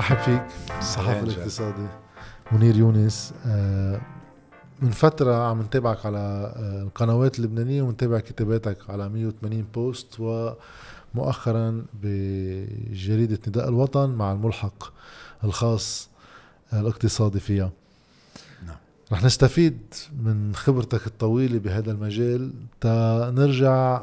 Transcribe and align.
رحب 0.00 0.16
فيك 0.16 0.42
الصحافي 0.78 1.22
الاقتصادي. 1.22 1.86
منير 2.52 2.76
يونس 2.76 3.34
آه، 3.46 4.00
من 4.82 4.90
فترة 4.90 5.34
عم 5.34 5.62
نتابعك 5.62 6.06
على 6.06 6.18
آه، 6.56 6.82
القنوات 6.82 7.38
اللبنانية 7.38 7.82
ونتابع 7.82 8.20
كتاباتك 8.20 8.90
على 8.90 9.08
180 9.08 9.66
بوست 9.74 10.16
ومؤخرا 11.14 11.84
بجريدة 12.02 13.38
نداء 13.48 13.68
الوطن 13.68 14.10
مع 14.10 14.32
الملحق 14.32 14.92
الخاص 15.44 16.08
الاقتصادي 16.72 17.40
فيها. 17.40 17.70
نعم. 18.66 18.76
رح 19.12 19.24
نستفيد 19.24 19.78
من 20.22 20.54
خبرتك 20.54 21.06
الطويلة 21.06 21.58
بهذا 21.58 21.92
المجال. 21.92 22.52
تا 22.80 23.30
نرجع 23.36 24.02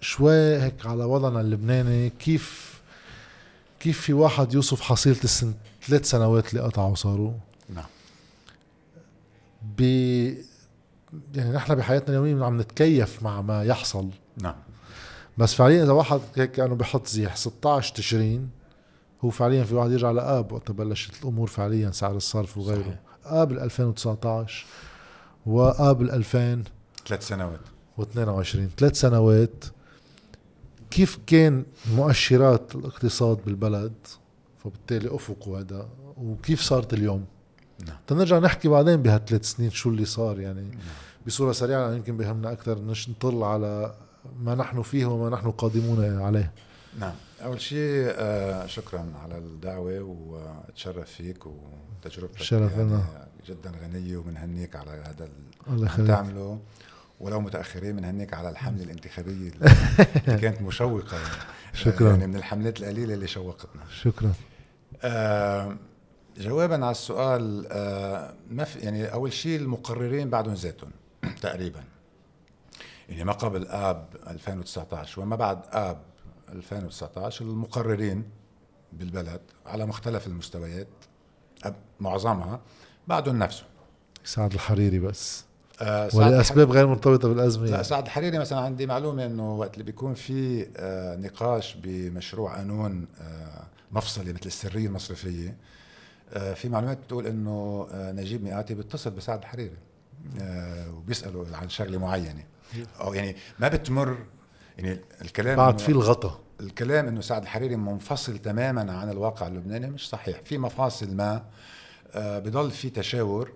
شوي 0.00 0.62
هيك 0.62 0.86
على 0.86 1.04
وضعنا 1.04 1.40
اللبناني 1.40 2.10
كيف 2.10 2.72
كيف 3.82 4.00
في 4.00 4.12
واحد 4.12 4.54
يوصف 4.54 4.80
حصيلة 4.80 5.16
السن؟ 5.24 5.54
ثلاث 5.86 6.10
سنوات 6.10 6.50
اللي 6.50 6.60
قطعوا 6.60 6.94
صاروا 6.94 7.32
نعم. 7.68 7.84
ب 9.62 9.80
يعني 11.34 11.52
نحن 11.52 11.74
بحياتنا 11.74 12.18
اليومية 12.18 12.44
عم 12.44 12.60
نتكيف 12.60 13.22
مع 13.22 13.42
ما 13.42 13.64
يحصل. 13.64 14.08
نعم. 14.36 14.54
بس 15.38 15.54
فعليا 15.54 15.84
إذا 15.84 15.92
واحد 15.92 16.20
هيك 16.36 16.52
كأنه 16.52 16.74
بحط 16.74 17.06
زيح 17.06 17.36
16 17.36 17.94
تشرين 17.94 18.50
هو 19.24 19.30
فعليا 19.30 19.64
في 19.64 19.74
واحد 19.74 19.90
يرجع 19.90 20.10
لآب 20.10 20.52
وقت 20.52 20.70
بلشت 20.70 21.22
الأمور 21.22 21.48
فعليا 21.48 21.90
سعر 21.90 22.16
الصرف 22.16 22.58
وغيره. 22.58 22.98
آب 23.24 23.52
2019 23.52 24.66
وآب 25.46 26.02
2000 26.02 26.64
ثلاث 27.06 27.28
سنوات. 27.28 27.60
و22 27.98 28.56
ثلاث 28.78 29.00
سنوات 29.00 29.64
كيف 30.92 31.18
كان 31.26 31.64
مؤشرات 31.96 32.74
الاقتصاد 32.74 33.38
بالبلد؟ 33.46 33.92
فبالتالي 34.58 35.14
افقه 35.14 35.60
هذا. 35.60 35.88
وكيف 36.16 36.60
صارت 36.60 36.94
اليوم؟ 36.94 37.24
نعم. 37.86 37.96
تنرجع 38.06 38.38
نحكي 38.38 38.68
بعدين 38.68 38.96
بهالثلاث 38.96 39.44
سنين 39.44 39.70
شو 39.70 39.88
اللي 39.88 40.04
صار 40.04 40.40
يعني 40.40 40.62
نعم. 40.62 40.78
بصورة 41.26 41.52
سريعة 41.52 41.92
يمكن 41.92 42.16
بهمنا 42.16 42.52
أكثر 42.52 42.78
نطل 43.08 43.42
على 43.42 43.94
ما 44.40 44.54
نحن 44.54 44.82
فيه 44.82 45.06
وما 45.06 45.30
نحن 45.30 45.50
قادمون 45.50 46.20
عليه. 46.20 46.52
نعم. 47.00 47.14
أول 47.44 47.60
شيء 47.60 48.12
آه 48.16 48.66
شكرا 48.66 49.12
على 49.22 49.38
الدعوة 49.38 50.00
وتشرف 50.00 51.10
فيك 51.10 51.46
وتجربتك 51.46 52.42
شرف 52.42 52.72
يعني 52.72 53.02
جدا 53.48 53.72
غنية 53.82 54.16
وبنهنيك 54.16 54.76
على 54.76 54.90
هذا 54.90 55.28
اللي 55.68 55.90
عم 55.90 56.06
تعمله. 56.06 56.58
ولو 57.22 57.40
متأخرين 57.40 57.96
بنهنيك 57.96 58.34
على 58.34 58.50
الحملة 58.50 58.82
الانتخابية 58.82 59.32
اللي 59.50 60.38
كانت 60.40 60.62
مشوقة 60.62 61.16
يعني. 61.16 61.34
شكرا. 61.84 62.10
يعني 62.10 62.26
من 62.26 62.36
الحملات 62.36 62.80
القليلة 62.80 63.14
اللي 63.14 63.26
شوقتنا. 63.26 63.82
شكرا. 63.90 64.32
آه 65.02 65.76
جوابا 66.38 66.74
على 66.74 66.90
السؤال 66.90 67.66
آه 67.70 68.34
ما 68.50 68.64
في 68.64 68.78
يعني 68.78 69.12
أول 69.12 69.32
شيء 69.32 69.60
المقررين 69.60 70.30
بعدهم 70.30 70.54
ذاتهم 70.54 70.90
تقريبا. 71.42 71.84
يعني 73.08 73.24
ما 73.24 73.32
قبل 73.32 73.66
آب 73.66 74.06
2019 74.26 75.20
وما 75.22 75.36
بعد 75.36 75.62
آب 75.72 76.02
2019 76.48 77.44
المقررين 77.44 78.24
بالبلد 78.92 79.40
على 79.66 79.86
مختلف 79.86 80.26
المستويات 80.26 80.88
معظمها 82.00 82.60
بعدهم 83.08 83.38
نفسهم. 83.38 83.68
سعد 84.24 84.52
الحريري 84.52 84.98
بس. 84.98 85.44
آه 85.80 86.08
ولاسباب 86.14 86.70
غير 86.70 86.86
مرتبطة 86.86 87.28
بالأزمة. 87.28 87.66
لا 87.66 87.82
سعد 87.82 88.04
الحريري 88.04 88.38
مثلا 88.38 88.60
عندي 88.60 88.86
معلومة 88.86 89.26
إنه 89.26 89.54
وقت 89.54 89.74
اللي 89.74 89.84
بيكون 89.84 90.14
في 90.14 90.66
آه 90.76 91.16
نقاش 91.16 91.76
بمشروع 91.82 92.56
قانون 92.56 93.06
آه 93.20 93.62
مفصلي 93.92 94.32
مثل 94.32 94.46
السرية 94.46 94.86
المصرفية 94.86 95.56
آه 96.32 96.54
في 96.54 96.68
معلومات 96.68 96.98
بتقول 96.98 97.26
إنه 97.26 97.86
آه 97.92 98.12
نجيب 98.12 98.44
مئاتي 98.44 98.74
بيتصل 98.74 99.10
بسعد 99.10 99.38
الحريري 99.38 99.76
آه 100.40 100.90
وبيساله 100.94 101.46
عن 101.56 101.68
شغلة 101.68 101.98
معينة. 101.98 102.44
أو 103.00 103.14
يعني 103.14 103.36
ما 103.58 103.68
بتمر 103.68 104.16
يعني 104.78 105.00
الكلام 105.22 105.56
بعد 105.56 105.78
في 105.78 105.88
الغطا. 105.88 106.38
الكلام 106.60 107.06
إنه 107.08 107.20
سعد 107.20 107.42
الحريري 107.42 107.76
منفصل 107.76 108.38
تماما 108.38 108.92
عن 108.92 109.10
الواقع 109.10 109.46
اللبناني 109.46 109.90
مش 109.90 110.08
صحيح. 110.08 110.40
في 110.44 110.58
مفاصل 110.58 111.14
ما 111.14 111.44
بضل 112.16 112.70
في 112.70 112.90
تشاور 112.90 113.52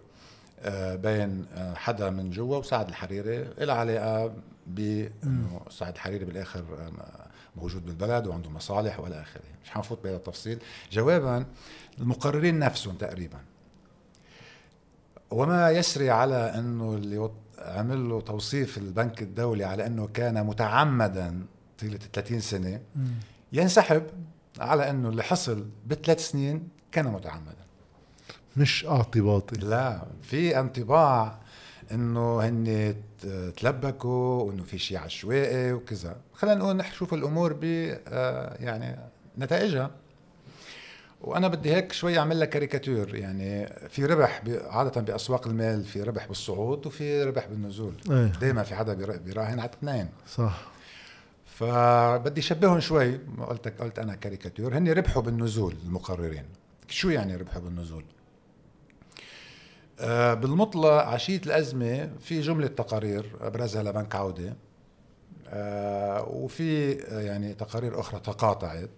بين 0.97 1.47
آه 1.55 1.75
حدا 1.75 2.11
من 2.11 2.31
جوا 2.31 2.57
وسعد 2.57 2.89
الحريري. 2.89 3.45
له 3.59 3.73
علاقة 3.73 4.33
بإنه 4.67 5.61
سعد 5.71 5.93
الحريري 5.95 6.25
بالآخر 6.25 6.61
آه، 6.61 7.27
موجود 7.57 7.87
بالبلد 7.87 8.27
وعنده 8.27 8.51
مصالح 8.51 9.01
والى 9.01 9.21
آخره. 9.23 9.43
مش 9.65 9.71
حنفوت 9.71 10.05
بهذا 10.05 10.17
التفصيل. 10.17 10.59
جوابا 10.93 11.47
المقررين 11.99 12.59
نفسهم 12.59 12.95
تقريبا. 12.95 13.39
وما 15.31 15.71
يسري 15.71 16.11
على 16.11 16.37
إنه 16.59 16.95
اللي 16.95 17.31
عمل 17.59 18.09
له 18.09 18.21
توصيف 18.21 18.79
البنك 18.79 19.23
الدولي 19.23 19.65
على 19.65 19.87
إنه 19.87 20.07
كان 20.15 20.47
متعمدا 20.47 21.47
طيلة 21.81 21.99
30 22.13 22.41
سنة 22.41 22.81
ينسحب 23.53 24.03
على 24.59 24.91
إنه 24.91 25.09
اللي 25.09 25.23
حصل 25.23 25.67
بثلاث 25.87 26.29
سنين 26.31 26.69
كان 26.93 27.05
متعمدا 27.05 27.56
مش 28.57 28.87
اعتباطي. 28.87 29.57
لا 29.57 30.03
في 30.23 30.61
انطباع 30.61 31.39
انه 31.93 32.41
هن 32.41 32.95
تلبكوا 33.57 34.43
وإنه 34.43 34.63
في 34.63 34.79
شيء 34.79 34.99
عشوائي 34.99 35.73
وكذا. 35.73 36.17
خلينا 36.35 36.57
نقول 36.57 36.77
نشوف 36.77 37.15
الأمور 37.15 37.53
ب 37.53 37.65
آه، 38.09 38.57
يعني 38.61 38.99
نتائجها. 39.39 39.91
وأنا 41.21 41.49
بدي 41.49 41.75
هيك 41.75 41.93
شوي 41.93 42.19
أعمل 42.19 42.41
لك 42.41 42.49
كاريكاتير 42.49 43.15
يعني 43.15 43.67
في 43.89 44.07
ربح 44.07 44.43
عادة 44.67 45.01
بأسواق 45.01 45.47
المال 45.47 45.85
في 45.85 46.03
ربح 46.03 46.27
بالصعود 46.27 46.87
وفي 46.87 47.23
ربح 47.23 47.47
بالنزول. 47.47 47.95
إيه. 48.11 48.33
دائما 48.41 48.63
في 48.63 48.75
حدا 48.75 49.17
بيراهن 49.17 49.61
على 49.61 49.71
اثنين. 49.71 50.09
صح. 50.29 50.63
فبدي 51.47 52.43
شبههم 52.43 52.81
شوي 52.81 53.21
قلت 53.49 53.69
قلت 53.83 53.99
أنا 53.99 54.15
كاريكاتير. 54.15 54.79
هن 54.79 54.89
ربحوا 54.89 55.23
بالنزول 55.23 55.75
المقررين. 55.87 56.45
شو 56.89 57.09
يعني 57.09 57.37
ربحوا 57.37 57.63
بالنزول؟ 57.63 58.05
بالمطلق 60.35 60.89
عشية 60.93 61.41
الأزمة 61.47 62.11
في 62.21 62.41
جملة 62.41 62.67
تقارير 62.67 63.37
أبرزها 63.41 63.83
لبنك 63.83 64.15
عودة 64.15 64.57
آه 65.49 66.29
وفي 66.29 66.93
آه، 67.09 67.21
يعني 67.21 67.55
تقارير 67.55 68.01
أخرى 68.01 68.21
تقاطعت 68.21 68.91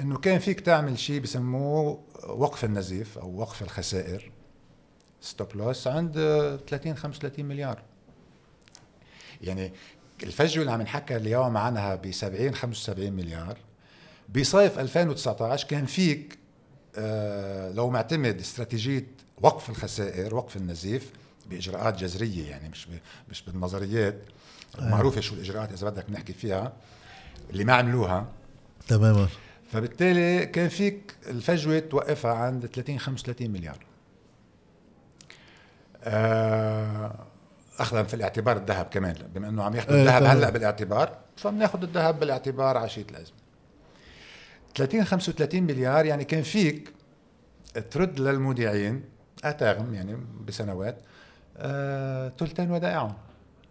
إنه 0.00 0.18
كان 0.18 0.38
فيك 0.38 0.60
تعمل 0.60 0.98
شيء 0.98 1.20
بسموه 1.20 2.00
وقف 2.28 2.64
النزيف 2.64 3.18
أو 3.18 3.40
وقف 3.40 3.62
الخسائر. 3.62 4.30
stop 5.20 5.56
loss 5.56 5.86
عند 5.86 6.12
30 6.68 6.96
35 6.96 7.44
مليار. 7.44 7.82
يعني 9.42 9.72
الفجوة 10.22 10.60
اللي 10.62 10.72
عم 10.72 10.82
نحكى 10.82 11.16
اليوم 11.16 11.56
عنها 11.56 11.94
ب 11.94 12.10
70 12.12 12.54
75 12.54 13.12
مليار 13.12 13.58
بصيف 14.36 14.78
2019 14.78 15.68
كان 15.68 15.86
فيك 15.86 16.38
آه 16.96 17.72
لو 17.72 17.90
معتمد 17.90 18.40
استراتيجية 18.40 19.06
وقف 19.42 19.70
الخسائر 19.70 20.34
وقف 20.34 20.56
النزيف 20.56 21.12
بإجراءات 21.46 21.98
جذرية 21.98 22.50
يعني 22.50 22.68
مش 22.68 22.88
مش 23.30 23.42
بالنظريات. 23.42 24.18
آه. 24.78 24.88
معروفة 24.88 25.20
شو 25.20 25.34
الإجراءات 25.34 25.72
إذا 25.72 25.90
بدك 25.90 26.10
نحكي 26.10 26.32
فيها 26.32 26.72
اللي 27.50 27.64
ما 27.64 27.72
عملوها. 27.72 28.26
تماما 28.88 29.28
فبالتالي 29.72 30.46
كان 30.46 30.68
فيك 30.68 31.14
الفجوة 31.26 31.78
توقفها 31.78 32.32
عند 32.32 32.66
30 32.66 32.98
35 32.98 33.50
مليار. 33.50 33.78
آه، 36.04 37.26
اخذا 37.78 38.02
في 38.02 38.14
الاعتبار 38.14 38.56
الذهب 38.56 38.86
كمان 38.86 39.14
بما 39.34 39.48
إنه 39.48 39.62
عم 39.62 39.74
ياخذوا 39.76 39.96
إيه، 39.96 40.02
الذهب 40.02 40.22
هلأ 40.22 40.50
بالاعتبار 40.50 41.18
فبناخذ 41.36 41.82
الذهب 41.82 42.20
بالاعتبار 42.20 42.76
عشيه 42.76 43.06
الازمه 43.10 43.36
30 44.76 45.04
35 45.04 45.62
مليار 45.62 46.06
يعني 46.06 46.24
كان 46.24 46.42
فيك 46.42 46.92
ترد 47.90 48.20
للمودعين 48.20 49.04
أتاغم 49.44 49.94
يعني 49.94 50.16
بسنوات 50.46 50.96
آه، 51.56 52.32
ثلثين 52.38 52.70
ودائعهم. 52.70 53.14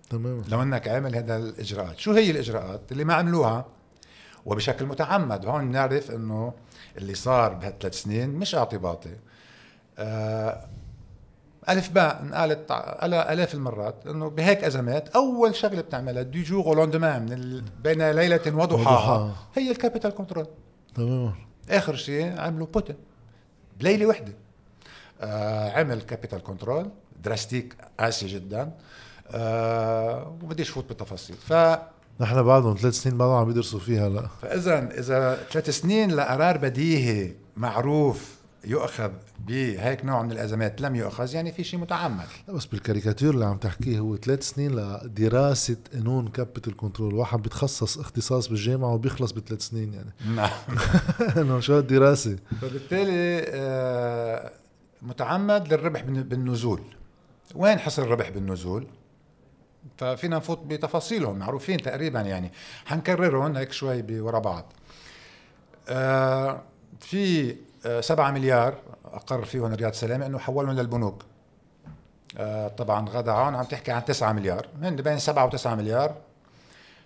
تمام 0.09 0.41
لو 0.49 0.61
إنك 0.61 0.87
عامل 0.87 1.15
هذا 1.15 1.37
الإجراءات. 1.37 1.99
شو 1.99 2.11
هي 2.11 2.31
الإجراءات؟ 2.31 2.81
اللي 2.91 3.03
ما 3.03 3.13
عملوها. 3.13 3.65
وبشكل 4.45 4.85
متعمد 4.85 5.45
هون 5.45 5.71
نعرف 5.71 6.11
إنه 6.11 6.53
اللي 6.97 7.15
صار 7.15 7.53
بهالثلاث 7.53 8.01
سنين 8.01 8.29
مش 8.29 8.55
اعتباطي 8.55 9.15
آه 9.99 10.65
ألف 11.69 11.89
باء 11.89 12.21
انقالت 12.21 12.71
آلاف 13.03 13.53
المرات 13.53 13.95
إنه 14.07 14.29
بهيك 14.29 14.63
أزمات 14.63 15.09
أول 15.09 15.55
شغلة 15.55 15.81
بتعملها 15.81 16.23
du 16.23 16.43
jour 16.43 16.75
au 16.75 16.83
lendemain 16.83 17.21
من 17.21 17.61
بين 17.83 18.11
ليلة 18.11 18.41
وضحاها 18.47 19.35
هي 19.55 19.71
ال 19.71 19.76
capital 19.76 20.11
control 20.11 20.47
تمام 20.95 21.35
آخر 21.69 21.95
شيء 21.95 22.39
عملوا 22.39 22.67
بوتين. 22.67 22.95
بليلة 23.79 24.05
وحدة. 24.05 24.31
آه 24.31 24.46
عمل 25.75 26.01
capital 26.01 26.43
control 26.43 26.89
drastique 27.23 27.75
قاسي 27.99 28.27
جدا. 28.27 28.71
آه 29.31 30.37
وبديش 30.43 30.69
فوت 30.69 30.87
بالتفاصيل. 30.87 31.35
ف 31.35 31.53
نحن 32.19 32.43
بعدهم 32.43 32.75
ثلاث 32.77 32.93
سنين 32.93 33.17
بعدهم 33.17 33.35
عم 33.35 33.49
يدرسوا 33.49 33.79
فيها 33.79 34.09
لا. 34.09 34.27
فاذا 34.41 34.99
إذا 34.99 35.37
ثلاث 35.51 35.69
سنين 35.69 36.11
لقرار 36.11 36.57
بديهي 36.57 37.33
معروف 37.57 38.37
يؤخذ 38.65 39.11
بهيك 39.47 40.05
نوع 40.05 40.23
من 40.23 40.31
الأزمات 40.31 40.81
لم 40.81 40.95
يؤخذ 40.95 41.35
يعني 41.35 41.51
في 41.51 41.63
شيء 41.63 41.79
متعمد. 41.79 42.25
لا 42.47 42.53
بس 42.53 42.65
بالكاريكاتير 42.65 43.29
اللي 43.29 43.45
عم 43.45 43.57
تحكيه 43.57 43.99
هو 43.99 44.15
ثلاث 44.15 44.43
سنين 44.49 44.75
لدراسة 44.75 45.77
قانون 45.93 46.27
capital 46.27 46.77
control 46.77 47.13
واحد 47.13 47.41
بيتخصص 47.41 47.97
اختصاص 47.97 48.47
بالجامعة 48.47 48.93
وبيخلص 48.93 49.31
بثلاث 49.31 49.61
سنين 49.61 49.93
يعني. 49.93 50.35
نعم. 50.35 50.49
إنه 51.41 51.59
شو 51.59 51.79
الدراسة؟ 51.79 52.35
فبالتالي 52.61 53.45
آه، 53.47 54.51
متعمد 55.01 55.73
للربح 55.73 56.01
بالنزول. 56.01 56.81
وين 57.55 57.79
حصل 57.79 58.01
الربح 58.01 58.29
بالنزول؟ 58.29 58.87
ففينا 59.97 60.37
نفوت 60.37 60.59
بتفاصيلهم 60.59 61.39
معروفين 61.39 61.81
تقريبا 61.81 62.21
يعني. 62.21 62.51
حنكررهم 62.85 63.57
هيك 63.57 63.71
شوي 63.71 64.19
ورا 64.19 64.39
بعض. 64.39 64.73
آه، 65.89 66.61
في 66.99 67.55
آه، 67.85 68.01
سبعة 68.01 68.31
مليار 68.31 68.77
أقر 69.05 69.45
فيهم 69.45 69.73
رياض 69.73 69.93
سلامة 69.93 70.25
أنه 70.25 70.39
حولهم 70.39 70.71
للبنوك. 70.71 71.25
آه، 72.37 72.67
طبعا 72.67 73.09
غدا 73.09 73.31
عون 73.31 73.55
عم 73.55 73.63
تحكي 73.63 73.91
عن 73.91 74.05
9 74.05 74.33
مليار. 74.33 74.67
من 74.81 74.95
بين 74.95 75.19
7 75.19 75.49
و9 75.49 75.67
مليار 75.67 76.15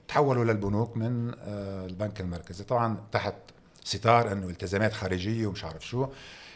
تحولوا 0.08 0.46
للبنوك 0.46 0.98
من 0.98 1.32
البنك 1.48 2.22
المركزي. 2.22 2.64
طبعا 2.64 2.98
تحت 3.12 3.34
ستار 3.84 4.32
إنه 4.32 4.50
التزامات 4.50 4.94
خارجية 4.94 5.48
ومش 5.48 5.66
عارف 5.66 5.88
شو. 5.88 6.08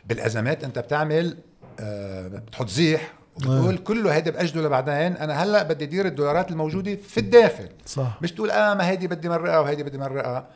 بالازمات 0.05 0.63
انت 0.63 0.79
بتعمل 0.79 1.37
بتحط 1.79 2.69
زيح 2.69 3.13
وبتقول 3.35 3.77
كله 3.77 4.15
هيدي 4.15 4.31
باجله 4.31 4.61
لبعدين 4.63 5.17
أنا 5.17 5.43
هلأ 5.43 5.63
بدي 5.63 5.83
ادير 5.85 6.05
الدولارات 6.05 6.51
الموجودة 6.51 6.95
في 6.95 7.17
الداخل. 7.17 7.69
صح. 7.85 8.19
مش 8.21 8.31
تقول 8.31 8.51
آه 8.51 8.73
ما 8.73 8.87
هيدي 8.89 9.07
بدي 9.07 9.29
مرقها 9.29 9.59
وهيدي 9.59 9.83
بدي 9.83 9.97
مرقها. 9.97 10.47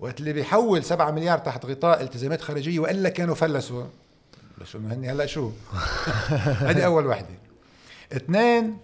وقت 0.00 0.20
اللي 0.20 0.32
بيحول 0.32 0.84
7 0.84 1.10
مليار 1.10 1.38
تحت 1.38 1.66
غطاء 1.66 2.02
التزامات 2.02 2.40
خارجية 2.40 2.78
وإلا 2.78 3.08
كانوا 3.08 3.34
فلسوا. 3.34 3.84
بس 4.60 4.74
إنه 4.76 4.94
هني 4.94 5.10
هلأ 5.12 5.26
شو؟ 5.26 5.50
هذه 6.68 6.84
أول 6.84 7.06
وحدة. 7.06 7.34
اثنين 8.12 8.78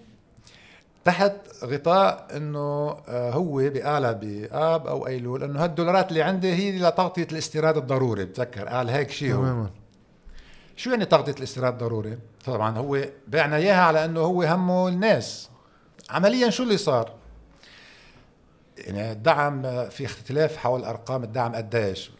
تحت 1.06 1.32
غطاء 1.64 2.26
إنه 2.36 2.96
آه، 3.08 3.30
هو 3.30 3.70
بقالها 3.70 4.12
بآب 4.12 4.86
أو 4.86 5.06
ايلول 5.06 5.42
إنه 5.42 5.64
هالدولارات 5.64 6.08
اللي 6.08 6.22
عندي 6.22 6.52
هي 6.52 6.78
لتغطيه 6.78 7.28
الاستيراد 7.32 7.76
الضروري 7.76 8.24
بتذكر 8.24 8.68
قال 8.68 8.90
هيك 8.90 9.10
شيء 9.10 9.34
هو 9.34 9.66
شو 10.76 10.90
يعني 10.90 11.04
تغطية 11.04 11.32
الاستيراد 11.32 11.72
الضروري؟ 11.72 12.18
طبعا 12.44 12.78
هو 12.78 13.04
بعنا 13.28 13.56
إياها 13.56 13.82
على 13.82 14.04
إنه 14.04 14.20
هو 14.20 14.42
همه 14.42 14.88
الناس 14.88 15.48
عمليا 16.10 16.50
شو 16.50 16.62
اللي 16.62 16.76
صار؟ 16.76 17.12
يعني 18.78 19.12
الدعم 19.12 19.62
في 19.88 20.04
اختلاف 20.04 20.56
حول 20.56 20.84
أرقام 20.84 21.24
الدعم 21.24 21.54
قديش 21.54 22.10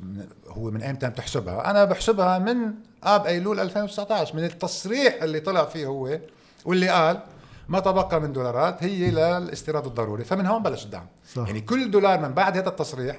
هو 0.49 0.71
من 0.71 0.83
أيمتى 0.83 1.09
بتحسبها 1.09 1.71
أنا 1.71 1.85
بحسبها 1.85 2.39
من 2.39 2.75
آب 3.05 3.27
أيلول 3.27 3.61
2019 3.61 4.37
من 4.37 4.45
التصريح 4.45 5.23
اللي 5.23 5.41
طلع 5.41 5.65
فيه 5.65 5.87
هو 5.87 6.19
واللي 6.65 6.89
قال 6.89 7.21
ما 7.69 7.81
تبقى 7.81 8.21
من 8.21 8.33
دولارات 8.33 8.83
هي 8.83 9.11
للاستيراد 9.11 9.87
الضروري. 9.87 10.25
فمن 10.25 10.47
هون 10.47 10.63
بلش 10.63 10.85
الدعم. 10.85 11.07
صح. 11.35 11.47
يعني 11.47 11.61
كل 11.61 11.91
دولار 11.91 12.21
من 12.21 12.35
بعد 12.35 12.57
هذا 12.57 12.69
التصريح 12.69 13.17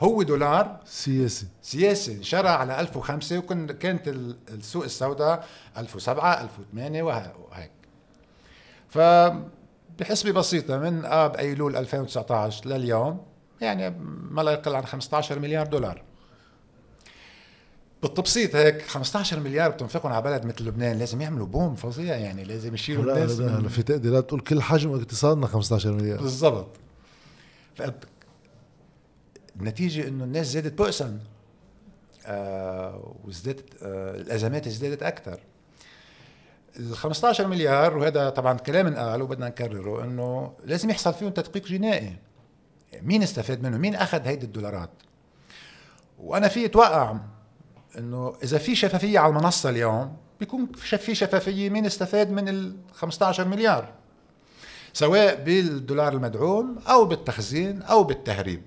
هو 0.00 0.22
دولار 0.22 0.80
سياسي. 0.84 1.46
سياسي 1.62 2.12
انشرى 2.12 2.48
على 2.48 2.80
1005 2.80 3.38
وكانت 3.38 4.08
السوق 4.48 4.84
السوداء 4.84 5.46
1007 5.78 6.40
1008 6.40 7.02
وهيك. 7.02 7.70
ف 8.88 8.98
بحسبة 9.98 10.32
بسيطة 10.32 10.78
من 10.78 11.04
آب 11.04 11.36
أيلول 11.36 11.76
2019 11.76 12.66
لليوم 12.66 13.20
يعني 13.60 13.90
ما 14.30 14.42
لا 14.42 14.52
يقل 14.52 14.74
عن 14.76 14.84
15 14.84 15.38
مليار 15.38 15.66
دولار. 15.66 16.02
بالتبسيط 18.02 18.56
هيك 18.56 18.82
15 18.82 19.40
مليار 19.40 19.70
بتنفقهم 19.70 20.12
على 20.12 20.22
بلد 20.22 20.44
مثل 20.44 20.64
لبنان 20.64 20.98
لازم 20.98 21.20
يعملوا 21.20 21.46
بوم 21.46 21.74
فظيع 21.74 22.16
يعني 22.16 22.44
لازم 22.44 22.74
يشيلوا 22.74 23.02
الناس 23.14 23.38
لا 23.38 23.60
لا 23.60 23.68
في 23.68 23.82
تقديرات 23.82 24.28
تقول 24.28 24.40
كل 24.40 24.62
حجم 24.62 24.94
اقتصادنا 24.94 25.46
15 25.46 25.92
مليار. 25.92 26.20
بالضبط. 26.20 26.76
النتيجة 29.56 30.08
إنه 30.08 30.24
الناس 30.24 30.46
زادت 30.46 30.78
بؤسا 30.78 31.18
آه 32.26 33.14
وزدت 33.24 33.64
آه 33.82 34.16
الأزمات 34.20 34.66
ازدادت 34.66 35.02
أكثر. 35.02 35.38
ال 36.78 36.96
15 36.96 37.46
مليار 37.46 37.98
وهذا 37.98 38.28
طبعا 38.30 38.58
كلام 38.58 38.86
انقال 38.86 39.22
وبدنا 39.22 39.46
نكرره 39.46 40.04
إنه 40.04 40.52
لازم 40.64 40.90
يحصل 40.90 41.14
فيهم 41.14 41.30
تدقيق 41.30 41.66
جنائي. 41.66 42.16
مين 43.02 43.22
استفاد 43.22 43.62
منه؟ 43.62 43.78
مين 43.78 43.94
أخذ 43.94 44.26
هيدي 44.26 44.46
الدولارات؟ 44.46 44.90
وأنا 46.18 46.48
في 46.48 46.64
أتوقع 46.64 47.16
إنه 47.98 48.34
إذا 48.42 48.58
في 48.58 48.74
شفافية 48.74 49.18
على 49.18 49.30
المنصة 49.30 49.70
اليوم 49.70 50.16
بيكون 50.40 50.72
في 50.72 51.14
شفافية 51.14 51.70
مين 51.70 51.86
استفاد 51.86 52.30
من 52.30 52.48
ال 52.48 52.76
15 52.92 53.48
مليار. 53.48 53.88
سواء 54.92 55.44
بالدولار 55.44 56.12
المدعوم 56.12 56.78
أو 56.88 57.04
بالتخزين 57.04 57.82
أو 57.82 58.04
بالتهريب. 58.04 58.62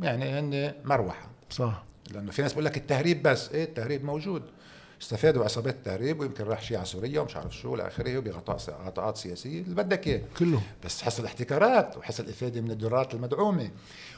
يعني 0.00 0.38
هن 0.38 0.74
مروحة. 0.84 1.28
صح. 1.50 1.84
لأنه 2.10 2.30
في 2.30 2.42
ناس 2.42 2.52
بقول 2.52 2.64
لك 2.64 2.76
التهريب 2.76 3.22
بس. 3.22 3.48
إيه 3.48 3.64
التهريب؟ 3.64 4.04
موجود. 4.04 4.42
استفادوا 5.02 5.44
عصابات 5.44 5.74
التهريب 5.74 6.20
ويمكن 6.20 6.44
راح 6.44 6.62
شيء 6.62 6.76
على 6.76 6.86
سوريا 6.86 7.20
ومش 7.20 7.36
عارف 7.36 7.56
شو 7.56 7.74
إلى 7.74 7.86
آخره 7.86 8.18
وبغطاءات 8.18 9.16
سياسية. 9.16 9.60
اللي 9.60 9.74
بدك 9.74 10.06
إياه. 10.06 10.20
كله. 10.38 10.62
بس 10.84 11.02
حصل 11.02 11.24
احتكارات 11.24 11.96
وحصل 11.96 12.28
إفادة 12.28 12.60
من 12.60 12.70
الدولارات 12.70 13.14
المدعومة. 13.14 13.70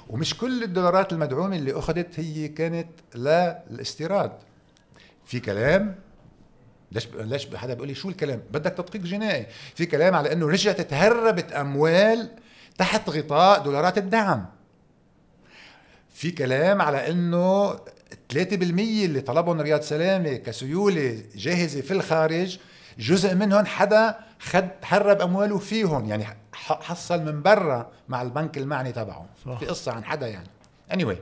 ومش 0.09 0.37
كل 0.37 0.63
الدولارات 0.63 1.13
المدعومة 1.13 1.57
اللي 1.57 1.79
أخذت 1.79 2.21
هي 2.21 2.49
كانت 2.49 2.89
للاستيراد 3.15 4.33
في 5.27 5.41
كلام 5.41 5.95
ليش 6.93 7.09
ليش 7.15 7.49
حدا 7.57 7.75
بيقول 7.75 7.89
لي 7.89 7.95
شو 7.95 8.09
الكلام؟ 8.09 8.43
بدك 8.51 8.73
تدقيق 8.73 9.03
جنائي. 9.03 9.47
في 9.75 9.87
كلام 9.87 10.15
على 10.15 10.33
إنه 10.33 10.47
رجعت 10.49 10.81
تهربت 10.81 11.53
أموال 11.53 12.31
تحت 12.79 13.11
غطاء 13.11 13.63
دولارات 13.63 13.99
الدعم. 13.99 14.47
في 16.15 16.31
كلام 16.31 16.83
على 16.83 17.11
إنه 17.11 17.75
3% 17.75 17.79
اللي 18.33 19.21
طلبهم 19.21 19.61
رياض 19.61 19.81
سلامة 19.81 20.37
كسيولة 20.37 21.23
جاهزة 21.35 21.81
في 21.81 21.91
الخارج 21.91 22.59
جزء 22.99 23.35
منهم 23.35 23.67
حدا 23.67 24.17
خد 24.39 24.69
حرب 24.83 25.21
أمواله 25.21 25.59
فيهم. 25.59 26.05
يعني 26.09 26.25
حصل 26.55 27.23
من 27.23 27.43
برا 27.43 27.91
مع 28.09 28.23
البنك 28.23 28.59
المعني 28.59 28.93
تبعه. 28.93 29.27
صح. 29.47 29.59
في 29.59 29.67
قصة 29.67 29.93
عن 29.93 30.05
حدا 30.05 30.29
يعني. 30.29 30.49
اني 30.93 31.05
anyway 31.05 31.19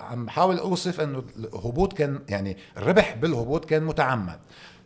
عم 0.00 0.26
بحاول 0.26 0.58
أوصف 0.58 1.00
إنه 1.00 1.24
الهبوط 1.36 1.92
كان 1.92 2.20
يعني 2.28 2.56
الربح 2.76 3.14
بالهبوط 3.14 3.64
كان 3.64 3.82
متعمد. 3.82 4.38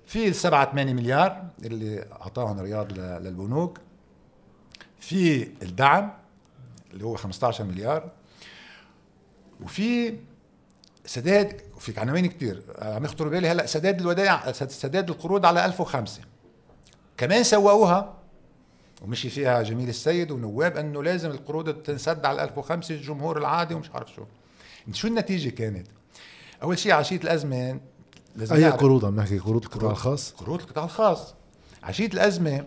في 0.07 0.29
السبعة 0.29 0.71
8 0.71 0.93
مليار 0.93 1.45
اللي 1.65 2.07
أعطاهم 2.13 2.61
رياض 2.61 2.93
للبنوك. 2.99 3.79
في 4.99 5.43
الدعم 5.63 6.13
اللي 6.93 7.05
هو 7.05 7.17
15 7.17 7.65
مليار. 7.65 8.11
وفي 9.63 10.17
سداد 11.07 11.61
وفي 11.77 12.01
عناوين 12.01 12.27
كتير. 12.27 12.63
عم 12.79 13.05
يخطر 13.05 13.29
بالي 13.29 13.49
هلأ 13.49 13.67
سداد 13.67 14.01
الودائع 14.01 14.53
سداد 14.53 15.11
القروض 15.11 15.47
على 15.47 15.65
1005 15.65 16.23
كمان 17.17 17.43
سوقوها 17.43 18.15
ومشي 19.05 19.31
فيها 19.31 19.63
جميل 19.63 19.89
السيد 19.89 20.31
ونواب 20.31 20.77
انه 20.77 21.03
لازم 21.03 21.31
القروض 21.31 21.83
تنسد 21.83 22.25
على 22.25 22.45
1005 22.45 22.95
الجمهور 22.95 23.39
العادي 23.39 23.75
ومش 23.75 23.91
عارف 23.91 24.15
شو. 24.15 24.23
شو 24.93 25.09
النتيجة 25.09 25.49
كانت؟ 25.49 25.87
أول 26.63 26.79
شيء 26.79 26.93
عشية 26.93 27.17
الأزمة 27.17 27.81
لازم 28.37 28.55
أي 28.57 28.71
قروض 28.71 29.05
عم 29.05 29.17
نحكي؟ 29.17 29.39
قروض 29.39 29.65
القطاع 29.65 29.91
الخاص؟ 29.91 30.33
قروض 30.33 30.61
القطاع 30.61 30.85
الخاص. 30.85 31.35
عشية 31.83 32.07
الأزمة 32.07 32.67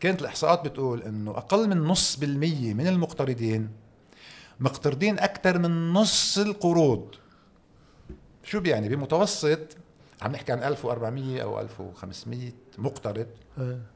كانت 0.00 0.20
الإحصاءات 0.20 0.64
بتقول 0.64 1.02
إنه 1.02 1.30
أقل 1.30 1.68
من 1.68 1.78
نص 1.84 2.16
بالمية 2.16 2.74
من 2.74 2.86
المقترضين 2.86 3.68
مقترضين 4.60 5.18
أكثر 5.18 5.58
من 5.58 5.92
نص 5.92 6.38
القروض. 6.38 7.14
شو 8.44 8.60
بيعني؟ 8.60 8.88
بمتوسط 8.88 9.60
عم 10.22 10.32
نحكي 10.32 10.52
عن 10.52 10.62
1400 10.62 11.42
أو 11.42 11.60
1500 11.60 12.52
مقترض. 12.78 13.26
إيه. 13.58 13.95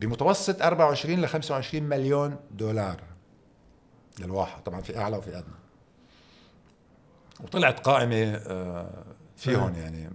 بمتوسط 0.00 0.62
24 0.62 1.20
ل 1.20 1.28
25 1.28 1.82
مليون 1.82 2.36
دولار. 2.50 3.00
للواحد 4.20 4.62
طبعا 4.62 4.80
في 4.80 4.98
أعلى 4.98 5.16
وفي 5.16 5.38
أدنى. 5.38 5.54
وطلعت 7.40 7.80
قائمة 7.80 8.34
آه، 8.34 9.04
فيهم. 9.36 9.74
يعني. 9.74 10.10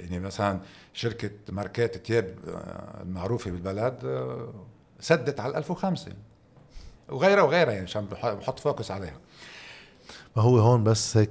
يعني 0.00 0.18
مثلا 0.18 0.60
شركة 0.92 1.30
ماركات 1.48 1.96
تياب 1.96 2.38
آه، 2.48 3.02
المعروفة 3.02 3.50
بالبلد 3.50 4.04
آه، 4.04 4.54
سدت 5.00 5.40
على 5.40 5.58
1005 5.58 6.12
وغيرها 7.08 7.42
وغيرها 7.42 7.72
يعني 7.72 7.84
عشان 7.84 8.06
بحط 8.06 8.58
فوكس 8.58 8.90
عليها. 8.90 9.16
ما 10.36 10.42
هو 10.42 10.58
هون 10.58 10.84
بس 10.84 11.16
هيك 11.16 11.30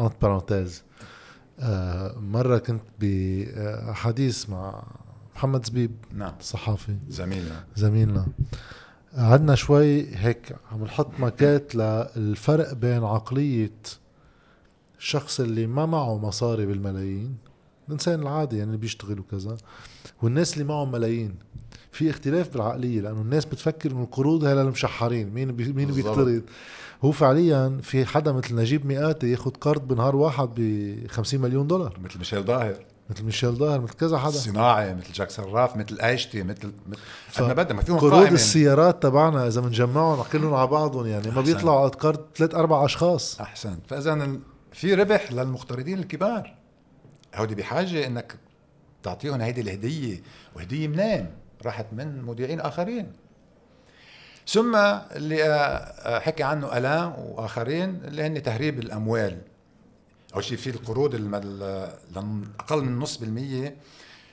أنت 0.00 0.12
بارونتيز 0.22 0.82
مرة 2.16 2.58
كنت 2.58 2.82
بحديث 2.98 4.50
مع 4.50 4.82
محمد 5.40 5.66
زبيب 5.66 5.90
نعم. 6.12 6.32
صحافي. 6.40 6.96
زميلنا. 7.08 7.64
زميلنا. 7.76 8.26
قعدنا 9.16 9.54
شوي 9.54 10.16
هيك 10.16 10.56
عم 10.72 10.84
نحط 10.84 11.10
ماكات 11.18 11.74
للفرق 12.16 12.72
بين 12.72 13.04
عقلية 13.04 13.72
الشخص 14.98 15.40
اللي 15.40 15.66
ما 15.66 15.86
معه 15.86 16.18
مصاري 16.18 16.66
بالملايين 16.66 17.36
الإنسان 17.88 18.22
العادي 18.22 18.56
يعني 18.56 18.68
اللي 18.68 18.80
بيشتغل 18.80 19.18
وكذا 19.20 19.56
والناس 20.22 20.52
اللي 20.52 20.64
معهم 20.64 20.92
ملايين. 20.92 21.34
في 21.92 22.10
اختلاف 22.10 22.52
بالعقلية 22.52 23.00
لأنه 23.00 23.20
الناس 23.20 23.44
بتفكر 23.44 23.90
انه 23.90 24.02
القروض 24.02 24.44
هي 24.44 24.54
للمشحرين 24.54 25.34
مين 25.34 25.52
بي 25.52 25.72
مين 25.72 25.90
بيقترض 25.90 26.42
هو 27.04 27.10
فعليا 27.12 27.78
في 27.82 28.06
حدا 28.06 28.32
مثل 28.32 28.54
نجيب 28.54 28.86
مئاتي 28.86 29.30
ياخذ 29.30 29.50
قرض 29.50 29.88
بنهار 29.88 30.16
واحد 30.16 30.48
ب 30.56 31.06
50 31.08 31.40
مليون 31.40 31.66
دولار. 31.66 31.98
مثل 32.04 32.18
ميشيل 32.18 32.42
ظاهر 32.42 32.89
مثل 33.10 33.24
ميشيل 33.24 33.52
ظاهر 33.52 33.80
مثل 33.80 33.92
كذا 33.92 34.18
حدا. 34.18 34.30
صناعي 34.30 34.94
مثل 34.94 35.12
جاك 35.12 35.30
سراف 35.30 35.76
مثل 35.76 36.00
ايشتي 36.00 36.42
مثل 36.42 36.72
مثل 37.30 37.42
ما 37.42 37.52
بدنا 37.52 37.74
ما 37.74 37.82
فيهم 37.82 37.98
قروض 37.98 38.32
السيارات 38.32 39.02
تبعنا 39.02 39.46
إذا 39.46 39.60
بنجمعهم 39.60 40.22
كلهم 40.32 40.54
على 40.54 40.66
بعضهم 40.66 41.06
يعني 41.06 41.30
ما 41.30 41.40
بيطلعوا 41.40 41.88
قد 41.88 41.94
قرض 41.94 42.20
ثلاث 42.36 42.54
أربع 42.54 42.84
أشخاص. 42.84 43.40
احسنت 43.40 43.80
فاذا 43.88 44.38
في 44.72 44.94
ربح 44.94 45.32
للمقترضين 45.32 45.98
الكبار. 45.98 46.54
هودي 47.34 47.54
بحاجة 47.54 48.06
إنك 48.06 48.36
تعطيهم 49.02 49.40
هيدي 49.40 49.60
الهدية 49.60 50.22
وهدية 50.56 50.88
منين؟ 50.88 51.30
راحت 51.64 51.86
من 51.92 52.22
مودعين 52.22 52.60
آخرين. 52.60 53.12
ثم 54.48 54.76
اللي 54.76 55.44
آه، 55.44 55.56
آه، 55.56 56.18
حكي 56.18 56.42
عنه 56.42 56.78
الان 56.78 57.14
وآخرين 57.18 58.00
اللي 58.04 58.22
هن 58.22 58.42
تهريب 58.42 58.78
الأموال. 58.78 59.38
أو 60.34 60.40
شيء 60.40 60.58
في 60.58 60.70
القروض 60.70 61.14
أقل 62.60 62.84
من 62.84 62.98
نص 62.98 63.16
بالمية 63.16 63.76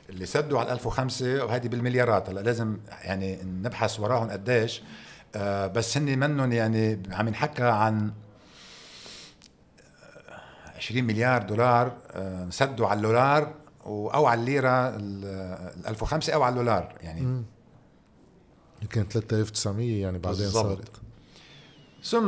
اللي 0.10 0.26
سدوا 0.26 0.60
على 0.60 0.72
1005 0.72 1.46
وهذه 1.46 1.68
بالمليارات. 1.68 2.30
هلا 2.30 2.40
لازم 2.40 2.78
يعني 3.02 3.40
نبحث 3.44 4.00
وراهم 4.00 4.30
قديش. 4.30 4.82
آه 5.36 5.68
بس 5.68 5.98
هن 5.98 6.20
منهم 6.20 6.52
يعني 6.52 7.04
عم 7.12 7.28
ينحكى 7.28 7.64
عن 7.64 8.12
20 10.76 11.04
مليار 11.04 11.44
دولار 11.44 11.98
آه 12.12 12.50
سدوا 12.50 12.88
على 12.88 12.98
الدولار 12.98 13.54
أو 13.86 14.26
على 14.26 14.40
الليرة 14.40 14.96
ال 14.96 15.88
1005 15.88 16.34
أو 16.34 16.44
على 16.44 16.54
الدولار 16.54 16.96
يعني. 17.02 17.44
كانت 18.90 19.12
3900 19.12 20.02
يعني 20.02 20.18
بعدين 20.18 20.40
بالزبط. 20.40 20.66
صارت. 20.66 20.92
ثم 22.04 22.28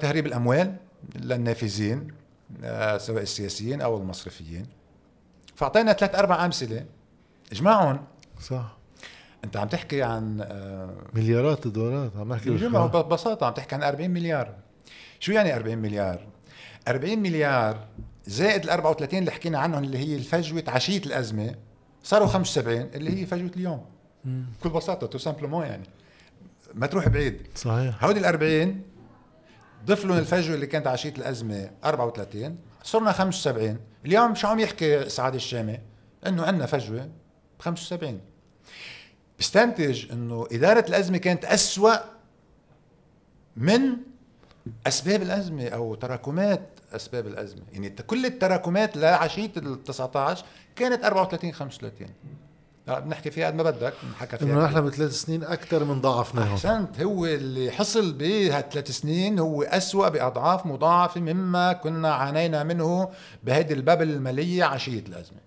تهريب 0.00 0.26
الأموال 0.26 0.76
للنافذين. 1.16 2.17
سواء 2.98 3.22
السياسيين 3.22 3.80
أو 3.80 3.96
المصرفيين. 3.96 4.66
فأعطينا 5.56 5.92
ثلاث 5.92 6.14
أربع 6.14 6.44
أمثلة. 6.44 6.84
اجمعهم. 7.52 8.04
صح. 8.40 8.78
أنت 9.44 9.56
عم 9.56 9.68
تحكي 9.68 10.02
عن 10.02 10.40
آه، 10.40 10.94
مليارات 11.14 11.66
الدولارات 11.66 12.16
عم 12.16 12.32
نحكي 12.32 12.50
ببساطة 12.50 13.46
عم 13.46 13.52
تحكي 13.52 13.74
عن 13.74 13.82
40 13.82 14.10
مليار. 14.10 14.54
شو 15.20 15.32
يعني 15.32 15.56
40 15.56 15.78
مليار؟ 15.78 16.26
40 16.88 17.18
مليار 17.18 17.86
زائد 18.26 18.64
ال 18.64 18.70
34 18.70 19.18
اللي 19.18 19.30
حكينا 19.30 19.58
عنهم 19.58 19.84
اللي 19.84 19.98
هي 19.98 20.16
الفجوة 20.16 20.64
عشية 20.68 20.98
الأزمة 20.98 21.54
صاروا 22.02 22.26
75 22.26 22.80
اللي 22.94 23.20
هي 23.20 23.26
فجوة 23.26 23.50
اليوم. 23.56 23.84
بكل 24.24 24.70
بساطة 24.70 25.06
tout 25.06 25.18
simplement 25.18 25.66
يعني. 25.66 25.86
ما 26.74 26.86
تروح 26.86 27.08
بعيد. 27.08 27.46
صحيح. 27.54 28.04
هودي 28.04 28.20
ال 28.20 28.24
40 28.24 28.82
ضف 29.88 30.04
لهم 30.04 30.18
الفجوه 30.18 30.54
اللي 30.54 30.66
كانت 30.66 30.86
عشية 30.86 31.14
الأزمة 31.18 31.70
34 31.84 32.58
صرنا 32.82 33.12
75 33.12 33.78
اليوم 34.06 34.34
شو 34.34 34.48
عم 34.48 34.58
يحكي 34.58 35.08
سعاد 35.08 35.34
الشامي؟ 35.34 35.80
إنه 36.26 36.44
عندنا 36.44 36.66
فجوة 36.66 37.04
ب 37.58 37.62
75 37.62 38.20
بستنتج 39.38 40.12
إنه 40.12 40.46
إدارة 40.52 40.84
الأزمة 40.88 41.18
كانت 41.18 41.44
أسوأ 41.44 41.96
من 43.56 43.82
أسباب 44.86 45.22
الأزمة 45.22 45.68
أو 45.68 45.94
تراكمات 45.94 46.68
أسباب 46.92 47.26
الأزمة. 47.26 47.62
يعني 47.72 47.90
كل 47.90 48.26
التراكمات 48.26 48.96
لعشية 48.96 49.52
ال 49.56 49.84
19 49.84 50.44
كانت 50.76 51.04
34 51.04 51.52
35 51.52 52.08
بنحكي 52.88 53.30
فيها 53.30 53.46
قد 53.46 53.54
ما 53.54 53.62
بدك 53.62 53.94
بنحكى 54.02 54.36
فيها 54.36 54.48
إنه 54.48 54.64
نحن 54.64 54.80
بثلاث 54.80 55.20
سنين 55.20 55.44
أكثر 55.44 55.84
من 55.84 56.00
ضاعفناهم 56.00 56.52
احسنت 56.52 57.00
هو 57.00 57.26
اللي 57.26 57.70
حصل 57.70 58.12
بهالثلاث 58.12 58.90
سنين 58.90 59.38
هو 59.38 59.62
أسوأ 59.62 60.08
بأضعاف 60.08 60.66
مضاعفه 60.66 61.20
مما 61.20 61.72
كنا 61.72 62.14
عانينا 62.14 62.62
منه 62.62 63.08
بهيدي 63.44 63.74
البابل 63.74 64.10
الماليه 64.10 64.64
عشية 64.64 64.98
الأزمة. 64.98 65.38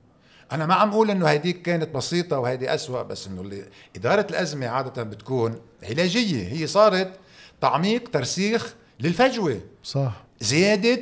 أنا 0.52 0.66
ما 0.66 0.74
عم 0.74 0.90
أقول 0.90 1.12
إنه 1.12 1.26
هيديك 1.26 1.62
كانت 1.62 1.96
بسيطة 1.96 2.40
وهيدي 2.40 2.74
أسوأ 2.74 3.02
بس 3.02 3.28
إنه 3.28 3.42
اللي 3.42 3.66
إدارة 3.96 4.28
الأزمة 4.30 4.68
عادة 4.68 5.04
بتكون 5.04 5.56
علاجية. 5.84 6.48
هي 6.48 6.68
صارت 6.68 7.12
تعميق 7.62 8.10
ترسيخ 8.12 8.76
للفجوة. 9.00 9.62
صح. 9.84 10.24
زيادة 10.40 11.02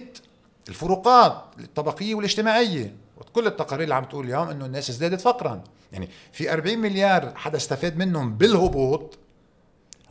الفروقات 0.69 1.43
الطبقية 1.59 2.15
والاجتماعية. 2.15 2.95
كل 3.33 3.47
التقارير 3.47 3.83
اللي 3.83 3.95
عم 3.95 4.03
تقول 4.03 4.25
اليوم 4.25 4.49
إنه 4.49 4.65
الناس 4.65 4.89
ازدادت 4.89 5.21
فقرا. 5.21 5.63
يعني 5.91 6.09
في 6.31 6.53
40 6.53 6.79
مليار 6.79 7.33
حدا 7.35 7.57
استفاد 7.57 7.97
منهم 7.97 8.37
بالهبوط 8.37 9.17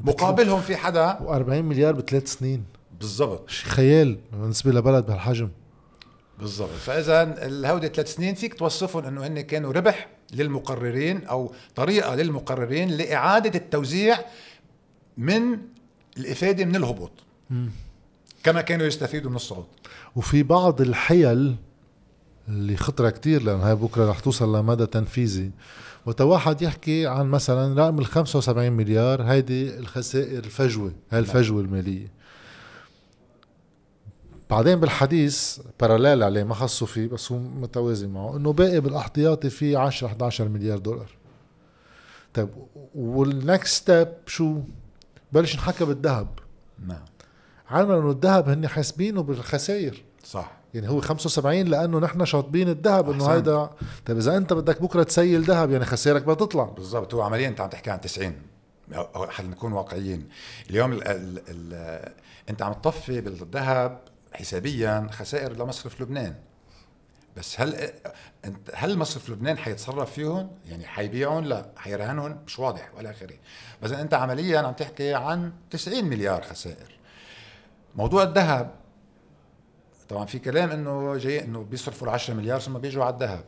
مقابلهم 0.00 0.60
في 0.60 0.76
حدا 0.76 1.18
و40 1.18 1.48
مليار 1.48 1.92
بثلاث 1.92 2.32
سنين. 2.32 2.64
بالضبط. 3.00 3.50
خيال 3.50 4.18
بالنسبة 4.32 4.72
لبلد 4.72 5.06
بهالحجم. 5.06 5.48
بالضبط. 6.38 6.70
فإذا 6.70 7.46
الهودة 7.46 7.88
ثلاث 7.88 8.14
سنين 8.14 8.34
فيك 8.34 8.54
توصفهم 8.54 9.04
إنه 9.04 9.26
هن 9.26 9.40
كانوا 9.40 9.72
ربح 9.72 10.08
للمقررين 10.32 11.24
أو 11.24 11.52
طريقة 11.74 12.14
للمقررين 12.14 12.88
لإعادة 12.88 13.58
التوزيع 13.58 14.18
من 15.16 15.58
الإفادة 16.16 16.64
من 16.64 16.76
الهبوط. 16.76 17.12
م. 17.50 17.66
كما 18.44 18.60
كانوا 18.60 18.86
يستفيدوا 18.86 19.30
من 19.30 19.36
الصعود. 19.36 19.66
وفي 20.16 20.42
بعض 20.42 20.80
الحيل 20.80 21.56
اللي 22.48 22.76
خطرة 22.76 23.10
كتير 23.10 23.42
لأن 23.42 23.60
هاي 23.60 23.74
بكرة 23.74 24.10
رح 24.10 24.20
توصل 24.20 24.56
لمدى 24.56 24.86
تنفيذي. 24.86 25.50
وتواحد 26.06 26.62
يحكي 26.62 27.06
عن 27.06 27.26
مثلا 27.26 27.82
رقم 27.82 27.98
ال 27.98 28.06
75 28.06 28.72
مليار 28.72 29.22
هيدي 29.22 29.78
الخسائر 29.78 30.44
الفجوة 30.44 30.92
هاي 31.10 31.20
الفجوة 31.20 31.60
المالية. 31.60 32.18
بعدين 34.50 34.80
بالحديث 34.80 35.58
parallèle 35.80 36.22
عليه 36.22 36.44
ما 36.44 36.54
خصوا 36.54 36.86
فيه 36.86 37.06
بس 37.06 37.32
هو 37.32 37.38
متوازي 37.38 38.06
معه 38.06 38.36
إنه 38.36 38.52
باقي 38.52 38.80
بالاحتياطي 38.80 39.50
في 39.50 39.76
10 39.76 40.06
11 40.06 40.48
مليار 40.48 40.78
دولار. 40.78 41.10
طيب 42.34 42.48
وال 42.94 43.21
next 43.21 43.74
step 43.74 44.08
شو؟ 44.26 44.60
بلش 45.32 45.56
نحكى 45.56 45.84
بالذهب. 45.84 46.28
نعم. 46.86 47.04
علما 47.70 47.98
إنه 47.98 48.10
الذهب 48.10 48.48
هن 48.48 48.68
حاسبينه 48.68 49.22
بالخسائر. 49.22 50.02
صح. 50.24 50.57
يعني 50.74 50.88
هو 50.88 51.00
75 51.00 51.62
لأنه 51.62 51.98
نحن 51.98 52.24
شاطبين 52.24 52.68
الذهب 52.68 53.10
إنه 53.10 53.26
هيدا 53.26 53.70
طيب 54.06 54.18
إذا 54.18 54.36
أنت 54.36 54.52
بدك 54.52 54.82
بكرة 54.82 55.02
تسيل 55.02 55.42
ذهب 55.42 55.70
يعني 55.70 55.84
خسائرك 55.84 56.22
بدها 56.22 56.34
تطلع 56.34 56.64
بالضبط 56.64 57.14
هو 57.14 57.22
عمليا 57.22 57.48
أنت 57.48 57.60
عم 57.60 57.68
تحكي 57.68 57.90
عن 57.90 58.00
90 58.00 58.32
خلينا 59.30 59.54
نكون 59.54 59.72
واقعيين 59.72 60.28
اليوم 60.70 60.92
ال 60.92 61.08
ال 61.08 61.42
ال 61.48 62.12
أنت 62.50 62.62
عم 62.62 62.72
تطفي 62.72 63.20
بالذهب 63.20 64.00
حسابيا 64.32 65.08
خسائر 65.12 65.52
لمصرف 65.52 66.00
لبنان 66.00 66.34
بس 67.36 67.60
هل 67.60 67.90
انت 68.44 68.70
هل 68.74 68.98
مصرف 68.98 69.30
لبنان 69.30 69.58
حيتصرف 69.58 70.12
فيهم؟ 70.12 70.50
يعني 70.68 70.86
حيبيعهم؟ 70.86 71.44
لا، 71.44 71.70
حيرهنهم؟ 71.76 72.38
مش 72.46 72.58
واضح 72.58 72.90
والى 72.96 73.10
اخره. 73.10 73.34
بس 73.82 73.90
أنت 73.90 74.14
عمليا 74.14 74.58
عم 74.58 74.72
تحكي 74.72 75.14
عن 75.14 75.52
90 75.70 76.04
مليار 76.04 76.42
خسائر. 76.42 76.98
موضوع 77.96 78.22
الذهب 78.22 78.70
طبعا 80.08 80.26
في 80.26 80.38
كلام 80.38 80.70
إنه 80.70 81.16
جاي 81.16 81.44
إنه 81.44 81.62
بيصرفوا 81.62 82.08
ال 82.08 82.12
10 82.12 82.34
مليار 82.34 82.60
ثم 82.60 82.78
بيجوا 82.78 83.04
على 83.04 83.14
الذهب. 83.14 83.44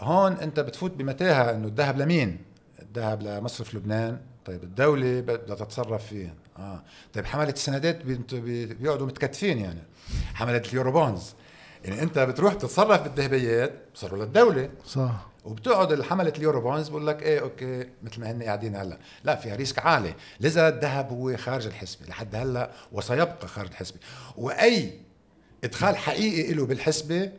هون 0.00 0.32
أنت 0.32 0.60
بتفوت 0.60 0.90
بمتاهة 0.90 1.50
إنه 1.50 1.66
الذهب 1.68 1.98
لمين؟ 1.98 2.38
الذهب 2.82 3.22
لمصرف 3.22 3.74
لبنان. 3.74 4.20
طيب 4.44 4.62
الدولة 4.62 5.20
بدها 5.20 5.56
تتصرف 5.56 6.06
فيه 6.06 6.34
آه. 6.58 6.82
طيب 7.14 7.26
حملة 7.26 7.50
السندات 7.50 8.02
بيقعدوا 8.04 9.06
متكتفين 9.06 9.58
يعني. 9.58 9.82
حملة 10.34 10.62
ال 10.68 10.92
Eurobonds. 10.92 11.34
يعني 11.84 12.02
أنت 12.02 12.18
بتروح 12.18 12.54
تتصرف 12.54 13.02
بالذهبيات 13.02 13.72
صاروا 13.94 14.24
للدولة. 14.24 14.70
صح. 14.86 15.29
وبتقعد 15.44 15.92
الحملة 15.92 16.32
ال 16.38 16.60
Eurobonds 16.60 16.88
بقول 16.88 17.06
لك 17.06 17.22
إيه 17.22 17.40
okay 17.40 17.88
مثل 18.02 18.20
ما 18.20 18.30
هن 18.30 18.42
قاعدين 18.42 18.76
هلأ. 18.76 18.98
لا 19.24 19.36
فيها 19.36 19.56
risk 19.56 19.78
عالي. 19.78 20.14
لذا 20.40 20.68
الذهب 20.68 21.10
هو 21.12 21.36
خارج 21.36 21.66
الحسبة 21.66 22.06
لحد 22.06 22.34
هلأ 22.34 22.70
وسيبقى 22.92 23.48
خارج 23.48 23.68
الحسبة. 23.68 23.98
وأي 24.36 24.92
إدخال 25.64 25.96
حقيقي 25.96 26.52
له 26.52 26.66
بالحسبة 26.66 27.32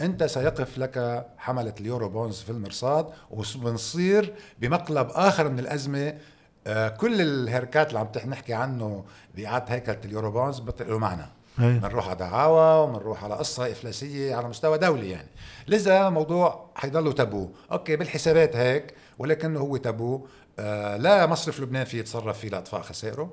أنت 0.00 0.24
سيقف 0.24 0.78
لك 0.78 1.26
حملة 1.38 1.74
ال 1.80 2.08
Eurobonds 2.08 2.40
في 2.40 2.50
المرصاد 2.50 3.06
وبنصير 3.30 4.34
بمقلب 4.58 5.08
آخر 5.10 5.48
من 5.48 5.58
الأزمة. 5.58 6.18
آه 6.66 6.88
كل 6.88 7.20
الهيركات 7.20 7.88
اللي 7.88 7.98
عم 7.98 8.08
نحكي 8.26 8.54
عنه 8.54 9.04
بإعادة 9.34 9.74
هيكلة 9.74 9.98
ال 10.04 10.30
Eurobonds 10.30 10.58
بطل 10.60 10.88
له 10.88 10.98
معنى 10.98 11.26
بنروح 11.58 12.08
على 12.08 12.18
دعاوى 12.18 12.88
وبنروح 12.88 13.24
على 13.24 13.34
قصة 13.34 13.70
إفلاسية 13.72 14.34
على 14.34 14.48
مستوى 14.48 14.78
دولي 14.78 15.10
يعني. 15.10 15.28
لذا 15.68 16.08
موضوع 16.10 16.70
حيضله 16.74 17.12
تابو. 17.12 17.50
okay 17.72 17.96
بالحسابات 17.96 18.56
هيك 18.56 18.94
ولكنه 19.18 19.60
هو 19.60 19.76
تابو. 19.76 20.26
آه 20.58 20.96
لا 20.96 21.26
مصرف 21.26 21.60
لبنان 21.60 21.84
فيه 21.84 21.98
يتصرف 21.98 22.38
فيه 22.38 22.48
لإطفاء 22.48 22.80
خسائره. 22.80 23.32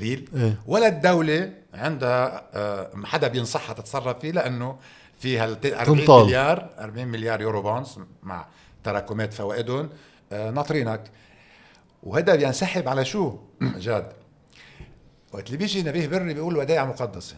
ريل. 0.00 0.28
إيه؟ 0.34 0.54
ولا 0.66 0.88
الدولة 0.88 1.52
عندها 1.74 2.44
آه، 2.54 2.90
حدا 3.04 3.28
بينصحها 3.28 3.74
تتصرف 3.74 4.18
فيه 4.18 4.30
لأنه 4.30 4.78
فيها 5.18 5.44
40 5.64 6.24
مليار 6.26 6.70
40 6.78 7.08
مليار 7.08 7.40
Eurobonds 7.40 7.98
مع 8.22 8.46
تراكمات 8.84 9.34
فوائدهم. 9.34 9.88
آه، 10.32 10.50
ناطرينك. 10.50 11.10
وهذا 12.02 12.34
بينسحب 12.34 12.88
على 12.88 13.04
شو؟ 13.04 13.38
جاد. 13.62 14.12
وقت 15.32 15.46
اللي 15.46 15.56
بيجي 15.56 15.82
نبيه 15.82 16.06
بري 16.06 16.34
بيقول 16.34 16.56
ودائع 16.56 16.84
مقدسه 16.84 17.36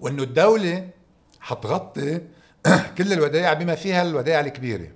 وإنه 0.00 0.22
الدولة 0.22 0.88
حتغطي 1.40 2.20
كل 2.98 3.12
الودائع 3.12 3.52
بما 3.52 3.74
فيها 3.74 4.02
الودائع 4.02 4.40
الكبيرة. 4.40 4.88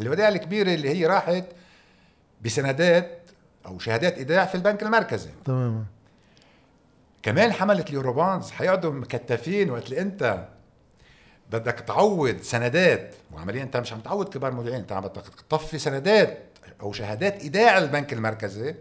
الودائع 0.00 0.28
الكبيرة 0.28 0.74
اللي 0.74 0.88
هي 0.88 1.06
راحت 1.06 1.44
بسندات 2.42 3.22
أو 3.66 3.78
شهادات 3.78 4.18
إيداع 4.18 4.46
في 4.46 4.54
البنك 4.54 4.82
المركزي. 4.82 5.30
تماما 5.44 5.84
كمان 7.22 7.52
حمله 7.52 7.84
اليوروبونز 7.88 8.50
حيقعدوا 8.50 8.92
مكتفين 8.92 9.70
وقت 9.70 9.84
اللي 9.84 10.00
أنت 10.00 10.48
بدك 11.50 11.80
تعوض 11.80 12.40
سندات 12.40 13.14
وعمليا 13.32 13.62
أنت 13.62 13.76
مش 13.76 13.92
عم 13.92 14.00
تعوض 14.00 14.28
كبار 14.28 14.50
المودعين 14.50 14.74
أنت 14.74 14.92
عم 14.92 15.02
بدك 15.02 15.22
تطفي 15.48 15.78
سندات 15.78 16.38
أو 16.82 16.92
شهادات 16.92 17.40
إيداع 17.40 17.78
البنك 17.78 18.12
المركزي. 18.12 18.74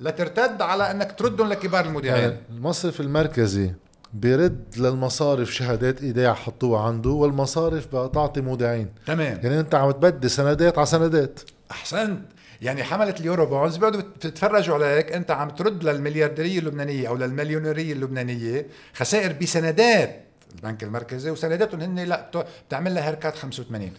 لترتد 0.00 0.62
على 0.62 0.90
أنك 0.90 1.12
تردهم 1.18 1.48
لكبار 1.48 1.84
المودعين 1.84 2.14
يعني 2.22 2.36
المصرف 2.50 3.00
المركزي 3.00 3.72
بيرد 4.12 4.64
للمصارف 4.76 5.54
شهادات 5.54 6.02
ايداع 6.02 6.34
حطوها 6.34 6.82
عنده 6.82 7.10
والمصارف 7.10 7.92
بقى 7.92 8.08
تعطي 8.14 8.40
مودعين. 8.40 8.88
تمام. 9.06 9.40
يعني 9.42 9.60
أنت 9.60 9.74
عم 9.74 9.90
تبدي 9.90 10.28
سندات 10.28 10.78
على 10.78 10.86
سندات. 10.86 11.40
أحسنت. 11.70 12.20
يعني 12.62 12.84
حملة 12.84 13.14
اليورو 13.20 13.46
بونز 13.46 13.76
بيقعدوا 13.76 14.00
تتفرجوا 14.20 14.74
عليك 14.74 15.12
أنت 15.12 15.30
عم 15.30 15.50
ترد 15.50 15.84
للمليارديرية 15.84 16.58
اللبنانية 16.58 17.08
أو 17.08 17.16
للمليونيرية 17.16 17.92
اللبنانية 17.92 18.66
خسائر 18.94 19.32
بسندات 19.42 20.24
البنك 20.54 20.82
المركزي 20.82 21.30
وسنداتهم 21.30 21.80
هن 21.80 21.98
لا 21.98 22.44
بتعمل 22.68 22.94
لها 22.94 23.08
هيركات 23.08 23.36
85 23.36 23.90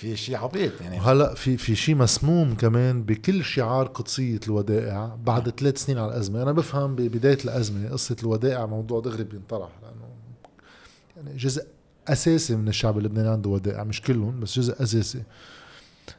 في 0.00 0.16
شيء 0.16 0.36
عبيط 0.36 0.80
يعني. 0.80 0.98
هلا 0.98 1.34
في 1.34 1.56
في 1.56 1.76
شيء 1.76 1.94
مسموم 1.94 2.54
كمان 2.54 3.02
بكل 3.02 3.44
شعار 3.44 3.86
قدسية 3.86 4.40
الودائع 4.46 5.16
بعد 5.24 5.50
ثلاث 5.50 5.84
سنين 5.84 5.98
على 5.98 6.08
الأزمة. 6.08 6.42
أنا 6.42 6.52
بفهم 6.52 6.96
ببدايه 6.96 7.38
الأزمة 7.44 7.88
قصة 7.88 8.16
الودائع 8.22 8.66
موضوع 8.66 9.00
دغري 9.00 9.24
بينطرح 9.24 9.68
لأنه 9.82 10.04
يعني 11.16 11.36
جزء 11.36 11.66
أساسي 12.08 12.56
من 12.56 12.68
الشعب 12.68 12.98
اللبناني 12.98 13.28
عنده 13.28 13.50
ودائع 13.50 13.84
مش 13.84 14.00
كلهم 14.00 14.40
بس 14.40 14.58
جزء 14.58 14.82
أساسي. 14.82 15.22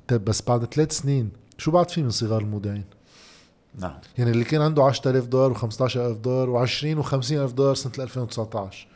طيب 0.07 0.25
بس 0.25 0.41
بعد 0.41 0.73
ثلاث 0.73 0.91
سنين 0.91 1.29
شو 1.57 1.71
بعد 1.71 1.89
في 1.89 2.03
من 2.03 2.09
صغار 2.09 2.41
المودعين؟ 2.41 2.85
نعم. 3.79 3.99
يعني 4.17 4.31
اللي 4.31 4.43
كان 4.43 4.61
عنده 4.61 4.83
10000 4.83 5.25
دولار 5.25 5.55
و15000 5.55 5.97
دولار 5.97 6.67
و20 6.67 7.03
و50000 7.03 7.53
دولار 7.53 7.75
سنة 7.75 7.93
2019 7.99 8.87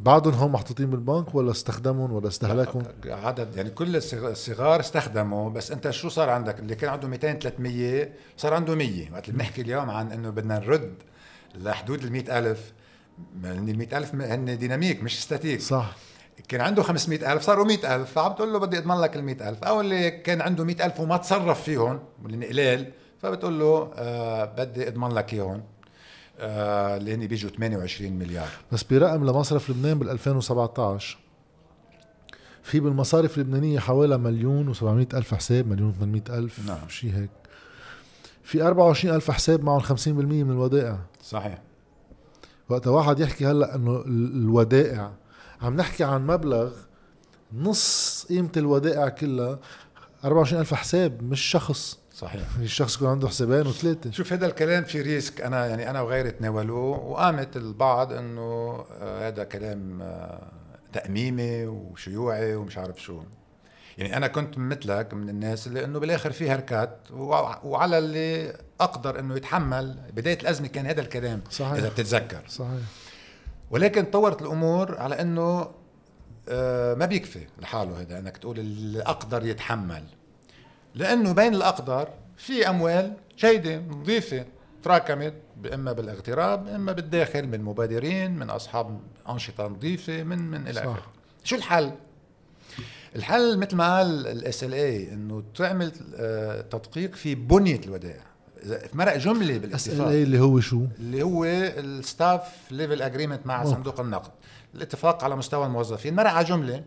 بعدهم 0.00 0.34
هم 0.34 0.52
محطوطين 0.52 0.90
بالبنك 0.90 1.34
ولا 1.34 1.50
استخدمهم 1.50 2.12
ولا 2.12 2.28
استهلكهم؟ 2.28 2.82
عدد 3.04 3.56
يعني 3.56 3.70
كل 3.70 3.96
الصغار 3.96 4.80
استخدموا 4.80 5.50
بس 5.50 5.72
انت 5.72 5.90
شو 5.90 6.08
صار 6.08 6.30
عندك؟ 6.30 6.58
اللي 6.58 6.74
كان 6.74 6.90
عنده 6.90 7.08
200 7.08 7.32
300 7.32 8.08
صار 8.36 8.54
عنده 8.54 8.74
100 8.74 9.12
وقت 9.12 9.28
اللي 9.28 9.38
بنحكي 9.38 9.62
اليوم 9.62 9.90
عن 9.90 10.12
إنه 10.12 10.30
بدنا 10.30 10.58
نرد 10.58 10.94
لحدود 11.54 12.04
ال 12.04 12.12
100000 12.12 12.72
ال 13.44 13.76
100000 13.78 14.14
هن 14.14 14.58
ديناميك 14.58 15.02
مش 15.02 15.22
ستاتيك. 15.22 15.60
صح. 15.60 15.96
كان 16.48 16.60
عنده 16.60 16.82
500000 16.82 17.42
صاروا 17.42 17.64
100000 17.64 18.12
فعم 18.12 18.32
تقول 18.32 18.52
له 18.52 18.58
بدي 18.58 18.78
أضمن 18.78 19.00
لك 19.00 19.16
ال 19.16 19.24
100000 19.24 19.64
أو 19.64 19.80
اللي 19.80 20.10
كان 20.10 20.40
عنده 20.40 20.64
100000 20.64 21.00
وما 21.00 21.16
تصرف 21.16 21.62
فيهم 21.62 22.00
واللي 22.22 22.46
قلال 22.46 22.92
فبتقول 23.22 23.60
له 23.60 23.90
آه 23.94 24.44
بدي 24.44 24.88
أضمن 24.88 25.08
لك 25.08 25.34
إياهم. 25.34 25.50
آه 25.50 25.62
اللي 26.40 27.14
هن 27.14 27.26
بيجوا 27.26 27.50
28 27.50 28.12
مليار. 28.12 28.48
بس 28.72 28.82
برقم 28.82 29.24
لمصرف 29.24 29.70
لبنان 29.70 29.98
بال 29.98 30.10
2017 30.10 31.18
في 32.62 32.80
بالمصارف 32.80 33.38
اللبنانية 33.38 33.78
حوالي 33.78 34.18
مليون 34.18 34.74
و700 34.74 35.14
ألف 35.14 35.34
حساب 35.34 35.66
مليون 35.66 35.94
و800 35.94 36.30
ألف 36.30 36.66
نعم. 36.66 36.88
شيء 36.88 37.14
هيك. 37.14 37.30
في 38.42 38.62
24 38.62 39.14
ألف 39.14 39.30
حساب 39.30 39.64
معهم 39.64 39.80
50% 39.80 40.08
من 40.08 40.50
الودائع. 40.50 40.98
صحيح. 41.22 41.62
وقت 42.68 42.86
واحد 42.86 43.20
يحكي 43.20 43.46
هلأ 43.46 43.74
إنه 43.74 44.02
الودائع 44.06 45.12
عم 45.62 45.76
نحكي 45.76 46.04
عن 46.04 46.26
مبلغ 46.26 46.72
نص 47.52 48.26
قيمة 48.28 48.52
الودائع 48.56 49.08
كلها 49.08 49.58
24 50.24 50.60
ألف 50.60 50.74
حساب 50.74 51.22
مش 51.22 51.40
شخص. 51.40 51.98
صحيح. 52.20 52.42
الشخص 52.62 52.96
يكون 52.96 53.08
عنده 53.08 53.28
حسابين 53.28 53.66
وثلاثة. 53.66 54.10
شوف 54.10 54.32
هذا 54.32 54.46
الكلام 54.46 54.84
في 54.84 55.00
ريسك. 55.00 55.40
أنا 55.40 55.66
يعني 55.66 55.90
أنا 55.90 56.00
وغيري 56.00 56.30
تناولوه 56.30 57.04
وقامت 57.04 57.56
البعض 57.56 58.12
إنه 58.12 58.40
آه، 59.00 59.28
هذا 59.28 59.44
كلام 59.44 60.02
آه، 60.02 60.52
تأميمي 60.92 61.66
وشيوعي 61.66 62.54
ومش 62.54 62.78
عارف 62.78 63.02
شو. 63.02 63.22
يعني 63.98 64.16
أنا 64.16 64.26
كنت 64.26 64.58
مثلك 64.58 65.14
من 65.14 65.28
الناس 65.28 65.66
اللي 65.66 65.84
إنه 65.84 65.98
بالآخر 65.98 66.32
في 66.32 66.50
هركات 66.50 66.98
وعلى 67.64 67.98
اللي 67.98 68.56
أقدر 68.80 69.18
إنه 69.18 69.36
يتحمل. 69.36 69.98
بداية 70.12 70.38
الأزمة 70.40 70.68
كان 70.68 70.86
هذا 70.86 71.00
الكلام 71.00 71.40
صحيح. 71.50 71.72
إذا 71.72 71.88
بتتذكر. 71.88 72.42
صحيح. 72.48 72.80
ولكن 73.70 74.04
طورت 74.04 74.42
الأمور 74.42 74.98
على 74.98 75.20
إنه 75.20 75.70
آه، 76.48 76.94
ما 76.94 77.06
بيكفي 77.06 77.46
لحاله 77.58 78.00
هذا 78.00 78.18
إنك 78.18 78.36
تقول 78.36 78.58
اللي 78.58 79.02
أقدر 79.02 79.46
يتحمل. 79.46 80.04
لأنه 80.94 81.32
بين 81.32 81.54
الاقدر 81.54 82.08
في 82.36 82.68
أموال 82.68 83.12
جيدة 83.38 83.82
نظيفة 83.88 84.44
تراكمت 84.82 85.34
إما 85.74 85.92
بالاغتراب 85.92 86.68
إما 86.68 86.92
بالداخل 86.92 87.48
من 87.48 87.62
مبادرين 87.62 88.38
من 88.38 88.50
أصحاب 88.50 89.00
أنشطة 89.28 89.66
نظيفة 89.66 90.22
من 90.22 90.38
من 90.38 90.68
إلى 90.68 90.80
آخره. 90.80 91.02
شو 91.44 91.56
الحل؟ 91.56 91.92
الحل 93.16 93.58
مثل 93.58 93.76
ما 93.76 93.96
قال 93.96 94.26
ال 94.26 94.74
SLA 94.74 95.12
إنه 95.12 95.42
تعمل 95.56 95.92
آه، 96.16 96.60
تدقيق 96.60 97.14
في 97.14 97.34
بنية 97.34 97.80
الودائع. 97.86 98.22
مرق 98.92 99.16
جملة 99.16 99.58
بالاتفاق. 99.58 100.06
اللي 100.06 100.40
هو 100.40 100.60
شو؟ 100.60 100.84
اللي 100.98 101.22
هو 101.22 101.44
ال 101.44 101.60
staff 101.60 102.42
level 102.70 103.02
agreement 103.02 103.46
مع 103.46 103.62
أوه. 103.62 103.74
صندوق 103.74 104.00
النقد. 104.00 104.30
الاتفاق 104.74 105.24
على 105.24 105.36
مستوى 105.36 105.66
الموظفين. 105.66 106.14
مرق 106.14 106.30
على 106.30 106.46
جملة. 106.46 106.84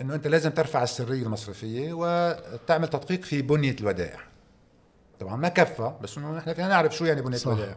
إنه 0.00 0.14
أنت 0.14 0.26
لازم 0.26 0.50
ترفع 0.50 0.82
السرية 0.82 1.22
المصرفية 1.22 1.92
وتعمل 1.92 2.88
تدقيق 2.88 3.22
في 3.22 3.42
بنية 3.42 3.76
الودائع. 3.80 4.20
طبعا 5.20 5.36
ما 5.36 5.48
كفى 5.48 5.92
بس 6.02 6.18
إنه 6.18 6.36
نحن 6.36 6.52
فينا 6.54 6.68
نعرف 6.68 6.96
شو 6.96 7.04
يعني 7.04 7.22
بنية 7.22 7.38
الودائع. 7.46 7.76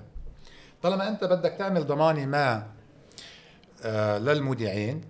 طالما 0.84 1.08
أنت 1.08 1.24
بدك 1.24 1.56
تعمل 1.60 1.88
ضمانه 1.88 2.26
ما 2.26 2.68
آه 3.84 4.18
للمودعين 4.18 5.02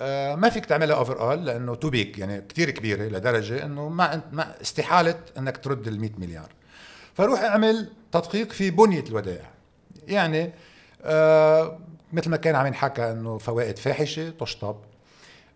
آه 0.00 0.34
ما 0.34 0.48
فيك 0.50 0.66
تعملها 0.66 0.96
overall 0.96 1.46
لأنه 1.46 1.74
too 1.74 1.90
big 1.90 2.18
يعني 2.18 2.40
كثير 2.40 2.70
كبيرة 2.70 3.02
لدرجة 3.02 3.64
إنه 3.64 3.88
ما, 3.88 4.20
ما 4.32 4.60
استحالة 4.62 5.18
إنك 5.38 5.56
ترد 5.56 5.88
ال 5.88 6.00
100 6.00 6.10
مليار. 6.18 6.52
فروح 7.14 7.42
أعمل 7.42 7.92
تدقيق 8.12 8.52
في 8.52 8.70
بنية 8.70 9.04
الودائع. 9.08 9.50
يعني 10.08 10.52
آه 11.02 11.78
مثل 12.12 12.30
ما 12.30 12.36
كان 12.36 12.54
عم 12.54 12.66
ينحكى 12.66 13.10
إنه 13.10 13.38
فوائد 13.38 13.78
فاحشة 13.78 14.30
تشطب. 14.30 14.76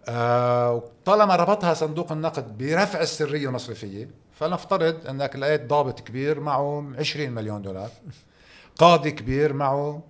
آه 0.09 0.83
طالما 1.05 1.37
ربطها 1.37 1.75
صندوق 1.75 2.13
النقد 2.13 2.59
برفع 2.59 3.01
السرية 3.01 3.49
المصرفية 3.49 4.09
فلنفترض 4.33 5.07
إنك 5.09 5.37
لقيت 5.37 5.67
ضابط 5.67 6.01
كبير 6.01 6.41
معه 6.41 6.85
20 6.99 7.31
مليون 7.31 7.63
دولار 7.63 7.91
قاضي 8.79 9.11
كبير 9.11 9.53
معه 9.53 10.03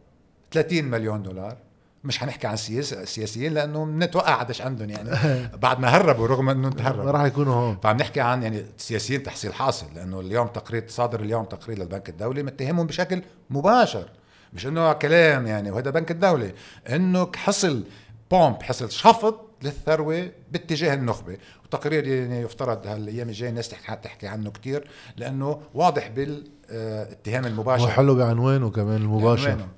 30 0.53 0.85
مليون 0.85 1.23
دولار. 1.23 1.57
مش 2.05 2.19
حنحكي 2.19 2.47
عن 2.47 2.57
سياس 2.57 2.95
سياسيين 2.95 3.55
لأنه 3.55 3.85
بنتوقع 3.85 4.35
قديش 4.35 4.63
عندهم 4.63 4.91
يعني. 4.91 5.11
بعد 5.63 5.81
ما 5.81 5.89
هربوا 5.89 6.27
رغم 6.27 6.49
إنه 6.49 6.71
تهربوا 6.71 7.11
راح 7.17 7.25
يكونوا 7.25 7.55
هون. 7.55 7.79
فعم 7.83 7.97
نحكي 7.97 8.21
عن 8.21 8.43
يعني 8.43 8.67
سياسيين 8.77 9.23
تحصيل 9.23 9.55
حاصل 9.55 9.87
لأنه 9.95 10.21
اليوم 10.21 10.47
تقرير 10.47 10.85
صادر 10.89 11.21
اليوم 11.21 11.45
تقرير 11.45 11.79
للبنك 11.79 12.09
الدولي 12.09 12.43
متهمهم 12.43 12.87
بشكل 12.87 13.23
مباشر. 13.51 14.09
مش 14.53 14.67
إنه 14.67 14.93
كلام 14.93 15.47
يعني 15.47 15.71
وهذا 15.71 15.91
بنك 15.91 16.11
الدولة 16.11 16.53
إنه 16.89 17.31
حصل 17.37 17.85
بومب 18.31 18.63
حصل 18.63 18.91
شفط 18.91 19.54
للثروة 19.65 20.31
باتجاه 20.53 20.95
النخبة. 20.95 21.37
وتقرير 21.65 22.07
يعني 22.07 22.41
يفترض 22.41 22.87
هالايام 22.87 23.29
الجاية 23.29 23.51
الناس 23.51 23.69
تحكي 24.03 24.27
عنه 24.27 24.51
كتير 24.51 24.89
لأنه 25.17 25.61
واضح 25.75 26.09
بالاتهام 26.09 27.47
المباشر. 27.47 27.85
وحلو 27.85 28.15
بعنوانه 28.15 28.71
كمان 28.71 28.97
المباشر. 28.97 29.51
عنوانه. 29.51 29.69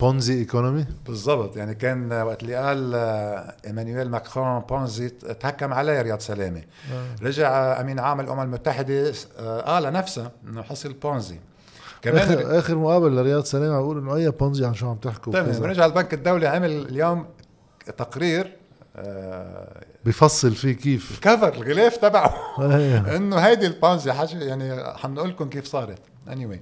بونزي 0.00 0.38
ايكونومي 0.38 0.86
بالضبط. 1.06 1.56
يعني 1.56 1.74
كان 1.74 2.12
وقت 2.12 2.42
اللي 2.42 2.54
قال 2.54 2.92
آه، 2.94 3.56
إيمانويل 3.66 4.10
ماكرون 4.10 4.58
بونزي 4.58 5.08
تهكم 5.08 5.72
عليه 5.72 6.02
رياض 6.02 6.20
سلامة. 6.20 6.62
آه. 6.92 7.24
رجع 7.24 7.80
أمين 7.80 7.98
عام 7.98 8.20
الأمم 8.20 8.40
المتحدة 8.40 9.12
آه، 9.38 9.60
قال 9.60 9.92
نفسها 9.92 10.32
إنه 10.48 10.62
حصل 10.62 10.92
بونزي 10.92 11.38
كمان 12.02 12.18
اخر, 12.18 12.58
آخر 12.58 12.74
مقابله 12.74 13.22
لرياض 13.22 13.44
سلامة 13.44 13.74
عم 13.74 13.80
يقول 13.80 13.98
إنه 13.98 14.14
أي 14.16 14.30
بونزي 14.30 14.66
عن 14.66 14.74
شو 14.74 14.88
عم 14.88 14.96
تحكوا 14.96 15.32
طيب 15.32 15.64
رجع 15.64 15.86
البنك 15.86 16.14
الدولي 16.14 16.46
عمل 16.46 16.70
اليوم 16.70 17.26
تقرير 17.98 18.56
بفصل 20.04 20.54
فيه 20.54 20.72
كيف؟ 20.72 21.10
الكفر 21.10 21.54
الغلاف 21.54 21.96
تبعه. 21.96 22.34
إنه 23.16 23.36
هيدي 23.36 23.66
البونزي 23.66 24.12
حاجة 24.12 24.44
يعني 24.44 24.84
حنقول 24.98 25.28
لكم 25.28 25.48
كيف 25.48 25.64
صارت. 25.64 25.98
اني 26.28 26.46
anyway. 26.46 26.58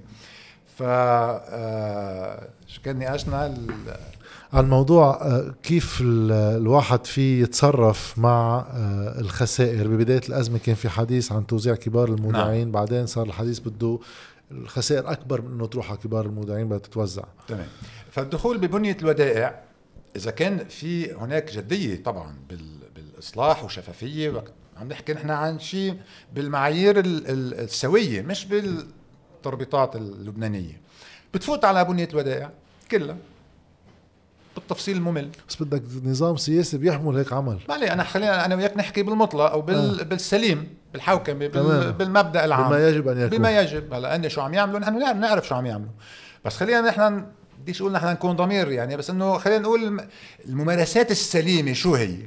ف 0.77 0.83
آه، 0.83 2.47
شو 2.67 2.81
كان 2.81 2.99
نقاشنا؟ 2.99 3.55
عن 4.53 4.69
موضوع 4.69 5.19
آه، 5.21 5.53
كيف 5.63 5.99
الواحد 6.01 7.05
فيه 7.05 7.43
يتصرف 7.43 8.17
مع 8.17 8.65
آه، 8.73 9.19
الخسائر؟ 9.19 9.87
ببداية 9.87 10.21
الأزمة 10.29 10.57
كان 10.57 10.75
في 10.75 10.89
حديث 10.89 11.31
عن 11.31 11.47
توزيع 11.47 11.75
كبار 11.75 12.07
المودعين. 12.07 12.61
نعم. 12.61 12.71
بعدين 12.71 13.05
صار 13.05 13.25
الحديث 13.25 13.59
بده 13.59 13.99
الخسائر 14.51 15.11
أكبر 15.11 15.41
من 15.41 15.51
أنه 15.51 15.67
تروح 15.67 15.89
على 15.89 15.97
كبار 15.97 16.25
المودعين 16.25 16.65
بدها 16.65 16.77
تتوزع. 16.77 17.23
تمام. 17.47 17.67
فالدخول 18.11 18.57
ببنية 18.57 18.97
الودائع 19.01 19.59
إذا 20.15 20.31
كان 20.31 20.67
في 20.67 21.13
هناك 21.13 21.51
جدية 21.51 22.03
طبعا 22.03 22.35
بالإصلاح 22.95 23.63
وشفافية 23.63 24.43
عم 24.77 24.87
نحكي 24.87 25.13
نحن 25.13 25.29
عن 25.29 25.59
شيء 25.59 25.97
بالمعايير 26.33 27.01
السوية 27.05 28.21
مش 28.21 28.45
بالتربيطات 28.45 29.95
اللبنانية. 29.95 30.81
بتفوت 31.33 31.65
على 31.65 31.85
بنية 31.85 32.07
الودائع 32.13 32.51
كلها 32.91 33.17
بالتفصيل 34.55 34.97
الممل 34.97 35.29
بس 35.49 35.63
بدك 35.63 35.83
نظام 36.03 36.37
سياسي 36.37 36.77
بيحمل 36.77 37.17
هيك 37.17 37.33
عمل. 37.33 37.59
ما 37.69 37.75
أنا 37.75 38.03
خلينا 38.03 38.45
أنا 38.45 38.55
وياك 38.55 38.77
نحكي 38.77 39.03
بالمطلق 39.03 39.51
أو 39.51 39.61
بال... 39.61 39.99
آه. 39.99 40.03
بالسليم 40.03 40.67
بالحوكمة 40.93 41.47
بال... 41.47 41.93
بالمبدأ 41.93 42.45
العام. 42.45 42.69
بما 42.69 42.87
يجب 42.87 43.07
أن 43.07 43.17
يكون. 43.17 43.37
بما 43.37 43.59
يجب. 43.59 43.93
هلا 43.93 44.15
اني 44.15 44.29
شو 44.29 44.41
عم 44.41 44.53
يعملوا؟ 44.53 44.79
نحن 44.79 45.19
نعرف 45.19 45.47
شو 45.47 45.55
عم 45.55 45.65
يعملوا. 45.65 45.91
بس 46.45 46.57
خلينا 46.57 46.81
نحن 46.81 47.25
بديش 47.63 47.81
أقول 47.81 47.91
نحن 47.91 48.07
نكون 48.07 48.35
ضمير 48.35 48.71
يعني 48.71 48.97
بس 48.97 49.09
إنه 49.09 49.37
خلينا 49.37 49.59
نقول 49.59 50.07
الممارسات 50.45 51.11
السليمة 51.11 51.73
شو 51.73 51.95
هي؟ 51.95 52.17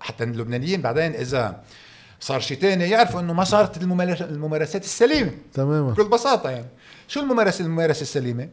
حتى 0.00 0.24
اللبنانيين 0.24 0.82
بعدين 0.82 1.14
إذا 1.14 1.62
صار 2.20 2.40
شيء 2.40 2.58
ثاني 2.58 2.90
يعرفوا 2.90 3.20
إنه 3.20 3.32
ما 3.32 3.44
صارت 3.44 3.82
الممارسات 4.22 4.84
السليمة. 4.84 5.30
تماما. 5.54 5.92
بكل 5.92 6.08
بساطة 6.08 6.50
يعني. 6.50 6.66
شو 7.08 7.20
الممارسه 7.20 7.64
الممارسة 7.64 8.02
السليمة؟ 8.02 8.48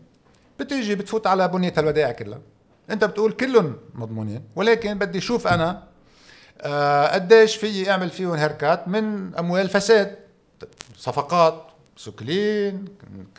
بتيجي 0.60 0.96
بتفوت 0.96 1.28
على 1.28 1.48
بنية 1.48 1.74
الودائع 1.78 2.12
كلها. 2.12 2.40
أنت 2.90 3.04
بتقول 3.04 3.32
كلهم 3.32 3.76
مضمونين 3.94 4.44
ولكن 4.56 4.98
بدي 4.98 5.18
أشوف 5.18 5.48
أنا 5.48 5.84
آه 6.62 7.08
قديش 7.08 7.56
في 7.56 7.92
اعمل 7.92 8.10
فيهم 8.10 8.34
هركات 8.34 8.88
من 8.88 9.36
أموال 9.36 9.70
فساد 9.70 10.16
صفقات 10.98 11.67
سكلين 11.98 12.86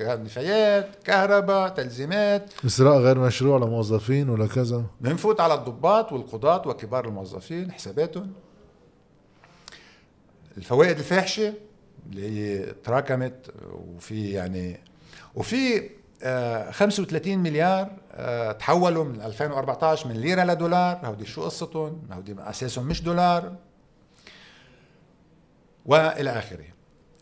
نفايات 0.01 0.89
كهرباء 1.05 1.69
تلزيمات. 1.69 2.53
إسراء 2.67 2.99
غير 2.99 3.19
مشروع 3.19 3.59
لموظفين 3.59 4.29
ولا 4.29 4.47
كذا؟ 4.47 4.85
بنفوت 5.01 5.41
على 5.41 5.55
الضباط 5.55 6.13
والقضاة 6.13 6.69
وكبار 6.69 7.09
الموظفين 7.09 7.73
حساباتهم. 7.73 8.33
الفوائد 10.57 10.99
الفاحشة 10.99 11.55
اللي 12.11 12.31
هي 12.31 12.73
تراكمت 12.85 13.51
وفي 13.97 14.31
يعني 14.31 14.81
وفي 15.35 15.91
35 16.71 17.33
آه، 17.33 17.37
مليار 17.37 17.91
آه، 18.13 18.53
تحولوا 18.53 19.05
من 19.05 19.21
2014 19.21 20.09
من 20.09 20.17
ليرة 20.17 20.45
لدولار. 20.45 21.01
هودي 21.05 21.27
شو 21.27 21.45
قصتهم؟ 21.45 22.03
هودي 22.13 22.37
أساسهم 22.39 22.87
مش 22.87 23.03
دولار. 23.03 23.57
والى 25.87 26.31
آخره. 26.31 26.78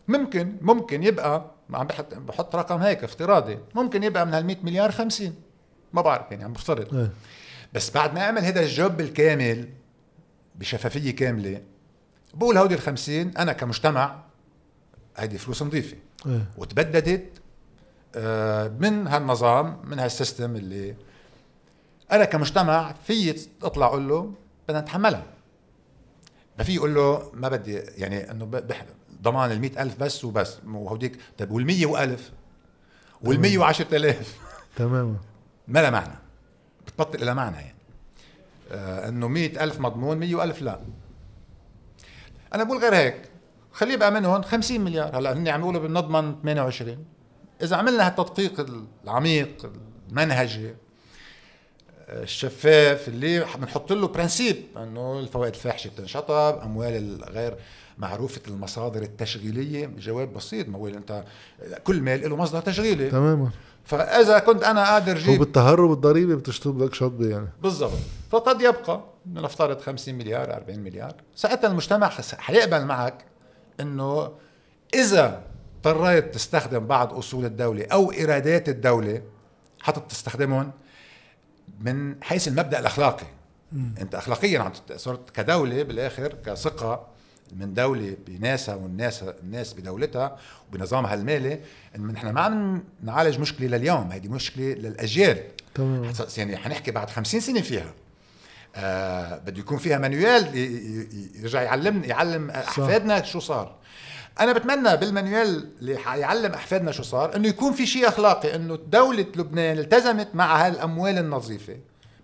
ممكن 0.07 0.57
ممكن 0.61 1.03
يبقى 1.03 1.51
عم 1.73 1.87
بحط 1.87 2.13
بحط 2.13 2.55
رقم 2.55 2.77
هيك 2.79 3.03
افتراضي 3.03 3.59
ممكن 3.75 4.03
يبقى 4.03 4.25
من 4.25 4.33
هال 4.33 4.45
100 4.45 4.57
مليار 4.63 4.91
50 4.91 5.35
ما 5.93 6.01
بعرف 6.01 6.31
يعني 6.31 6.43
عم 6.43 6.53
بفترض. 6.53 6.95
إيه. 6.95 7.11
بس 7.73 7.91
بعد 7.91 8.13
ما 8.13 8.21
أعمل 8.21 8.41
هذا 8.41 8.61
الجوب 8.61 9.01
الكامل 9.01 9.69
بشفافية 10.55 11.15
كاملة 11.15 11.61
بقول 12.33 12.57
هودي 12.57 12.75
ال 12.75 12.79
50 12.79 13.37
أنا 13.37 13.53
كمجتمع 13.53 14.23
هيدي 15.17 15.37
فلوس 15.37 15.63
نظيفة. 15.63 15.97
إيه. 16.25 16.45
وتبددت 16.57 17.29
آه، 18.15 18.67
من 18.67 19.07
هالنظام 19.07 19.79
من 19.83 19.99
هالسيستم 19.99 20.55
اللي 20.55 20.95
أنا 22.11 22.25
كمجتمع 22.25 22.93
في 23.07 23.47
اطلع 23.63 23.85
أقول 23.85 24.09
له 24.09 24.33
بدنا 24.67 24.81
نتحملها. 24.81 25.23
ما 26.57 26.63
في 26.63 26.75
يقول 26.75 26.95
له 26.95 27.31
ما 27.33 27.49
بدي 27.49 27.73
يعني 27.75 28.31
إنه 28.31 28.45
ضمان 29.21 29.51
ال 29.51 29.79
ألف 29.79 29.99
بس 29.99 30.25
وبس. 30.25 30.57
وهوديك 30.67 31.19
طيب 31.37 31.51
وال 31.51 31.65
100000 31.65 32.31
وال 33.21 33.39
110000 33.39 34.37
تماما 34.75 35.15
ما 35.67 35.79
لها 35.79 35.89
معنى. 35.89 36.15
بتبطل 36.87 37.25
لها 37.25 37.33
معنى 37.33 37.55
يعني. 37.55 37.75
آه 38.71 39.09
إنه 39.09 39.27
مئة 39.27 39.63
ألف 39.63 39.79
مضمون 39.79 40.17
مية 40.17 40.43
ألف 40.43 40.61
لا. 40.61 40.79
أنا 42.53 42.63
بقول 42.63 42.77
غير 42.77 42.95
هيك. 42.95 43.21
خليه 43.71 43.93
يبقى 43.93 44.11
منهم 44.11 44.41
50 44.41 44.81
مليار. 44.81 45.19
هلأ 45.19 45.33
هن 45.33 45.47
عم 45.47 45.61
يقولوا 45.61 45.87
بنضمن 45.87 46.35
28 46.43 47.05
إذا 47.61 47.75
عملنا 47.75 48.07
هالتدقيق 48.07 48.65
العميق 49.03 49.71
المنهجي 50.09 50.75
الشفاف 52.09 53.07
اللي 53.07 53.45
بنحط 53.57 53.91
له 53.91 54.07
برنسيب 54.07 54.55
إنه 54.77 55.19
الفوائد 55.19 55.53
الفاحشة 55.53 55.89
بتنشطب 55.89 56.59
أموال 56.63 57.23
الغير 57.23 57.55
معروفة 57.97 58.41
المصادر 58.47 59.01
التشغيلية 59.01 59.85
جواب 59.85 60.33
بسيط 60.33 60.67
ما 60.69 60.77
هو 60.77 60.87
أنت 60.87 61.23
كل 61.83 62.01
مال 62.01 62.29
له 62.29 62.35
مصدر 62.35 62.61
تشغيلي. 62.61 63.09
تماما. 63.09 63.49
فإذا 63.83 64.39
كنت 64.39 64.63
أنا 64.63 64.83
قادر 64.85 65.17
جيب 65.17 65.41
وبالتهرب 65.41 65.91
الضريبي 65.91 66.35
بتشطب 66.35 66.83
لك 66.83 66.93
شطبه 66.93 67.27
يعني. 67.27 67.47
بالضبط. 67.61 67.91
فقد 68.31 68.61
يبقى 68.61 69.03
نفترض 69.25 69.81
50 69.81 70.15
مليار 70.15 70.53
40 70.53 70.79
مليار. 70.79 71.13
ساعتها 71.35 71.67
المجتمع 71.67 72.09
حيقبل 72.37 72.85
معك 72.85 73.25
إنه 73.79 74.31
إذا 74.93 75.43
اضطريت 75.85 76.33
تستخدم 76.35 76.87
بعض 76.87 77.13
أصول 77.13 77.45
الدولة 77.45 77.85
أو 77.91 78.11
إيرادات 78.11 78.69
الدولة 78.69 79.21
حتى 79.81 80.01
تستخدمهم 80.09 80.71
من 81.79 82.23
حيث 82.23 82.47
المبدأ 82.47 82.79
الأخلاقي. 82.79 83.27
م. 83.71 83.89
أنت 84.01 84.15
اخلاقيا 84.15 84.59
عم 84.59 84.71
صرت 84.95 85.29
كدولة 85.29 85.83
بالآخر 85.83 86.33
كثقة 86.45 87.07
من 87.55 87.73
دولة 87.73 88.17
بناسها 88.27 88.75
والناس 88.75 89.23
الناس 89.43 89.73
بدولتها 89.73 90.37
وبنظامها 90.69 91.13
المالي 91.13 91.59
إن 91.95 92.07
نحن 92.07 92.29
ما 92.29 92.41
عم 92.41 92.83
نعالج 93.03 93.39
مشكلة 93.39 93.67
لليوم 93.67 94.11
هيدي 94.11 94.29
مشكلة 94.29 94.65
للأجيال. 94.65 95.43
تمام. 95.75 96.13
يعني 96.37 96.57
حنحكي 96.57 96.91
بعد 96.91 97.09
خمسين 97.09 97.39
سنة 97.39 97.61
فيها. 97.61 97.93
آه 98.75 99.37
بده 99.37 99.59
يكون 99.59 99.77
فيها 99.77 99.97
مانيوال 99.97 100.57
يرجع 101.35 101.61
يعلم 101.61 102.03
يعلم 102.03 102.49
أحفادنا 102.49 103.23
شو 103.23 103.39
صار. 103.39 103.75
أنا 104.39 104.53
بتمنى 104.53 104.97
بالمانيوال 104.97 105.69
اللي 105.79 105.97
حيعلم 105.97 106.53
أحفادنا 106.53 106.91
شو 106.91 107.03
صار 107.03 107.35
إنه 107.35 107.47
يكون 107.47 107.73
في 107.73 107.85
شيء 107.85 108.07
أخلاقي 108.07 108.55
إنه 108.55 108.79
دولة 108.91 109.25
لبنان 109.35 109.77
التزمت 109.77 110.27
مع 110.33 110.65
هالأموال 110.67 111.17
النظيفة. 111.17 111.75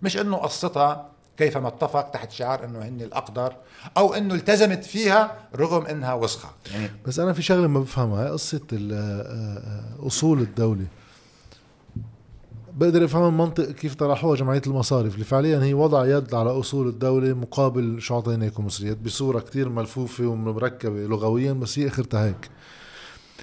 مش 0.02 0.16
إنه 0.16 0.36
قصتها 0.36 1.08
كيفما 1.36 1.68
اتفق 1.68 2.10
تحت 2.10 2.32
شعار 2.32 2.64
إنه 2.64 2.78
هن 2.82 3.00
الأقدر 3.00 3.56
أو 3.96 4.14
إنه 4.14 4.34
التزمت 4.34 4.84
فيها 4.84 5.38
رغم 5.56 5.86
إنها 5.86 6.14
وسخة. 6.14 6.48
يعني 6.74 6.90
بس 7.06 7.18
أنا 7.18 7.32
في 7.32 7.42
شغلة 7.42 7.66
ما 7.66 7.80
بفهمها 7.80 8.24
هي 8.26 8.30
قصة 8.30 8.60
آه، 8.72 8.92
آه، 8.92 10.06
أصول 10.06 10.40
الدولة. 10.40 10.86
بقدر 12.76 13.04
افهم 13.04 13.28
المنطق 13.28 13.70
كيف 13.70 13.94
طرحوها 13.94 14.36
جمعية 14.36 14.62
المصارف. 14.66 15.14
اللي 15.14 15.24
فعليا 15.24 15.62
هي 15.62 15.74
وضع 15.74 16.06
يد 16.06 16.34
على 16.34 16.50
أصول 16.50 16.88
الدولة 16.88 17.32
مقابل 17.32 18.00
شو 18.00 18.14
اعطيناكم 18.14 18.66
مصريات 18.66 18.98
بصورة 18.98 19.40
كتير 19.40 19.68
ملفوفة 19.68 20.26
ومركبة 20.26 21.06
لغويا 21.06 21.52
بس 21.52 21.78
هي 21.78 21.86
آخرتها 21.86 22.26
هيك. 22.26 22.50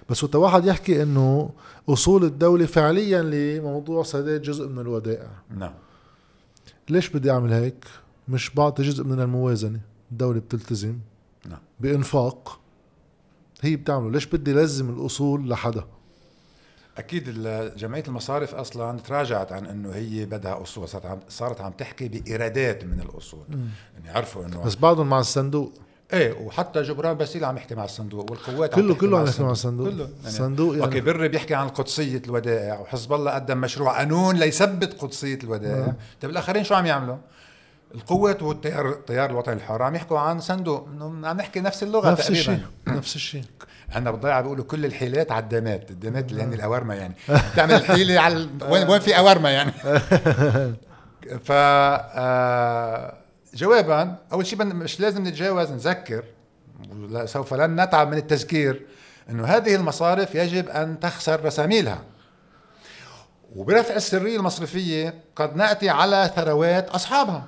بس 0.09 0.23
وقت 0.23 0.35
واحد 0.35 0.65
يحكي 0.65 1.03
إنه 1.03 1.49
أصول 1.89 2.23
الدولة 2.23 2.65
فعليا 2.65 3.21
لموضوع 3.23 4.03
سداد 4.03 4.41
جزء 4.41 4.67
من 4.67 4.79
الودائع. 4.79 5.29
نعم. 5.57 5.73
ليش 6.89 7.09
بدي 7.09 7.31
أعمل 7.31 7.53
هيك؟ 7.53 7.85
مش 8.27 8.55
بعطي 8.55 8.83
جزء 8.83 9.03
من 9.03 9.19
الموازنة. 9.21 9.79
الدولة 10.11 10.39
بتلتزم. 10.39 10.97
نعم. 11.49 11.59
بإنفاق. 11.79 12.59
هي 13.61 13.75
بتعمله. 13.75 14.11
ليش 14.11 14.25
بدي 14.25 14.53
لزم 14.53 14.89
الأصول 14.89 15.49
لحدا؟ 15.49 15.83
أكيد 16.97 17.43
جمعية 17.77 18.03
المصارف 18.07 18.55
أصلا 18.55 18.99
تراجعت 18.99 19.51
عن 19.51 19.65
إنه 19.65 19.91
هي 19.91 20.25
بدها 20.25 20.61
أصول 20.61 20.89
صارت 20.89 21.05
عم 21.05 21.19
صارت 21.29 21.61
عم 21.61 21.71
تحكي 21.71 22.07
بإيرادات 22.07 22.83
من 22.83 22.99
الأصول. 22.99 23.45
يعني 23.93 24.17
عرفوا 24.17 24.45
إنه 24.45 24.63
بس 24.63 24.75
بعضهم 24.75 25.09
مع 25.09 25.19
الصندوق. 25.19 25.73
إيه 26.13 26.33
وحتى 26.33 26.81
جبران 26.81 27.13
باسيل 27.13 27.45
عم 27.45 27.57
يحكي 27.57 27.75
مع 27.75 27.83
الصندوق 27.83 28.31
والقوات 28.31 28.75
كله 28.75 28.95
كله 28.95 29.19
عم 29.19 29.25
يحكي 29.25 29.43
مع 29.43 29.51
الصندوق. 29.51 29.89
كله 29.89 30.03
يعني 30.03 30.27
الصندوق 30.27 30.73
يعني. 30.73 30.85
okay 30.85 31.01
بري 31.01 31.27
بيحكي 31.27 31.55
عن 31.55 31.69
قدسية 31.69 32.21
الودائع 32.25 32.79
وحزب 32.79 33.13
الله 33.13 33.31
قدم 33.31 33.57
مشروع 33.57 33.97
قانون 33.97 34.35
ليثبت 34.35 35.01
قدسية 35.01 35.39
الودائع. 35.43 35.93
طيب 36.21 36.31
الآخرين 36.31 36.63
شو 36.63 36.75
عم 36.75 36.85
يعملوا؟ 36.85 37.17
القوات 37.95 38.43
والتيار 38.43 38.89
التيار 38.89 39.29
الوطني 39.29 39.53
الحر 39.55 39.81
عم 39.81 39.95
يحكوا 39.95 40.19
عن 40.19 40.39
صندوق 40.39 40.87
عم 41.01 41.37
نحكي 41.37 41.59
نفس 41.59 41.83
اللغة 41.83 42.11
نفس 42.11 42.29
الشيء 42.29 42.59
نفس 42.87 43.15
الشيء. 43.15 43.43
عندنا 43.91 44.11
بالضيعه 44.11 44.41
بيقولوا 44.41 44.65
كل 44.65 44.85
الحيلات 44.85 45.31
على 45.31 45.43
الدامات 45.43 45.91
الدامات 45.91 46.31
اللي 46.31 46.43
هن 46.43 46.53
الاورما 46.53 46.95
يعني. 46.95 47.13
بتعمل 47.53 47.73
الحيله 47.73 48.19
على 48.19 48.47
وين 48.69 48.89
وين 48.89 48.99
في 48.99 49.17
اورما 49.17 49.51
يعني. 49.51 49.71
ف 51.47 51.51
آه، 51.51 53.13
جوابا 53.53 54.15
أول 54.33 54.45
شيء 54.45 54.63
مش 54.63 54.99
لازم 54.99 55.27
نتجاوز 55.27 55.71
نذكر 55.71 56.23
سوف 57.25 57.53
لن 57.53 57.81
نتعب 57.81 58.07
من 58.07 58.17
التذكير 58.17 58.81
إنه 59.29 59.45
هذه 59.45 59.75
المصارف 59.75 60.35
يجب 60.35 60.69
أن 60.69 60.99
تخسر 60.99 61.45
رساميلها. 61.45 62.01
وبرفع 63.55 63.95
السرية 63.95 64.37
المصرفية 64.37 65.13
قد 65.35 65.55
نأتي 65.55 65.89
على 65.89 66.31
ثروات 66.35 66.89
أصحابها. 66.89 67.47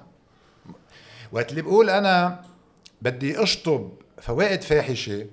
وقت 1.32 1.50
اللي 1.50 1.62
بقول 1.62 1.90
أنا 1.90 2.42
بدي 3.02 3.44
أشطب 3.44 3.92
فوائد 4.22 4.62
فاحشة 4.62 5.26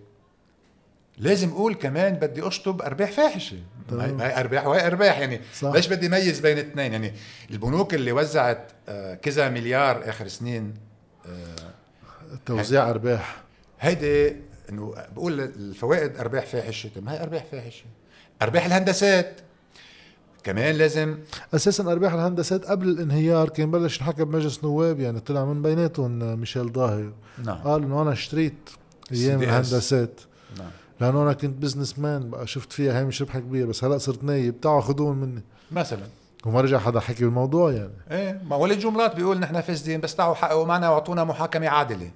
لازم 1.21 1.51
أقول 1.51 1.75
كمان 1.75 2.15
بدي 2.15 2.49
أشطب 2.49 2.83
أرباح 2.83 3.11
فاحشة. 3.13 3.57
هاي 3.93 4.41
ارباح 4.41 4.67
وهي 4.67 4.87
أرباح 4.87 5.19
يعني. 5.19 5.41
صح. 5.55 5.73
ليش 5.73 5.89
بدي 5.89 6.09
ميز 6.09 6.41
بين 6.41 6.59
الاثنين 6.59 6.93
يعني 6.93 7.13
البنوك 7.51 7.95
اللي 7.95 8.13
وزعت 8.13 8.73
آه، 8.89 9.15
كذا 9.15 9.49
مليار 9.49 10.09
آخر 10.09 10.29
سنين 10.29 10.75
آه، 11.27 12.37
توزيع 12.47 12.91
أرباح. 12.91 13.43
هيدي 13.81 14.37
إنه 14.71 14.95
بقول 15.15 15.41
الفوائد 15.41 16.17
أرباح 16.17 16.47
فاحشة. 16.47 16.91
ما 17.01 17.13
هي 17.13 17.23
أرباح 17.23 17.45
فاحشة. 17.53 17.85
أرباح 18.43 18.67
الهندسات. 18.67 19.41
كمان 20.45 20.75
لازم 20.75 21.19
أساسا 21.55 21.83
أرباح 21.83 22.13
الهندسات 22.13 22.65
قبل 22.65 22.89
الانهيار 22.89 23.49
كان 23.49 23.71
بلش 23.71 24.03
نحكى 24.03 24.25
بمجلس 24.25 24.65
نواب 24.65 25.01
يعني 25.01 25.21
طلع 25.21 25.45
من 25.45 25.63
بيناتهم 25.63 26.41
ميشيل 26.41 26.73
ظاهر. 26.73 27.13
نعم. 27.45 27.59
قال 27.59 27.83
إنه 27.83 28.03
أنا 28.03 28.13
اشتريت 28.13 28.71
أيام 29.13 29.43
الهندسات. 29.43 30.21
لأنه 31.01 31.23
أنا 31.23 31.33
كنت 31.33 31.63
businessman 31.63 32.31
بقى 32.31 32.47
شفت 32.47 32.73
فيها 32.73 33.01
هامش 33.01 33.23
ربح 33.23 33.39
كبير 33.39 33.67
بس 33.67 33.85
هلأ 33.85 33.99
صرت 33.99 34.25
نايب. 34.25 34.61
تعالوا 34.61 34.81
خذوهم 34.81 35.17
مني. 35.17 35.43
مثلا. 35.73 36.03
وما 36.47 36.61
رجع 36.61 36.79
حدا 36.79 37.01
حكي 37.01 37.25
بالموضوع 37.25 37.73
يعني. 37.73 37.93
إيه 38.11 38.41
ما 38.51 38.57
وليد 38.57 38.79
جملات 38.79 39.17
بيقول 39.17 39.39
نحن 39.39 39.61
فاسدين 39.61 40.01
بس 40.01 40.15
تعالوا 40.15 40.35
حققوا 40.35 40.67
معنا 40.67 40.91
واعطونا 40.91 41.25
محاكمة 41.25 41.69
عادلة. 41.69 42.11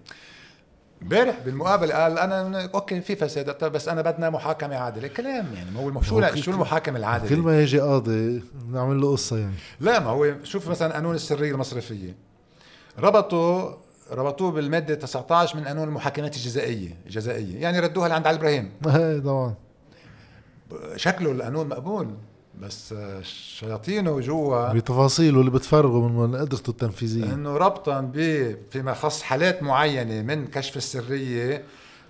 امبارح 1.02 1.38
بالمقابله 1.44 1.94
قال 1.94 2.18
أنا 2.18 2.64
أوكي 2.74 3.00
في 3.00 3.16
فساد 3.16 3.64
بس 3.64 3.88
أنا 3.88 4.02
بدنا 4.02 4.30
محاكمة 4.30 4.76
عادلة. 4.76 5.08
كلام 5.08 5.46
يعني 5.54 5.70
ما 5.70 5.80
هو 5.80 6.02
شو 6.02 6.34
شو 6.34 6.50
المحاكمة 6.50 6.98
العادلة؟ 6.98 7.28
كل 7.28 7.36
ما 7.38 7.62
يجي 7.62 7.80
قاضي 7.80 8.42
بنعمل 8.54 9.00
له 9.00 9.12
قصة 9.12 9.38
يعني. 9.38 9.54
لا 9.80 10.00
ما 10.00 10.10
هو 10.10 10.34
شوف 10.44 10.68
مثلا 10.68 10.94
قانون 10.94 11.14
السرية 11.14 11.52
المصرفية. 11.52 12.16
ربطوا 12.98 13.70
ربطوه 14.12 14.50
بالمادة 14.52 14.94
19 14.94 15.56
من 15.56 15.64
قانون 15.64 15.88
المحاكمات 15.88 16.36
الجزائية 16.36 16.96
الجزائية. 17.06 17.60
يعني 17.62 17.80
ردوها 17.80 18.08
لعند 18.08 18.26
علي 18.26 18.36
إبراهيم 18.38 18.70
إيه 18.86 19.20
طبعا. 19.20 19.54
شكله 20.96 21.32
القانون 21.32 21.68
مقبول 21.68 22.14
بس 22.60 22.94
شياطينه 23.22 24.20
جوا 24.20 24.72
بتفاصيله 24.72 25.40
اللي 25.40 25.50
بتفرغوا 25.50 26.08
من 26.08 26.36
قدرته 26.36 26.70
التنفيذية. 26.70 27.24
إنه 27.34 27.56
ربطا 27.56 28.00
ب 28.00 28.16
فيما 28.70 28.94
خص 28.94 29.22
حالات 29.22 29.62
معينة 29.62 30.22
من 30.22 30.46
كشف 30.46 30.76
السرية 30.76 31.64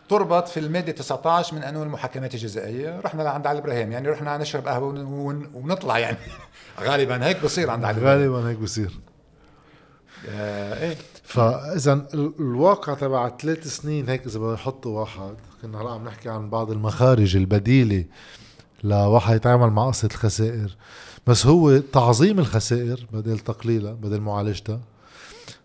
تربط 0.08 0.48
في 0.48 0.60
المادة 0.60 0.92
19 0.92 1.54
من 1.54 1.62
قانون 1.62 1.82
المحاكمات 1.82 2.34
الجزائية. 2.34 3.00
رحنا 3.00 3.22
لعند 3.22 3.46
علي 3.46 3.58
إبراهيم 3.58 3.92
يعني 3.92 4.08
رحنا 4.08 4.38
نشرب 4.38 4.68
قهوة 4.68 4.86
ونطلع 5.54 5.98
يعني. 5.98 6.16
غالبا 6.80 7.26
هيك 7.26 7.44
بصير 7.44 7.70
عند 7.70 7.84
علي 7.84 8.00
غالبا 8.00 8.48
هيك 8.48 8.58
بصير. 8.58 8.90
آه 10.28 10.82
إيه. 10.82 10.96
فاذا 11.24 12.06
الواقع 12.14 12.94
تبع 12.94 13.36
ثلاث 13.36 13.76
سنين 13.76 14.08
هيك 14.08 14.26
إذا 14.26 14.38
بدنا 14.38 14.52
نحطه 14.52 14.90
واحد 14.90 15.34
كنا 15.62 15.82
هلا 15.82 15.90
عم 15.90 16.04
نحكي 16.04 16.28
عن 16.28 16.50
بعض 16.50 16.70
المخارج 16.70 17.36
البديلة 17.36 18.04
لواحد 18.84 19.36
يتعامل 19.36 19.70
مع 19.70 19.88
قصة 19.88 20.08
الخسائر. 20.12 20.76
بس 21.26 21.46
هو 21.46 21.78
تعظيم 21.78 22.38
الخسائر 22.38 23.06
بدل 23.12 23.38
تقليلها 23.38 23.92
بدل 23.92 24.20
معالجتها 24.20 24.80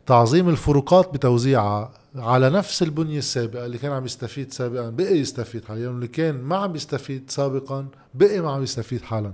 تعظيم 0.05 0.49
الفروقات 0.49 1.13
بتوزيعها 1.13 1.91
على 2.15 2.49
نفس 2.49 2.83
البنية 2.83 3.17
السابقة 3.17 3.65
اللي 3.65 3.77
كان 3.77 3.91
عم 3.91 4.05
يستفيد 4.05 4.53
سابقا 4.53 4.89
بقي 4.89 5.17
يستفيد 5.17 5.65
حاليا 5.65 5.89
اللي 5.89 6.07
كان 6.07 6.41
ما 6.41 6.57
عم 6.57 6.75
يستفيد 6.75 7.23
سابقا 7.31 7.87
بقي 8.13 8.39
ما 8.39 8.51
عم 8.51 8.63
يستفيد 8.63 9.01
حالا. 9.01 9.33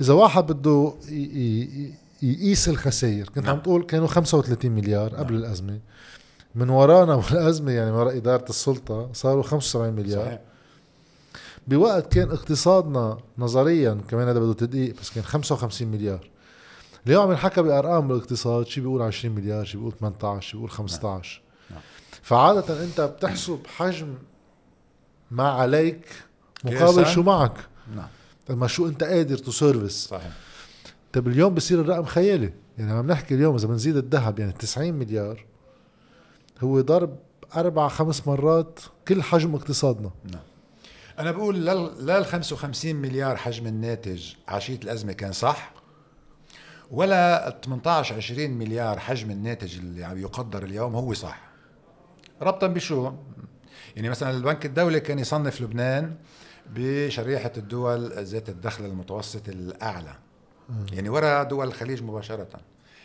إذا 0.00 0.14
واحد 0.14 0.52
بده 0.52 0.94
يقيس 2.22 2.68
الخسائر 2.68 3.24
كنت 3.28 3.44
نعم. 3.44 3.56
عم 3.56 3.62
تقول 3.62 3.82
كانوا 3.82 4.06
35 4.06 4.70
مليار 4.70 5.12
نعم. 5.12 5.20
قبل 5.20 5.34
الأزمة 5.34 5.80
من 6.54 6.70
ورانا 6.70 7.14
والأزمة 7.14 7.72
يعني 7.72 7.90
وراء 7.90 8.16
إدارة 8.16 8.44
السلطة 8.50 9.10
صاروا 9.12 9.42
75 9.42 9.92
مليار 9.92 10.26
صحيح. 10.26 10.40
بوقت 11.66 12.12
كان 12.12 12.30
اقتصادنا 12.30 13.18
نظريا 13.38 14.00
كمان 14.08 14.28
هذا 14.28 14.38
بده 14.38 14.52
تدقيق 14.52 15.00
بس 15.00 15.10
كان 15.10 15.24
55 15.24 15.88
مليار 15.88 16.30
اليوم 17.06 17.24
عم 17.24 17.30
ينحكى 17.30 17.62
بأرقام 17.62 18.08
بالاقتصاد 18.08 18.66
شي 18.66 18.80
بيقول 18.80 19.02
20 19.02 19.34
مليار 19.34 19.64
شي 19.64 19.76
بيقول 19.76 19.92
18 19.92 20.40
شي 20.48 20.56
بيقول 20.56 20.70
15 20.70 21.42
نعم. 21.70 21.78
نعم. 21.78 21.82
فعادة 22.22 22.84
أنت 22.84 23.00
بتحسب 23.00 23.58
حجم 23.76 24.14
ما 25.30 25.48
عليك 25.48 26.06
مقابل 26.64 27.06
شو 27.06 27.22
معك 27.22 27.56
نعم 27.96 28.08
أما 28.50 28.66
شو 28.66 28.86
أنت 28.86 29.04
قادر 29.04 29.36
تسيرفيس 29.36 30.06
صحيح 30.06 30.32
طيب 31.12 31.28
اليوم 31.28 31.54
بصير 31.54 31.80
الرقم 31.80 32.04
خيالي. 32.04 32.52
يعني 32.78 32.92
عم 32.92 33.06
نحكي 33.06 33.34
اليوم 33.34 33.54
إذا 33.54 33.68
بنزيد 33.68 33.96
الذهب 33.96 34.38
يعني 34.38 34.52
90 34.52 34.94
مليار 34.94 35.44
هو 36.60 36.80
ضرب 36.80 37.18
أربع 37.56 37.88
خمس 37.88 38.26
مرات 38.26 38.80
كل 39.08 39.22
حجم 39.22 39.54
اقتصادنا. 39.54 40.10
نعم. 40.32 40.42
أنا 41.18 41.30
بقول 41.30 41.64
لا 41.64 42.18
ال 42.18 42.26
55 42.26 42.94
مليار 42.94 43.36
حجم 43.36 43.66
الناتج 43.66 44.34
عشية 44.48 44.76
الأزمة 44.84 45.12
كان 45.12 45.32
صح؟ 45.32 45.72
ولا 46.90 47.48
ال 47.48 47.60
18 47.60 48.14
20 48.16 48.50
مليار 48.50 48.98
حجم 48.98 49.30
الناتج 49.30 49.78
اللي 49.78 50.04
عم 50.04 50.18
يقدر 50.18 50.62
اليوم 50.62 50.94
هو 50.94 51.14
صح؟ 51.14 51.50
ربطا 52.42 52.66
بشو؟ 52.66 53.12
يعني 53.96 54.08
مثلا 54.08 54.30
البنك 54.30 54.66
الدولي 54.66 55.00
كان 55.00 55.18
يصنف 55.18 55.60
لبنان 55.60 56.16
بشريحة 56.70 57.52
الدول 57.56 58.12
ذات 58.12 58.48
الدخل 58.48 58.84
المتوسط 58.84 59.48
الأعلى. 59.48 60.14
يعني 60.92 61.08
ورا 61.08 61.42
دول 61.42 61.66
الخليج 61.68 62.02
مباشرة. 62.02 62.48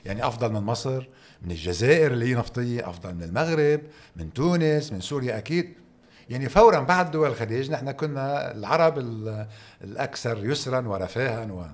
يعني 0.05 0.27
أفضل 0.27 0.51
من 0.51 0.59
مصر 0.59 1.07
من 1.41 1.51
الجزائر 1.51 2.11
اللي 2.11 2.25
هي 2.25 2.35
نفطية 2.35 2.89
أفضل 2.89 3.13
من 3.13 3.23
المغرب 3.23 3.81
من 4.15 4.33
تونس 4.33 4.91
من 4.91 5.01
سوريا 5.01 5.37
أكيد. 5.37 5.73
يعني 6.29 6.49
فورا 6.49 6.79
بعد 6.79 7.11
دول 7.11 7.29
الخليج 7.29 7.71
نحن 7.71 7.91
كنا 7.91 8.51
العرب 8.51 8.97
الأكثر 9.81 10.45
يسرا 10.45 10.87
ورفاها 10.87 11.51
و 11.51 11.65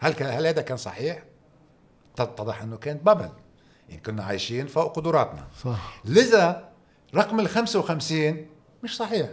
هل 0.00 0.12
كان 0.12 0.38
هل 0.38 0.46
هذا 0.46 0.62
كان 0.62 0.76
صحيح؟ 0.76 1.22
تتضح 2.16 2.62
أنه 2.62 2.76
كانت 2.76 3.02
بابل 3.02 3.30
يعني 3.88 4.00
كنا 4.00 4.24
عايشين 4.24 4.66
فوق 4.66 4.96
قدراتنا. 4.96 5.46
صح. 5.64 6.02
لذا 6.04 6.68
رقم 7.14 7.40
ال 7.40 7.48
55 7.48 8.46
مش 8.82 8.96
صحيح. 8.96 9.30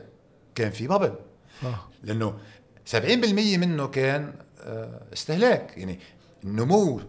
كان 0.56 0.72
في 0.72 0.88
بابل 0.88 1.16
صح. 1.63 1.88
لأنه 2.04 2.38
70% 2.92 2.98
منه 3.58 3.88
كان 3.88 4.34
استهلاك. 5.13 5.78
يعني 5.78 5.99
النمو 6.43 7.02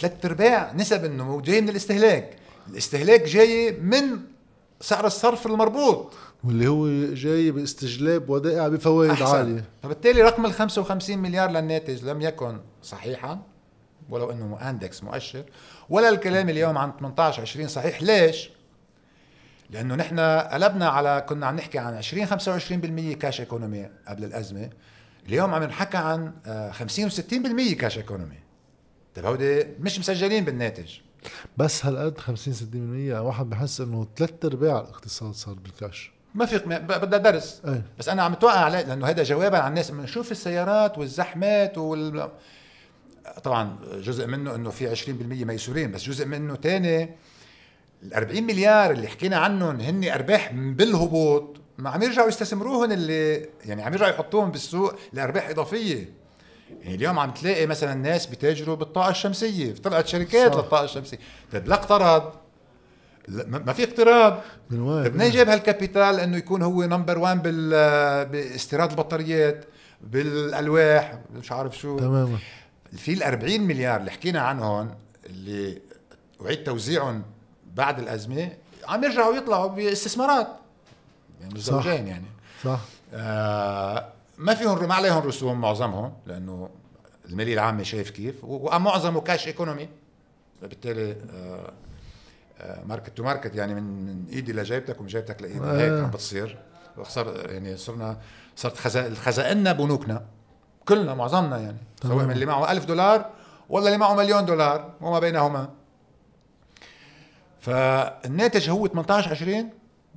ثلاث 0.00 0.24
أرباع 0.24 0.72
نسب 0.72 1.04
النمو 1.04 1.40
جاي 1.40 1.60
من 1.60 1.68
الاستهلاك. 1.68 2.36
الاستهلاك 2.70 3.22
جاي 3.22 3.72
من 3.72 4.02
سعر 4.80 5.06
الصرف 5.06 5.46
المربوط. 5.46 6.14
واللي 6.44 6.68
هو 6.68 7.14
جاي 7.14 7.50
باستجلاب 7.50 8.30
ودائع 8.30 8.68
بفوائد 8.68 9.10
أحسن. 9.10 9.24
عالية. 9.24 9.64
فبالتالي 9.82 10.22
رقم 10.22 10.46
ال 10.46 10.52
55 10.52 11.18
مليار 11.18 11.50
للناتج 11.50 12.04
لم 12.04 12.20
يكن 12.20 12.58
صحيحا 12.82 13.42
ولو 14.10 14.30
إنه 14.30 14.70
إندكس 14.70 15.04
مؤشر 15.04 15.44
ولا 15.88 16.08
الكلام 16.08 16.48
اليوم 16.48 16.78
عن 16.78 16.92
18 16.98 17.42
20 17.42 17.68
صحيح. 17.68 18.02
ليش؟ 18.02 18.50
لأنه 19.70 19.94
نحن 19.94 20.20
قلبنا 20.20 20.88
على 20.88 21.24
كنا 21.28 21.46
عم 21.46 21.56
نحكي 21.56 21.78
عن 21.78 21.94
20 21.94 22.26
25% 22.26 23.16
كاش 23.16 23.40
ايكونومي 23.40 23.90
قبل 24.08 24.24
الأزمة. 24.24 24.70
اليوم 25.28 25.54
عم 25.54 25.62
نحكى 25.62 25.96
عن 25.96 26.32
50 26.72 27.10
و60% 27.10 27.74
كاش 27.74 27.98
ايكونومي 27.98 28.38
طيب 29.14 29.26
هودي 29.26 29.66
مش 29.80 29.98
مسجلين 29.98 30.44
بالناتج. 30.44 30.98
بس 31.56 31.86
هالقد 31.86 32.18
50 32.18 32.54
60% 32.54 33.16
واحد 33.16 33.50
بحس 33.50 33.80
إنه 33.80 34.06
ثلاث 34.16 34.44
ارباع 34.44 34.80
الاقتصاد 34.80 35.34
صار 35.34 35.54
بالكاش 35.54 36.12
ما 36.34 36.46
في 36.46 36.58
بدها 36.58 37.18
درس. 37.18 37.62
أي. 37.66 37.82
بس 37.98 38.08
أنا 38.08 38.22
عم 38.22 38.34
توقع 38.34 38.58
عليه 38.58 38.80
لأنه 38.80 39.06
هذا 39.06 39.22
جوابا 39.22 39.58
عن 39.58 39.70
الناس. 39.70 39.90
بنشوف 39.90 40.32
السيارات 40.32 40.98
والزحمات 40.98 41.78
وال 41.78 42.30
طبعا 43.44 43.76
جزء 43.94 44.26
منه 44.26 44.54
إنه 44.54 44.70
في 44.70 44.96
20% 44.96 45.08
ميسورين 45.46 45.92
بس 45.92 46.04
جزء 46.04 46.26
منه 46.26 46.54
ثاني 46.54 47.02
ال 48.02 48.14
40 48.14 48.42
مليار 48.42 48.90
اللي 48.90 49.08
حكينا 49.08 49.36
عنهم 49.36 49.80
هن 49.80 50.08
أرباح 50.08 50.52
بالهبوط 50.52 51.56
ما 51.78 51.90
عم 51.90 52.02
يرجعوا 52.02 52.28
يستثمروهم 52.28 52.92
اللي 52.92 53.48
يعني 53.66 53.82
عم 53.82 53.92
يرجعوا 53.92 54.10
يحطوهم 54.10 54.50
بالسوق 54.50 54.94
لأرباح 55.12 55.48
إضافية. 55.48 56.12
يعني 56.80 56.94
اليوم 56.94 57.18
عم 57.18 57.30
تلاقي 57.30 57.66
مثلا 57.66 57.92
الناس 57.92 58.26
بتاجروا 58.26 58.76
بالطاقة 58.76 59.10
الشمسية 59.10 59.74
طلعت 59.74 60.06
شركات 60.06 60.52
صح. 60.52 60.58
للطاقة 60.58 60.84
الشمسية. 60.84 61.18
طيب 61.52 61.68
لا 61.68 61.74
اقترض 61.74 62.32
ما 63.28 63.72
في 63.72 63.84
اقتراض. 63.84 64.40
من 64.70 64.80
وين؟ 64.80 65.02
طيب 65.02 65.16
منين 65.16 65.30
جاب 65.30 65.48
هال 65.48 65.64
capital 65.64 66.20
إنه 66.20 66.36
يكون 66.36 66.62
هو 66.62 66.82
number 66.82 67.18
1 67.18 67.42
باستيراد 68.32 68.90
البطاريات 68.90 69.64
بالألواح 70.00 71.18
مش 71.34 71.52
عارف 71.52 71.78
شو. 71.78 71.98
تماما. 71.98 72.38
في 72.96 73.12
ال 73.12 73.22
40 73.22 73.60
مليار 73.60 74.00
اللي 74.00 74.10
حكينا 74.10 74.40
عنهم 74.40 74.94
اللي 75.26 75.82
اعيد 76.44 76.64
توزيعهم 76.64 77.22
بعد 77.74 77.98
الأزمة 77.98 78.52
عم 78.88 79.04
يرجعوا 79.04 79.34
يطلعوا 79.36 79.68
باستثمارات. 79.68 80.48
يعني 81.40 81.54
الزوجين 81.54 82.06
يعني. 82.06 82.26
صح. 82.64 82.80
آه 83.14 84.12
ما 84.38 84.54
فيهم 84.54 84.88
ما 84.88 84.94
عليهم 84.94 85.22
رسوم 85.22 85.60
معظمهم 85.60 86.12
لأنه 86.26 86.68
الماليه 87.28 87.54
العامة 87.54 87.82
شايف 87.82 88.10
كيف. 88.10 88.44
ومعظمه 88.44 89.20
cash 89.20 89.46
economy 89.46 89.88
بالتالي 90.62 91.16
آه، 92.60 92.84
market 92.84 93.16
to 93.16 93.22
market 93.22 93.54
يعني 93.54 93.74
من 93.74 93.82
من 93.82 94.24
إيدي 94.32 94.52
لجيبتك 94.52 95.00
ومن 95.00 95.08
جيبتك 95.08 95.42
لإيدي. 95.42 95.64
آه. 95.64 95.80
هيك 95.80 96.04
عم 96.04 96.10
بتصير. 96.10 96.58
صار 97.02 97.50
يعني 97.50 97.76
صرنا 97.76 98.18
صارت 98.56 98.76
خزائننا 99.16 99.72
بنوكنا. 99.72 100.24
كلنا 100.88 101.14
معظمنا 101.14 101.58
يعني. 101.58 101.78
سواء 102.02 102.24
من 102.24 102.30
اللي 102.30 102.46
معه 102.46 102.72
ألف 102.72 102.84
دولار 102.84 103.30
ولا 103.68 103.86
اللي 103.86 103.98
معه 103.98 104.14
مليون 104.14 104.44
دولار 104.44 104.92
وما 105.00 105.18
بينهما. 105.18 105.68
فالناتج 107.60 108.70
هو 108.70 108.86
18 108.86 109.30
20 109.30 109.70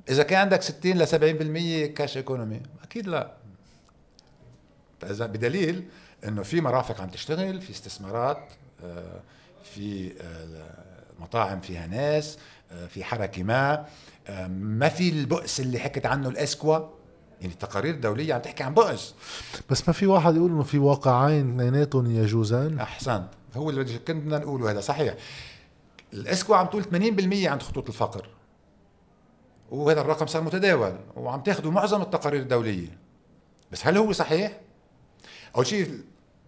إذا 0.08 0.22
كان 0.22 0.40
عندك 0.40 0.62
60 0.62 0.92
ل 0.92 1.06
70% 1.88 1.92
كاش 1.94 2.16
ايكونومي 2.16 2.60
أكيد 2.82 3.06
لا. 3.06 3.32
فإذا 5.00 5.26
بدليل 5.26 5.84
إنه 6.24 6.42
في 6.42 6.60
مرافق 6.60 7.00
عم 7.00 7.08
تشتغل 7.08 7.60
في 7.60 7.70
استثمارات 7.70 8.52
آه، 8.84 9.20
في 9.64 10.12
آه، 10.20 11.22
مطاعم 11.22 11.60
فيها 11.60 11.86
ناس 11.86 12.38
آه، 12.72 12.86
في 12.86 13.04
حركة 13.04 13.42
ما 13.42 13.86
ما 14.48 14.88
في 14.88 15.08
البؤس 15.08 15.60
اللي 15.60 15.78
حكت 15.78 16.06
عنه 16.06 16.28
الإسكوا. 16.28 16.78
يعني 17.40 17.54
التقارير 17.54 17.94
الدولية 17.94 18.34
عم 18.34 18.40
تحكي 18.40 18.62
عن 18.62 18.74
بؤس. 18.74 19.14
بس 19.70 19.88
ما 19.88 19.94
في 19.94 20.06
واحد 20.06 20.36
يقول 20.36 20.50
إنه 20.50 20.62
في 20.62 20.78
واقعين 20.78 21.60
اثنيناتهم 21.60 22.16
يجوزان؟ 22.16 22.78
أحسنت. 22.78 23.28
هو 23.56 23.70
اللي 23.70 23.98
كنا 23.98 24.38
نقوله 24.38 24.70
هذا 24.70 24.80
صحيح. 24.80 25.14
الإسكوا 26.12 26.56
عم 26.56 26.66
تقول 26.66 26.84
80% 26.84 27.46
عند 27.46 27.62
خطوط 27.62 27.88
الفقر. 27.88 28.28
وهذا 29.72 30.00
الرقم 30.00 30.26
صار 30.26 30.42
متداول 30.42 30.96
وعم 31.16 31.40
تاخذوا 31.40 31.72
معظم 31.72 32.02
التقارير 32.02 32.40
الدولية. 32.40 32.98
بس 33.72 33.86
هل 33.86 33.96
هو 33.96 34.12
صحيح؟ 34.12 34.60
أول 35.56 35.66
شيء 35.66 36.00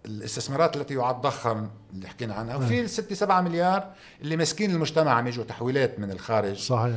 الاستثمارات 0.06 0.76
التي 0.76 0.94
يعد 0.94 1.20
ضخم 1.20 1.68
اللي 1.92 2.08
حكينا 2.08 2.34
عنها 2.34 2.56
وفي 2.56 2.74
نعم. 2.74 2.84
ال 2.84 2.90
6 2.90 3.14
7 3.14 3.40
مليار 3.40 3.90
اللي 4.22 4.36
ماسكين 4.36 4.70
المجتمع 4.70 5.10
عم 5.12 5.26
يجوا 5.26 5.44
تحويلات 5.44 6.00
من 6.00 6.10
الخارج. 6.10 6.56
صحيح. 6.56 6.96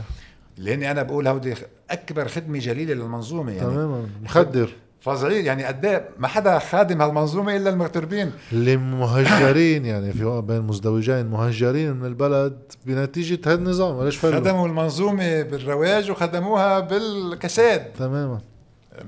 لأني 0.58 0.92
أنا 0.92 1.04
بقول 1.04 1.28
هودي 1.28 1.56
أكبر 1.90 2.28
خدمة 2.28 2.60
جليلة 2.60 2.94
للمنظومة 2.94 3.52
يعني. 3.52 3.70
تماما. 3.70 4.10
مخدر. 4.24 4.76
فظيع. 5.02 5.32
يعني 5.32 5.64
قد 5.66 5.86
إيه 5.86 6.10
ما 6.20 6.28
حدا 6.28 6.60
خادم 6.60 7.02
هالمنظومة 7.02 7.56
إلا 7.56 7.70
المغتربين. 7.70 8.32
اللي 8.52 8.78
مهجرين 8.78 9.86
يعني 9.86 10.14
في 10.14 10.42
بين 10.48 10.62
مزدوجين. 10.62 11.26
مهجرين 11.26 11.94
من 11.94 12.06
البلد 12.06 12.60
بنتيجة 12.86 13.40
هذا 13.46 13.56
النظام. 13.56 14.04
ليش 14.04 14.20
خدموا 14.26 14.68
المنظومة 14.68 15.42
بالرواج 15.42 16.12
وخدموها 16.12 16.80
بالكساد 16.80 17.94
تماما. 17.94 18.42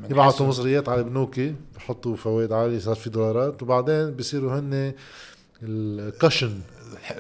يبعثوا 0.10 0.48
مصريات 0.48 0.90
على 0.90 1.04
بنوكي 1.04 1.56
بحطوا 1.76 2.16
فوائد 2.16 2.54
عالية 2.54 2.80
صار 2.80 2.96
في 2.96 3.10
دولارات 3.10 3.64
وبعدين 3.64 4.12
بصيروا 4.12 4.60
هن 4.60 4.94
الكشن. 5.64 6.60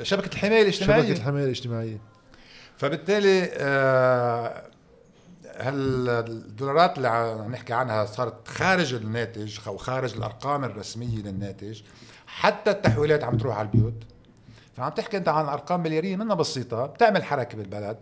شبكة 0.03 0.33
الحماية 0.33 0.61
الاجتماعية. 0.61 1.01
شبكة 1.01 1.17
الحماية 1.17 1.43
الاجتماعية. 1.43 1.97
فبالتالي 2.77 3.49
آه 3.53 4.63
هالدولارات 5.59 6.97
اللي 6.97 7.07
عم 7.07 7.51
نحكي 7.51 7.73
عنها 7.73 8.05
صارت 8.05 8.47
خارج 8.47 8.93
الناتج 8.93 9.59
أو 9.67 9.77
خارج 9.77 10.15
الأرقام 10.15 10.63
الرسمية 10.63 11.17
للناتج 11.17 11.81
حتى 12.27 12.71
التحويلات 12.71 13.23
عم 13.23 13.37
تروح 13.37 13.57
على 13.57 13.65
البيوت؟ 13.65 14.03
فعم 14.75 14.89
تحكي 14.89 15.17
أنت 15.17 15.27
عن 15.27 15.45
أرقام 15.45 15.83
مليارية 15.83 16.15
منها 16.15 16.35
بسيطة 16.35 16.85
بتعمل 16.85 17.23
حركة 17.23 17.57
بالبلد. 17.57 17.97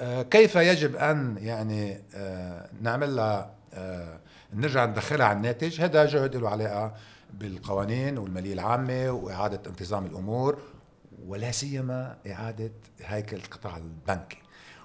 آه 0.00 0.22
كيف 0.22 0.56
يجب 0.56 0.96
أن 0.96 1.36
يعني 1.40 2.02
آه 2.14 2.68
نعمل 2.80 3.16
لها 3.16 3.50
آه 3.74 4.18
نرجع 4.54 4.84
ندخلها 4.84 5.26
على 5.26 5.36
الناتج؟ 5.36 5.80
هذا 5.80 6.06
جهد 6.06 6.36
له 6.36 6.48
علاقة 6.48 6.94
بالقوانين 7.34 8.18
والمالية 8.18 8.52
العامة 8.52 9.10
وإعادة 9.10 9.60
انتظام 9.70 10.06
الأمور 10.06 10.58
ولا 11.26 11.50
سيما 11.50 12.16
إعادة 12.26 12.72
هيكل 13.04 13.36
القطاع 13.36 13.76
البنكي. 13.76 14.38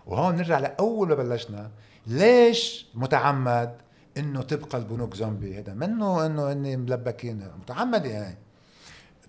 وهون 0.05 0.35
نرجع 0.35 0.59
لأول 0.59 1.07
ما 1.07 1.15
بلشنا. 1.15 1.71
ليش 2.07 2.85
متعمد 2.93 3.77
إنه 4.17 4.41
تبقى 4.41 4.77
البنوك 4.77 5.15
زومبي 5.15 5.59
هذا 5.59 5.73
منه 5.73 6.25
إنه 6.25 6.51
إني 6.51 6.77
ملبكين 6.77 7.47
متعمد 7.61 8.05
يعني. 8.05 8.37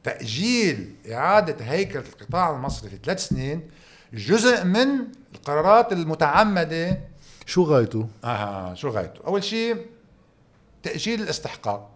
تأجيل 0.05 0.95
إعادة 1.13 1.65
هيكله 1.65 2.03
القطاع 2.03 2.51
المصرفي 2.51 2.97
في 2.97 3.03
ثلاث 3.05 3.29
سنين 3.29 3.71
جزء 4.13 4.65
من 4.65 4.89
القرارات 5.35 5.93
المتعمدة. 5.93 7.01
شو 7.47 7.63
غايته؟ 7.63 8.09
آه 8.25 8.75
شو 8.75 8.89
غايته؟ 8.89 9.27
أول 9.27 9.45
شيء 9.45 9.87
تأجيل 10.83 11.23
الاستحقاق. 11.23 11.91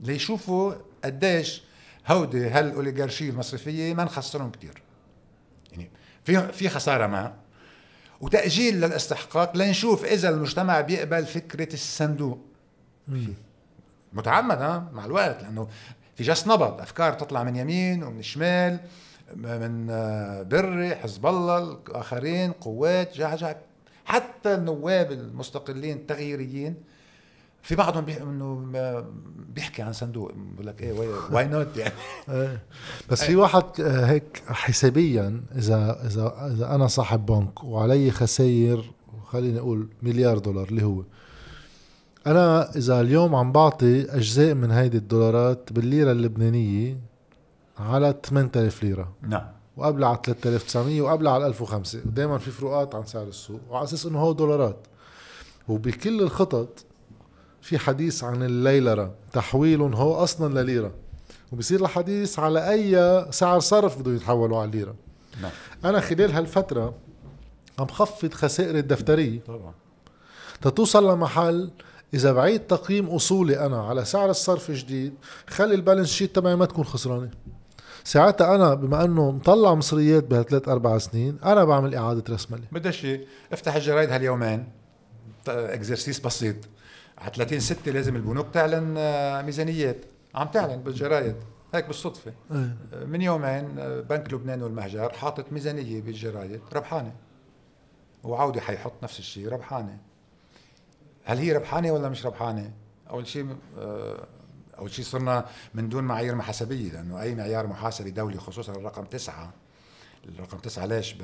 ليشوفوا 0.00 0.74
قديش 1.04 1.62
هودي 2.06 2.48
هالأوليغارشية 2.48 3.30
المصرفية 3.30 3.94
ما 3.94 4.04
نخسرهم 4.04 4.50
كثير 4.50 4.82
يعني 5.72 5.90
في 6.24 6.52
في 6.52 6.68
خسارة 6.68 7.06
ما. 7.06 7.34
وتأجيل 8.20 8.80
للاستحقاق 8.80 9.56
لنشوف 9.56 10.04
إذا 10.04 10.28
المجتمع 10.28 10.80
بيقبل 10.80 11.26
فكرة 11.26 11.74
الصندوق. 11.74 12.38
متعمد 14.12 14.58
مع 14.92 15.04
الوقت 15.04 15.42
لأنه 15.42 15.68
في 16.16 16.22
جس 16.22 16.46
نبض 16.46 16.80
أفكار 16.80 17.12
تطلع 17.12 17.42
من 17.42 17.56
يمين 17.56 18.02
ومن 18.02 18.22
شمال 18.22 18.78
من 19.36 19.90
آه، 19.90 20.42
بري 20.42 20.94
حزب 20.94 21.26
الله 21.26 21.58
الآخرين 21.58 22.52
قوات 22.52 23.16
جعجع 23.16 23.54
حتى 24.04 24.54
النواب 24.54 25.12
المستقلين 25.12 25.96
التغييريين 25.96 26.74
في 27.62 27.74
بعضهم 27.74 28.04
بي... 28.04 28.22
إنه 28.22 29.04
بيحكي 29.54 29.82
عن 29.82 29.92
صندوق 29.92 30.32
بقول 30.34 30.66
لك 30.66 30.82
إيه 30.82 30.92
why 31.30 31.48
not 31.48 31.76
يعني؟ 31.76 31.94
إيه. 32.28 32.62
بس 33.10 33.24
في 33.24 33.36
واحد 33.36 33.64
آه، 33.80 34.06
هيك 34.06 34.42
حسابيا 34.46 35.42
إذا 35.56 36.06
إذا 36.06 36.50
إذا 36.54 36.74
أنا 36.74 36.86
صاحب 36.86 37.26
بنك 37.26 37.64
وعلي 37.64 38.10
خسائر 38.10 38.84
خليني 39.26 39.58
أقول 39.58 39.88
مليار 40.02 40.38
دولار 40.38 40.68
اللي 40.68 40.84
هو 40.84 41.02
أنا 42.26 42.76
إذا 42.76 43.00
اليوم 43.00 43.34
عم 43.34 43.52
بعطي 43.52 44.02
أجزاء 44.02 44.54
من 44.54 44.70
هيدي 44.70 44.96
الدولارات 44.96 45.72
بالليرة 45.72 46.12
اللبنانية 46.12 47.00
على 47.78 48.14
8000 48.24 48.82
ليرة. 48.82 49.12
نعم. 49.22 49.46
وقبل 49.76 50.04
على 50.04 50.18
3900 50.24 51.00
وقبل 51.00 51.28
على 51.28 51.46
1005 51.46 52.00
دائما 52.04 52.38
في 52.38 52.50
فروقات 52.50 52.94
عن 52.94 53.04
سعر 53.04 53.28
السوق 53.28 53.60
وعلى 53.70 53.84
أساس 53.84 54.06
إنه 54.06 54.18
هو 54.18 54.32
دولارات. 54.32 54.86
وبكل 55.68 56.22
الخطط 56.22 56.84
في 57.62 57.78
حديث 57.78 58.24
عن 58.24 58.42
الليلرة 58.42 59.14
تحويل 59.32 59.80
هو 59.82 60.14
أصلا 60.14 60.62
لليرة. 60.62 60.92
وبصير 61.52 61.80
الحديث 61.80 62.38
على 62.38 62.70
أي 62.70 63.26
سعر 63.32 63.60
صرف 63.60 63.98
بده 63.98 64.12
يتحولوا 64.12 64.58
على 64.58 64.70
الليرة. 64.70 64.94
نعم. 65.42 65.50
أنا 65.84 66.00
خلال 66.00 66.32
هالفترة 66.32 66.94
عم 67.78 67.86
خفض 67.86 68.34
خسائر 68.34 68.78
الدفترية. 68.78 69.40
طبعا. 69.46 69.74
تتوصل 70.62 71.10
لمحل 71.10 71.70
إذا 72.14 72.32
بعيد 72.32 72.60
تقييم 72.60 73.06
أصولي 73.06 73.66
أنا 73.66 73.82
على 73.82 74.04
سعر 74.04 74.30
الصرف 74.30 74.70
جديد 74.70 75.14
خلي 75.46 75.74
ال 75.74 75.78
balance 75.78 76.08
sheet 76.08 76.36
تبعي 76.36 76.56
ما 76.56 76.64
تكون 76.64 76.84
خسرانة. 76.84 77.30
ساعتها 78.04 78.54
أنا 78.54 78.74
بما 78.74 79.04
أنه 79.04 79.30
مطلع 79.30 79.74
مصريات 79.74 80.24
بهالثلاث 80.24 80.68
أربع 80.68 80.98
سنين 80.98 81.38
أنا 81.44 81.64
بعمل 81.64 81.94
إعادة 81.94 82.34
رسملة. 82.34 82.62
بدها 82.72 82.92
شيء. 82.92 83.26
افتح 83.52 83.74
الجرايد 83.74 84.10
هاليومين. 84.10 84.68
exercise 85.48 86.20
بسيط. 86.20 86.56
على 87.20 87.30
30 87.34 87.60
6 87.60 87.92
لازم 87.92 88.16
البنوك 88.16 88.46
تعلن 88.52 88.94
آه، 88.98 89.42
ميزانيات 89.42 89.96
عم 90.34 90.48
تعلن 90.48 90.82
بالجرايد 90.82 91.36
هيك 91.74 91.86
بالصدفة 91.86 92.32
إيه. 92.50 92.76
آه، 92.92 93.04
من 93.04 93.22
يومين 93.22 93.78
آه، 93.78 94.00
بنك 94.00 94.32
لبنان 94.32 94.62
والمهجر 94.62 95.12
حاطط 95.12 95.52
ميزانية 95.52 96.00
بالجرايد 96.00 96.60
ربحانة 96.72 97.12
وعودة 98.24 98.60
حيحط 98.60 98.92
نفس 99.02 99.18
الشيء 99.18 99.48
ربحانة 99.48 99.98
هل 101.24 101.38
هي 101.38 101.52
ربحانة 101.52 101.92
ولا 101.92 102.08
مش 102.08 102.26
ربحانة؟ 102.26 102.70
أول 103.10 103.26
شيء 103.26 103.56
أول 104.78 104.90
شيء 104.90 105.04
صرنا 105.04 105.46
من 105.74 105.88
دون 105.88 106.04
معايير 106.04 106.34
محاسبية 106.34 106.92
لأنه 106.92 107.22
أي 107.22 107.34
معيار 107.34 107.66
محاسبي 107.66 108.10
دولي 108.10 108.38
خصوصا 108.38 108.72
الرقم 108.72 109.04
تسعة 109.04 109.52
الرقم 110.28 110.58
تسعة 110.58 110.86
ليش 110.86 111.16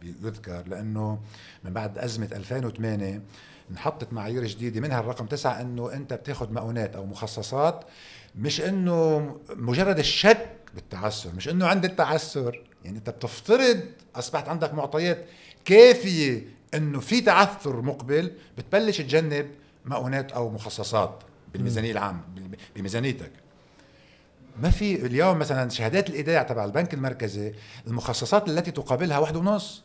بيذكر؟ 0.00 0.68
لأنه 0.68 1.18
من 1.64 1.72
بعد 1.72 1.98
أزمة 1.98 2.28
2008 2.32 3.22
انحطت 3.70 4.12
معايير 4.12 4.46
جديدة 4.46 4.80
منها 4.80 5.00
الرقم 5.00 5.26
تسعة 5.26 5.60
إنه 5.60 5.92
أنت 5.92 6.14
بتاخذ 6.14 6.52
مؤونات 6.52 6.96
أو 6.96 7.06
مخصصات 7.06 7.84
مش 8.36 8.60
إنه 8.60 9.36
مجرد 9.56 9.98
الشك 9.98 10.46
بالتعسر 10.74 11.34
مش 11.36 11.48
إنه 11.48 11.66
عند 11.66 11.84
التعسر 11.84 12.62
يعني 12.84 12.98
أنت 12.98 13.10
بتفترض 13.10 13.80
أصبحت 14.16 14.48
عندك 14.48 14.74
معطيات 14.74 15.26
كافية 15.64 16.44
إنه 16.74 17.00
في 17.00 17.20
تعثر 17.20 17.80
مقبل 17.80 18.32
بتبلش 18.58 18.98
تجنب 18.98 19.50
مؤونات 19.84 20.32
أو 20.32 20.50
مخصصات 20.50 21.22
بالميزانية 21.52 21.92
العامة 21.92 22.20
بميزانيتك. 22.76 23.30
ما 24.62 24.70
في 24.70 25.06
اليوم 25.06 25.38
مثلا 25.38 25.70
شهادات 25.70 26.10
الإيداع 26.10 26.42
تبع 26.42 26.64
البنك 26.64 26.94
المركزي 26.94 27.52
المخصصات 27.86 28.48
التي 28.48 28.70
تقابلها 28.70 29.18
واحد 29.18 29.36
ونص. 29.36 29.84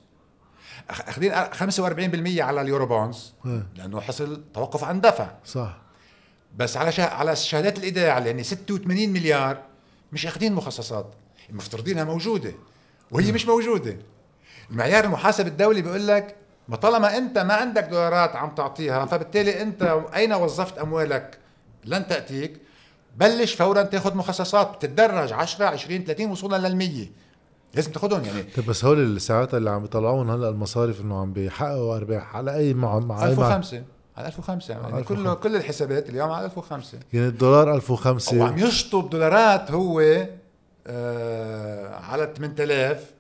أخذين 0.90 1.32
45% 1.34 2.42
على 2.42 2.62
اليورو 2.62 2.86
بونز 2.86 3.34
لأنه 3.76 4.02
حصل 4.02 4.44
توقف 4.54 4.84
عن 4.84 5.02
دفع. 5.02 5.32
صح. 5.46 5.78
بس 6.56 6.78
على 6.78 6.92
شه... 6.92 7.04
على 7.04 7.36
شهادات 7.36 7.78
الايداع 7.78 8.18
اللي 8.18 8.30
يعني 8.30 8.44
86 8.44 9.10
مليار 9.10 9.62
مش 10.12 10.26
أخذين 10.26 10.54
مخصصات. 10.54 11.14
مفترضينها 11.50 12.04
موجودة 12.04 12.54
وهي 13.12 13.32
مش 13.32 13.48
موجودة. 13.48 13.98
المعيار 14.72 15.04
المحاسب 15.04 15.48
الدولي 15.48 15.82
بيقول 15.82 16.08
لك 16.08 16.36
ما 16.68 16.76
طالما 16.76 17.18
أنت 17.18 17.38
ما 17.38 17.54
عندك 17.54 17.84
دولارات 17.84 18.36
عم 18.36 18.56
تعطيها 18.56 19.06
فبالتالي 19.06 19.62
أنت 19.62 20.04
أين 20.16 20.34
وظفت 20.34 20.78
أموالك؟ 20.78 21.40
لن 21.86 22.08
تأتيك. 22.08 22.62
بلش 23.18 23.54
فورا 23.54 23.84
تاخذ 23.84 24.16
مخصصات 24.16 24.76
بتتدرج 24.76 25.34
10 25.34 25.66
20 25.66 26.04
30 26.04 26.32
وصولا 26.32 26.70
لل100 26.70 27.25
لازم 27.76 27.92
تاخذهم 27.92 28.24
يعني. 28.26 28.44
طيب 28.44 28.66
بس 28.66 28.86
هول 28.86 28.98
اللي 29.00 29.20
ساعتها 29.20 29.58
اللي 29.58 29.70
عم 29.70 29.84
يطلعون 29.84 30.30
هلأ 30.30 30.50
المصارف 30.50 31.02
إنه 31.02 31.22
عم 31.22 31.34
بيحققوا 31.34 31.96
أرباح 31.96 32.36
على 32.36 32.56
أي 32.56 32.74
مع 32.74 33.00
مع 33.00 33.26
1005 33.26 33.84
على 34.18 34.28
1005 34.28 34.74
يعني 34.74 35.04
كله 35.04 35.34
كل 35.34 35.56
الحسابات 35.56 36.10
اليوم 36.10 36.32
على 36.32 36.46
1005 36.46 36.98
يعني 37.14 37.28
الدولار 37.28 37.76
1005 37.76 38.38
وعم 38.38 38.58
يشطب 38.58 39.10
دولارات 39.10 39.72
هو 39.72 40.02
آه 40.88 41.96
على 41.96 42.34
8000 42.38 43.12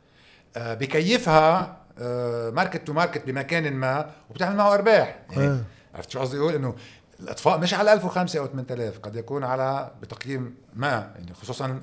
آه 0.57 0.73
بكيفها 0.73 1.77
آه 1.99 2.49
market 2.49 2.87
to 2.87 2.93
market 2.93 3.27
بمكان 3.27 3.73
ما 3.73 4.09
وبتعمل 4.29 4.55
معه 4.55 4.73
أرباح. 4.73 5.19
يعني 5.31 5.47
آه. 5.47 5.59
عرفت 5.95 6.09
شو 6.09 6.19
قصدي؟ 6.19 6.37
أقول 6.37 6.53
إنه 6.53 6.75
الإطفاء 7.19 7.59
مش 7.59 7.73
على 7.73 7.93
1005 7.93 8.39
أو 8.39 8.47
8000 8.47 8.99
قد 8.99 9.15
يكون 9.15 9.43
على 9.43 9.91
بتقييم 10.01 10.55
ما 10.75 11.11
يعني 11.15 11.33
خصوصا 11.33 11.81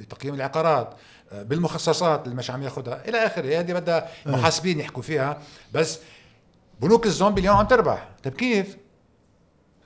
بتقييم 0.00 0.34
العقارات. 0.34 0.94
بالمخصصات 1.32 2.24
اللي 2.24 2.36
مش 2.36 2.50
عم 2.50 2.62
ياخذها 2.62 3.08
إلى 3.08 3.18
آخره. 3.18 3.58
هذه 3.58 3.72
بدها 3.72 4.08
آه. 4.26 4.30
محاسبين 4.30 4.80
يحكوا 4.80 5.02
فيها. 5.02 5.38
بس 5.72 5.98
بنوك 6.80 7.06
الزومبي 7.06 7.40
اليوم 7.40 7.56
عم 7.56 7.66
تربح. 7.66 8.08
طيب 8.24 8.34
كيف؟ 8.34 8.76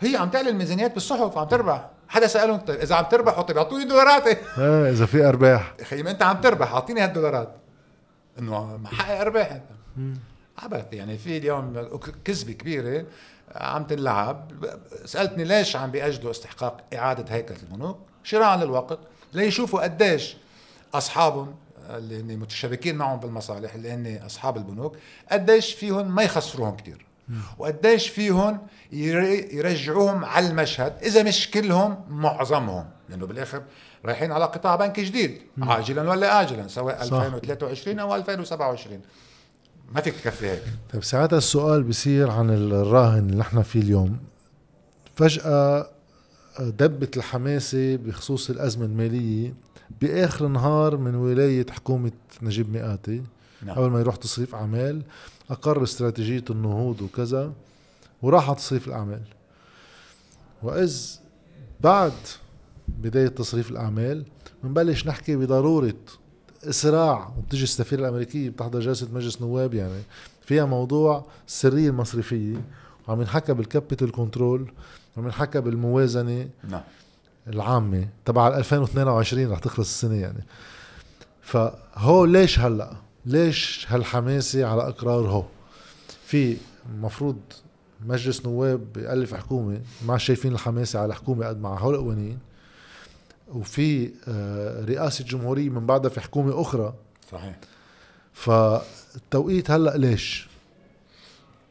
هي 0.00 0.16
عم 0.16 0.30
تعلن 0.30 0.56
ميزانيات 0.56 0.94
بالصحف 0.94 1.38
عم 1.38 1.48
تربح. 1.48 1.90
حدا 2.08 2.26
سألهم 2.26 2.58
طيب 2.58 2.80
إذا 2.80 2.94
عم 2.94 3.04
تربحوا 3.04 3.42
طيب 3.42 3.56
أعطوني 3.58 3.84
دولاراتي. 3.84 4.36
آه 4.58 4.90
إذا 4.90 5.06
في 5.06 5.28
أرباح. 5.28 5.74
أخي 5.80 6.02
ما 6.02 6.10
أنت 6.10 6.22
عم 6.22 6.40
تربح. 6.40 6.72
أعطيني 6.72 7.00
هالدولارات. 7.00 7.54
إنه 8.38 8.76
محقق 8.76 9.20
أرباح. 9.20 9.60
عبث. 10.58 10.92
يعني 10.92 11.18
في 11.18 11.36
اليوم 11.36 11.98
كذبة 12.24 12.52
كبيرة 12.52 13.04
عم 13.54 13.84
تنلعب. 13.84 14.52
سألتني 15.04 15.44
ليش 15.44 15.76
عم 15.76 15.90
بيأجلوا 15.90 16.30
استحقاق 16.30 16.84
إعادة 16.94 17.34
هيكلة 17.34 17.58
البنوك 17.62 17.98
شراء 18.24 18.58
للوقت. 18.58 18.98
ليشوفوا 19.32 19.82
قديش 19.82 20.36
أصحابهم 20.94 21.54
اللي 21.90 22.20
هن 22.20 22.36
متشابكين 22.38 22.96
معهم 22.96 23.20
بالمصالح 23.20 23.74
اللي 23.74 23.90
هن 23.92 24.20
أصحاب 24.26 24.56
البنوك 24.56 24.96
قديش 25.32 25.72
فيهم 25.72 26.14
ما 26.14 26.22
يخسروهم 26.22 26.76
كثير 26.76 27.06
وقديش 27.58 28.08
فيهم 28.08 28.58
يرجعوهم 28.92 30.24
على 30.24 30.48
المشهد 30.48 30.92
إذا 31.02 31.22
مش 31.22 31.50
كلهم 31.50 32.04
معظمهم. 32.08 32.84
لأنه 33.08 33.26
بالآخر 33.26 33.62
رايحين 34.04 34.32
على 34.32 34.44
قطاع 34.44 34.76
بنكي 34.76 35.04
جديد 35.04 35.38
عاجلا 35.62 36.10
ولا 36.10 36.40
اجلا 36.40 36.68
سواء 36.68 37.04
صح. 37.04 37.20
2023 37.22 37.98
أو 37.98 38.14
2027 38.14 39.00
ما 39.92 40.00
فيك 40.00 40.14
تكفي 40.14 40.50
هيك. 40.50 40.62
طيب 40.92 41.04
ساعتها 41.04 41.38
السؤال 41.38 41.82
بصير 41.82 42.30
عن 42.30 42.50
الراهن 42.50 43.30
اللي 43.30 43.42
إحنا 43.42 43.62
فيه 43.62 43.80
اليوم. 43.80 44.18
فجأة 45.16 45.90
دبت 46.58 47.16
الحماسة 47.16 47.96
بخصوص 47.96 48.50
الأزمة 48.50 48.84
المالية 48.84 49.54
بآخر 50.00 50.48
نهار 50.48 50.96
من 50.96 51.14
ولاية 51.14 51.66
حكومة 51.70 52.12
نجيب 52.42 52.72
ميقاتي. 52.72 53.22
نعم. 53.62 53.76
أول 53.76 53.90
ما 53.90 54.00
يروح 54.00 54.16
تصريف 54.16 54.54
أعمال 54.54 55.02
أقر 55.50 55.82
استراتيجية 55.82 56.44
النهوض 56.50 57.02
وكذا 57.02 57.52
وراح 58.22 58.48
على 58.48 58.56
تصريف 58.56 58.88
الأعمال. 58.88 59.22
وإذ 60.62 61.16
بعد 61.80 62.12
بداية 62.88 63.28
تصريف 63.28 63.70
الأعمال 63.70 64.24
بنبلش 64.62 65.06
نحكي 65.06 65.36
بضرورة 65.36 65.94
إسراع 66.64 67.32
وبتجي 67.38 67.62
السفيرة 67.62 68.00
الأمريكية 68.00 68.50
بتحضر 68.50 68.80
جلسة 68.80 69.08
مجلس 69.12 69.42
نواب 69.42 69.74
يعني 69.74 70.02
فيها 70.44 70.64
موضوع 70.64 71.26
السرية 71.46 71.88
المصرفية 71.88 72.56
وعم 73.08 73.20
ينحكى 73.20 73.54
بال 73.54 73.67
capital 73.67 74.12
control 74.12 74.72
وعم 75.16 75.26
ينحكى 75.26 75.60
بالموازنة. 75.60 76.48
نعم. 76.68 76.82
العامة 77.48 78.08
تبع 78.24 78.48
2022 78.48 79.52
رح 79.52 79.58
تخلص 79.58 79.88
السنة 79.88 80.14
يعني. 80.14 80.44
فهو 81.42 82.24
ليش 82.24 82.58
هلأ؟ 82.58 82.92
ليش 83.26 83.86
هالحماسة 83.88 84.64
على 84.64 84.88
إقرار 84.88 85.28
هو؟ 85.28 85.44
في 86.26 86.56
مفروض 87.00 87.38
مجلس 88.06 88.46
نواب 88.46 88.92
بيألف 88.92 89.34
حكومة 89.34 89.80
ما 90.06 90.18
شايفين 90.18 90.52
الحماسة 90.52 90.98
على 91.00 91.14
حكومة 91.14 91.46
قد 91.46 91.60
مع 91.60 91.78
هول 91.78 91.94
القوانين. 91.94 92.38
وفي 93.48 94.10
آه، 94.28 94.84
رئاسة 94.84 95.24
جمهورية 95.24 95.68
من 95.68 95.86
بعدها 95.86 96.10
في 96.10 96.20
حكومة 96.20 96.60
أخرى. 96.60 96.94
صحيح. 97.32 97.56
فالتوقيت 98.32 99.70
هلأ 99.70 99.96
ليش؟ 99.96 100.48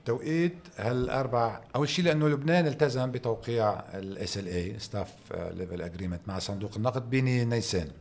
توقيت 0.06 0.58
هالأربع 0.78 1.62
أول 1.76 1.90
شيء 1.90 2.06
لأنه 2.06 2.28
لبنان 2.30 2.68
التزم 2.68 3.12
بتوقيع 3.12 3.80
ال 3.94 4.48
SLA 4.48 4.80
staff 4.80 5.14
level 5.32 5.82
agreement 5.82 6.22
مع 6.28 6.40
صندوق 6.40 6.72
النقد 6.76 7.10
بين 7.10 7.50
نيسان. 7.50 7.92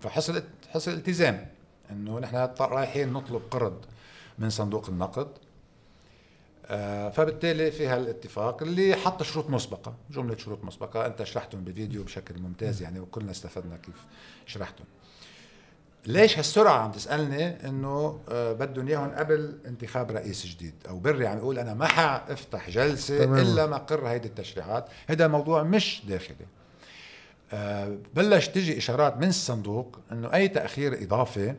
فحصل 0.00 0.42
حصل 0.70 0.92
التزام 0.92 1.46
إنه 1.90 2.18
نحن 2.18 2.48
رايحين 2.60 3.12
نطلب 3.12 3.42
قرض 3.50 3.84
من 4.38 4.50
صندوق 4.50 4.88
النقد. 4.88 5.28
آه 6.66 7.10
فبالتالي 7.10 7.70
في 7.70 7.86
هالاتفاق 7.86 8.62
اللي 8.62 8.94
حط 8.96 9.22
شروط 9.22 9.50
مسبقة 9.50 9.94
جملة 10.10 10.36
شروط 10.36 10.64
مسبقة 10.64 11.06
أنت 11.06 11.22
شرحتهم 11.22 11.64
بفيديو 11.64 12.04
بشكل 12.04 12.40
ممتاز 12.40 12.82
يعني 12.82 13.00
وكلنا 13.00 13.30
استفدنا 13.30 13.76
كيف 13.76 14.06
شرحتهم. 14.46 14.86
ليش 16.06 16.38
هالسرعة 16.38 16.78
عم 16.78 16.92
تسألني؟ 16.92 17.68
إنه 17.68 18.20
آه 18.28 18.52
بدهم 18.52 18.88
إياهم 18.88 19.10
قبل 19.10 19.58
انتخاب 19.66 20.10
رئيس 20.10 20.46
جديد. 20.46 20.74
أو 20.88 20.98
بري 20.98 21.26
عم 21.26 21.38
يقول 21.38 21.58
أنا 21.58 21.74
ما 21.74 21.86
حأفتح 21.86 22.70
جلسة 22.70 23.24
تمام. 23.24 23.38
إلا 23.38 23.66
ما 23.66 23.76
قر 23.76 24.08
هيدي 24.08 24.28
التشريعات. 24.28 24.86
هذا 25.06 25.28
موضوع 25.28 25.62
مش 25.62 26.02
داخلي. 26.08 26.46
آه 27.52 27.96
بلش 28.14 28.48
تجي 28.48 28.78
إشارات 28.78 29.16
من 29.16 29.28
الصندوق 29.28 29.98
إنه 30.12 30.34
أي 30.34 30.48
تأخير 30.48 31.02
إضافي 31.02 31.54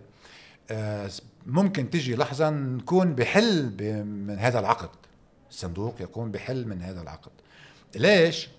آه 0.72 1.10
ممكن 1.46 1.90
تجي 1.90 2.16
لحظة 2.16 2.50
نكون 2.50 3.16
بحل 3.16 3.72
من 4.06 4.40
هذا 4.40 4.60
العقد. 4.60 4.90
الصندوق 5.50 5.96
يكون 6.02 6.32
بحل 6.32 6.68
من 6.68 6.82
هذا 6.82 7.02
العقد. 7.02 7.32
ليش؟ 7.96 8.50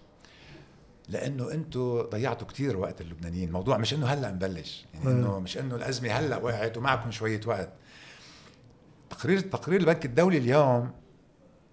لأنه 1.09 1.53
أنتم 1.53 2.03
ضيعتوا 2.03 2.47
كثير 2.47 2.77
وقت 2.77 3.01
اللبنانيين. 3.01 3.49
الموضوع 3.49 3.77
مش 3.77 3.95
إنه 3.95 4.07
هلأ 4.07 4.31
نبلش 4.31 4.87
يعني 4.95 5.11
إنه 5.11 5.39
مش 5.39 5.59
إنه 5.59 5.77
الأزمة 5.77 6.11
هلأ 6.11 6.37
وقعت 6.37 6.77
ومعكم 6.77 7.11
شوية 7.11 7.41
وقت. 7.47 7.73
تقرير 9.11 9.41
تقرير 9.41 9.81
البنك 9.81 10.05
الدولي 10.05 10.39
اليوم 10.39 10.91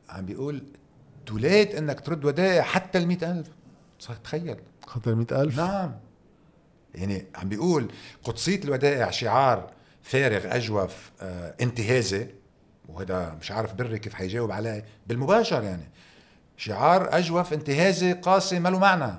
عم 0.09 0.25
بيقول 0.25 0.63
توليت 1.25 1.75
إنك 1.75 1.99
ترد 1.99 2.25
ودائع 2.25 2.61
حتى 2.61 2.97
ال 2.97 3.23
ألف. 3.23 3.47
تخيل. 4.23 4.57
حتى 4.87 5.09
ال 5.09 5.33
ألف؟ 5.33 5.57
نعم. 5.57 5.95
يعني 6.95 7.25
عم 7.35 7.49
بيقول 7.49 7.91
قدسية 8.23 8.63
الودائع 8.63 9.11
شعار 9.11 9.71
فارغ 10.01 10.55
أجوف 10.55 11.11
آه 11.21 11.55
انتهازي 11.61 12.27
وهذا 12.89 13.37
مش 13.41 13.51
عارف 13.51 13.73
بري 13.73 13.99
كيف 13.99 14.13
حيجاوب 14.13 14.51
عليه 14.51 14.85
بالمباشر 15.07 15.63
يعني. 15.63 15.89
شعار 16.57 17.17
أجوف 17.17 17.53
انتهازي 17.53 18.13
قاسي 18.13 18.59
ما 18.59 18.69
له 18.69 18.79
معنى. 18.79 19.13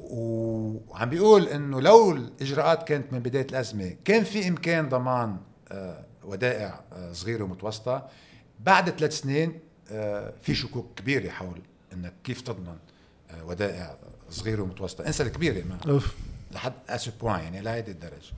وعم 0.00 1.10
بيقول 1.10 1.48
إنه 1.48 1.80
لو 1.80 2.12
الإجراءات 2.12 2.88
كانت 2.88 3.12
من 3.12 3.18
بداية 3.18 3.46
الأزمة 3.50 3.96
كان 4.04 4.24
في 4.24 4.48
إمكان 4.48 4.88
ضمان 4.88 5.36
آه، 5.72 6.04
ودائع 6.24 6.80
آه، 6.92 7.12
صغيرة 7.12 7.44
ومتوسطة. 7.44 8.08
بعد 8.60 8.90
ثلاث 8.90 9.18
سنين 9.20 9.60
آه، 9.90 10.32
في 10.42 10.54
شكوك 10.54 10.86
كبيرة 10.96 11.30
حول 11.30 11.60
إنك 11.92 12.12
كيف 12.24 12.40
تضمن 12.40 12.76
ودائع 13.44 13.96
صغيرة 14.30 14.62
ومتوسطة. 14.62 15.06
انسى 15.06 15.22
الكبيرة 15.22 15.64
ما. 15.64 15.92
أوف. 15.92 16.14
لحد 16.52 16.72
اسو 16.88 17.10
بوان 17.20 17.40
يعني 17.40 17.60
لهيدي 17.60 17.90
الدرجة. 17.90 18.32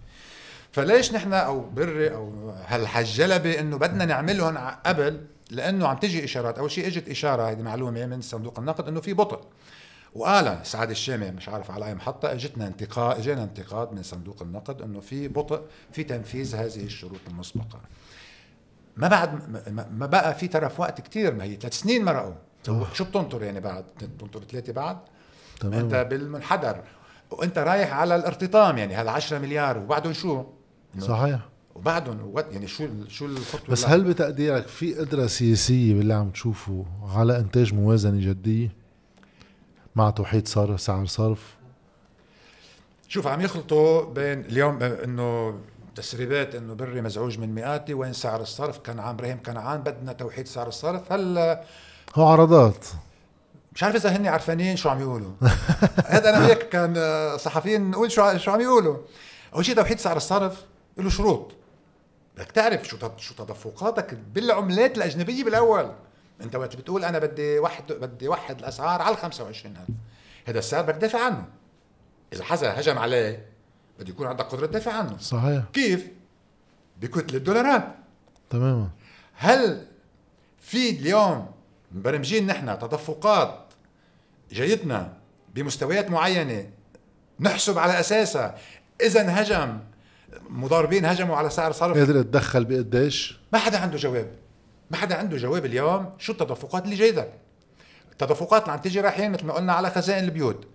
فليش 0.72 1.12
نحن 1.12 1.32
أو 1.32 1.60
بري 1.60 2.14
أو 2.14 2.50
هالحجلبة 2.66 3.60
إنه 3.60 3.78
بدنا 3.78 4.04
نعملهم 4.04 4.58
قبل 4.58 5.26
لأنه 5.50 5.88
عم 5.88 5.96
تجي 5.96 6.24
إشارات. 6.24 6.58
أول 6.58 6.70
شيء 6.70 6.86
إجت 6.86 7.08
إشارة 7.08 7.50
هذه 7.50 7.62
معلومة 7.62 8.06
من 8.06 8.20
صندوق 8.20 8.58
النقد 8.58 8.88
إنه 8.88 9.00
في 9.00 9.12
بطء 9.12 9.40
وقال 10.14 10.58
سعد 10.62 10.90
الشامي 10.90 11.30
مش 11.30 11.48
عارف 11.48 11.70
على 11.70 11.86
أي 11.86 11.94
محطة 11.94 12.32
إجتنا 12.32 12.66
انتقاد 12.66 13.18
اجانا 13.18 13.42
انتقاد 13.44 13.92
من 13.92 14.02
صندوق 14.02 14.42
النقد 14.42 14.82
إنه 14.82 15.00
في 15.00 15.28
بطء 15.28 15.62
في 15.92 16.04
تنفيذ 16.04 16.56
هذه 16.56 16.84
الشروط 16.84 17.20
المسبقة. 17.28 17.80
ما 18.96 19.08
بعد 19.08 19.40
ما 19.92 20.06
بقى 20.06 20.34
في 20.34 20.48
ترف 20.48 20.80
وقت 20.80 21.00
كثير 21.00 21.34
ما 21.34 21.44
هي 21.44 21.56
ثلاث 21.56 21.74
سنين 21.74 22.04
مرقوا. 22.04 22.34
شو 22.92 23.04
بتنطر 23.04 23.42
يعني 23.42 23.60
بعد؟ 23.60 23.84
بتنطر 24.02 24.44
ثلاثة 24.44 24.72
بعد؟ 24.72 24.98
تمام. 25.60 25.80
أنت 25.80 25.94
بالمنحدر. 26.10 26.82
وأنت 27.30 27.58
رايح 27.58 27.92
على 27.92 28.16
الارتطام 28.16 28.78
يعني 28.78 28.94
هذا 28.94 29.10
10 29.10 29.38
مليار 29.38 29.78
وبعدهم 29.78 30.12
شو؟ 30.12 30.44
صحيح. 30.98 31.40
وبعدهم 31.74 32.34
يعني 32.50 32.66
شو 32.66 32.88
شو 33.08 33.26
الخطوة 33.26 33.70
بس 33.70 33.84
هل 33.84 34.04
بتقديرك 34.04 34.68
في 34.68 34.94
قدرة 34.94 35.26
سياسية 35.26 35.94
باللي 35.94 36.14
عم 36.14 36.30
تشوفه 36.30 36.84
على 37.16 37.38
إنتاج 37.38 37.74
موازنة 37.74 38.20
جدية 38.20 38.72
مع 39.96 40.10
توحيد 40.10 40.48
صار 40.48 40.76
سعر 40.76 41.06
صرف؟ 41.06 41.56
شوف 43.08 43.26
عم 43.26 43.40
يخلطوا 43.40 44.04
بين 44.04 44.40
اليوم 44.40 44.82
إنه 44.82 45.58
تسريبات 45.94 46.54
إنه 46.54 46.74
بري 46.74 47.00
مزعوج 47.00 47.38
من 47.38 47.54
مئاتي 47.54 47.94
وين 47.94 48.12
سعر 48.12 48.40
الصرف. 48.40 48.78
كان 48.78 48.98
عام 48.98 49.14
إبراهيم 49.14 49.42
كنعان 49.42 49.80
بدنا 49.80 50.12
توحيد 50.12 50.46
سعر 50.46 50.68
الصرف. 50.68 51.12
هلا 51.12 51.64
هو 52.14 52.26
عرضات. 52.26 52.86
مش 53.74 53.82
عارف 53.82 53.96
إذا 53.96 54.16
هن 54.16 54.26
عرفانين 54.26 54.76
شو 54.76 54.88
عم 54.88 55.00
يقولوا. 55.00 55.32
هذا 56.14 56.30
أنا 56.30 56.46
وياك 56.46 56.68
كان 56.68 56.94
صحفيين 57.38 57.90
نقول 57.90 58.10
شو 58.10 58.36
شو 58.36 58.50
عم 58.50 58.60
يقولوا. 58.60 58.96
أول 59.54 59.64
شيء 59.64 59.76
توحيد 59.76 59.98
سعر 59.98 60.16
الصرف 60.16 60.64
له 60.98 61.10
شروط. 61.10 61.52
بدك 62.36 62.50
تعرف 62.50 62.88
شو 62.88 62.96
شو 63.16 63.34
تدفقاتك 63.34 64.14
بالعملات 64.14 64.96
الأجنبية 64.96 65.44
بالأول. 65.44 65.94
أنت 66.40 66.56
وقت 66.56 66.76
بتقول 66.76 67.04
أنا 67.04 67.18
بدي 67.18 67.58
وحد 67.58 67.92
بدي 67.92 68.28
وحد 68.28 68.58
الأسعار 68.58 69.02
على 69.02 69.14
ال 69.14 69.20
25000 69.20 69.76
هذا 70.46 70.58
السعر 70.58 70.82
بدك 70.82 70.96
تدافع 70.96 71.24
عنه. 71.24 71.44
إذا 72.32 72.44
حدا 72.44 72.80
هجم 72.80 72.98
عليه 72.98 73.46
بده 73.98 74.10
يكون 74.10 74.26
عندك 74.26 74.44
قدرة 74.44 74.66
تدافع 74.66 74.92
عنه. 74.92 75.18
صحيح. 75.18 75.64
كيف؟ 75.72 76.08
بكتلة 77.00 77.38
دولارات 77.38 77.94
تماما. 78.50 78.90
هل 79.34 79.86
في 80.60 80.90
اليوم 80.90 81.50
مبرمجين 81.92 82.46
نحن 82.46 82.78
تدفقات 82.78 83.64
جايتنا 84.52 85.12
بمستويات 85.54 86.10
معينة 86.10 86.70
نحسب 87.40 87.78
على 87.78 88.00
أساسها 88.00 88.58
إذا 89.00 89.40
هجم 89.40 89.80
مضاربين 90.50 91.04
هجموا 91.04 91.36
على 91.36 91.50
سعر 91.50 91.72
صرف 91.72 91.98
قادر 91.98 92.20
اتدخل 92.20 92.64
بقديش؟ 92.64 93.38
ما 93.52 93.58
حدا 93.58 93.78
عنده 93.78 93.96
جواب. 93.96 94.30
ما 94.90 94.96
حدا 94.96 95.16
عنده 95.16 95.36
جواب 95.36 95.64
اليوم 95.64 96.12
شو 96.18 96.32
التدفقات 96.32 96.84
اللي 96.84 96.96
جايتك 96.96 97.30
التدفقات 98.12 98.62
اللي 98.62 98.72
عم 98.72 98.78
تيجي 98.78 99.00
رايحين 99.00 99.32
مثل 99.32 99.46
ما 99.46 99.52
قلنا 99.54 99.72
على 99.72 99.90
خزائن 99.90 100.24
البيوت. 100.24 100.66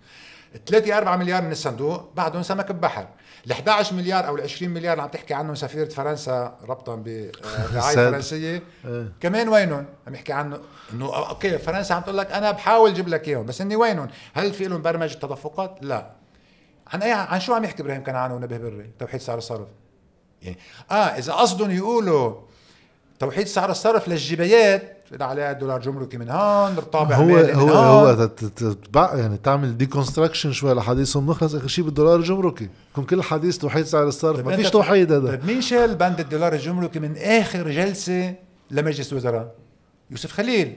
3 0.66 0.96
4 0.98 1.16
مليار 1.16 1.42
من 1.42 1.52
الصندوق 1.52 2.10
بعدهم 2.16 2.42
سمك 2.42 2.72
ببحر. 2.72 3.06
ال 3.46 3.52
11 3.52 3.94
مليار 3.96 4.26
أو 4.26 4.36
ال 4.36 4.42
20 4.42 4.72
مليار 4.72 4.92
اللي 4.92 5.02
عم 5.02 5.08
تحكي 5.08 5.34
عنهم 5.34 5.54
سفيرة 5.54 5.88
فرنسا 5.88 6.56
ربطا 6.68 6.94
برعاية 6.96 7.94
فرنسية. 8.10 8.62
إيه. 8.84 9.12
كمان 9.20 9.48
وينهم؟ 9.48 9.86
عم 10.06 10.14
يحكي 10.14 10.32
عنه 10.32 10.60
إنه 10.92 11.16
أوكي 11.16 11.58
فرنسا 11.58 11.94
عم 11.94 12.02
تقول 12.02 12.18
لك 12.18 12.32
أنا 12.32 12.50
بحاول 12.50 12.90
أجيب 12.90 13.08
لك 13.08 13.28
إياهم 13.28 13.46
بس 13.46 13.60
إني 13.60 13.76
وينهم؟ 13.76 14.08
هل 14.34 14.52
في 14.52 14.64
لهم 14.68 14.82
برمجة 14.82 15.14
تدفقات؟ 15.14 15.78
لا. 15.80 16.10
عن 16.92 17.02
اي 17.02 17.12
عن 17.12 17.40
شو 17.40 17.54
عم 17.54 17.64
يحكي 17.64 17.82
إبراهيم 17.82 18.04
كنعان 18.04 18.32
ونبيه 18.32 18.58
بري؟ 18.58 18.90
توحيد 18.98 19.20
سعر 19.20 19.38
الصرف 19.38 19.68
يعني 20.42 20.58
آه 20.90 20.94
إذا 20.94 21.32
قصدهم 21.32 21.70
يقولوا 21.70 22.34
توحيد 23.18 23.46
سعر 23.46 23.70
الصرف 23.70 24.08
للجبايات 24.08 24.96
عليها 25.20 25.52
دولار 25.52 25.80
جمركي 25.80 26.16
من 26.16 26.30
هون 26.30 26.78
الطابع 26.78 27.16
هو 27.16 27.36
هو 27.36 27.68
هو 27.68 28.26
تتبع 28.26 29.14
يعني 29.14 29.36
تعمل 29.36 29.78
deconstruction 29.78 30.52
شوي 30.52 30.74
لحديثهم 30.74 31.30
نخلص 31.30 31.54
اخر 31.54 31.68
شيء 31.68 31.84
بالدولار 31.84 32.16
الجمركي 32.16 32.68
يكون 32.92 33.04
كل 33.04 33.22
حديث 33.22 33.58
توحيد 33.58 33.84
سعر 33.84 34.08
الصرف 34.08 34.36
طيب 34.36 34.46
ما 34.46 34.56
فيش 34.56 34.70
توحيد 34.70 35.12
هذا 35.12 35.28
طيب 35.28 35.44
مين 35.44 35.60
شال 35.60 35.94
بند 35.94 36.20
الدولار 36.20 36.52
الجمركي 36.52 36.98
من 36.98 37.16
آخر 37.16 37.70
جلسة 37.70 38.34
لمجلس 38.70 39.12
الوزراء؟ 39.12 39.54
يوسف 40.10 40.32
خليل 40.32 40.76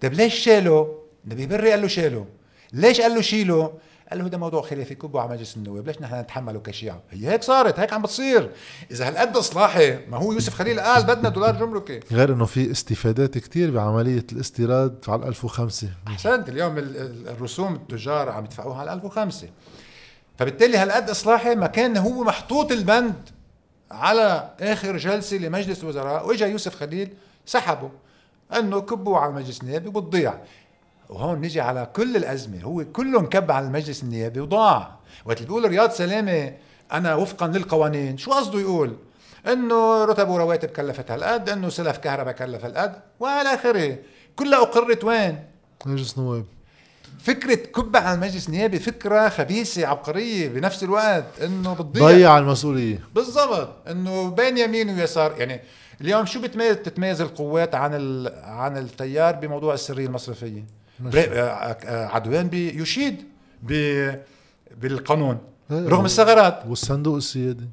طيب 0.00 0.12
ليش 0.12 0.34
شاله؟ 0.34 0.98
نبيه 1.26 1.46
بري 1.46 1.70
قال 1.70 1.82
له 1.82 1.88
شاله 1.88 2.26
ليش 2.72 3.00
قال 3.00 3.14
له 3.14 3.20
شيله؟ 3.20 3.72
قال 4.12 4.18
له 4.18 4.26
هذا 4.26 4.38
موضوع 4.38 4.62
خلافي 4.62 4.94
كبوا 4.94 5.20
على 5.20 5.30
مجلس 5.30 5.56
النواب. 5.56 5.86
ليش 5.86 6.00
نحن 6.00 6.20
نتحمله 6.20 6.60
كشيعة 6.60 7.00
هي 7.10 7.30
هيك 7.30 7.42
صارت 7.42 7.78
هيك 7.80 7.92
عم 7.92 8.02
بتصير. 8.02 8.50
إذا 8.90 9.08
هالقد 9.08 9.36
إصلاحي 9.36 9.98
ما 10.08 10.16
هو 10.16 10.32
يوسف 10.32 10.54
خليل 10.54 10.80
قال 10.80 11.02
بدنا 11.02 11.28
دولار 11.28 11.56
جمركي 11.56 12.00
غير 12.12 12.32
إنه 12.32 12.44
في 12.44 12.70
استفادات 12.70 13.38
كتير 13.38 13.70
بعملية 13.70 14.26
الاستيراد 14.32 15.04
على 15.08 15.28
1005 15.28 15.88
أحسنت 16.08 16.48
اليوم 16.48 16.78
الرسوم 16.78 17.74
التجار 17.74 18.28
عم 18.28 18.44
يدفعوها 18.44 18.80
على 18.80 18.92
1005 18.92 19.48
فبالتالي 20.38 20.76
هالقد 20.76 21.10
إصلاحي 21.10 21.54
ما 21.54 21.66
كان 21.66 21.96
هو 21.96 22.24
محطوط 22.24 22.72
البند 22.72 23.28
على 23.90 24.50
آخر 24.60 24.96
جلسة 24.96 25.36
لمجلس 25.36 25.82
الوزراء 25.82 26.28
وإجا 26.28 26.46
يوسف 26.46 26.74
خليل 26.74 27.14
سحبه. 27.46 27.90
إنه 28.58 28.80
كبوا 28.80 29.18
على 29.18 29.32
مجلس 29.32 29.62
النيابي 29.62 29.88
وبتضيع 29.88 30.34
وهون 31.12 31.40
نجي 31.40 31.60
على 31.60 31.88
كل 31.96 32.16
الأزمة. 32.16 32.62
هو 32.62 32.84
كله 32.84 33.20
انكب 33.20 33.50
على 33.50 33.66
المجلس 33.66 34.02
النيابي 34.02 34.40
وضاع. 34.40 34.98
وقت 35.24 35.42
بيقول 35.42 35.68
رياض 35.68 35.90
سلامة 35.90 36.52
أنا 36.92 37.14
وفقا 37.14 37.46
للقوانين. 37.46 38.18
شو 38.18 38.32
قصده 38.32 38.60
يقول؟ 38.60 38.96
إنه 39.46 40.04
رتب 40.04 40.28
ورواتب 40.28 40.68
كلفت 40.68 41.10
هالقد 41.10 41.50
إنه 41.50 41.68
سلف 41.68 41.96
كهرباء 41.96 42.34
كلف 42.34 42.64
هالقد 42.64 42.94
والى 43.20 43.54
آخره. 43.54 43.96
كلها 44.36 44.62
أقرت 44.62 45.04
وين؟ 45.04 45.44
مجلس 45.86 46.18
نواب 46.18 46.44
فكرة 47.20 47.54
كبة 47.54 47.98
على 47.98 48.14
المجلس 48.14 48.48
النيابي 48.48 48.78
فكرة 48.78 49.28
خبيثة 49.28 49.86
عبقرية 49.86 50.48
بنفس 50.48 50.82
الوقت 50.82 51.24
إنه 51.42 51.74
بتضيع. 51.74 52.06
ضيع 52.06 52.38
المسؤولية. 52.38 53.00
بالضبط. 53.14 53.68
إنه 53.88 54.30
بين 54.30 54.58
يمين 54.58 54.90
ويسار. 54.90 55.34
يعني 55.38 55.60
اليوم 56.00 56.26
شو 56.26 56.40
بتميز 56.40 56.76
تتميز 56.76 57.20
القوات 57.20 57.74
عن 57.74 57.92
عن 58.44 58.76
التيار 58.76 59.34
بموضوع 59.34 59.74
السرية 59.74 60.06
المصرفية؟ 60.06 60.81
عدوان 61.86 62.48
بيشيد 62.48 63.24
بالقانون. 64.80 65.38
رغم 65.70 66.04
الثغرات. 66.04 66.62
والصندوق 66.66 67.16
السيادي. 67.16 67.68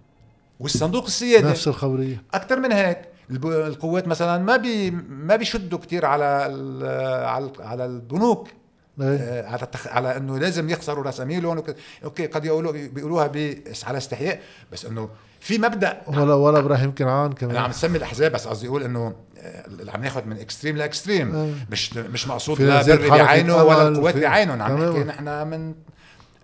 والصندوق 0.59 1.05
السيادي. 1.05 1.47
نفس 1.47 1.67
الخبرية. 1.67 2.23
أكثر 2.33 2.59
من 2.59 2.71
هيك. 2.71 3.01
القوات 3.45 4.07
مثلا 4.07 4.43
ما 4.43 4.57
بي 4.57 4.91
ما 5.09 5.35
بيشدوا 5.35 5.79
كثير 5.79 6.05
على 6.05 6.25
على 7.25 7.51
على 7.59 7.85
البنوك. 7.85 8.47
إيه. 9.01 9.17
آه، 9.17 9.47
على 9.47 9.61
التخ... 9.61 9.87
على 9.87 10.17
إنه 10.17 10.39
لازم 10.39 10.69
يخسروا 10.69 11.03
رساميلهم 11.03 11.63
أوكي 12.03 12.25
قد 12.25 12.45
يقولوا 12.45 12.71
بيقولوها 12.71 13.27
بس 13.27 13.85
على 13.85 13.97
استحياء 13.97 14.39
بس 14.71 14.85
إنه 14.85 15.09
في 15.39 15.57
مبدأ. 15.57 16.01
ولا 16.07 16.33
ولا 16.33 16.59
إبراهيم 16.59 16.95
كنعان 16.95 17.33
كمان. 17.33 17.55
أنا 17.55 17.65
عم 17.65 17.71
تسمي 17.71 17.97
الأحزاب 17.97 18.31
بس 18.31 18.47
قصدي 18.47 18.67
أقول 18.67 18.83
إنه 18.83 19.15
عم 19.87 20.01
ناخذ 20.01 20.25
من 20.25 20.37
extreme 20.37 20.77
ل 20.77 20.84
extreme 20.85 21.35
آه. 21.35 21.53
مش 21.71 21.93
مش 21.93 22.27
مقصود 22.27 22.61
لا 22.61 22.81
بري 22.81 23.09
بعينه 23.09 23.63
ولا 23.63 23.87
القوات 23.87 24.17
بعينهم 24.17 24.61
عم 24.61 24.83
نحكي 24.83 25.03
نحن 25.03 25.47
من 25.47 25.75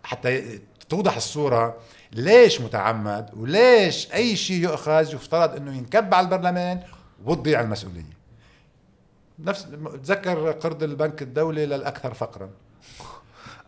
حتى 0.04 0.60
توضح 0.90 1.16
الصورة 1.16 1.78
ليش 2.12 2.62
متعمد 2.62 3.30
وليش 3.34 4.14
أي 4.14 4.36
شيء 4.36 4.64
يؤخذ 4.64 5.14
يفترض 5.14 5.56
إنه 5.56 5.78
ينكب 5.78 6.14
على 6.14 6.26
البرلمان 6.26 6.80
وتضيع 7.26 7.62
المسؤولية. 7.62 8.16
نفس 9.40 9.68
تذكر 10.04 10.52
قرض 10.52 10.84
البنك 10.84 11.22
الدولي 11.22 11.66
للأكثر 11.66 12.14
فقرا. 12.14 12.50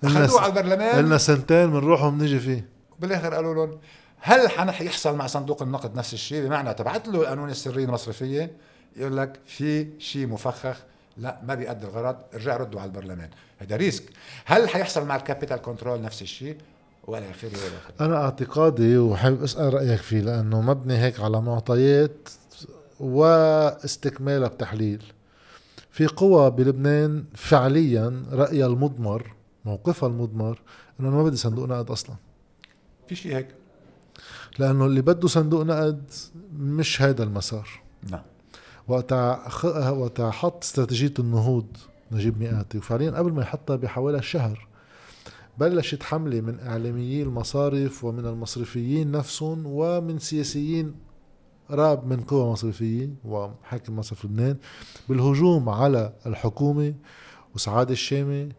أخذوه 0.04 0.42
على 0.42 0.50
البرلمان. 0.50 1.06
لنا 1.06 1.18
سنتين 1.18 1.72
بنروح 1.72 2.04
وبنجي 2.04 2.40
فيه. 2.40 2.68
بالآخر 3.00 3.34
قالوا 3.34 3.54
لهم 3.54 3.80
هل 4.20 4.50
حيحصل 4.50 5.16
مع 5.16 5.28
صندوق 5.28 5.62
النقد 5.62 5.96
نفس 5.96 6.14
الشيء؟ 6.14 6.46
بمعنى 6.46 6.74
تبعت 6.74 7.08
له 7.08 7.22
القانون 7.22 7.50
السرية 7.50 7.86
المصرفية. 7.86 8.52
يقول 8.98 9.18
لك 9.18 9.40
في 9.46 9.88
شيء 10.00 10.28
مفخخ 10.28 10.78
لا 11.18 11.40
ما 11.44 11.56
بيأدي 11.56 11.86
الغرض 11.86 12.16
ارجع 12.34 12.58
ردوا 12.58 12.82
على 12.82 12.88
البرلمان. 12.88 13.30
هذا 13.60 13.76
risk. 13.76 14.04
هل 14.46 14.70
حيحصل 14.70 15.06
مع 15.06 15.16
ال 15.16 15.21
capital 15.21 15.58
control 15.58 16.02
نفس 16.02 16.22
الشيء 16.22 16.58
ولا 17.08 17.32
اخره 17.32 17.50
ولا 17.50 18.06
أنا 18.06 18.24
اعتقادي 18.24 18.98
وحابب 18.98 19.44
أسأل 19.44 19.74
رأيك 19.74 20.02
فيه 20.02 20.22
لأنه 20.22 20.62
مبني 20.62 20.98
هيك 20.98 21.20
على 21.20 21.42
معطيات 21.42 22.30
واستكمالها 23.00 24.48
بتحليل 24.48 25.04
في 25.92 26.08
قوى 26.08 26.52
بلبنان 26.52 27.24
فعليا 27.36 28.24
رايها 28.32 28.68
المضمر 28.68 29.34
موقفها 29.66 30.10
المضمر 30.10 30.62
إنه 31.00 31.10
ما 31.10 31.24
بدي 31.24 31.36
صندوق 31.36 31.66
نقد 31.66 31.92
أصلا. 31.92 32.16
في 33.08 33.16
شيء 33.16 33.36
هيك؟ 33.36 33.48
لأنه 34.60 34.86
اللي 34.86 35.02
بده 35.02 35.28
صندوق 35.28 35.64
نقد 35.64 36.12
مش 36.60 37.02
هذا 37.02 37.24
المسار. 37.24 37.70
نعم. 38.12 38.22
وقتها 38.88 39.90
وقتها 39.90 40.32
حط 40.32 40.64
استراتيجية 40.64 41.14
النهوض 41.20 41.68
نجيب 42.12 42.40
مئاتي 42.40 42.78
وفعليا 42.78 43.12
قبل 43.12 43.32
ما 43.32 43.42
يحطها 43.42 43.76
بحوالي 43.76 44.22
شهر 44.22 44.68
بلشت 45.58 46.04
حملة 46.04 46.42
من 46.42 46.60
إعلاميي 46.60 47.24
المصارف 47.24 48.04
ومن 48.04 48.26
المصرفيين 48.26 49.12
نفسهم 49.12 49.64
ومن 49.66 50.20
سياسيين 50.20 50.96
راب 51.72 52.08
من 52.08 52.22
قوى 52.22 52.52
مصرفية 52.52 53.10
وحاكم 53.26 53.96
مصرف 53.96 54.26
لبنان 54.26 54.58
بالهجوم 55.10 55.70
على 55.70 56.14
الحكومة 56.26 56.94
وسعاد 57.56 57.92
الشامي 57.92 58.50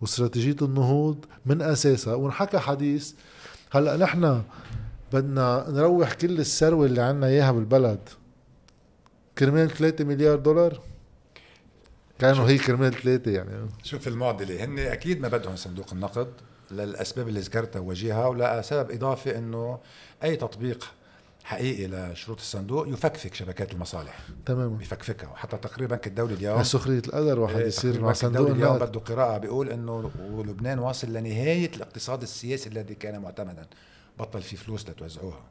واستراتيجية 0.00 0.56
النهوض 0.62 1.24
من 1.46 1.62
أساسها. 1.62 2.14
ونحكى 2.14 2.58
حديث. 2.58 3.12
هلأ 3.70 3.96
نحن 3.96 4.42
بدنا 5.12 5.66
نروح 5.68 6.14
كل 6.14 6.40
الثروة 6.40 6.86
اللي 6.86 7.00
عنا 7.02 7.26
إياها 7.26 7.52
بالبلد. 7.52 8.08
كرمال 9.38 9.70
3 9.70 10.04
مليار 10.04 10.38
دولار؟ 10.38 10.80
كانوا 12.18 12.48
هي 12.48 12.58
كرمال 12.58 12.94
ثلاثة 12.94 13.30
يعني. 13.30 13.50
شوف 13.82 14.08
المعضلة 14.08 14.64
هن 14.64 14.78
أكيد 14.78 15.20
ما 15.20 15.28
بدهم 15.28 15.56
صندوق 15.56 15.92
النقد 15.92 16.28
للأسباب 16.70 17.28
اللي 17.28 17.40
ذكرتها 17.40 17.80
وجيها 17.80 18.26
ولا 18.26 18.62
سبب 18.62 18.90
إضافي 18.90 19.38
أنه 19.38 19.78
أي 20.24 20.36
تطبيق 20.36 20.92
حقيقي 21.44 21.86
لشروط 21.86 22.38
الصندوق 22.38 22.88
يفكفك 22.88 23.34
شبكات 23.34 23.72
المصالح. 23.72 24.18
تماما. 24.46 24.76
بيفكفكها 24.76 25.28
وحتى 25.28 25.56
تقرير 25.56 25.88
بنك 25.88 26.06
الدولي 26.06 26.34
اليوم 26.34 26.62
سخرية 26.62 27.02
القدر 27.06 27.40
واحد 27.40 27.56
إيه، 27.56 27.66
يصير 27.66 28.00
مع 28.00 28.12
صندوق 28.12 28.50
اليوم 28.50 28.78
بده 28.78 29.00
قراءة 29.00 29.38
بيقول 29.38 29.68
إنه 29.68 30.10
لبنان 30.46 30.78
واصل 30.78 31.12
لنهاية 31.12 31.70
الاقتصاد 31.76 32.22
السياسي 32.22 32.68
الذي 32.68 32.94
كان 32.94 33.22
معتمدا. 33.22 33.66
بطل 34.18 34.42
في 34.42 34.56
فلوس 34.56 34.88
لتوزعوها. 34.88 35.44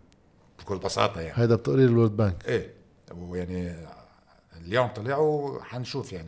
بكل 0.60 0.78
بساطة 0.78 1.22
يعني. 1.22 1.44
هيدا 1.44 1.56
بتقرير 1.56 1.90
الورد 1.90 2.18
بانك. 2.18 2.48
إيه. 2.48 2.85
ويعني 3.12 3.76
اليوم 4.62 4.88
طلعوا 4.88 5.64
حنشوف 5.64 6.14
يعني. 6.14 6.28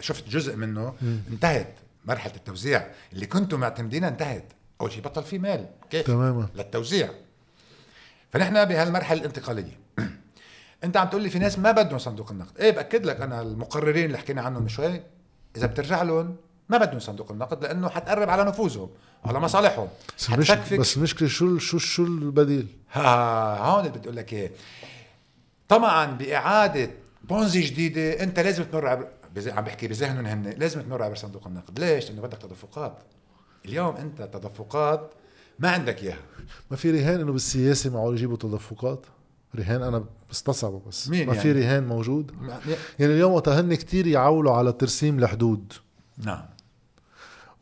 شفت 0.00 0.28
جزء 0.28 0.56
منه 0.56 0.94
م. 1.02 1.16
انتهت 1.30 1.74
مرحلة 2.04 2.34
التوزيع. 2.34 2.86
اللي 3.12 3.26
كنتم 3.26 3.60
معتمدينها 3.60 4.08
انتهت. 4.08 4.52
أول 4.80 4.92
شيء 4.92 5.02
بطل 5.02 5.22
في 5.22 5.38
مال. 5.38 5.68
كيف؟ 5.90 6.06
تماما. 6.06 6.48
للتوزيع. 6.54 7.10
فنحن 8.32 8.64
بهالمرحلة 8.64 9.20
الانتقالية. 9.20 9.78
انت 10.84 10.96
عم 10.96 11.08
تقول 11.08 11.22
لي 11.22 11.30
في 11.30 11.38
ناس 11.38 11.58
ما 11.58 11.72
بدهم 11.72 11.98
صندوق 11.98 12.30
النقد. 12.30 12.60
إيه 12.60 12.70
بأكد 12.70 13.06
لك 13.06 13.20
أنا 13.20 13.42
المقررين 13.42 14.04
اللي 14.04 14.18
حكينا 14.18 14.42
عنهم 14.42 14.62
من 14.62 14.68
شوي 14.68 15.02
إذا 15.56 15.66
بترجع 15.66 16.02
لهم 16.02 16.36
ما 16.68 16.78
بدهم 16.78 16.98
صندوق 17.00 17.32
النقد 17.32 17.64
لأنه 17.64 17.88
حتقرب 17.88 18.30
على 18.30 18.44
نفوذهم 18.44 18.90
على 19.24 19.40
مصالحهم. 19.40 19.88
بس, 20.80 20.96
المشكلة 20.96 21.28
شو 21.28 21.58
شو 21.58 21.78
شو 21.78 22.04
البديل؟ 22.04 22.66
ها 22.92 23.58
هون 23.58 23.80
اللي 23.80 23.90
بدي 23.90 24.04
أقول 24.08 24.16
لك 24.16 24.32
اياه 24.32 24.50
طمعا 25.68 26.06
بإعادة 26.06 26.90
بونزي 27.24 27.60
جديدة 27.60 28.22
أنت 28.22 28.40
لازم 28.40 28.64
تمر 28.64 28.86
عبر 28.86 29.08
عم 29.46 29.64
بحكي 29.64 29.88
بذهنهم 29.88 30.26
هن 30.26 30.54
لازم 30.58 30.80
تمر 30.80 31.02
عبر 31.02 31.14
صندوق 31.14 31.46
النقد. 31.46 31.80
ليش؟ 31.80 32.10
لأنه 32.10 32.22
بدك 32.22 32.38
تدفقات. 32.38 32.98
اليوم 33.66 33.96
أنت 33.96 34.22
تدفقات 34.22 35.10
ما 35.58 35.70
عندك 35.70 36.02
إياها. 36.02 36.18
ما 36.70 36.76
في 36.76 36.90
رهان 36.90 37.20
إنه 37.20 37.32
بالسياسة 37.32 37.90
معقول 37.90 38.14
يجيبوا 38.14 38.36
تدفقات؟ 38.36 39.06
رهان 39.54 39.82
أنا 39.82 40.04
بستصعبه 40.30 40.82
بس. 40.88 41.08
مين 41.08 41.26
ما 41.26 41.34
يعني؟ 41.34 41.42
في 41.42 41.52
رهان 41.52 41.86
موجود. 41.86 42.32
يعني 42.98 43.12
اليوم 43.12 43.32
وقت 43.32 43.48
هن 43.48 43.74
كثير 43.74 44.06
يعولوا 44.06 44.52
على 44.52 44.72
ترسيم 44.72 45.18
الحدود 45.18 45.72
نعم. 46.18 46.42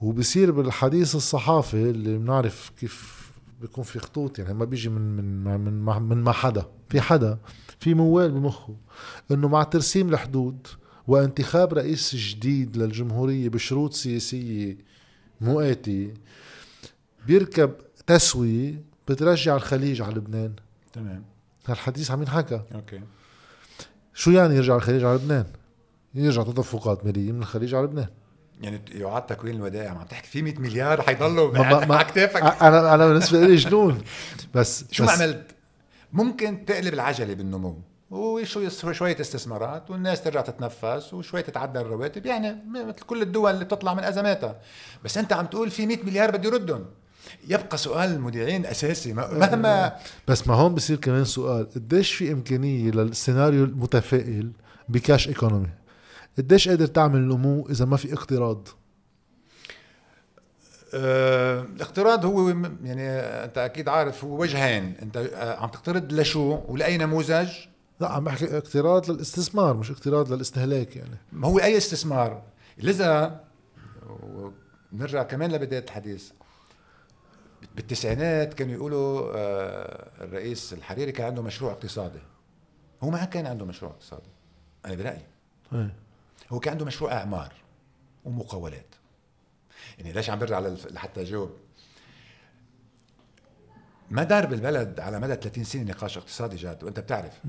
وبصير 0.00 0.50
بالحديث 0.50 1.14
الصحافي 1.14 1.90
اللي 1.90 2.18
بنعرف 2.18 2.72
كيف 2.80 3.20
بيكون 3.60 3.84
في 3.84 3.98
خطوط 3.98 4.38
يعني 4.38 4.54
ما 4.54 4.64
بيجي 4.64 4.88
من 4.88 5.16
من 5.44 5.60
من 5.60 6.02
من 6.02 6.16
ما 6.16 6.32
حدا. 6.32 6.66
في 6.88 7.00
حدا 7.00 7.38
في 7.80 7.94
موال 7.94 8.30
بمخه 8.30 8.76
إنه 9.30 9.48
مع 9.48 9.62
ترسيم 9.62 10.08
الحدود 10.08 10.66
وانتخاب 11.06 11.74
رئيس 11.74 12.16
جديد 12.16 12.76
للجمهورية 12.76 13.48
بشروط 13.48 13.92
سياسية 13.92 14.76
مؤاتي 15.40 16.14
بيركب 17.26 17.72
تسوية 18.06 18.82
بترجع 19.08 19.56
الخليج 19.56 20.02
على 20.02 20.14
لبنان. 20.14 20.52
تمام. 20.92 21.24
هالحديث 21.66 22.10
عم 22.10 22.22
ينحكى. 22.22 22.62
أوكي. 22.74 23.00
شو 24.14 24.30
يعني 24.30 24.56
يرجع 24.56 24.76
الخليج 24.76 25.04
على 25.04 25.14
لبنان؟ 25.14 25.46
يرجع 26.14 26.42
تدفقات 26.42 27.04
مالية 27.06 27.32
من 27.32 27.38
الخليج 27.38 27.74
على 27.74 27.84
لبنان. 27.84 28.08
يعني 28.60 28.80
يعاد 28.90 29.26
تكوين 29.26 29.56
الودائع 29.56 29.90
عم 29.90 30.02
تحكي 30.02 30.28
في 30.28 30.42
100 30.42 30.58
مليار 30.58 31.02
حيضلوا 31.02 31.58
على 31.58 32.04
كتافك 32.04 32.42
أنا 32.42 32.94
أنا 32.94 33.06
بالنسبة 33.06 33.46
لي 33.46 33.56
جنون. 33.56 33.98
بس 34.54 34.84
شو 34.90 35.04
بس 35.04 35.10
عملت؟ 35.10 35.59
ممكن 36.12 36.64
تقلب 36.64 36.94
العجلة 36.94 37.34
بالنمو 37.34 37.78
وشوية 38.10 39.16
استثمارات 39.20 39.90
والناس 39.90 40.22
ترجع 40.22 40.40
تتنفس 40.40 41.14
وشوية 41.14 41.42
تتعدل 41.42 41.80
الرواتب 41.80 42.26
يعني 42.26 42.56
مثل 42.70 42.92
كل 42.92 43.22
الدول 43.22 43.50
اللي 43.50 43.64
بتطلع 43.64 43.94
من 43.94 44.04
أزماتها. 44.04 44.60
بس 45.04 45.18
أنت 45.18 45.32
عم 45.32 45.46
تقول 45.46 45.70
في 45.70 45.86
100 45.86 46.04
مليار 46.04 46.30
بدي 46.30 46.48
يردهم. 46.48 46.84
يبقى 47.48 47.78
سؤال 47.78 48.10
المذيعين 48.10 48.66
أساسي. 48.66 49.12
مهما 49.12 49.96
بس 50.28 50.48
ما 50.48 50.54
هون 50.54 50.74
بصير 50.74 50.96
كمان 50.96 51.24
سؤال 51.24 51.70
قديش 51.74 52.12
في 52.12 52.32
إمكانية 52.32 52.90
للسيناريو 52.90 53.64
المتفائل 53.64 54.52
بكاش 54.88 55.28
ايكونومي 55.28 55.70
قديش 56.38 56.68
قادر 56.68 56.86
تعمل 56.86 57.20
نمو 57.28 57.66
إذا 57.70 57.84
ما 57.84 57.96
في 57.96 58.12
اقتراض؟ 58.12 58.68
آه، 60.94 61.60
الاقتراض 61.60 62.24
هو 62.24 62.48
يعني 62.84 63.08
أنت 63.20 63.58
أكيد 63.58 63.88
عارف 63.88 64.24
هو 64.24 64.40
وجهين. 64.40 64.94
أنت 65.02 65.16
آه، 65.16 65.56
عم 65.56 65.68
تقترض 65.68 66.12
لشو 66.12 66.60
ولأي 66.68 66.98
نموذج؟ 66.98 67.48
لا 68.00 68.08
عم 68.08 68.24
بحكي 68.24 68.56
اقتراض 68.56 69.10
للاستثمار 69.10 69.76
مش 69.76 69.90
اقتراض 69.90 70.32
للاستهلاك 70.32 70.96
يعني. 70.96 71.16
ما 71.32 71.48
هو 71.48 71.58
أي 71.58 71.76
استثمار. 71.76 72.42
لذا 72.78 73.40
نرجع 74.92 75.22
كمان 75.22 75.52
لبداية 75.52 75.84
الحديث. 75.84 76.30
بالتسعينات 77.76 78.54
كانوا 78.54 78.74
يقولوا 78.74 79.32
آه، 79.36 80.10
الرئيس 80.20 80.72
الحريري 80.72 81.12
كان 81.12 81.26
عنده 81.26 81.42
مشروع 81.42 81.72
اقتصادي. 81.72 82.20
هو 83.02 83.10
ما 83.10 83.24
كان 83.24 83.46
عنده 83.46 83.64
مشروع 83.64 83.90
اقتصادي. 83.90 84.30
أنا 84.86 84.94
برأيي. 84.94 85.26
إيه. 85.72 85.94
هو 86.50 86.60
كان 86.60 86.72
عنده 86.72 86.84
مشروع 86.84 87.12
أعمار 87.12 87.52
ومقاولات. 88.24 88.89
يعني 90.00 90.12
ليش 90.12 90.30
عم 90.30 90.38
برجع 90.38 90.58
لحتى 90.90 91.20
أجاوب؟ 91.20 91.50
ما 94.10 94.22
دار 94.22 94.46
بالبلد 94.46 95.00
على 95.00 95.20
مدى 95.20 95.34
30 95.34 95.64
سنة 95.64 95.82
نقاش 95.82 96.18
اقتصادي 96.18 96.56
جاد 96.56 96.84
وأنت 96.84 97.00
بتعرف 97.00 97.40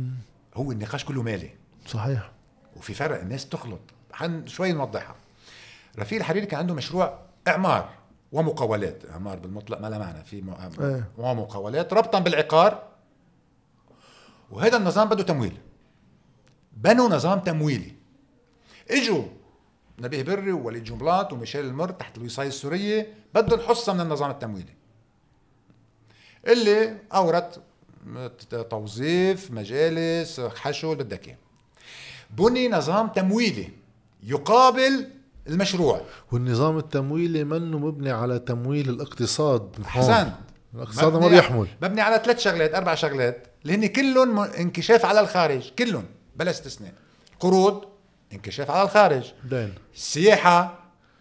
هو 0.54 0.72
النقاش 0.72 1.06
كله 1.06 1.22
مالي. 1.22 1.49
صحيح. 1.88 2.32
وفي 2.76 2.93
فرق 2.93 3.20
الناس 3.20 3.49
تخلط. 3.49 3.82
حن 4.14 4.47
شوي 4.47 4.72
نوضحها. 4.72 5.16
رفيق 5.99 6.20
الحريري 6.20 6.45
كان 6.45 6.60
عنده 6.60 6.74
مشروع 6.74 7.20
إعمار 7.47 7.93
ومقاولات. 8.32 9.10
إعمار 9.10 9.39
بالمطلق 9.39 9.82
ما 9.82 9.88
لها 9.88 9.99
معنى 9.99 10.24
في 10.24 10.43
إيه. 10.80 11.12
ومقاولات 11.18 11.93
ربطا 11.93 12.20
بالعقار. 12.20 12.88
وهذا 14.52 14.78
النظام 14.78 15.10
بده 15.10 15.24
تمويل. 15.24 15.58
بنوا 16.74 17.10
نظام 17.10 17.39
تمويلي. 17.39 17.95
إجوا 18.91 19.24
نبيه 20.02 20.24
بري 20.24 20.52
ووليد 20.52 20.84
جنبلاط 20.84 21.34
وميشيل 21.34 21.66
المر 21.66 21.91
تحت 21.91 22.18
الوصاية 22.18 22.47
السورية 22.47 23.14
بدهم 23.36 23.60
حصة 23.60 23.93
من 23.93 24.02
النظام 24.02 24.32
التمويلي. 24.32 24.74
اللي 26.47 26.97
أورت 27.14 27.62
توظيف 28.70 29.52
مجالس 29.52 30.39
حشو 30.41 30.93
اللي 30.93 31.04
بدك 31.04 31.28
اياه 31.28 31.38
بني 32.30 32.70
نظام 32.70 33.08
تمويلي 33.08 33.70
يقابل 34.24 35.10
المشروع. 35.47 36.02
والنظام 36.32 36.78
التمويلي 36.78 37.43
منه 37.43 37.80
مبني 37.80 38.12
على 38.12 38.39
تمويل 38.39 38.89
الاقتصاد. 38.89 39.70
أحسنت. 39.86 40.34
الاقتصاد 40.74 41.14
ما 41.14 41.28
بيحمل. 41.28 41.68
مبني 41.82 42.02
على 42.02 42.22
ثلاث 42.26 42.39
شغلات 42.39 42.76
أربع 42.76 42.95
شغلات 42.95 43.47
اللي 43.64 43.74
هن 43.74 43.86
كلهم 43.86 44.39
انكشاف 44.39 45.06
على 45.06 45.20
الخارج 45.20 45.72
كلهم 45.80 46.06
بلا 46.36 46.52
استثناء. 46.52 46.93
قروض 47.39 47.90
انكشاف 48.34 48.71
على 48.71 48.84
الخارج. 48.84 49.32
دين. 49.49 49.73
سياحة 49.95 50.79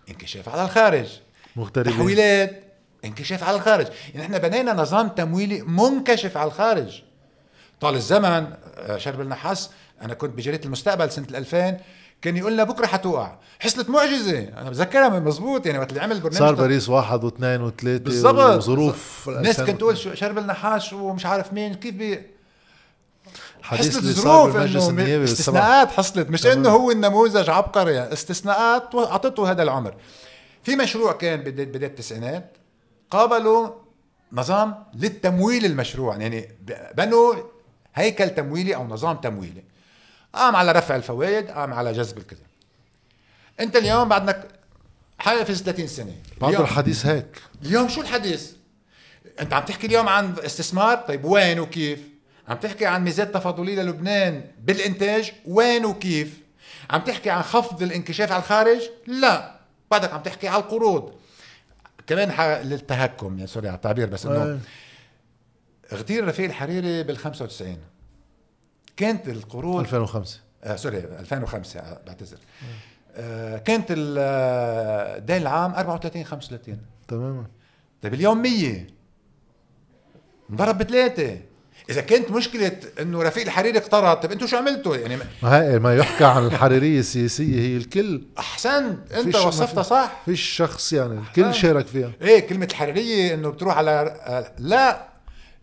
انكشاف 0.09 0.49
على 0.49 0.65
الخارج. 0.65 1.09
مغتربين. 1.57 1.93
تحويلات 1.93 2.65
انكشاف 3.05 3.45
على 3.45 3.57
الخارج. 3.57 3.87
يعني 4.15 4.27
إحنا 4.27 4.39
بنينا 4.39 4.73
نظام 4.73 5.09
تمويلي 5.09 5.63
منكشف 5.63 6.37
على 6.37 6.47
الخارج. 6.49 7.03
طال 7.81 7.95
الزمن 7.95 8.47
آه، 8.79 8.97
شرب 8.97 9.21
النحاس 9.21 9.71
أنا 10.03 10.15
كنت 10.15 10.31
بجريدة 10.37 10.65
المستقبل 10.65 11.11
سنة 11.11 11.27
2000 11.35 11.77
كان 12.23 12.37
يقول 12.37 12.53
لنا 12.53 12.65
بكرة 12.65 12.87
حتوقع. 12.87 13.39
حصلت 13.61 13.91
معجزة. 13.91 14.39
أنا 14.39 14.71
بتذكرها 14.71 15.09
مزبوط 15.09 15.67
يعني 15.67 15.79
وقت 15.79 15.91
اللي 15.91 16.01
عمل 16.01 16.21
برنامج 16.21 16.39
صار 16.39 16.55
باريس 16.55 16.89
واحد 16.89 17.25
واثنين 17.25 17.61
وثلاثة 17.63 18.05
بالضبط. 18.05 18.57
وظروف 18.57 19.29
الناس 19.29 19.57
كانت 19.61 19.79
تقول 19.81 19.97
شرب 19.99 20.39
النحاس 20.39 20.93
ومش 20.93 21.27
عارف 21.27 21.53
مين 21.53 21.75
كيف 21.75 21.95
بي 21.95 22.23
حصلت 23.63 24.05
ظروف 24.05 24.57
إنه 24.57 25.25
استثناءات 25.25 25.91
حصلت 25.91 26.31
مش 26.31 26.47
إنه 26.47 26.69
هو 26.69 26.91
النموذج 26.91 27.51
عبقري 27.51 28.01
استثناءات 28.01 28.95
أعطته 28.95 29.51
هذا 29.51 29.63
العمر. 29.63 29.95
في 30.63 30.77
مشروع 30.77 31.13
كان 31.13 31.41
بدايه 31.41 31.87
التسعينات 31.87 32.57
قابلوا 33.11 33.71
نظام 34.33 34.85
للتمويل 34.95 35.65
المشروع 35.65 36.17
يعني 36.17 36.49
بنوا 36.95 37.35
هيكل 37.95 38.31
تمويلي 38.31 38.75
أو 38.75 38.85
نظام 38.85 39.17
تمويلي. 39.17 39.65
قام 40.35 40.57
على 40.57 40.73
رفع 40.73 40.97
الفوائد 40.97 41.51
قام 41.51 41.73
على 41.73 41.93
جذب 41.93 42.19
الكذا. 42.19 42.41
أنت 43.61 43.77
اليوم 43.77 44.09
بعدك 44.09 44.49
حافظ 45.19 45.63
30 45.63 45.87
سنة. 45.87 46.15
بعد 46.41 46.55
الحديث 46.55 47.07
هيك. 47.07 47.43
اليوم 47.63 47.89
شو 47.89 48.01
الحديث؟ 48.01 48.51
أنت 49.41 49.53
عم 49.53 49.65
تحكي 49.65 49.87
اليوم 49.87 50.09
عن 50.09 50.35
استثمار؟ 50.45 50.97
طيب 50.97 51.25
وين 51.25 51.61
وكيف؟ 51.61 52.10
عم 52.49 52.57
تحكي 52.57 52.87
عن 52.87 53.05
ميزات 53.05 53.35
تفاضلية 53.35 53.83
للبنان 53.83 54.45
بالإنتاج 54.63 55.33
وين 55.47 55.85
وكيف؟ 55.85 56.41
عم 56.91 57.01
تحكي 57.01 57.31
عن 57.31 57.43
خفض 57.43 57.83
الانكشاف 57.83 58.33
على 58.33 58.43
الخارج؟ 58.43 58.81
لا. 59.07 59.61
بعدك 59.91 60.13
عم 60.13 60.23
تحكي 60.23 60.49
على 60.49 60.63
القروض. 60.63 61.13
كمان 62.07 62.61
للتهكم. 62.63 63.35
يعني 63.39 63.47
سوري 63.47 63.69
على 63.69 63.77
التعبير 63.77 64.09
بس 64.09 64.27
إنه 64.27 64.61
اغتيل 65.93 66.29
رفيق 66.29 66.45
الحريري 66.45 67.03
بال 67.03 67.19
95 67.19 67.77
كانت 68.97 69.29
القروض 69.29 69.81
2005 69.81 70.41
آه 70.65 70.77
سوري 70.77 70.99
2005 70.99 71.81
آه، 71.81 72.01
بعتذر. 72.07 72.39
آه 73.15 73.59
كانت 73.59 73.87
الدين 73.91 75.37
آه، 75.37 75.43
العام 75.43 75.75
34 75.75 76.25
35 76.25 76.79
تماما. 77.09 77.47
طيب 78.03 78.15
اليوم 78.15 78.43
100 78.43 78.87
انضرب 80.51 80.79
بثلاثة. 80.79 81.41
إذا 81.91 82.01
كانت 82.01 82.31
مشكلة 82.31 82.73
إنه 83.01 83.23
رفيق 83.23 83.45
الحريري 83.45 83.79
اقترض 83.79 84.17
طيب 84.17 84.33
أنتم 84.33 84.47
شو 84.47 84.57
عملتوا؟ 84.57 84.97
يعني 84.97 85.17
ما 85.43 85.63
هي 85.63 85.79
ما 85.79 85.97
يحكى 85.97 86.25
عن 86.25 86.47
الحريرية 86.47 86.99
السياسية 87.01 87.61
هي 87.61 87.77
الكل. 87.77 88.23
أحسنت. 88.39 89.13
أنت 89.13 89.37
وصفتها 89.37 89.83
صح؟ 89.83 90.23
فيش 90.25 90.43
شخص 90.43 90.93
يعني 90.93 91.19
الكل 91.19 91.55
شارك 91.55 91.87
فيها. 91.87 92.13
إيه 92.23 92.41
كلمة 92.41 92.69
الحريرية 92.71 93.35
إنه 93.35 93.49
بتروح 93.51 93.77
على 93.79 94.17
لا 94.59 95.09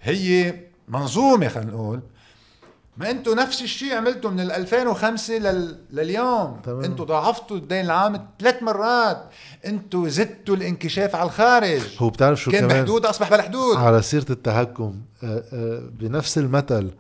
هي 0.02 0.54
منظومة 0.88 1.48
خلينا 1.48 1.72
نقول 1.72 2.00
ما 2.98 3.12
أنتم 3.12 3.40
نفس 3.40 3.62
الشيء 3.62 3.94
عملتوا 3.94 4.30
من 4.30 4.40
2005 4.40 5.38
لل... 5.38 5.78
لليوم. 5.92 6.62
أنتم 6.68 7.04
ضاعفتوا 7.04 7.58
الدين 7.58 7.86
العام 7.86 8.28
ثلاث 8.40 8.64
مرات. 8.64 9.24
أنتم 9.66 10.10
زدتوا 10.10 10.56
الانكشاف 10.56 11.16
على 11.16 11.26
الخارج. 11.26 11.82
هو 11.98 12.10
بتعرف 12.10 12.42
شو 12.42 12.52
كان 12.52 12.68
بحدود 12.68 13.06
أصبح 13.06 13.30
بالحدود 13.30 13.78
على 13.78 14.02
سيرة 14.02 14.26
التهكم 14.30 15.02
آه، 15.24 15.44
آه، 15.54 15.82
بنفس 16.00 16.38
المثل 16.38 16.92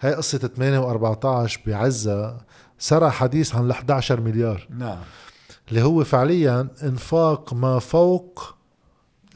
هاي 0.00 0.14
قصة 0.14 0.38
8 0.38 0.80
و14 0.80 1.58
بعزة 1.66 2.36
سرى 2.78 3.10
حديث 3.10 3.54
عن 3.54 3.66
ال 3.66 3.70
11 3.70 4.20
مليار. 4.20 4.68
نعم. 4.78 4.98
اللي 5.68 5.82
هو 5.82 6.04
فعليا 6.04 6.68
إنفاق 6.82 7.54
ما 7.54 7.78
فوق 7.78 8.54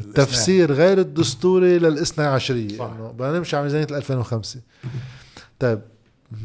التفسير 0.01 0.73
غير 0.73 0.99
الدستوري 0.99 1.79
للإثنى 1.79 2.25
عشرية. 2.25 2.79
صح. 2.79 2.85
إنه 2.85 3.11
بدنا 3.11 3.39
نمشي 3.39 3.57
على 3.57 3.65
ميزانية 3.65 3.99
2005 3.99 4.61
طيب 5.59 5.81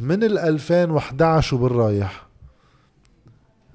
من 0.02 0.24
ال 0.24 0.38
2011 0.40 1.56
وبالرايح. 1.56 2.28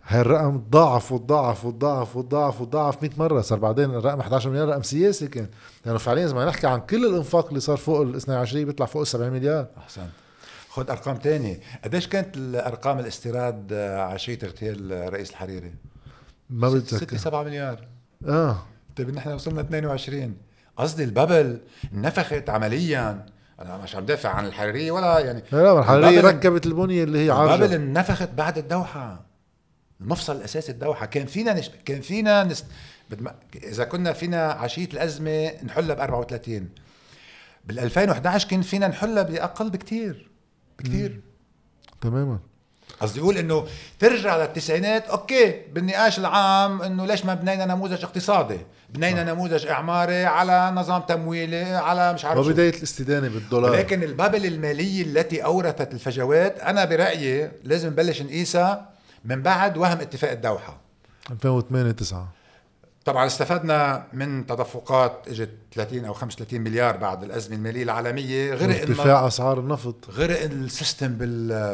هاي 0.07 0.21
الرقم 0.21 0.59
تضاعف 0.59 1.13
وتضاعف 1.13 1.65
وتضاعف 1.65 2.17
وتضاعف 2.17 2.61
وتضاعف 2.61 3.03
100 3.03 3.11
مرة. 3.19 3.41
صار 3.41 3.59
بعدين 3.59 3.91
الرقم 3.91 4.21
11 4.21 4.51
مليار 4.51 4.69
رقم 4.69 4.83
سياسي 4.83 5.29
كان. 5.29 5.43
لأنه 5.43 5.51
يعني 5.87 5.99
فعليا 5.99 6.27
إذا 6.27 6.45
نحكي 6.45 6.67
عن 6.67 6.81
كل 6.81 7.07
الإنفاق 7.07 7.49
اللي 7.49 7.61
صار 7.61 7.77
فوق 7.77 8.01
ال 8.01 8.17
22 8.17 8.65
بيطلع 8.65 8.87
فوق 8.87 9.01
ال 9.01 9.07
70 9.07 9.33
مليار. 9.33 9.67
أحسنت. 9.79 10.11
خذ 10.69 10.91
أرقام 10.91 11.17
تانية. 11.17 11.61
قديش 11.85 12.09
كانت 12.09 12.37
الأرقام 12.37 12.99
الاستيراد 12.99 13.73
عشيه 13.99 14.39
اغتيال 14.43 14.93
الرئيس 14.93 15.31
الحريري؟ 15.31 15.75
ما 16.51 16.69
بتذكر. 16.69 16.97
6 16.97 17.17
7 17.17 17.43
مليار. 17.43 17.87
آه. 18.29 18.59
طيب 18.97 19.15
نحن 19.15 19.33
وصلنا 19.33 19.61
22 19.61 20.37
قصدي 20.77 21.05
الببل 21.05 21.61
نفخت 21.93 22.51
عمليا. 22.51 23.27
أنا 23.61 23.77
مش 23.77 23.97
عم 23.97 24.07
دافع 24.07 24.29
عن 24.29 24.47
الحريرية 24.47 24.91
ولا 24.91 25.19
يعني 25.19 25.43
لا 25.53 25.79
الحريرية 25.79 26.21
ركبت 26.21 26.67
البنية 26.67 27.05
اللي 27.05 27.27
هي 27.27 27.31
عارجه 27.31 27.55
الببل 27.55 27.75
انفخت 27.75 28.29
بعد 28.29 28.59
الدوحة. 28.59 29.25
المفصل 30.01 30.37
الأساسي 30.37 30.73
الدوحة. 30.73 31.07
كان 31.07 31.27
فينا 31.27 31.53
نش... 31.53 31.71
كان 31.85 32.01
فينا 32.01 32.45
نس... 32.45 32.65
بدما... 33.11 33.35
إذا 33.55 33.85
كنا 33.85 34.13
فينا 34.13 34.53
عشية 34.53 34.89
الأزمة 34.93 35.53
نحلها 35.65 35.95
ب 35.95 36.01
34 36.01 36.69
بال 37.65 37.79
2011 37.79 38.49
كان 38.49 38.63
فينا 38.63 38.89
نحلها 38.89 39.23
بأقل 39.23 39.71
بكثير 39.71 40.31
بكثير 40.79 41.21
تماما. 42.01 42.39
قصدي 43.01 43.21
أقول 43.21 43.39
إنه 43.39 43.67
ترجع 43.99 44.37
للتسعينات 44.37 45.09
أوكي 45.09 45.61
بالنقاش 45.73 46.19
العام 46.19 46.83
إنه 46.83 47.07
ليش 47.07 47.25
ما 47.25 47.35
بنينا 47.35 47.67
نموذج 47.67 48.05
اقتصادي؟ 48.05 48.59
بنينا 48.91 49.25
نموذج 49.25 49.67
إعماري 49.67 50.25
على 50.25 50.73
نظام 50.75 51.03
تمويلي 51.03 51.65
على 51.65 52.13
مش 52.13 52.25
عارف 52.25 52.39
وبدايه 52.39 52.71
الاستدانة 52.77 53.29
بالدولار. 53.29 53.73
لكن 53.73 54.03
ال 54.03 54.09
bubble 54.09 54.47
المالية 54.47 55.03
التي 55.03 55.45
أورثت 55.45 55.93
الفجوات 55.95 56.59
أنا 56.61 56.85
برأيي 56.85 57.51
لازم 57.65 57.89
نبلش 57.89 58.23
نقيسها 58.23 58.89
من 59.25 59.43
بعد 59.43 59.77
وهم 59.77 60.01
اتفاق 60.01 60.31
الدوحة. 60.31 60.81
2008 61.31 61.93
9 61.93 62.29
طبعا 63.05 63.27
استفدنا 63.27 64.07
من 64.13 64.47
تدفقات 64.47 65.29
إجت 65.29 65.51
30 65.75 66.05
أو 66.05 66.13
35 66.13 66.61
مليار 66.61 66.97
بعد 66.97 67.25
الأزمة 67.25 67.57
المالية 67.57 67.83
العالمية 67.83 68.55
غرق 68.55 68.81
ارتفاع 68.81 69.27
أسعار 69.27 69.61
النفط. 69.61 70.11
غرق 70.11 70.43
ال 70.43 70.53
system 70.53 71.15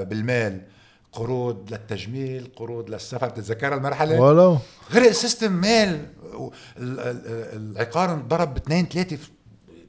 بالمال. 0.05 0.61
قروض 1.13 1.73
للتجميل 1.73 2.51
قروض 2.57 2.91
للسفر 2.91 3.29
تتذكر 3.29 3.75
المرحلة. 3.75 4.21
ولو 4.21 4.59
غرق 4.93 5.09
ال 5.09 5.15
system 5.15 5.53
مال 5.53 6.07
العقار 6.77 8.13
انضرب 8.13 8.55
باثنين 8.55 8.87
ثلاثة 8.87 9.19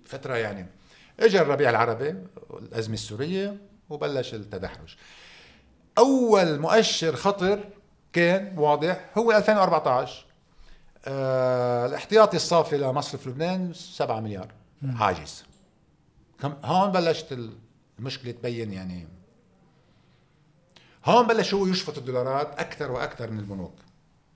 فترة 0.06 0.36
يعني. 0.36 0.68
اجى 1.20 1.42
الربيع 1.42 1.70
العربي 1.70 2.16
الأزمة 2.60 2.94
السورية 2.94 3.58
وبلش 3.90 4.34
التدحرج. 4.34 4.96
أول 5.98 6.60
مؤشر 6.60 7.16
خطر 7.16 7.60
كان 8.14 8.58
واضح 8.58 9.06
هو 9.18 9.32
2014 9.32 10.26
آه 11.06 11.86
الاحتياطي 11.86 12.38
الصافي 12.38 12.78
لمصرف 12.78 13.28
لبنان 13.28 13.74
7 13.74 14.20
مليار. 14.20 14.48
عاجز 15.00 15.44
هون 16.46 16.92
بلشت 16.92 17.38
المشكلة 18.00 18.32
تبين 18.32 18.74
يعني. 18.74 19.08
هون 21.06 21.28
بلش 21.28 21.54
هو 21.54 21.68
يشفط 21.68 21.98
الدولارات 21.98 22.60
أكثر 22.60 22.92
وأكثر 22.92 23.32
من 23.32 23.40
البنوك. 23.40 23.74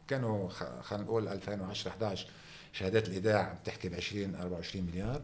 كانوا 0.07 0.49
خلينا 0.81 1.03
نقول 1.03 1.27
2010 1.27 1.89
11 1.89 2.27
شهادات 2.73 3.07
الإيداع 3.07 3.53
بتحكي 3.53 3.89
ب 3.89 3.93
20 3.93 4.35
24 4.35 4.85
مليار. 4.85 5.21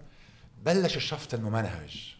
بلش 0.65 0.97
الشفط 0.97 1.33
الممنهج 1.33 2.15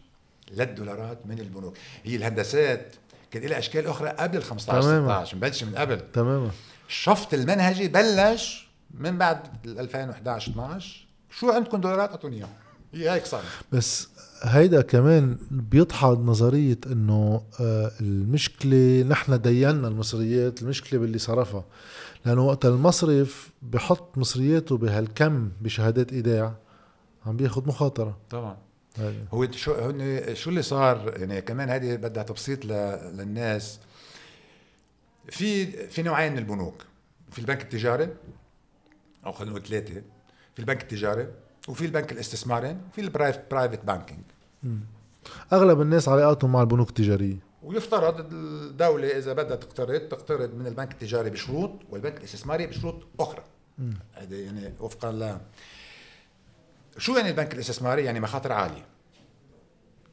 للدولارات 0.50 1.26
من 1.26 1.38
البنوك. 1.38 1.76
هي 2.04 2.16
الهندسات 2.16 2.94
كان 3.30 3.42
لها 3.42 3.58
أشكال 3.58 3.86
أخرى 3.86 4.08
قبل 4.08 4.36
ال 4.36 4.44
15 4.44 4.82
16 4.82 5.36
مبلش 5.36 5.64
من 5.64 5.74
قبل. 5.74 6.12
تماما. 6.12 6.50
الشفط 6.88 7.34
المنهجي 7.34 7.88
بلش 7.88 8.68
من 8.90 9.18
بعد 9.18 9.66
2011 9.66 10.50
12 10.50 11.06
شو 11.30 11.50
عندكم 11.50 11.80
دولارات؟ 11.80 12.10
أعطوني 12.10 12.36
إياهم. 12.36 12.54
هي 12.94 13.10
هيك 13.10 13.26
صار 13.26 13.44
بس 13.72 14.08
هيدا 14.42 14.82
كمان 14.82 15.38
بيضحى 15.50 16.06
نظرية 16.06 16.78
إنه 16.86 17.42
آه، 17.60 17.92
المشكلة 18.00 19.02
نحن 19.02 19.40
دينا 19.40 19.88
المصريات 19.88 20.62
المشكلة 20.62 21.00
باللي 21.00 21.18
صرفها. 21.18 21.64
لأنه 22.24 22.46
وقت 22.46 22.66
المصرف 22.66 23.50
بحط 23.62 24.18
مصرياته 24.18 24.76
بهالكم 24.76 25.50
بشهادات 25.60 26.12
إيداع 26.12 26.54
عم 27.26 27.36
بياخذ 27.36 27.68
مخاطرة. 27.68 28.18
طبعا. 28.30 28.56
هو 29.34 29.50
شو 29.50 29.92
شو 30.34 30.50
اللي 30.50 30.62
صار؟ 30.62 31.14
يعني 31.16 31.40
كمان 31.40 31.70
هذه 31.70 31.96
بدها 31.96 32.22
تبسيط 32.22 32.64
للناس. 32.64 33.78
في 35.28 35.66
في 35.66 36.02
نوعين 36.02 36.32
من 36.32 36.38
البنوك. 36.38 36.84
في 37.30 37.38
البنك 37.38 37.62
التجاري 37.62 38.08
أو 39.26 39.32
خلينا 39.32 39.52
نقول 39.52 39.68
ثلاثة. 39.68 40.02
في 40.54 40.58
البنك 40.58 40.82
التجاري 40.82 41.28
وفي 41.68 41.84
البنك 41.84 42.12
الاستثماري 42.12 42.76
وفي 42.90 43.00
ال 43.00 43.11
private 43.11 43.84
banking 43.84 44.22
أغلب 45.52 45.80
الناس 45.80 46.08
علاقاتهم 46.08 46.52
مع 46.52 46.60
البنوك 46.60 46.88
التجارية. 46.88 47.36
ويفترض 47.62 48.32
الدولة 48.32 49.18
إذا 49.18 49.32
بدها 49.32 49.56
تقترض 49.56 50.00
تقترض 50.00 50.54
من 50.54 50.66
البنك 50.66 50.92
التجاري 50.92 51.30
بشروط 51.30 51.70
والبنك 51.90 52.18
الاستثماري 52.18 52.66
بشروط 52.66 53.02
أخرى. 53.20 53.44
هذا 54.12 54.36
يعني 54.36 54.72
وفقا 54.80 55.12
ل 55.12 55.38
شو 56.98 57.16
يعني 57.16 57.30
البنك 57.30 57.54
الاستثماري؟ 57.54 58.04
يعني 58.04 58.20
مخاطر 58.20 58.52
عالية. 58.52 58.86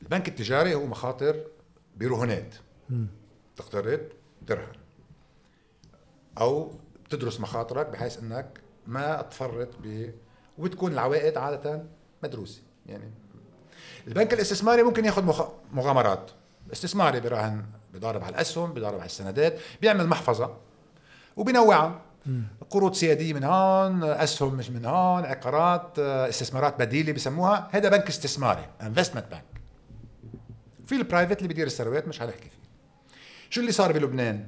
البنك 0.02 0.28
التجاري 0.28 0.76
هو 0.76 0.86
مخاطر 0.86 1.44
برهونات 1.98 2.56
تقترض 3.56 4.02
ترهن 4.48 4.76
أو 6.38 6.72
بتدرس 7.06 7.40
مخاطرك 7.40 7.90
بحيث 7.90 8.20
أنك 8.20 8.60
ما 8.88 9.22
تفرط 9.22 9.70
ب 9.84 10.12
وتكون 10.58 10.94
العوائد 10.94 11.38
عادة 11.38 11.84
مدروسة. 12.24 12.62
يعني 12.86 13.12
البنك 14.10 14.34
الاستثماري 14.34 14.84
ممكن 14.84 15.06
ياخذ. 15.06 15.46
مغامرات. 15.74 16.32
استثماري 16.74 17.20
براهن 17.20 17.66
بضارب 17.94 18.24
على 18.24 18.36
الأسهم 18.36 18.74
بضارب 18.74 19.00
على 19.00 19.06
السندات 19.06 19.60
بيعمل 19.82 20.08
محفظة 20.08 20.58
وبنوعها 21.36 22.02
قروض 22.70 22.94
سيادية 22.94 23.34
من 23.34 23.44
هون 23.44 24.04
أسهم 24.04 24.56
مش 24.56 24.70
من 24.70 24.86
هون 24.86 25.26
عقارات 25.26 26.00
استثمارات 26.00 26.80
بديلة 26.80 27.14
بسموها 27.14 27.70
هذا 27.72 27.90
بنك 27.90 28.08
استثماري 28.08 28.66
investment 28.82 29.26
bank 29.32 29.44
في 30.88 30.96
ال 30.96 31.01
private 31.01 31.38
اللي 31.38 31.48
بيدير 31.48 31.68
الثروات 31.68 32.08
مش 32.08 32.20
حنحكي 32.20 32.50
فيه. 32.50 32.60
شو 33.50 33.62
اللي 33.62 33.72
صار 33.72 33.92
بلبنان؟ 33.92 34.46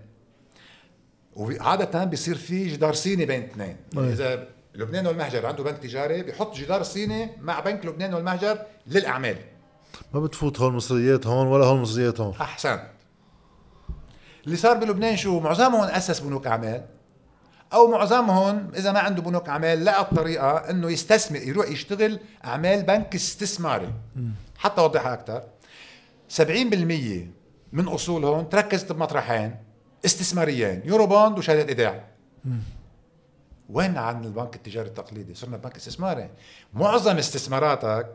وعادة 1.36 2.04
بيصير 2.04 2.36
في 2.36 2.68
جدار 2.68 2.94
صيني 2.94 3.26
بين 3.26 3.44
اثنين. 3.44 3.78
يعني 3.94 4.10
إذا 4.10 4.48
لبنان 4.76 5.08
والمهجر 5.08 5.46
عنده 5.46 5.64
بنك 5.64 5.78
تجاري 5.78 6.24
بيحط 6.24 6.56
جدار 6.56 6.84
صيني 6.84 7.30
مع 7.42 7.60
بنك 7.60 7.86
لبنان 7.86 8.14
والمهجر 8.14 8.58
للأعمال. 8.88 9.38
ما 10.14 10.20
بتفوت 10.20 10.60
هول 10.60 10.70
المصريات 10.70 11.28
هون 11.28 11.48
ولا 11.48 11.66
هول 11.66 11.76
المصريات 11.76 12.22
هون. 12.22 12.34
أحسنت. 12.42 12.84
اللي 14.46 14.58
صار 14.58 14.78
بلبنان 14.78 15.18
شو؟ 15.18 15.40
معظمهم 15.40 15.84
أسس 15.84 16.20
بنوك 16.20 16.48
أعمال. 16.48 16.86
أو 17.74 17.88
معظمهم 17.92 18.72
إذا 18.76 18.92
ما 18.92 19.00
عنده 19.00 19.22
بنوك 19.22 19.50
أعمال 19.50 19.86
لقى 19.86 20.02
الطريقة 20.02 20.70
إنه 20.70 20.92
يستثمر 20.92 21.40
يروح 21.42 21.70
يشتغل 21.70 22.20
أعمال 22.46 22.84
بنك 22.84 23.16
استثماري. 23.16 23.94
حتى 24.58 24.82
اوضحها 24.82 25.14
أكثر 25.14 25.44
70% 26.30 26.42
من 27.74 27.88
أصولهم 27.88 28.46
تركزت 28.46 28.92
بمطرحين 28.92 29.56
استثماريين 30.06 30.82
يورو 30.86 31.08
بوند 31.08 31.38
وشهادات 31.38 31.68
إيداع. 31.68 32.08
وين 33.70 33.98
عن 33.98 34.26
البنك 34.26 34.56
التجاري 34.56 34.88
التقليدي؟ 34.88 35.36
صرنا 35.36 35.58
بنك 35.58 35.76
استثماري. 35.76 36.30
معظم 36.74 37.18
استثماراتك 37.18 38.08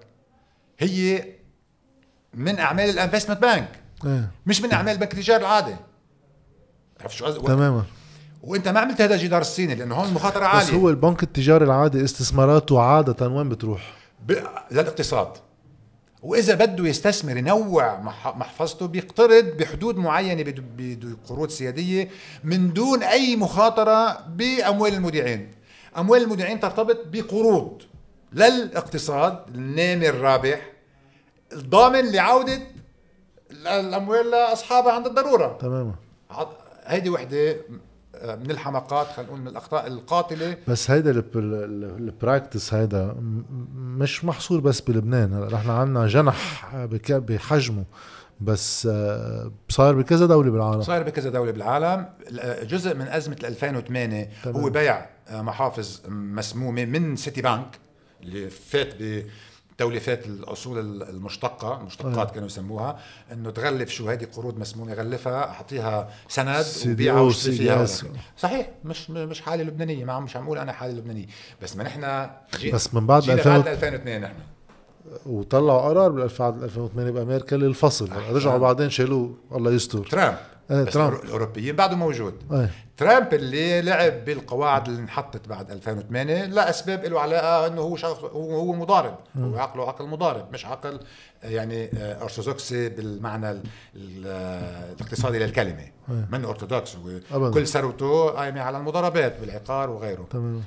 هي 0.79 1.25
من 2.37 2.59
أعمال 2.59 2.91
الانفستمنت 2.91 3.43
بانك 3.43 3.69
إيه. 4.05 4.31
مش 4.47 4.61
من 4.61 4.73
أعمال 4.73 4.93
البنك 4.93 5.13
التجاري 5.15 5.41
العادي. 5.41 5.77
عرفت 7.01 7.15
شو 7.15 7.27
قصدي؟ 7.27 7.47
تماما. 7.47 7.85
وأنت 8.43 8.69
ما 8.69 8.81
عملت 8.81 9.01
هذا 9.01 9.15
الجدار 9.15 9.41
الصيني 9.41 9.75
لأنه 9.75 9.95
هون 9.95 10.09
المخاطرة 10.09 10.45
عالية. 10.45 10.69
بس 10.69 10.75
هو 10.75 10.91
البنك 10.91 11.23
التجاري 11.23 11.65
العادي 11.65 12.05
استثماراته 12.05 12.81
عادة 12.81 13.29
وين 13.29 13.49
بتروح؟ 13.49 13.97
ب... 14.29 14.33
للاقتصاد. 14.71 15.29
وإذا 16.23 16.55
بده 16.55 16.89
يستثمر 16.89 17.37
ينوع 17.37 18.01
محفظته 18.25 18.87
بيقترض 18.87 19.45
بحدود 19.45 19.97
معينة 19.97 20.55
بقروض 20.77 21.49
سيادية 21.51 22.09
من 22.45 22.73
دون 22.73 23.03
أي 23.03 23.37
مخاطرة 23.37 24.21
بأموال 24.29 24.95
المودعين. 24.95 25.51
أموال 25.99 26.23
المودعين 26.23 26.61
ترتبط 26.61 26.99
بقروض 27.13 27.83
للاقتصاد 28.33 29.39
النامي 29.55 30.09
الرابح 30.09 30.76
الضامن 31.53 32.13
لعودة 32.13 32.59
الأموال 33.51 34.31
لأصحابها 34.31 34.93
عند 34.93 35.07
الضرورة. 35.07 35.59
تماما. 35.61 35.95
هيدي 36.85 37.11
وحدة 37.11 37.57
من 38.25 38.51
الحماقات 38.51 39.07
خلينا 39.07 39.29
نقول 39.31 39.41
من 39.41 39.49
الأخطاء 39.49 39.87
القاتلة. 39.87 40.57
بس 40.69 40.91
هيدا 40.91 41.25
البراكتس 41.35 42.75
هيدا 42.75 43.17
مش 43.77 44.25
محصور 44.25 44.61
بس 44.61 44.81
بلبنان. 44.81 45.33
هلا 45.33 45.57
نحن 45.57 45.71
عندنا 45.71 46.07
جنح 46.07 46.71
بحجمه 47.11 47.85
بس 48.41 48.89
آه، 48.91 49.53
صار 49.69 49.95
بكذا 49.95 50.27
دولة 50.27 50.51
بالعالم. 50.51 50.83
صار 50.83 51.03
بكذا 51.03 51.31
دولة 51.31 51.51
بالعالم. 51.53 52.07
جزء 52.63 52.95
من 52.95 53.09
أزمة 53.09 53.37
2008 53.45 54.29
تمام. 54.45 54.57
هو 54.57 54.71
بيع 54.71 55.07
آه، 55.29 55.43
محافظ 55.43 56.01
مسمومة 56.09 56.85
من 56.85 57.17
سيتي 57.17 57.43
بانك 57.43 57.79
اللي 58.23 58.51
فات 58.51 58.95
توليفات 59.79 60.27
الأصول 60.27 61.03
المشتقة 61.03 61.81
المشتقات 61.81 62.31
كانوا 62.31 62.47
يسموها 62.47 62.99
إنه 63.33 63.51
تغلف 63.51 63.91
شو 63.91 64.09
هذه 64.11 64.25
قروض 64.25 64.59
مسمومة 64.59 64.95
غلفها 64.95 65.49
اعطيها 65.51 66.11
سند 66.29 66.65
وبيعها 66.93 67.21
واشتري 67.21 67.57
فيها 67.57 67.75
صحيح 68.39 68.71
مش 68.85 69.11
مش 69.11 69.41
حالة 69.41 69.65
لبنانية 69.65 70.05
ما 70.05 70.13
عم 70.13 70.25
مش 70.25 70.37
عم 70.37 70.45
أقول 70.45 70.59
أنا 70.59 70.73
حالة 70.73 70.93
لبنانية 70.95 71.27
بس 71.63 71.77
ما 71.77 71.85
نحن 71.85 72.31
بس 72.73 72.95
من 72.95 73.07
بعد 73.07 73.69
2002 73.69 74.21
نحن. 74.21 74.35
وطلعوا 75.27 75.81
قرار 75.81 76.11
بال 76.11 76.23
2008 76.23 77.11
بامريكا 77.11 77.57
للفصل. 77.57 78.09
رجعوا 78.33 78.59
بعدين 78.59 78.91
شالوه. 78.91 79.35
الله 79.53 79.71
يستر. 79.71 80.07
ترامب. 80.07 80.37
إيه 80.71 80.83
بس 80.83 80.93
ترامب. 80.95 81.25
الأوروبيين 81.25 81.77
بعده 81.77 81.97
موجود. 81.97 82.35
إيه. 82.53 82.71
ترامب 82.97 83.35
اللي 83.35 83.83
لعب 83.83 84.25
بالقواعد 84.25 84.89
اللي 84.89 85.01
انحطت 85.01 85.49
بعد 85.49 85.71
2008 85.71 86.45
لاسباب 86.45 87.05
له 87.05 87.21
علاقة 87.21 87.67
إنه 87.67 87.81
هو 87.81 87.97
شخص 87.97 88.25
هو 88.25 88.55
هو 88.57 88.73
مضارب. 88.73 89.15
هو 89.39 89.59
عقله 89.59 89.89
عقل 89.89 90.07
مضارب 90.07 90.53
مش 90.53 90.67
عقل 90.67 91.01
يعني 91.43 91.91
آه، 91.99 92.23
أرثوذكسي 92.23 92.89
بالمعنى 92.89 93.61
الاقتصادي 93.97 95.39
للكلمة. 95.39 95.83
إيه. 96.11 96.29
من 96.33 96.45
أرثوذكس؟ 96.45 96.97
كل 97.55 97.67
ثروته 97.67 98.29
قايمه 98.31 98.61
على 98.61 98.79
المضاربات 98.79 99.41
بالعقار 99.41 99.91
وغيره. 99.91 100.27
تمام. 100.31 100.63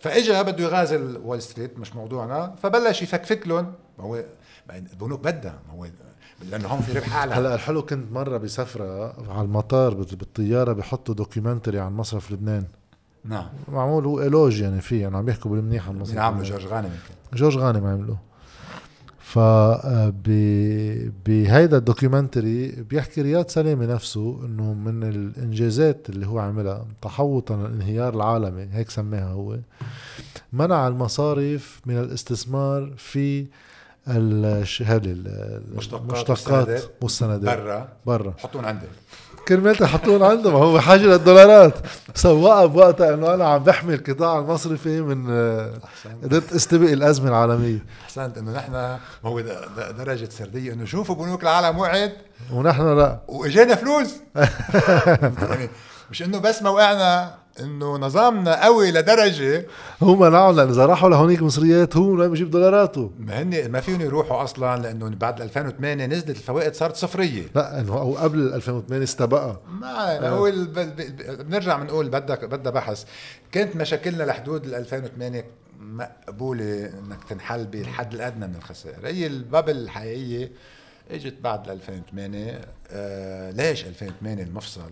فإجا 0.00 0.42
بده 0.42 0.64
يغازل 0.64 1.16
وول 1.24 1.42
ستريت 1.42 1.78
مش 1.78 1.96
موضوعنا 1.96 2.54
فبلش 2.62 3.02
يفكفك 3.02 3.46
لهم. 3.46 3.72
ما 3.98 4.04
هو 4.04 4.24
البنوك 4.70 5.20
بدها 5.20 5.58
ما 5.68 5.74
هو 5.74 5.86
لأنه 6.50 6.68
هون 6.68 6.80
في 6.80 6.92
ربح 6.92 7.16
أعلى. 7.16 7.34
هلا 7.34 7.54
الحلو 7.54 7.82
كنت 7.82 8.12
مرة 8.12 8.38
بسفرة 8.38 9.14
على 9.32 9.44
المطار 9.44 9.94
بالطيارة 9.94 10.72
بحطوا 10.72 11.14
documentary 11.14 11.78
عن 11.78 11.92
مصرف 11.92 12.32
لبنان. 12.32 12.64
نعم. 13.24 13.46
معمول 13.72 14.04
هو 14.04 14.22
الوج 14.22 14.60
يعني 14.60 14.80
فيه 14.80 15.02
يعني 15.02 15.16
عم 15.16 15.24
بيحكوا 15.24 15.50
بالمنيح 15.50 15.88
عن 15.88 15.98
مصرف 15.98 16.16
نعم 16.16 16.42
جورج 16.42 16.66
غانم 16.66 16.90
جورج 17.34 17.56
غانم 17.56 17.86
عمله 17.86 18.16
ف 19.18 19.38
آه، 19.38 20.12
بهيدا 21.26 21.76
ال 21.76 21.84
documentary 21.84 22.68
بيحكي 22.70 23.22
رياض 23.22 23.48
سلامه 23.48 23.86
نفسه 23.86 24.40
إنه 24.44 24.74
من 24.74 25.02
الإنجازات 25.02 26.10
اللي 26.10 26.26
هو 26.26 26.38
عملها 26.38 26.86
تحوطا 27.02 27.54
الانهيار 27.54 28.14
العالمي 28.14 28.68
هيك 28.72 28.90
سماها 28.90 29.28
هو 29.28 29.58
منع 30.52 30.88
المصارف 30.88 31.80
من 31.86 31.98
الاستثمار 31.98 32.92
في 32.96 33.46
هذه 34.06 35.16
المشتقات 35.16 36.82
والسندات 37.02 37.58
برا. 37.58 37.88
برا. 38.06 38.34
حطون 38.38 38.64
عندك 38.64 38.88
كرمال 39.48 39.86
حطون 39.86 40.22
عنده. 40.22 40.50
ما 40.50 40.58
هو 40.58 40.74
بحاجه 40.74 41.00
للدولارات. 41.02 41.74
سوقها 42.14 42.66
بوقتها 42.66 43.14
إنه 43.14 43.34
أنا 43.34 43.48
عم 43.48 43.64
بحمي 43.64 43.94
القطاع 43.94 44.38
المصرفي 44.38 45.00
من 45.00 45.26
قدرت 46.22 46.52
أستبق 46.52 46.90
الأزمة 46.90 47.28
العالمية. 47.28 47.84
أحسنت. 48.04 48.38
إنه 48.38 48.52
نحن 48.52 48.72
ما 48.72 48.98
هو 49.24 49.40
درجة 49.98 50.28
سردية. 50.30 50.72
إنه 50.72 50.84
شوفوا 50.84 51.14
بنوك 51.14 51.42
العالم 51.42 51.78
وعد 51.78 52.12
ونحن 52.52 52.96
لا. 52.96 53.20
واجانا 53.28 53.74
فلوس. 53.74 54.14
يعني 55.50 55.68
مش 56.10 56.22
إنه 56.22 56.38
بس 56.38 56.62
موقعنا 56.62 57.34
إنه 57.60 57.96
نظامنا 57.96 58.64
قوي 58.64 58.90
لدرجة 58.90 59.66
هو 60.02 60.16
منعهم 60.16 60.56
لأن 60.56 60.68
إذا 60.68 60.86
راحوا 60.86 61.08
لهونيك 61.08 61.42
مصريات 61.42 61.96
هو 61.96 62.12
ما 62.12 62.28
بيجيب 62.28 62.50
دولاراته 62.50 63.10
ما 63.18 63.42
هن 63.42 63.70
ما 63.70 63.80
فيهم 63.80 64.00
يروحوا 64.00 64.42
أصلا 64.42 64.82
لأنه 64.82 65.08
بعد 65.08 65.40
2008 65.40 66.06
نزلت 66.06 66.30
الفوائد 66.30 66.74
صارت 66.74 66.96
صفرية. 66.96 67.42
لا 67.54 67.80
إنه 67.80 67.92
هو 67.92 68.16
قبل 68.16 68.54
2008 68.54 69.04
استبقى. 69.04 69.60
ما 69.80 70.28
هو 70.28 70.50
بنرجع 71.38 71.76
بنقول 71.78 72.08
بدك 72.08 72.44
بدها 72.44 72.72
بحث. 72.72 73.04
كانت 73.52 73.76
مشاكلنا 73.76 74.22
لحدود 74.22 74.66
2008 74.66 75.44
مقبولة 75.80 76.90
إنك 76.98 77.24
تنحل 77.28 77.66
بالحد 77.66 78.14
الأدنى 78.14 78.46
من 78.46 78.56
الخسائر. 78.56 79.06
هي 79.06 79.26
البابل 79.26 79.76
الحقيقية 79.76 80.52
إجت 81.10 81.34
بعد 81.40 81.68
2008 81.68 82.60
آه 82.90 83.50
ليش 83.50 83.84
2008 83.84 84.42
المفصل؟ 84.42 84.90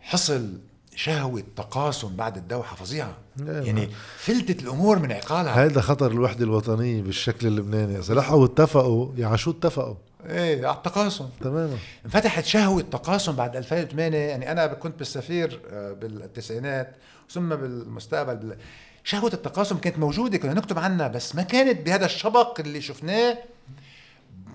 حصل 0.00 0.58
شهوة 0.94 1.42
تقاسم 1.56 2.16
بعد 2.16 2.36
الدوحة 2.36 2.76
فظيعة. 2.76 3.16
يعني 3.46 3.88
فلتت 4.16 4.62
الأمور 4.62 4.98
من 4.98 5.12
عقالها. 5.12 5.64
هذا 5.64 5.80
خطر 5.80 6.10
الوحدة 6.10 6.44
الوطنية 6.44 7.02
بالشكل 7.02 7.46
اللبناني. 7.46 7.98
إذا 7.98 8.14
لحقوا 8.14 8.44
اتفقوا 8.44 9.12
يعني 9.16 9.38
شو 9.38 9.50
اتفقوا؟ 9.50 9.94
إيه 10.26 10.66
على 10.66 10.76
التقاسم. 10.76 11.28
تماما. 11.40 11.76
انفتحت 12.04 12.44
شهوة 12.44 12.82
تقاسم 12.82 13.32
بعد 13.32 13.56
2008 13.56 14.18
يعني 14.18 14.52
أنا 14.52 14.66
كنت 14.66 14.98
بالسفير 14.98 15.60
آه، 15.70 15.92
بالتسعينات 15.92 16.96
ثم 17.30 17.48
بالمستقبل 17.48 18.36
بال... 18.36 18.56
شهوة 19.04 19.32
التقاسم 19.32 19.78
كانت 19.78 19.98
موجودة 19.98 20.38
كنا 20.38 20.54
نكتب 20.54 20.78
عنها 20.78 21.08
بس 21.08 21.34
ما 21.34 21.42
كانت 21.42 21.86
بهذا 21.86 22.04
الشبق 22.06 22.60
اللي 22.60 22.80
شفناه 22.80 23.38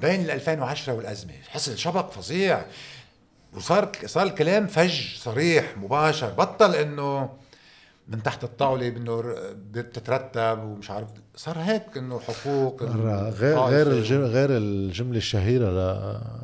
بين 0.02 0.30
2010 0.30 0.94
والأزمة. 0.94 1.34
حصل 1.48 1.78
شبق 1.78 2.12
فظيع. 2.12 2.66
وصار 3.58 3.92
صار 4.06 4.24
الكلام 4.28 4.68
فج 4.68 5.16
صريح 5.18 5.78
مباشر. 5.78 6.30
بطل 6.30 6.76
إنه 6.76 7.30
من 8.08 8.24
تحت 8.24 8.44
الطاولة 8.44 8.88
انه 8.88 9.36
بتترتب 9.72 10.60
ومش 10.64 10.92
عارف 10.92 11.08
صار 11.36 11.58
هيك 11.60 11.84
إنه 11.98 12.20
حقوق 12.20 12.84
غير 12.84 13.58
غير 13.90 14.26
غير 14.26 14.58
الجملة 14.58 15.18
الشهيرة 15.18 15.70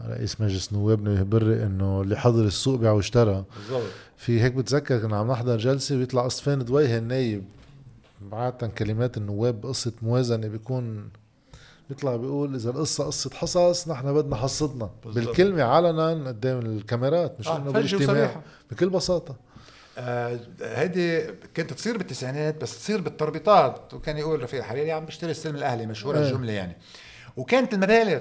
لرئيس 0.08 0.42
مجلس 0.42 0.72
النواب 0.72 1.08
إنه 1.08 1.24
بري 1.24 1.64
إنه 1.64 2.02
اللي 2.02 2.16
حضر 2.18 2.46
السوق 2.46 2.80
بيع 2.80 2.92
واشترى 2.92 3.44
بالضبط. 3.58 3.84
في 4.18 4.42
هيك 4.42 4.54
بتذكر 4.54 5.00
كنا 5.00 5.18
عم 5.18 5.32
نحضر 5.32 5.58
جلسة 5.58 5.98
بيطلع 5.98 6.26
اصفان 6.26 6.66
دويها 6.66 6.98
النايب 6.98 7.44
عادة 8.32 8.68
كلمات 8.68 9.18
النواب 9.18 9.62
بقصة 9.62 9.92
موازنة 10.02 10.48
بيكون 10.48 11.10
بيطلع 11.90 12.16
بيقول 12.16 12.56
إذا 12.56 12.70
القصة 12.70 13.04
قصة 13.06 13.30
حصص 13.30 13.88
نحن 13.88 14.14
بدنا 14.14 14.36
حصتنا 14.36 14.90
بالكلمة 15.06 15.64
علنا 15.64 16.28
قدام 16.28 16.60
الكاميرات 16.60 17.40
مش 17.40 17.48
آه 17.48 17.58
إنه 17.58 17.72
بالاجتماع. 17.72 18.42
بكل 18.72 18.90
بساطة. 18.90 19.36
آه 19.98 20.40
هيدي 20.62 21.22
كانت 21.54 21.74
تصير 21.74 21.98
بالتسعينات 21.98 22.62
بس 22.62 22.80
تصير 22.80 23.02
بالتربيطات 23.02 23.94
وكان 23.94 24.18
يقول 24.18 24.44
رفيق 24.44 24.60
الحريري 24.60 24.92
عم 24.92 25.06
بشتري 25.06 25.32
السلم 25.32 25.56
الأهلي 25.56 25.86
مشهورة 25.86 26.18
آه. 26.18 26.22
الجملة 26.22 26.52
يعني. 26.52 26.78
وكانت 27.38 27.74
المبالغ 27.74 28.20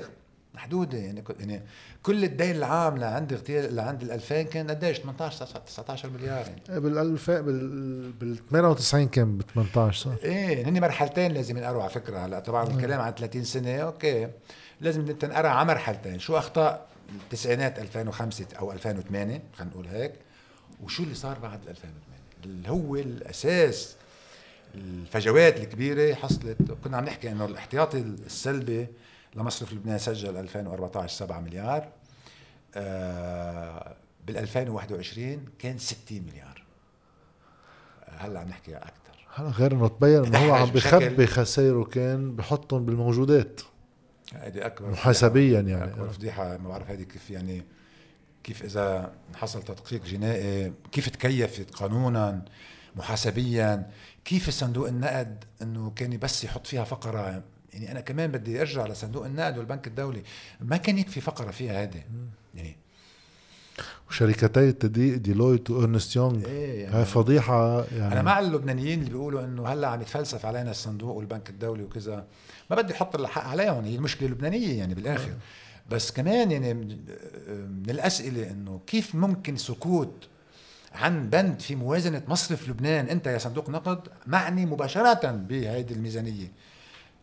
محدودة. 0.54 0.98
يعني 0.98 1.24
يعني 1.40 1.62
كل 2.02 2.24
الدين 2.24 2.56
العام 2.56 2.98
لعند 2.98 3.32
اغتيال 3.32 3.76
لعند 3.76 4.02
ال 4.02 4.10
2000 4.10 4.42
كان 4.42 4.70
قديش؟ 4.70 4.98
18 4.98 5.46
19 5.46 6.10
مليار 6.10 6.46
يعني. 6.46 6.80
بال 6.80 6.98
2000 6.98 7.40
بال 7.40 8.12
بال 8.12 8.38
98 8.50 9.08
كان 9.08 9.38
ب 9.38 9.42
18 9.42 10.10
صح؟ 10.10 10.24
إيه 10.24 10.68
هن 10.68 10.80
مرحلتين 10.80 11.32
لازم 11.32 11.56
ينقروا 11.56 11.82
على 11.82 11.90
فكرة. 11.90 12.18
هلا 12.18 12.40
طبعا 12.40 12.66
الكلام 12.66 13.00
عن 13.00 13.12
30 13.12 13.44
سنة 13.44 13.76
أوكي. 13.76 14.28
لازم 14.80 15.06
تنقرا 15.06 15.48
على 15.48 15.68
مرحلتين. 15.68 16.18
شو 16.18 16.38
أخطاء 16.38 16.86
التسعينات 17.24 17.78
2005 17.78 18.46
أو 18.58 18.72
2008 18.72 19.42
خلينا 19.56 19.72
نقول 19.72 19.86
هيك. 19.86 20.12
وشو 20.82 21.02
اللي 21.02 21.14
صار 21.14 21.38
بعد 21.38 21.60
2008 21.68 22.02
اللي 22.44 22.70
هو 22.70 22.96
الأساس 22.96 23.96
الفجوات 24.74 25.56
الكبيرة 25.60 26.14
حصلت. 26.14 26.56
كنا 26.84 26.96
عم 26.96 27.04
نحكي 27.04 27.32
إنه 27.32 27.44
الاحتياطي 27.44 27.98
السلبي 27.98 28.86
لمصرف 29.34 29.72
لبنان 29.72 29.98
سجل 29.98 30.36
2014 30.36 31.16
7 31.16 31.40
مليار 31.40 31.88
آه 32.74 33.96
بال 34.26 34.36
2021 34.36 35.44
كان 35.58 35.78
60 35.78 36.22
مليار. 36.22 36.64
هلا 38.08 38.40
عم 38.40 38.48
نحكي 38.48 38.76
أكثر 38.76 39.26
هلا 39.34 39.48
غير 39.48 39.72
انه 39.72 39.88
تبين 39.88 40.24
إنه 40.24 40.38
هو 40.38 40.54
عم 40.54 40.70
بخبي 40.70 41.26
خسائره 41.26 41.84
كان 41.84 42.36
بحطهم 42.36 42.84
بالموجودات. 42.84 43.60
هذه 44.34 44.66
أكبر 44.66 44.90
محاسبيا 44.90 45.60
يعني. 45.60 45.84
أكبر 45.84 46.08
فضيحة 46.08 46.56
ما 46.58 46.68
بعرف 46.68 46.90
هذه 46.90 47.02
كيف 47.02 47.30
يعني 47.30 47.62
كيف 48.44 48.64
إذا 48.64 49.12
حصل 49.34 49.62
تدقيق 49.62 50.04
جنائي 50.04 50.72
كيف 50.92 51.08
تكيفت 51.08 51.74
قانونا 51.74 52.44
محاسبيا 52.96 53.90
كيف 54.24 54.50
صندوق 54.50 54.88
النقد 54.88 55.44
إنه 55.62 55.90
كان 55.96 56.18
بس 56.18 56.44
يحط 56.44 56.66
فيها 56.66 56.84
فقرة 56.84 57.42
يعني 57.72 57.92
أنا 57.92 58.00
كمان 58.00 58.30
بدي 58.30 58.60
أرجع 58.60 58.86
لصندوق 58.86 59.26
النقد 59.26 59.58
والبنك 59.58 59.86
الدولي. 59.86 60.22
ما 60.60 60.76
كان 60.76 60.98
يكفي 60.98 61.20
فقرة 61.20 61.50
فيها 61.50 61.82
هذه 61.82 62.02
يعني 62.54 62.76
وشركتي 64.08 64.68
التدقيق 64.68 65.16
ديلويت 65.16 65.70
وإرنست 65.70 66.16
يونغ. 66.16 66.46
إيه 66.46 66.82
يعني 66.82 66.94
هاي 66.94 67.04
فضيحة 67.04 67.84
يعني 67.84 68.12
أنا 68.12 68.22
مع 68.22 68.38
اللبنانيين 68.38 68.98
اللي 68.98 69.10
بيقولوا 69.10 69.44
إنه 69.44 69.68
هلأ 69.68 69.88
عم 69.88 70.00
يتفلسف 70.00 70.46
علينا 70.46 70.70
الصندوق 70.70 71.16
والبنك 71.16 71.50
الدولي 71.50 71.82
وكذا. 71.82 72.24
ما 72.70 72.76
بدي 72.76 72.92
أحط 72.92 73.16
الحق 73.16 73.44
عليهم 73.44 73.84
هي 73.84 73.96
المشكلة 73.96 74.28
اللبنانية 74.28 74.78
يعني 74.78 74.94
بالآخر. 74.94 75.34
بس 75.90 76.10
كمان 76.10 76.50
يعني 76.50 76.74
من 76.74 77.90
الأسئلة 77.90 78.50
إنه 78.50 78.80
كيف 78.86 79.14
ممكن 79.14 79.56
سكوت 79.56 80.28
عن 80.94 81.30
بند 81.30 81.60
في 81.60 81.74
موازنة 81.74 82.22
مصرف 82.28 82.68
لبنان؟ 82.68 83.08
أنت 83.08 83.26
يا 83.26 83.38
صندوق 83.38 83.70
نقد 83.70 84.08
معني 84.26 84.66
مباشرة 84.66 85.30
بهذه 85.30 85.92
الميزانية. 85.92 86.52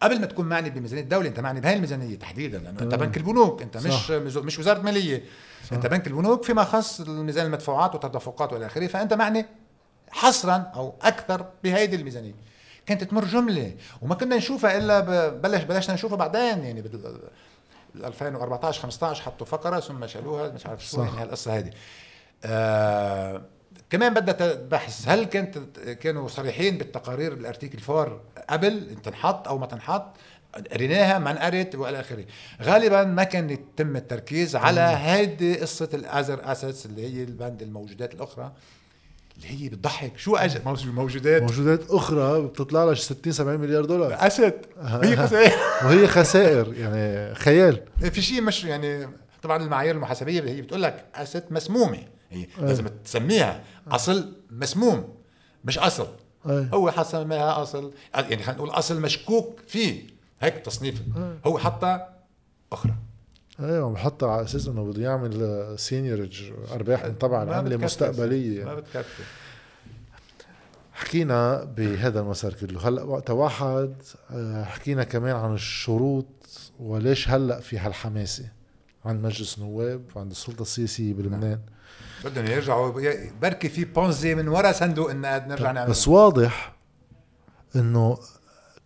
قبل 0.02 0.20
ما 0.20 0.26
تكون 0.26 0.46
معني 0.46 0.70
بميزانية 0.70 1.04
الدولة 1.04 1.28
أنت 1.30 1.40
معني 1.40 1.62
بهاي 1.62 1.74
الميزانية 1.74 2.16
تحديدا 2.16 2.58
لأنه 2.58 2.82
أنت 2.82 2.96
بنك 2.96 3.18
البنوك 3.18 3.62
أنت 3.62 3.78
مش 3.78 3.94
صح. 3.94 4.12
مش 4.12 4.60
وزارة 4.60 4.82
مالية. 4.82 5.24
صح. 5.66 5.74
أنت 5.74 5.88
بنك 5.88 6.08
البنوك 6.08 6.44
فيما 6.44 6.64
خص 6.64 7.02
ميزان 7.02 7.46
المدفوعات 7.46 7.94
والتدفقات 7.94 8.54
والى 8.54 8.66
آخره 8.66 8.88
فأنت 8.88 9.14
معني 9.14 9.46
حصرا 10.10 10.72
أو 10.76 10.94
أكثر 11.02 11.46
بهيدي 11.64 11.96
الميزانية. 11.96 12.34
كانت 12.86 13.04
تمر 13.04 13.26
جملة 13.26 13.74
وما 14.02 14.16
كنا 14.16 14.36
نشوفها 14.36 14.78
إلا 14.78 15.30
بلش 15.30 15.64
بلشنا 15.64 15.96
نشوفها 15.96 16.18
بعدين 16.18 16.64
يعني 16.64 16.82
بال 16.82 18.06
2014 18.06 18.82
15 18.82 19.24
حطوا 19.24 19.46
فقرة 19.48 19.80
ثم 19.80 20.08
شالوها 20.08 20.50
مش 20.50 20.66
عارف 20.66 20.86
شو 20.86 21.04
يعني 21.04 21.22
هالقصة 21.22 21.58
هذه 21.58 21.72
آه 22.46 23.42
كمان 23.90 24.14
بدها 24.14 24.54
بحث 24.56 25.10
هل 25.10 25.24
كانت 25.24 25.80
كانوا 25.80 26.28
صريحين 26.28 26.78
بالتقارير 26.78 27.36
بالأرتيكل 27.36 27.80
4 27.90 28.22
قبل 28.50 28.96
تنحط 29.04 29.48
أو 29.48 29.58
ما 29.58 29.66
تنحط 29.66 30.16
قريناها 30.72 31.20
ما 31.20 31.32
انقرت 31.32 31.76
والى 31.76 32.00
اخره. 32.00 32.26
غالبا 32.62 33.04
ما 33.04 33.24
كان 33.24 33.50
يتم 33.50 33.96
التركيز 33.96 34.56
على 34.56 34.82
هيدي 34.82 35.56
قصة 35.56 35.90
ال 35.94 36.04
other 36.04 36.52
assets 36.52 36.86
اللي 36.86 37.04
هي 37.04 37.24
البند 37.24 37.62
الموجودات 37.62 38.14
الأخرى 38.14 38.52
اللي 39.38 39.48
هي 39.48 39.70
بتضحك. 39.70 40.18
شو 40.18 40.36
other 40.36 40.62
موجودات 40.86 41.42
موجودات 41.42 41.90
أخرى 41.90 42.42
بتطلع 42.42 42.84
لها 42.84 42.94
60 42.94 43.34
70 43.34 43.60
مليار 43.60 43.86
دولار. 43.86 44.28
asset. 44.28 44.66
هي 44.82 45.18
خسائر. 45.18 45.54
وهي 45.86 46.08
خسائر 46.08 46.74
يعني 46.74 47.36
خيال. 47.36 47.84
في 48.12 48.22
شيء 48.22 48.42
مش 48.42 48.64
يعني 48.64 49.08
طبعا 49.42 49.64
المعايير 49.64 49.96
المحاسبية 49.96 50.42
هي 50.42 50.62
بتقول 50.62 50.84
لك 50.84 51.06
asset 51.16 51.44
مسمومة. 51.52 51.98
هي 52.30 52.40
أيه. 52.40 52.48
لازم 52.62 52.88
تسميها 52.88 53.64
أصل 53.92 54.34
مسموم 54.52 55.14
مش 55.66 55.80
أصل. 55.80 56.08
أيه. 56.46 56.70
هو 56.74 56.92
حسمها 56.92 57.62
أصل 57.62 57.94
يعني 58.14 58.44
خلينا 58.44 58.52
نقول 58.62 58.70
أصل 58.70 59.02
مشكوك 59.02 59.60
فيه. 59.68 60.04
هيك 60.42 60.56
تصنيف. 60.56 61.02
أيه. 61.18 61.40
هو 61.46 61.58
حطها 61.58 62.10
أخرى. 62.72 62.96
أيوه 63.60 63.94
بحطها 63.94 64.32
على 64.32 64.44
أساس 64.44 64.68
إنه 64.68 64.86
بده 64.86 65.04
يعمل 65.04 65.76
سينيورج 65.80 66.52
أرباح 66.72 67.08
طبعا 67.20 67.54
عملة 67.54 67.78
مستقبلية. 67.78 68.64
ما 68.64 68.76
بتكفي. 68.76 69.24
حكينا 70.94 71.64
بهذا 71.64 72.20
المسار 72.20 72.54
كله. 72.54 72.88
هلأ 72.88 73.04
وقت 73.04 73.30
واحد 73.30 73.94
آه، 74.32 74.64
حكينا 74.64 75.04
كمان 75.04 75.36
عن 75.36 75.54
الشروط 75.54 76.26
وليش 76.80 77.30
هلأ 77.30 77.60
في 77.60 77.78
هالحماسة 77.78 78.50
عند 79.06 79.24
مجلس 79.26 79.58
النواب 79.58 80.02
وعند 80.16 80.32
السلطة 80.32 80.62
السياسية 80.62 81.14
بلبنان. 81.14 81.50
نعم. 81.50 81.60
بدهم 82.26 82.46
يرجعوا. 82.46 82.94
بركي 83.42 83.70
في 83.70 83.86
بونزي 83.86 84.36
من 84.36 84.48
ورا 84.48 84.72
صندوق 84.72 85.10
النقد 85.12 85.48
نرجع 85.48 85.72
نعمل. 85.72 85.90
بس 85.90 86.08
واضح 86.08 86.76
إنه 87.76 88.18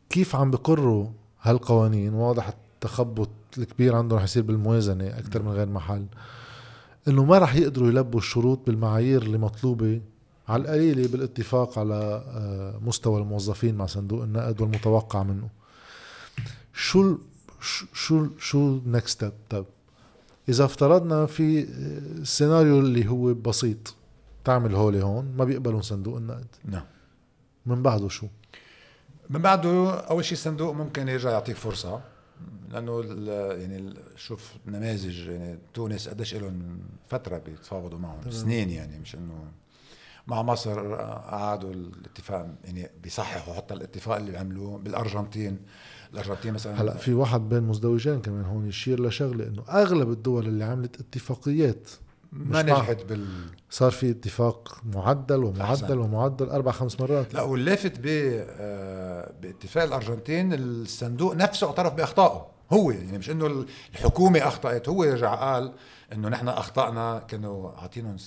كيف 0.10 0.36
عم 0.36 0.52
بقروا 0.52 1.08
هالقوانين؟ 1.42 2.14
واضح 2.14 2.48
التخبط 2.48 3.30
الكبير 3.58 3.96
عندهم 3.96 4.18
رح 4.18 4.24
يصير 4.24 4.44
بالموازنة 4.44 5.08
أكثر 5.08 5.42
من 5.42 5.52
غير 5.52 5.68
محل. 5.68 6.06
إنه 7.08 7.24
ما 7.24 7.38
رح 7.38 7.56
يقدروا 7.56 7.88
يلبوا 7.88 8.20
الشروط 8.20 8.60
بالمعايير 8.66 9.22
اللي 9.22 9.38
مطلوبة 9.38 10.02
على 10.48 10.62
القليله 10.62 11.08
بالاتفاق 11.08 11.80
على 11.80 12.24
آه، 12.28 12.80
مستوى 12.82 13.22
الموظفين 13.22 13.76
مع 13.76 13.86
صندوق 13.86 14.24
النقد 14.24 14.62
والمتوقع 14.62 15.24
منه. 15.24 15.50
شو 16.74 17.18
شو 17.94 18.28
شو 18.40 18.80
next 18.86 19.10
step 19.10 19.32
طب 19.50 19.66
إذا 20.50 20.66
افترضنا 20.66 21.26
في 21.26 21.64
السيناريو 22.22 22.80
اللي 22.80 23.08
هو 23.08 23.34
بسيط 23.34 23.96
تعمل 24.44 24.76
هولي 24.76 25.04
هون 25.04 25.34
ما 25.38 25.44
بيقبلوا 25.44 25.82
صندوق 25.82 26.18
النقد. 26.18 26.48
نعم. 26.66 26.86
من 27.66 27.84
بعده 27.84 28.08
شو؟ 28.08 28.28
من 29.30 29.42
بعده 29.42 30.00
أول 30.00 30.26
شيء 30.26 30.38
الصندوق 30.38 30.74
ممكن 30.74 31.08
يرجع 31.08 31.30
يعطيك 31.30 31.56
فرصة 31.56 32.02
لأنه 32.70 33.02
يعني 33.62 33.94
شوف 34.16 34.54
نماذج 34.66 35.28
يعني 35.28 35.60
تونس 35.74 36.10
قديش 36.10 36.36
لهم 36.36 36.80
فترة 37.08 37.38
بيتفاوضوا 37.38 38.00
معهم 38.00 38.32
سنين 38.32 38.70
يعني 38.70 39.00
مش 39.00 39.16
إنه 39.16 39.52
مع 40.28 40.42
مصر 40.42 40.96
قعدوا 40.96 41.74
الاتفاق 41.74 42.56
يعني 42.64 42.90
بيصححوا 43.04 43.54
حتى 43.54 43.74
الاتفاق 43.74 44.16
اللي 44.16 44.38
عملوه 44.38 44.78
بالأرجنتين. 44.78 45.60
الارجنتين 46.14 46.54
مثلا؟ 46.54 46.82
هلا 46.82 46.98
في 46.98 47.14
واحد 47.14 47.50
بين 47.50 47.64
مزدوجين 47.64 48.22
كمان 48.22 48.46
هون 48.46 48.68
يشير 48.68 49.08
لشغلة 49.08 49.48
إنه 49.48 49.64
أغلب 49.70 50.12
الدول 50.12 50.48
اللي 50.48 50.64
عملت 50.64 51.00
اتفاقيات 51.00 51.90
ما 52.32 52.62
نجحت 52.62 53.04
بال 53.04 53.26
صار 53.70 53.92
في 53.92 54.10
اتفاق 54.10 54.82
معدل 54.96 55.44
ومعدل 55.44 55.62
أحسن. 55.62 55.98
ومعدل 55.98 56.50
أربع 56.50 56.72
خمس 56.72 57.02
مرات. 57.02 57.34
لا 57.34 57.42
واللافت 57.42 58.00
ب 58.00 58.06
آه، 58.08 59.34
باتفاق 59.42 59.84
الأرجنتين 59.84 60.54
الصندوق 60.54 61.36
نفسه 61.36 61.68
اعترف 61.68 61.94
بأخطائه 61.94 62.48
هو 62.72 62.92
يعني 62.92 63.18
مش 63.18 63.30
إنه 63.30 63.66
الحكومة 63.94 64.48
أخطأت 64.48 64.90
هو 64.90 65.04
رجع 65.04 65.36
قال 65.36 65.74
إنه 66.14 66.30
نحن 66.30 66.48
أخطأنا 66.48 67.20
كانوا 67.20 67.72
عاطينهم 67.72 68.18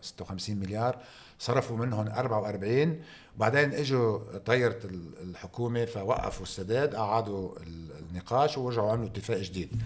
56 0.00 0.56
مليار. 0.56 0.98
صرفوا 1.42 1.76
منهم 1.76 2.08
44 2.08 3.00
وبعدين 3.36 3.72
إجوا 3.74 4.38
طيرت 4.38 4.84
الحكومة 5.22 5.84
فوقفوا 5.84 6.42
السداد 6.42 6.94
أعادوا 6.94 7.50
النقاش 8.10 8.58
ورجعوا 8.58 8.92
عملوا 8.92 9.06
اتفاق 9.06 9.38
جديد. 9.38 9.82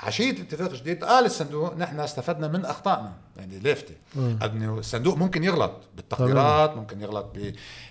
عشية 0.00 0.30
اتفاق 0.30 0.72
جديد 0.74 1.04
قال 1.04 1.24
الصندوق 1.24 1.76
نحن 1.76 2.00
استفدنا 2.00 2.48
من 2.48 2.64
أخطائنا 2.64 3.12
يعني 3.36 3.58
لافته 3.58 3.94
انه 4.16 4.78
الصندوق 4.78 5.16
ممكن 5.16 5.44
يغلط 5.44 5.72
بالتقديرات 5.96 6.76
ممكن 6.76 7.00
يغلط 7.00 7.36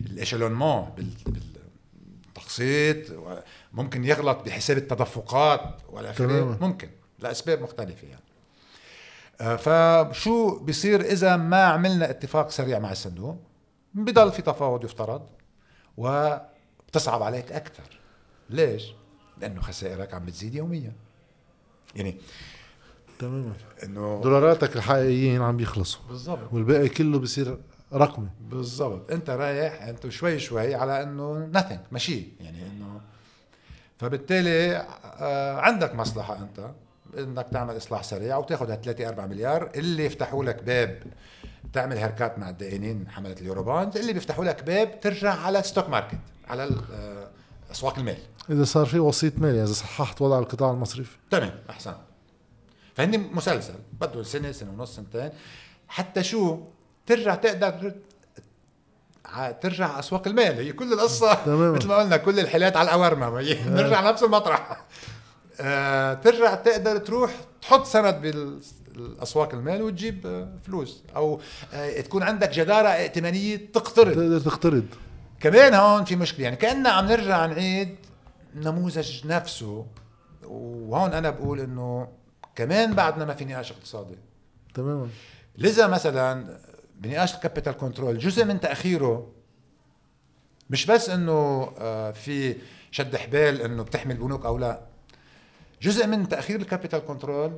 بالإشالونمون 0.01 0.89
بالتقسيط 2.35 2.97
ممكن 3.73 4.03
يغلط 4.03 4.37
بحساب 4.45 4.77
التدفقات 4.77 5.61
والى 5.89 6.09
اخره 6.09 6.57
ممكن 6.61 6.89
لأسباب 7.19 7.61
مختلفة 7.61 8.07
يعني. 8.07 8.21
آه، 8.21 8.26
فشو 9.39 10.59
بيصير 10.59 11.01
إذا 11.01 11.35
ما 11.35 11.63
عملنا 11.63 12.09
اتفاق 12.09 12.49
سريع 12.49 12.79
مع 12.79 12.91
الصندوق؟ 12.91 13.37
بضل 13.93 14.31
في 14.31 14.41
تفاوض 14.41 14.83
يفترض 14.83 15.27
وبتصعب 15.97 17.23
عليك 17.23 17.51
أكثر. 17.51 17.99
ليش؟ 18.49 18.93
لأنه 19.41 19.61
خسائرك 19.61 20.13
عم 20.13 20.25
بتزيد 20.25 20.55
يوميا. 20.55 20.91
يعني 21.95 22.17
تماما. 23.19 23.53
إنه 23.83 24.21
دولاراتك 24.23 24.75
الحقيقيين 24.75 25.41
عم 25.41 25.57
بيخلصوا 25.57 26.01
بالضبط. 26.09 26.53
والباقي 26.53 26.89
كله 26.89 27.19
بصير 27.19 27.57
رقمي. 27.93 28.29
بالضبط. 28.41 29.11
أنت 29.11 29.29
رايح 29.29 29.83
أنت 29.83 30.09
شوي 30.09 30.39
شوي 30.39 30.75
على 30.75 31.03
إنه 31.03 31.51
nothing 31.53 31.79
ماشي 31.91 32.27
يعني 32.39 32.67
إنه 32.67 33.01
فبالتالي 33.97 34.75
آه، 35.03 35.59
عندك 35.59 35.95
مصلحة 35.95 36.37
أنت. 36.37 36.71
إنك 37.17 37.47
تعمل 37.51 37.77
إصلاح 37.77 38.03
سريع 38.03 38.37
وتاخذ 38.37 38.75
3 38.75 39.07
4 39.07 39.25
مليار 39.25 39.71
اللي 39.75 40.05
يفتحوا 40.05 40.43
لك 40.43 40.63
باب. 40.63 41.03
تعمل 41.73 41.97
haircut 41.97 42.39
مع 42.39 42.49
الدائنين 42.49 43.09
حملة 43.09 43.35
ال 43.41 43.47
Eurobond 43.47 43.97
اللي 43.97 44.13
بيفتحوا 44.13 44.45
لك 44.45 44.63
باب 44.63 44.99
ترجع 44.99 45.33
على 45.33 45.63
stock 45.63 45.89
market 45.89 46.17
على 46.47 46.63
آه، 46.93 47.27
أسواق 47.71 47.99
المال. 47.99 48.17
إذا 48.49 48.63
صار 48.63 48.85
في 48.85 48.99
وسيط 48.99 49.39
مالي 49.39 49.63
إذا 49.63 49.73
صححت 49.73 50.21
وضع 50.21 50.39
القطاع 50.39 50.71
المصرفي. 50.71 51.17
تمام 51.31 51.59
أحسن. 51.69 51.93
فهني 52.95 53.17
مسلسل 53.17 53.73
بده 54.01 54.23
سنة 54.23 54.51
سنة 54.51 54.71
ونص 54.71 54.95
سنتين. 54.95 55.29
حتى 55.87 56.23
شو؟ 56.23 56.59
ترجع 57.05 57.35
تقدر 57.35 57.93
ترجع 59.61 59.99
أسواق 59.99 60.27
المال 60.27 60.57
هي 60.57 60.73
كل 60.73 60.93
القصة. 60.93 61.37
مثل 61.47 61.87
ما 61.87 61.97
قلنا 61.97 62.17
كل 62.17 62.39
الحالات 62.39 62.77
على 62.77 62.89
الأورمة 62.89 63.29
نرجع 63.67 64.01
لنفس 64.01 64.23
المطرح. 64.23 64.85
آه 65.61 66.13
ترجع 66.13 66.55
تقدر 66.55 66.97
تروح 66.97 67.35
تحط 67.61 67.85
سند 67.85 68.21
بالأسواق 68.21 69.53
المال 69.53 69.81
وتجيب 69.81 70.27
آه، 70.27 70.49
فلوس. 70.63 71.03
أو 71.15 71.39
آه 71.73 72.01
تكون 72.01 72.23
عندك 72.23 72.49
جدارة 72.49 72.87
ائتمانية 72.87 73.71
تقترض. 73.73 74.13
تقدر 74.13 74.39
تقترض. 74.39 74.85
كمان 75.39 75.73
هون 75.73 76.05
في 76.05 76.15
مشكلة 76.15 76.43
يعني 76.43 76.55
كاننا 76.55 76.89
عم 76.89 77.05
نرجع 77.05 77.45
نعيد 77.45 77.95
نموذج 78.55 79.27
نفسه. 79.27 79.85
وهون 80.43 81.13
أنا 81.13 81.29
بقول 81.29 81.59
إنه 81.59 82.07
كمان 82.55 82.93
بعدنا 82.93 83.25
ما 83.25 83.33
في 83.33 83.45
نقاش 83.45 83.71
اقتصادي. 83.71 84.17
تماما. 84.73 85.07
لذا 85.57 85.87
مثلا 85.87 86.57
بنقاش 86.95 87.35
ال 87.35 87.40
capital 87.40 87.73
control 87.73 88.17
جزء 88.17 88.45
من 88.45 88.59
تأخيره 88.59 89.27
مش 90.69 90.85
بس 90.85 91.09
إنه 91.09 91.65
في 92.11 92.55
شد 92.91 93.15
حبال 93.15 93.61
إنه 93.61 93.83
بتحمي 93.83 94.13
البنوك 94.13 94.45
أو 94.45 94.57
لا. 94.57 94.96
جزء 95.81 96.07
من 96.07 96.27
تأخير 96.27 96.59
ال 96.59 96.64
capital 96.64 96.99
control 96.99 97.51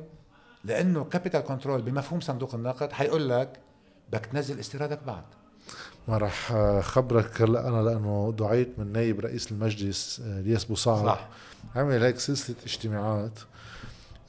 لأنه 0.64 1.04
capital 1.04 1.40
control 1.40 1.82
بمفهوم 1.82 2.20
صندوق 2.20 2.54
النقد 2.54 2.92
حيقول 2.92 3.28
لك 3.28 3.60
بدك 4.08 4.26
تنزل 4.26 4.60
استيرادك 4.60 4.98
بعد. 5.06 5.24
ما 6.08 6.18
راح 6.18 6.52
خبرك 6.80 7.42
هلا 7.42 7.68
أنا 7.68 7.82
لأنه 7.82 8.34
دعيت 8.38 8.78
من 8.78 8.92
نايب 8.92 9.20
رئيس 9.20 9.52
المجلس 9.52 10.22
الياس 10.26 10.64
بوصعب 10.64 11.18
عمل 11.76 12.02
هيك 12.02 12.18
سلسلة 12.18 12.56
اجتماعات 12.66 13.38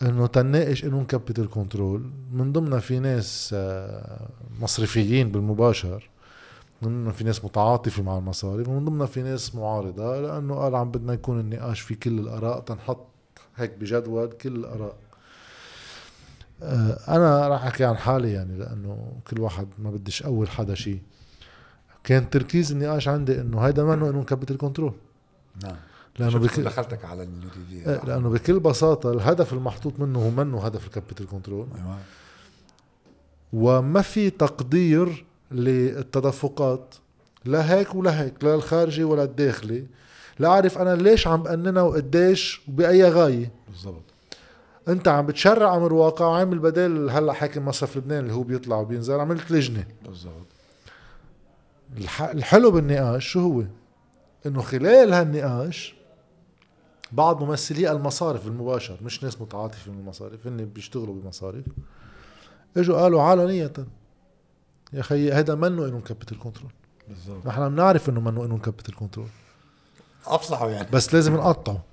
إنه 0.02 0.28
تناقش 0.28 0.84
قانون 0.84 1.06
capital 1.06 1.50
control 1.50 2.12
من 2.32 2.52
ضمنها 2.52 2.80
في 2.80 3.00
ناس 3.00 3.52
آه، 3.54 4.28
مصرفيين 4.60 5.32
بالمباشر 5.32 6.10
من 6.82 6.90
ضمنها 6.90 7.12
في 7.12 7.24
ناس 7.24 7.46
متعاطفة 7.46 8.04
مع 8.04 8.18
المصارف 8.18 8.68
ومن 8.68 8.86
ضمنها 8.86 9.06
في 9.06 9.22
ناس 9.22 9.56
معارضة 9.56 10.22
لأنه 10.22 10.56
قال 10.56 10.76
عم 10.76 10.92
بدنا 10.92 11.14
يكون 11.14 11.40
النقاش 11.40 11.82
في 11.82 11.96
كل 11.96 12.20
الآراء 12.20 12.60
تنحط 12.60 13.11
هيك 13.62 13.72
بجدول 13.80 14.32
كل 14.32 14.56
الآراء. 14.56 14.96
آه، 16.64 17.00
أنا 17.08 17.48
راح 17.48 17.66
أحكي 17.66 17.86
عن 17.86 17.98
حالي 17.98 18.32
يعني 18.32 18.58
لأنه 18.58 19.14
كل 19.28 19.40
واحد 19.40 19.68
ما 19.80 19.92
بديش 19.92 20.24
أول 20.24 20.50
حدا 20.50 20.76
شيء. 20.76 21.00
كان 22.04 22.30
تركيز 22.30 22.72
النقاش 22.72 23.08
عندي 23.08 23.42
إنه 23.42 23.60
هيدا 23.60 23.84
منه 23.84 24.06
قانون 24.06 24.24
capital 24.24 24.58
control 24.58 24.94
نعم. 25.64 25.76
لأنه 26.20 26.40
بكل 26.40 26.64
دخلتك 26.64 27.06
على 27.06 27.24
ال 27.24 27.50
UTV. 27.50 28.06
لأنه 28.08 28.30
بكل 28.30 28.60
بساطة 28.60 29.12
الهدف 29.12 29.54
المحطوط 29.54 30.00
منه 30.00 30.20
هو 30.20 30.30
منه 30.30 30.66
هدف 30.66 30.86
ال 30.86 30.91
capital 30.91 31.28
control 31.28 31.68
أيوة. 31.76 31.98
وما 33.54 34.02
في 34.02 34.30
تقدير 34.30 35.26
للتدفقات 35.52 36.96
لا 37.46 37.74
هيك 37.74 37.96
ولا 37.96 38.22
هيك 38.22 38.44
لا 38.44 38.56
الخارجي 38.56 39.04
ولا 39.04 39.24
الداخلي. 39.24 39.86
لا 40.40 40.48
اعرف 40.48 40.78
أنا 40.78 40.96
ليش 40.96 41.28
عم 41.28 41.44
بأننا 41.44 41.82
وقديش 41.82 42.62
وباي 42.68 43.04
غاية. 43.04 43.52
بالضبط. 43.68 44.04
أنت 44.88 45.08
عم 45.08 45.26
بتشرع 45.26 45.76
أمر 45.76 45.94
واقع 45.94 46.26
وعامل 46.26 46.60
بدل 46.60 47.10
هلأ 47.10 47.34
حاكم 47.34 47.66
مصرف 47.66 47.98
لبنان 47.98 48.20
اللي 48.20 48.34
هو 48.34 48.44
بيطلع 48.44 48.78
وبينزل 48.78 49.20
عملت 49.20 49.52
لجنة. 49.52 49.86
بالضبط. 50.06 50.48
الحلو 52.20 52.72
بالنقاش 52.72 53.28
شو 53.28 53.40
هو؟ 53.40 53.64
إنه 54.46 54.62
خلال 54.62 55.14
هالنقاش 55.14 55.96
بعض 57.12 57.44
ممثلي 57.44 57.92
المصارف 57.92 58.48
المباشر 58.48 58.98
مش 59.02 59.24
ناس 59.24 59.42
متعاطفة 59.42 59.92
من 59.92 60.00
المصارف 60.00 60.48
هن 60.48 60.66
بيشتغلوا 60.66 61.22
بمصارف 61.22 61.66
إجوا 62.78 63.02
قالوا 63.02 63.22
علنية 63.22 63.74
يا 64.94 65.02
خيي 65.02 65.32
هذا 65.32 65.56
منه 65.56 65.86
إنه 65.86 66.02
capital 66.02 66.40
control 66.40 66.72
بالضبط. 67.08 67.46
نحن 67.48 67.70
بنعرف 67.70 68.10
إنه 68.10 68.20
منه 68.20 68.46
إنه 68.46 68.58
كابيتال 68.58 68.96
كنترول 68.96 69.28
افصحوا 70.28 70.70
يعني. 70.70 70.88
بس 70.94 71.14
لازم 71.14 71.36
نقطعه 71.36 71.84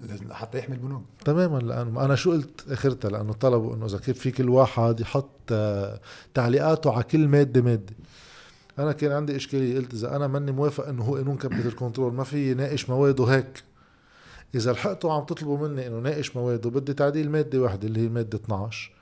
لازم 0.00 0.32
حتى 0.32 0.58
يحمي 0.58 0.76
البنوك. 0.76 1.02
تماما 1.24 1.58
لأنه 1.58 2.04
أنا 2.04 2.14
شو 2.14 2.30
قلت 2.30 2.64
آخرتها؟ 2.70 3.10
لأنه 3.10 3.32
طلبوا 3.32 3.74
إنه 3.74 3.86
إذا 3.86 3.98
كيف 3.98 4.18
في 4.18 4.30
كل 4.30 4.48
واحد 4.48 5.00
يحط 5.00 5.30
آه، 5.52 6.00
تعليقاته 6.34 6.92
على 6.92 7.02
كل 7.02 7.28
مادة 7.28 7.62
مادة. 7.62 7.94
أنا 8.78 8.92
كان 8.92 9.12
عندي 9.12 9.36
إشكالية 9.36 9.76
قلت 9.76 9.94
إذا 9.94 10.16
أنا 10.16 10.26
ماني 10.26 10.52
موافق 10.52 10.88
إنه 10.88 11.04
هو 11.04 11.16
قانون 11.16 11.36
capital 11.36 11.76
control 11.76 12.14
ما 12.14 12.24
في 12.24 12.50
يناقش 12.50 12.90
مواده 12.90 13.24
هيك 13.24 13.64
إذا 14.54 14.72
لحقتوا 14.72 15.12
عم 15.12 15.24
تطلبوا 15.24 15.68
مني 15.68 15.86
إنه 15.86 15.98
ناقش 15.98 16.36
مواده 16.36 16.70
بدي 16.70 16.94
تعديل 16.94 17.30
مادة 17.30 17.58
واحدة 17.58 17.88
اللي 17.88 18.00
هي 18.00 18.06
الماده 18.06 18.38
12 18.38 18.92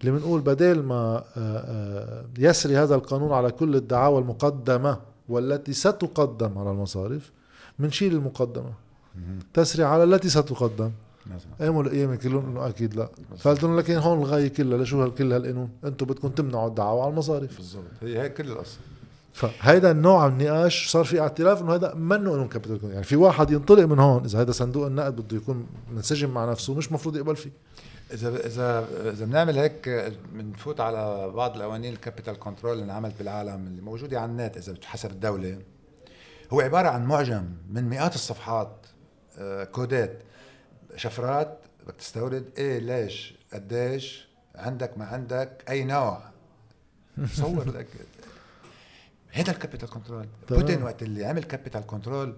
اللي 0.00 0.12
بنقول 0.12 0.40
بدل 0.40 0.82
ما 0.82 0.94
آه، 0.96 1.24
آه، 1.36 2.24
يسري 2.38 2.76
هذا 2.76 2.94
القانون 2.94 3.32
على 3.32 3.50
كل 3.50 3.76
الدعاوى 3.76 4.18
المقدمة 4.18 5.00
والتي 5.28 5.72
ستقدم 5.72 6.58
على 6.58 6.70
المصارف 6.70 7.32
بنشيل 7.78 8.12
المقدمة. 8.12 8.72
تسري 9.54 9.84
على 9.84 10.04
التي 10.04 10.28
ستقدم. 10.28 10.90
قاموا 11.60 11.82
القيامة 11.82 12.16
كلهم؟ 12.16 12.50
إنه 12.50 12.68
أكيد 12.68 12.94
لا. 12.94 13.08
فقلت 13.38 13.62
لهم 13.62 13.78
لكن 13.78 13.96
هون 13.96 14.18
الغاية 14.18 14.48
كلها 14.48 14.78
لشو 14.78 15.10
كل 15.10 15.32
هالقانون؟ 15.32 15.70
أنتم 15.84 16.06
بدكم 16.06 16.28
تمنعوا 16.28 16.68
الدعاوى 16.68 17.00
على 17.00 17.10
المصارف 17.10 17.56
بالضبط. 17.56 17.84
هي 18.02 18.22
هيك 18.22 18.34
كل 18.34 18.48
القصة. 18.48 18.78
فهيدا 19.32 19.90
النوع 19.90 20.28
من 20.28 20.40
النقاش 20.40 20.90
صار 20.90 21.04
في 21.04 21.20
اعتراف 21.20 21.62
إنه 21.62 21.74
هذا 21.74 21.94
منه 21.94 22.30
قانون 22.30 22.48
كابيتال 22.48 22.90
يعني 22.90 23.04
في 23.04 23.16
واحد 23.16 23.50
ينطلق 23.50 23.84
من 23.84 23.98
هون 23.98 24.24
إذا 24.24 24.40
هذا 24.40 24.52
صندوق 24.52 24.86
النقد 24.86 25.16
بده 25.16 25.36
يكون 25.36 25.66
منسجم 25.92 26.30
مع 26.30 26.50
نفسه 26.50 26.74
مش 26.74 26.92
مفروض 26.92 27.16
يقبل 27.16 27.36
فيه. 27.36 27.50
اذا 28.12 28.46
اذا 28.46 28.88
إذا 29.10 29.24
بنعمل 29.24 29.58
هيك 29.58 30.12
بنفوت 30.32 30.80
على 30.80 31.30
بعض 31.34 31.56
القوانين 31.56 31.92
ال 31.92 31.98
capital 31.98 32.38
control 32.38 32.72
اللي 32.72 32.84
انعملت 32.84 33.14
بالعالم 33.18 33.66
اللي 33.66 33.82
موجودة 33.82 34.20
على 34.20 34.30
النت 34.30 34.56
إذا 34.56 34.74
حسب 34.84 35.10
الدولة. 35.10 35.58
هو 36.52 36.60
عبارة 36.60 36.88
عن 36.88 37.04
معجم 37.04 37.44
من 37.70 37.84
مئات 37.88 38.14
الصفحات 38.14 38.86
آه، 39.38 39.64
codeات. 39.64 40.22
شفرات 40.96 41.58
بدك 41.84 41.94
تستورد 41.96 42.50
إيه 42.58 42.78
ليش 42.78 43.34
قديش 43.52 44.28
عندك 44.54 44.98
ما 44.98 45.04
عندك 45.04 45.64
أي 45.68 45.84
نوع. 45.84 46.22
صور 47.40 47.68
لك. 47.68 47.86
هذا 49.30 49.50
ال 49.50 49.55
capital 49.55 49.90
control 49.90 50.26
بوتين 50.50 50.82
وقت 50.82 51.02
اللي 51.02 51.24
عمل 51.24 51.42
capital 51.42 51.86
control 51.86 52.36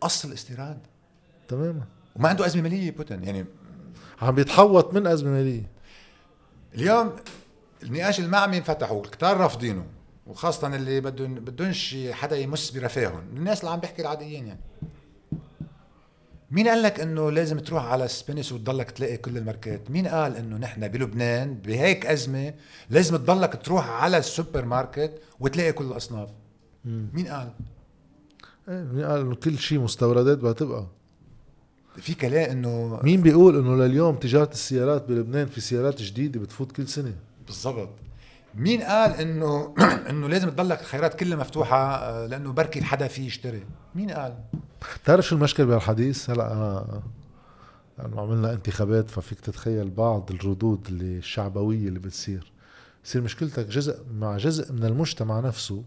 قص 0.00 0.24
الاستيراد 0.24 0.78
تماما 1.48 1.84
وما 2.16 2.28
عنده 2.28 2.46
أزمة 2.46 2.62
مالية 2.62 2.90
بوتين. 2.90 3.24
يعني 3.24 3.44
عم 4.22 4.34
بيتحوط 4.34 4.94
من 4.94 5.06
أزمة 5.06 5.30
مالية. 5.30 5.62
اليوم 6.74 7.16
النقاش 7.82 8.20
المعمي 8.20 8.58
انفتحوا 8.58 9.04
الكتار 9.04 9.36
رافضينه. 9.36 9.86
وخاصة 10.30 10.76
اللي 10.76 11.00
بدهم 11.00 11.34
بدونش 11.34 11.96
حدا 12.10 12.36
يمس 12.36 12.70
برفاههم. 12.70 13.22
الناس 13.36 13.60
اللي 13.60 13.70
عم 13.70 13.80
بيحكي 13.80 14.02
العاديين 14.02 14.46
يعني. 14.46 14.60
مين 16.50 16.68
قال 16.68 16.82
لك 16.82 17.00
إنه 17.00 17.30
لازم 17.30 17.58
تروح 17.58 17.84
على 17.84 18.08
سبينس 18.08 18.52
وتضلك 18.52 18.90
تلاقي 18.90 19.16
كل 19.16 19.36
الماركات؟ 19.38 19.90
مين 19.90 20.06
قال 20.08 20.36
إنه 20.36 20.56
نحن 20.56 20.88
بلبنان 20.88 21.54
بهيك 21.54 22.06
أزمة 22.06 22.54
لازم 22.90 23.16
تضلك 23.16 23.62
تروح 23.64 23.88
على 23.88 24.18
السوبرماركت 24.18 25.12
وتلاقي 25.40 25.72
كل 25.72 25.84
الأصناف؟ 25.84 26.28
مين 26.84 27.26
قال؟ 27.28 27.50
إيه 28.68 28.82
مين 28.82 29.04
قال 29.04 29.20
إنه 29.20 29.34
كل 29.34 29.58
شيء 29.58 29.78
مستوردات 29.78 30.38
بدها 30.38 30.52
تبقى 30.52 30.86
في 31.96 32.14
كلام 32.14 32.50
إنه 32.50 33.00
مين 33.02 33.20
بيقول 33.20 33.58
إنه 33.58 33.76
لليوم 33.76 34.16
تجارة 34.16 34.50
السيارات 34.52 35.08
بلبنان 35.08 35.46
في 35.46 35.60
سيارات 35.60 36.02
جديدة 36.02 36.40
بتفوت 36.40 36.72
كل 36.72 36.88
سنة؟ 36.88 37.14
بالضبط. 37.46 37.88
مين 38.54 38.82
قال 38.82 39.10
إنه 39.14 39.74
إنه 40.10 40.28
لازم 40.28 40.50
تضلك 40.50 40.80
الخيارات 40.80 41.14
كلها 41.14 41.38
مفتوحة 41.38 41.94
آه، 41.94 42.26
لأنه 42.26 42.52
بركي 42.52 42.82
حدا 42.82 43.08
فيه 43.08 43.26
يشتري؟ 43.26 43.64
مين 43.94 44.10
قال؟ 44.10 44.34
بتعرف 45.02 45.26
شو 45.26 45.36
المشكلة 45.36 45.66
بهالحديث 45.66 46.30
هلا 46.30 46.52
أنا 46.52 47.02
لأنه 47.98 48.20
عملنا 48.20 48.52
انتخابات 48.52 49.10
ففيك 49.10 49.40
تتخيل 49.40 49.90
بعض 49.90 50.30
الردود 50.30 50.86
اللي 50.88 51.18
الشعبوية 51.18 51.88
اللي 51.88 51.98
بتصير. 51.98 52.52
يصير 53.04 53.22
مشكلتك 53.22 53.66
جزء 53.66 53.98
مع 54.18 54.36
جزء 54.36 54.72
من 54.72 54.84
المجتمع 54.84 55.40
نفسه 55.40 55.82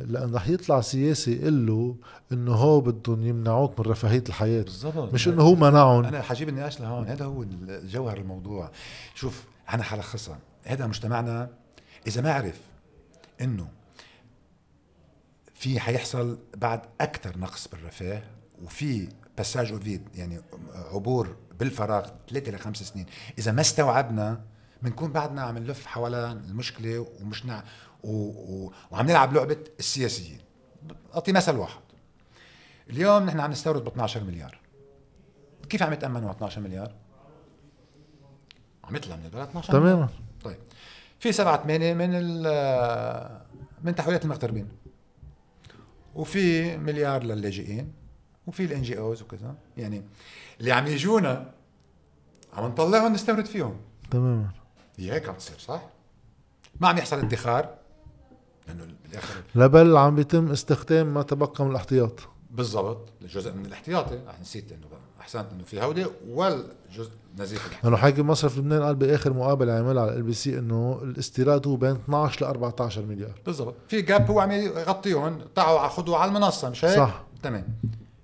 لأن 0.00 0.34
رح 0.34 0.48
يطلع 0.48 0.80
سياسي 0.80 1.36
يقول 1.36 1.66
له 1.66 1.96
إنه 2.32 2.52
هو 2.52 2.80
بدهم 2.80 3.26
يمنعوك 3.26 3.80
من 3.80 3.86
رفاهية 3.86 4.24
الحياة. 4.28 4.62
بالضبط. 4.62 5.14
مش 5.14 5.28
إنه 5.28 5.42
هو 5.42 5.54
منعهم. 5.54 6.04
أنا 6.04 6.22
حجيب 6.22 6.48
النقاش 6.48 6.80
لهون 6.80 7.06
هذا 7.06 7.24
هو 7.24 7.44
جوهر 7.68 8.16
الموضوع. 8.16 8.70
شوف 9.14 9.44
أنا 9.74 9.82
حلخصها. 9.82 10.38
هذا 10.64 10.86
مجتمعنا 10.86 11.50
إذا 12.06 12.20
ما 12.20 12.32
عرف 12.32 12.60
إنه 13.40 13.68
في 15.54 15.80
حيحصل 15.80 16.38
بعد 16.56 16.80
أكثر 17.00 17.38
نقص 17.38 17.68
بالرفاه 17.68 18.22
وفي 18.62 19.08
passage 19.36 19.72
à 19.72 19.79
vide 19.79 20.08
يعني 20.14 20.40
عبور 20.74 21.36
بالفراغ 21.58 22.10
ثلاثة 22.30 22.52
لخمس 22.52 22.82
سنين 22.82 23.06
إذا 23.38 23.52
ما 23.52 23.60
استوعبنا 23.60 24.44
بنكون 24.82 25.12
بعدنا 25.12 25.42
عم 25.42 25.58
نلف 25.58 25.86
حوالين 25.86 26.44
المشكلة 26.50 27.06
ومش 27.20 27.46
نع... 27.46 27.62
و... 28.04 28.10
و... 28.10 28.72
وعم 28.90 29.06
نلعب 29.06 29.32
لعبة 29.32 29.58
السياسيين. 29.78 30.40
أعطي 31.14 31.32
مثل 31.32 31.56
واحد. 31.56 31.80
اليوم 32.90 33.22
نحن 33.22 33.40
عم 33.40 33.50
نستورد 33.50 33.84
ب 33.84 33.88
12 33.88 34.24
مليار. 34.24 34.58
كيف 35.68 35.82
عم 35.82 35.92
يتأمنوا 35.92 36.30
12 36.30 36.60
مليار؟ 36.60 36.94
عم 38.84 38.96
يطلع 38.96 39.16
من 39.16 39.24
البلد 39.24 39.48
12 39.48 39.72
تماما. 39.72 40.08
في 41.20 41.32
سبعة 41.32 41.62
ثمانية 41.62 41.94
من 41.94 42.10
من 43.84 43.94
تحويلات 43.94 44.24
المغتربين. 44.24 44.68
وفي 46.14 46.76
مليار 46.76 47.22
للاجئين 47.22 47.92
وفي 48.46 48.64
ال 48.64 48.82
NGOs 48.82 49.22
وكذا. 49.22 49.54
يعني 49.76 50.02
اللي 50.60 50.72
عم 50.72 50.86
يجونا 50.86 51.54
عم 52.52 52.66
نطلعهم 52.66 53.12
نستورد 53.12 53.44
فيهم. 53.44 53.76
تماما 54.10 54.48
هي 54.96 55.12
هيك 55.12 55.28
عم 55.28 55.34
تصير 55.34 55.58
صح؟ 55.58 55.82
ما 56.80 56.88
عم 56.88 56.98
يحصل 56.98 57.18
ادخار 57.18 57.74
لأنه 58.68 58.86
بالاخر 59.04 59.42
لا 59.54 59.66
بل 59.66 59.96
عم 59.96 60.14
بيتم 60.14 60.50
استخدام 60.50 61.14
ما 61.14 61.22
تبقى 61.22 61.64
من 61.64 61.70
الاحتياط. 61.70 62.20
بالضبط 62.50 63.08
جزء 63.22 63.52
من 63.52 63.66
الاحتياطي. 63.66 64.20
نسيت 64.40 64.72
إنه 64.72 64.86
أحسنت 65.20 65.46
إنه 65.52 65.64
في 65.64 65.82
هودي 65.82 66.06
والجزء 66.28 67.10
نزيف 67.38 67.58
الاحتياطي 67.58 67.84
لأنه 67.84 67.96
حاكم 67.96 68.26
مصرف 68.26 68.58
لبنان 68.58 68.82
قال 68.82 68.94
بآخر 68.94 69.32
مقابله 69.32 69.72
عملها 69.72 70.02
على 70.02 70.16
LBC 70.16 70.58
إنه 70.58 71.00
الاستيراد 71.02 71.66
هو 71.66 71.76
بين 71.76 71.90
12 71.90 72.44
ل 72.44 72.48
14 72.48 73.02
مليار. 73.02 73.32
بالضبط. 73.46 73.74
في 73.88 74.02
جاب 74.02 74.30
هو 74.30 74.40
عم 74.40 74.52
يغطيهم 74.52 75.38
طلعوا 75.54 75.88
خذوا 75.88 76.16
على 76.16 76.28
المنصة 76.28 76.70
مش 76.70 76.84
هيك؟ 76.84 76.96
صح. 76.96 77.22
تمام. 77.42 77.64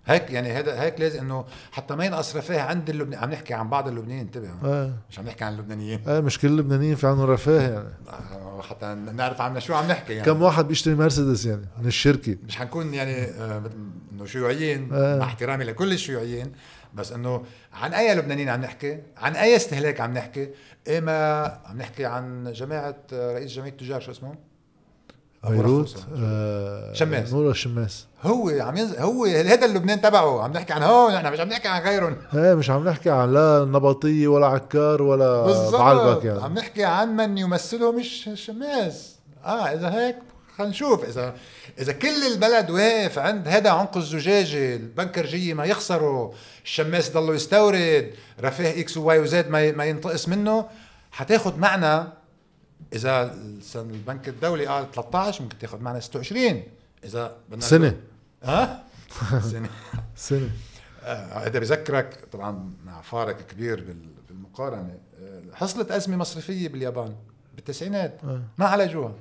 هيك 0.06 0.31
يعني 0.31 0.52
هذا 0.52 0.82
هيك 0.82 1.01
لازم 1.01 1.20
إنه 1.20 1.44
حتى 1.73 1.94
ما 1.94 2.05
ينقص 2.05 2.36
رفاه 2.36 2.60
عند 2.60 2.90
اللبنان 2.90 3.20
عم 3.20 3.31
نحكي 3.31 3.55
عن 3.55 3.70
بعض 3.70 3.89
اللبنانيين 3.89 4.20
انتبه. 4.20 4.48
آه. 4.64 4.93
مش 5.10 5.18
عم 5.18 5.24
نحكي 5.24 5.44
عن 5.44 5.52
اللبنانيين. 5.52 6.01
إيه 6.09 6.20
مش 6.20 6.39
كل 6.39 6.48
اللبنانيين 6.48 6.94
في 6.94 7.06
عندهم 7.06 7.31
رفاه 7.31 7.60
يعني. 7.60 7.89
آه، 8.09 8.62
حتى 8.62 8.94
نعرف 8.94 9.40
عنا 9.40 9.60
شو 9.60 9.74
عم 9.74 9.89
نحكي 9.89 10.12
يعني. 10.12 10.27
كم 10.27 10.43
واحد 10.43 10.68
بيشتري 10.68 10.94
مرسيدس 10.94 11.47
يعني 11.47 11.66
من 11.81 11.86
الشركة. 11.86 12.36
مش 12.47 12.56
حنكون 12.56 12.94
يعني 12.94 13.12
آه، 13.12 13.62
إنه 14.12 14.27
شيوعيين 14.27 14.89
آه. 14.93 15.18
مع 15.18 15.24
احترامي 15.24 15.64
لكل 15.64 15.93
الشيوعيين. 15.93 16.52
بس 16.97 17.12
إنه 17.12 17.43
عن 17.73 17.94
أي 17.94 18.14
لبنانيين 18.14 18.48
عم 18.48 18.60
نحكي؟ 18.60 18.98
عن 19.16 19.36
أي 19.36 19.56
استهلاك 19.56 20.01
عم 20.01 20.12
نحكي؟ 20.14 20.48
إيه 20.86 21.01
ما 21.01 21.43
عم 21.66 21.78
نحكي 21.78 22.05
عن 22.06 22.52
جماعة 22.52 22.97
آه، 23.12 23.32
رئيس 23.35 23.52
جمعية 23.52 23.70
التجار 23.70 24.01
شو 24.01 24.10
اسمه؟ 24.10 24.35
بيروت 25.48 26.05
آه 26.16 26.93
شماس. 26.93 27.32
نور 27.32 27.51
الشماس. 27.51 28.06
هو 28.23 28.51
عم 28.60 28.77
ينزل 28.77 28.98
هو 28.98 29.24
هذا 29.24 29.66
اللبنان 29.66 30.01
تبعه. 30.01 30.43
عم 30.43 30.52
نحكي 30.52 30.73
عن 30.73 30.82
هون 30.82 31.14
نحن 31.14 31.32
مش 31.32 31.40
عم 31.40 31.48
نحكي 31.48 31.68
عن 31.68 31.82
غيرهم. 31.82 32.16
إيه 32.35 32.55
مش 32.55 32.70
عم 32.70 32.89
نحكي 32.89 33.10
عن 33.10 33.32
لا 33.32 33.64
نبطية 33.68 34.28
ولا 34.28 34.47
عكار 34.47 35.02
ولا 35.02 35.43
بعلبك 35.73 36.24
يعني. 36.24 36.43
عم 36.43 36.55
نحكي 36.55 36.85
عن 36.85 37.16
من 37.16 37.39
يمثله 37.39 37.93
مش 37.93 38.28
الشماس. 38.28 39.16
آه 39.44 39.66
إذا 39.66 39.90
هيك 39.90 40.16
خلينا 40.59 40.70
نشوف. 40.70 41.05
اذا 41.05 41.37
إذا 41.78 41.93
كل 41.93 42.27
البلد 42.33 42.70
واقف 42.70 43.19
عند 43.19 43.49
هذا 43.49 43.70
عنق 43.70 43.97
الزجاجة 43.97 44.77
البنكرجيه 44.77 45.55
ما 45.55 45.65
يخسروا 45.65 46.33
الشماس 46.65 47.11
ضلوا 47.12 47.35
يستورد 47.35 48.11
رفاه 48.41 48.81
إكس 48.81 48.97
وواي 48.97 49.19
وزد 49.19 49.49
ما 49.49 49.73
ما 49.73 49.85
ينتقص 49.85 50.28
منه 50.28 50.69
حتاخد 51.12 51.59
معنا 51.59 52.12
إذا 52.93 53.35
البنك 53.74 54.28
الدولي 54.28 54.66
قال 54.66 54.91
13 54.93 55.43
ممكن 55.43 55.59
تاخد 55.59 55.83
معنا 55.83 56.01
26 56.01 56.62
إذا 57.05 57.37
بدنا 57.49 57.61
سنة. 57.62 57.97
ها؟ 58.45 58.85
سنة. 59.53 59.69
سنة. 60.16 60.51
آه، 61.05 61.47
هذا 61.47 61.59
بذكرك 61.59 62.19
طبعا 62.33 62.70
مع 62.87 63.01
فارق 63.03 63.37
كبير 63.47 63.81
بال- 63.81 64.15
بالمقارنة. 64.28 64.95
آه، 65.23 65.43
حصلت 65.55 65.91
أزمة 65.91 66.16
مصرفية 66.16 66.69
باليابان 66.69 67.15
بالتسعينات. 67.55 68.20
آه. 68.24 68.43
ما 68.59 68.66
عالجوها 68.66 69.12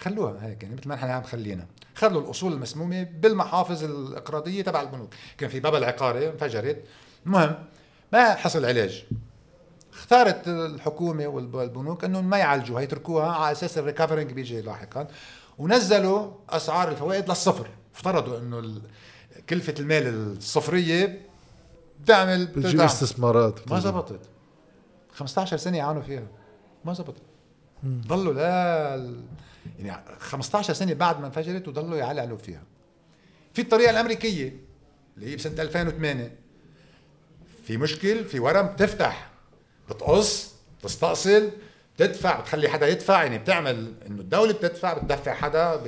خلوها 0.00 0.46
هيك 0.46 0.62
يعني 0.62 0.74
مثل 0.74 0.88
ما 0.88 0.94
نحن 0.94 1.08
عم 1.08 1.22
خلينا 1.22 1.66
خلوا 1.94 2.22
الأصول 2.22 2.52
المسمومة 2.52 3.02
بالمحافظ 3.02 3.84
الاقراضيه 3.84 4.62
تبع 4.62 4.80
البنوك. 4.80 5.14
كان 5.38 5.50
في 5.50 5.60
بابا 5.60 5.78
العقاري 5.78 6.28
انفجرت. 6.28 6.84
المهم 7.26 7.54
ما 8.12 8.34
حصل 8.34 8.64
علاج. 8.64 9.04
اختارت 9.92 10.48
الحكومة 10.48 11.26
والبنوك 11.26 12.04
انه 12.04 12.20
ما 12.20 12.38
يعالجوها 12.38 12.82
يتركوها 12.82 13.32
على 13.32 13.52
أساس 13.52 13.78
الريكفرنج 13.78 14.32
بيجي 14.32 14.60
لاحقا. 14.60 15.08
ونزلوا 15.58 16.30
أسعار 16.50 16.88
الفوائد 16.88 17.28
للصفر. 17.28 17.68
افترضوا 17.94 18.38
إنه 18.38 18.80
كلفة 19.48 19.74
المال 19.78 20.06
الصفرية 20.36 21.20
بتعمل 22.00 22.46
بتجيب. 22.46 22.80
استثمارات. 22.80 23.72
ما 23.72 23.80
زبطت. 23.80 24.20
15 25.12 25.56
سنة 25.56 25.78
يعانوا 25.78 26.02
فيها. 26.02 26.26
ما 26.84 26.92
زبطت. 26.92 27.22
ضلوا 27.84 28.32
لا 28.32 29.14
يعني 29.78 30.02
15 30.18 30.74
سنة 30.74 30.94
بعد 30.94 31.20
ما 31.20 31.26
انفجرت 31.26 31.68
وضلوا 31.68 31.98
يعلعلوا 31.98 32.38
فيها. 32.38 32.62
في 33.54 33.62
الطريقة 33.62 33.90
الأمريكية 33.90 34.56
اللي 35.16 35.30
هي 35.32 35.36
بسنة 35.36 35.62
2008 35.62 36.32
في 37.66 37.76
مشكل 37.76 38.24
في 38.24 38.38
ورم 38.40 38.66
بتفتح 38.66 39.30
بتقص 39.90 40.54
تستأصل 40.82 41.50
بتدفع 41.96 42.40
بتخلي 42.40 42.68
حدا 42.68 42.88
يدفع 42.88 43.22
يعني 43.22 43.38
بتعمل 43.38 43.92
إنه 44.06 44.20
الدولة 44.20 44.52
بتدفع 44.52 44.92
بتدفع 44.92 45.34
حدا 45.34 45.80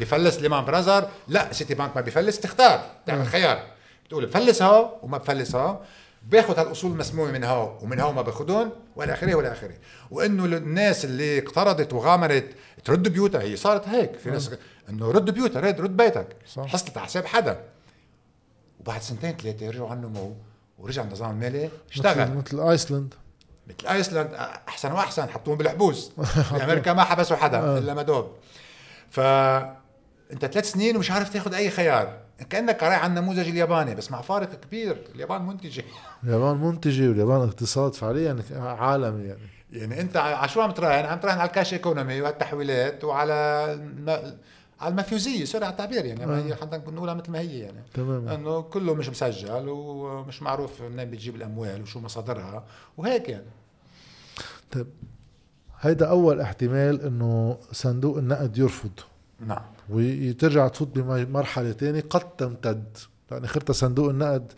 بفلس 0.00 0.36
ليمان 0.38 0.64
برازر 0.64 1.08
لا 1.28 1.52
سيتي 1.52 1.74
بانك 1.74 1.96
ما 1.96 2.00
بفلس 2.02 2.40
تختار 2.40 2.90
تعمل 3.06 3.26
خيار. 3.26 3.66
بتقول 4.06 4.26
بفلس 4.26 4.62
هو 4.62 4.98
وما 5.02 5.18
بفلس 5.18 5.54
هو 5.54 5.80
باخذ 6.22 6.58
هالاصول 6.58 6.92
المسمومة 6.92 7.32
من 7.32 7.44
هو 7.44 7.78
ومن 7.82 8.00
هو 8.00 8.12
ما 8.12 8.22
باخذهم 8.22 8.72
والى 8.96 9.12
آخره 9.12 9.34
والى 9.34 9.52
آخره. 9.52 9.74
وإنه 10.10 10.44
الناس 10.44 11.04
اللي 11.04 11.38
اقترضت 11.38 11.92
وغامرت 11.92 12.48
ترد 12.84 13.08
بيوتها 13.08 13.42
هي 13.42 13.56
صارت 13.56 13.88
هيك. 13.88 14.14
في 14.14 14.30
ناس 14.30 14.50
إنه 14.88 15.10
رد 15.10 15.30
بيوتها 15.30 15.60
رد 15.60 15.80
رد 15.80 15.96
بيتك. 15.96 16.26
حصلت 16.56 16.96
على 16.96 17.06
حساب 17.06 17.26
حدا. 17.26 17.60
وبعد 18.80 19.02
سنتين 19.02 19.36
ثلاثة 19.36 19.68
رجعوا 19.68 19.88
عن 19.90 20.00
نمو 20.00 20.36
ورجع 20.78 21.02
النظام 21.02 21.30
المالي 21.30 21.70
اشتغل. 21.90 22.30
مثل, 22.30 22.56
مثل 22.56 22.70
ايسلند 22.70 23.14
مثل 23.66 23.88
ايسلند 23.88 24.34
أحسن 24.68 24.92
وأحسن 24.92 25.28
حطوهم 25.28 25.58
بالحبوس. 25.58 26.12
بامريكا 26.52 26.92
ما 26.92 27.04
حبسوا 27.04 27.36
حدا 27.36 27.78
إلا 27.78 27.94
مادوف 27.94 28.32
ف 29.10 29.20
أنت 30.32 30.46
ثلاث 30.46 30.72
سنين 30.72 30.96
ومش 30.96 31.10
عارف 31.10 31.32
تاخذ 31.32 31.54
أي 31.54 31.70
خيار. 31.70 32.18
كأنك 32.50 32.80
قارئ 32.80 32.94
عن 32.94 33.10
النموذج 33.18 33.48
الياباني 33.48 33.94
بس 33.94 34.10
مع 34.10 34.20
فارق 34.20 34.54
كبير. 34.54 35.04
اليابان 35.14 35.42
منتجة. 35.42 35.84
اليابان 36.24 36.56
منتجة 36.56 37.08
واليابان 37.08 37.40
اقتصاد 37.40 37.94
فعليا 37.94 38.42
عالمي 38.56 39.24
يعني. 39.24 39.48
يعني 39.72 40.00
أنت 40.00 40.16
على 40.16 40.48
شو 40.48 40.60
عم 40.60 40.70
تراهن؟ 40.70 41.04
عم 41.04 41.18
تراهن 41.18 41.38
على 41.38 41.48
ال 41.48 41.53
cash 41.53 41.72
economy 41.72 42.20
وهالتحويلات 42.20 43.04
وعلى 43.04 43.32
الم... 43.72 44.10
على 44.80 44.90
المافيوزيه 44.90 45.44
sorry 45.44 45.64
على 45.64 45.72
التعبير 45.72 46.04
يعني. 46.04 46.26
ما 46.26 46.46
هي 46.46 46.54
حتى 46.54 46.76
نقولها 46.76 47.14
مثل 47.14 47.30
ما 47.30 47.38
هي 47.38 47.58
يعني. 47.58 47.82
تماما 47.94 48.34
إنه 48.34 48.60
كله 48.60 48.94
مش 48.94 49.08
مسجل 49.08 49.68
ومش 49.68 50.42
معروف 50.42 50.82
منين 50.82 51.10
بتجيب 51.10 51.36
الأموال 51.36 51.82
وشو 51.82 52.00
مصادرها 52.00 52.64
وهيك 52.96 53.28
يعني. 53.28 53.50
طيب 54.72 54.86
هيدا 55.80 56.06
أول 56.06 56.40
احتمال 56.40 57.02
إنه 57.02 57.58
صندوق 57.72 58.16
النقد 58.16 58.58
يرفض. 58.58 58.90
نعم. 59.40 59.62
وترجع 59.90 60.68
تفوت 60.68 60.88
بمرحلة 60.98 61.72
تانية 61.72 62.04
قد 62.10 62.36
تمتد. 62.36 62.96
لأن 63.30 63.44
اخرتها 63.44 63.72
صندوق 63.72 64.08
النقد 64.08 64.52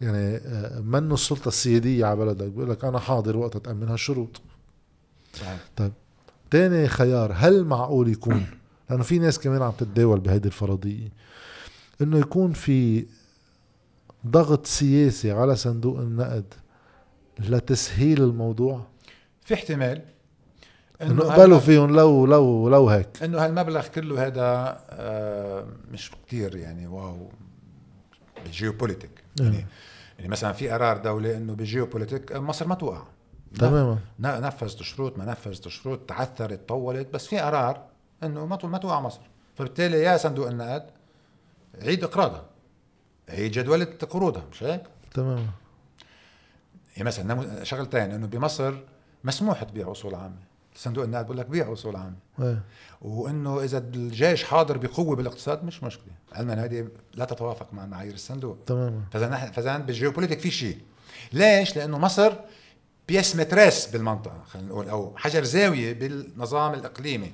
يعني 0.00 0.36
آه، 0.36 0.80
منه 0.80 1.14
السلطة 1.14 1.48
السيادية 1.48 2.06
على 2.06 2.16
بلدك؟ 2.16 2.46
بيقول 2.46 2.70
لك 2.70 2.84
أنا 2.84 2.98
حاضر 2.98 3.36
وقت 3.36 3.56
تامن 3.56 3.88
هالشروط 3.88 4.40
صحيح. 5.34 5.90
تاني 6.50 6.88
خيار 6.88 7.32
هل 7.36 7.64
معقول 7.64 8.08
يكون؟ 8.08 8.46
لأنه 8.90 9.02
في 9.02 9.18
ناس 9.18 9.38
كمان 9.38 9.62
عم 9.62 9.72
تتداول 9.72 10.20
بهيدي 10.20 10.48
الفرضية. 10.48 11.08
إنه 12.00 12.18
يكون 12.18 12.52
في 12.52 13.06
ضغط 14.26 14.66
سياسي 14.66 15.32
على 15.32 15.56
صندوق 15.56 15.98
النقد 15.98 16.54
لتسهيل 17.38 18.22
الموضوع؟ 18.22 18.86
في 19.44 19.54
احتمال. 19.54 20.02
إنه 21.02 21.22
قبلوا 21.22 21.58
فيهم 21.58 21.96
لو 21.96 22.26
لو 22.26 22.68
لو 22.68 22.88
هيك. 22.88 23.22
إنه 23.22 23.44
هالمبلغ 23.44 23.86
كله 23.86 24.26
هذا 24.26 24.78
آه، 24.90 25.66
مش 25.90 26.10
كتير 26.10 26.56
يعني 26.56 26.86
wow. 26.86 27.28
بال 28.44 28.55
géopolitique 28.55 29.24
يعني 29.40 29.66
يعني 30.18 30.30
مثلا 30.30 30.52
في 30.52 30.68
قرار 30.68 30.96
دوله 30.96 31.36
إنه 31.36 31.54
بال 31.54 31.65
géopolitique 31.65 32.32
مصر 32.32 32.66
ما 32.66 32.74
توقع. 32.74 33.02
تماما. 33.58 33.98
نفذت 34.18 34.82
شروط 34.82 35.18
ما 35.18 35.24
نفذت 35.24 35.68
شروط 35.68 36.00
تعثرت 36.00 36.68
طولت 36.68 37.14
بس 37.14 37.26
في 37.26 37.38
قرار 37.38 37.84
إنه 38.22 38.46
ما 38.46 38.58
ما 38.64 38.78
توقع 38.78 39.00
مصر. 39.00 39.20
فبالتالي 39.54 40.02
يا 40.02 40.16
صندوق 40.16 40.48
النقد 40.48 40.90
عيد 41.82 42.04
إقراضها. 42.04 42.44
عيد 43.28 43.52
جدولة 43.52 43.84
قروضها 43.84 44.44
مش 44.52 44.62
هيك؟ 44.62 44.82
تماما. 45.14 45.46
يعني 46.96 47.04
مثلا 47.04 47.64
شغلتين 47.64 48.12
إنه 48.12 48.26
بمصر 48.26 48.74
مسموح 49.24 49.62
تبيع 49.62 49.90
أصول 49.90 50.14
عامة. 50.14 50.49
صندوق 50.80 51.04
النقد 51.04 51.24
بقول 51.24 51.38
لك 51.38 51.46
بيع 51.46 51.72
اصول 51.72 51.96
عامه 51.96 52.16
إيه. 52.40 52.62
وإنه 53.02 53.60
إذا 53.60 53.78
الجيش 53.78 54.44
حاضر 54.44 54.78
بقوة 54.78 55.16
بالاقتصاد 55.16 55.64
مش 55.64 55.82
مشكلة. 55.82 56.12
علما 56.32 56.64
هذه 56.64 56.88
لا 57.14 57.24
تتوافق 57.24 57.74
مع 57.74 57.86
معايير 57.86 58.14
الصندوق. 58.14 58.56
تماما. 58.66 59.00
فإذا 59.12 59.28
نحن 59.28 59.52
فإذا 59.52 59.78
بالجيوبوليتيك 59.78 60.40
في 60.40 60.50
شيء. 60.50 60.78
ليش؟ 61.32 61.76
لأنه 61.76 61.98
مصر 61.98 62.32
بيس 63.08 63.36
مترس 63.36 63.86
بالمنطقة 63.86 64.42
خلينا 64.46 64.68
نقول 64.68 64.88
أو 64.88 65.16
حجر 65.16 65.44
زاوية 65.44 65.92
بالنظام 65.92 66.74
الإقليمي. 66.74 67.32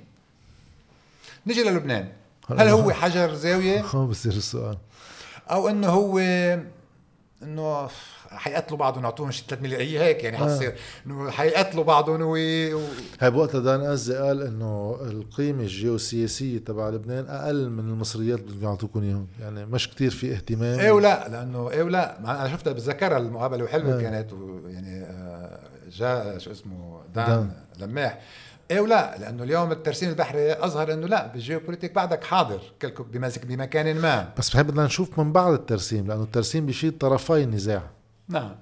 نجي 1.46 1.62
للبنان. 1.62 2.12
هل 2.50 2.68
هو 2.68 2.90
حجر 2.90 3.34
زاوية؟ 3.34 3.80
هون 3.94 4.08
بصير 4.08 4.32
السؤال. 4.32 4.78
أو 5.50 5.68
إنه 5.68 5.88
هو 5.88 6.18
إنه 7.46 7.88
حيقتلوا 8.30 8.78
بعضهم 8.78 9.04
يعطوهم 9.04 9.30
شي 9.30 9.44
3 9.48 9.62
مليون. 9.62 9.80
هي 9.80 9.98
هيك 9.98 10.24
يعني 10.24 10.36
حتصير. 10.36 10.74
إنه 11.06 11.30
حيقتلوا 11.30 11.84
بعضهم 11.84 12.22
و... 12.22 12.34
هاي 13.20 13.30
بوقتها 13.30 13.60
دان 13.60 13.80
أزي 13.80 14.16
قال 14.16 14.42
إنه 14.42 14.98
القيمة 15.00 15.62
الجيوسياسية 15.62 16.58
تبع 16.58 16.88
لبنان 16.88 17.26
أقل 17.28 17.70
من 17.70 17.78
المصريات 17.78 18.38
اللي 18.40 18.60
بيعطوكم 18.60 19.02
إياهم. 19.02 19.26
يعني 19.40 19.66
مش 19.66 19.90
كتير 19.90 20.10
في 20.10 20.32
اهتمام. 20.32 20.78
إيه 20.80 20.90
ولا 20.90 21.28
لأنه 21.28 21.70
إيه 21.70 21.82
ولا. 21.82 22.18
أنا 22.18 22.48
شفتها 22.48 22.72
بتذكرها 22.72 23.18
المقابلة 23.18 23.64
وحلوة 23.64 23.98
آه. 23.98 24.00
كانت 24.00 24.32
ويعني 24.32 25.02
آه، 25.02 25.58
جاء 25.90 26.38
شو 26.38 26.50
اسمه 26.50 27.00
دان, 27.14 27.26
دان. 27.26 27.88
لماح. 27.88 28.20
إيه 28.70 28.80
ولا 28.80 29.18
لأنه 29.18 29.42
اليوم 29.42 29.72
الترسيم 29.72 30.08
البحري 30.08 30.52
أظهر 30.52 30.92
إنه 30.92 31.06
لا 31.06 31.26
بالجيوبوليتيك 31.26 31.92
بعدك 31.92 32.24
حاضر 32.24 32.60
كلكم 32.82 33.04
بمسك 33.04 33.46
بمكان 33.46 33.96
ما. 34.00 34.32
بس 34.38 34.50
بحب 34.50 34.66
بدنا 34.66 34.84
نشوف 34.84 35.18
من 35.18 35.32
بعد 35.32 35.52
الترسيم 35.52 36.06
لأنه 36.06 36.22
الترسيم 36.22 36.66
بيفيد 36.66 36.98
طرفي 36.98 37.42
النزاع 37.42 37.82
نعم. 38.28 38.54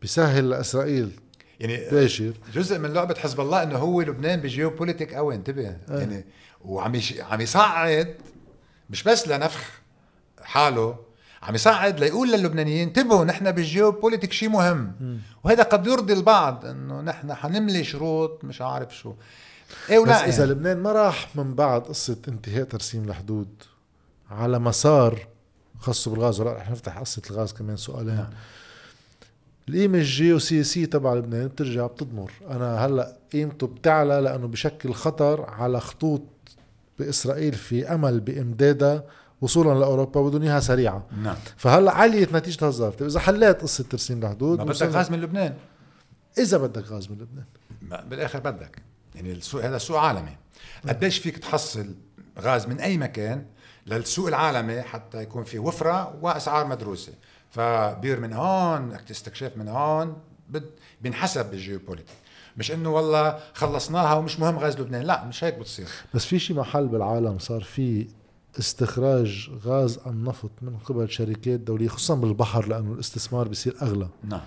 بيسهل 0.00 0.50
لإسرائيل. 0.50 1.20
يعني 1.60 1.76
تباشر 1.76 2.32
جزء 2.54 2.78
من 2.78 2.92
لعبة 2.92 3.14
حزب 3.14 3.40
الله 3.40 3.62
إنه 3.62 3.78
هو 3.78 4.00
لبنان 4.00 4.40
بجيوبوليتيك. 4.40 5.14
قوي 5.14 5.34
انتبه. 5.34 5.76
يعني 5.88 6.24
وعم. 6.64 7.00
عم 7.30 7.40
يصعد 7.40 8.14
مش 8.90 9.02
بس 9.02 9.28
لنفخ 9.28 9.80
حاله 10.42 10.96
عم 11.42 11.54
يصعد 11.54 12.00
ليقول 12.00 12.32
للبنانيين 12.32 12.88
انتبهوا 12.88 13.24
نحن 13.24 13.50
بالجيو 13.50 13.90
بوليتيك 13.90 14.32
شيء 14.32 14.48
مهم 14.48 14.92
وهذا 15.44 15.62
قد 15.62 15.86
يرضي 15.86 16.12
البعض 16.12 16.66
إنه 16.66 17.00
نحن 17.00 17.34
حنملي 17.34 17.84
شروط 17.84 18.44
مش 18.44 18.62
عارف 18.62 18.96
شو. 18.96 19.14
إيه 19.90 19.98
ولا 19.98 20.12
بس 20.12 20.18
يعني. 20.18 20.32
إذا 20.32 20.46
لبنان 20.46 20.78
ما 20.78 20.92
راح 20.92 21.36
من 21.36 21.54
بعد 21.54 21.80
قصة 21.80 22.16
انتهاء 22.28 22.64
ترسيم 22.64 23.08
الحدود 23.08 23.48
على 24.30 24.58
مسار 24.58 25.26
خاصة 25.78 26.10
بالغاز 26.10 26.40
ولا 26.40 26.52
رح 26.52 26.70
نفتح 26.70 26.98
قصة 26.98 27.22
الغاز 27.30 27.52
كمان 27.52 27.76
سؤالين. 27.76 28.14
نعم. 28.14 28.30
القيمة 29.68 29.98
الجيوسياسية 29.98 30.84
تبع 30.84 31.14
لبنان 31.14 31.48
بترجع 31.48 31.86
بتضمر. 31.86 32.32
أنا 32.50 32.86
هلأ 32.86 33.16
قيمته 33.32 33.66
بتعلى 33.66 34.20
لأنه 34.20 34.46
بشكل 34.46 34.92
خطر 34.92 35.50
على 35.50 35.80
خطوط 35.80 36.22
بإسرائيل 36.98 37.52
في 37.52 37.94
أمل 37.94 38.20
بإمدادها 38.20 39.04
وصولا 39.40 39.78
لأوروبا 39.78 40.22
بدهم 40.22 40.42
اياها 40.42 40.60
سريعة. 40.60 41.06
نعم. 41.22 41.36
فهلأ 41.56 41.92
عليت 41.92 42.32
نتيجة 42.32 42.66
هالظرف. 42.66 42.96
طيب 42.96 43.08
إذا 43.08 43.20
حليت 43.20 43.62
قصة 43.62 43.84
ترسيم 43.84 44.22
الحدود 44.22 44.58
ما 44.58 44.64
بدك 44.64 44.82
غاز 44.82 45.10
من 45.10 45.20
لبنان. 45.20 45.54
إذا 46.38 46.58
بدك 46.58 46.86
غاز 46.86 47.08
من 47.08 47.16
لبنان. 47.18 47.44
بالآخر 48.08 48.38
بدك. 48.38 48.82
يعني 49.14 49.32
السوق 49.32 49.64
هذا 49.64 49.78
سوق 49.78 49.98
عالمي. 49.98 50.36
قديش 50.88 51.18
فيك 51.18 51.38
تحصل 51.38 51.94
غاز 52.38 52.66
من 52.66 52.80
أي 52.80 52.98
مكان 52.98 53.46
للسوق 53.86 54.28
العالمي 54.28 54.82
حتى 54.82 55.22
يكون 55.22 55.44
في 55.44 55.58
وفرة 55.58 56.18
وأسعار 56.22 56.66
مدروسة. 56.66 57.12
فبير 57.50 58.20
من 58.20 58.32
هون 58.32 58.98
استكشاف 59.10 59.56
من 59.56 59.68
هون 59.68 60.16
بينحسب 61.00 61.50
بالجيوبوليتيك. 61.50 62.16
مش 62.56 62.72
إنه 62.72 62.90
والله 62.90 63.38
خلصناها 63.54 64.14
ومش 64.14 64.40
مهم 64.40 64.58
غاز 64.58 64.80
لبنان 64.80 65.02
لا 65.02 65.24
مش 65.24 65.44
هيك 65.44 65.58
بتصير. 65.58 65.88
بس 66.14 66.24
في 66.24 66.38
شي 66.38 66.54
محل 66.54 66.88
بالعالم 66.88 67.38
صار 67.38 67.62
في 67.62 68.06
استخراج 68.58 69.50
غاز 69.64 69.98
النفط 70.06 70.50
من 70.62 70.76
قبل 70.78 71.10
شركات 71.10 71.60
دولية 71.60 71.88
خصوصا 71.88 72.14
بالبحر 72.14 72.66
لأنه 72.68 72.92
الاستثمار 72.92 73.48
بيصير 73.48 73.76
أغلى. 73.82 74.08
نعم. 74.24 74.40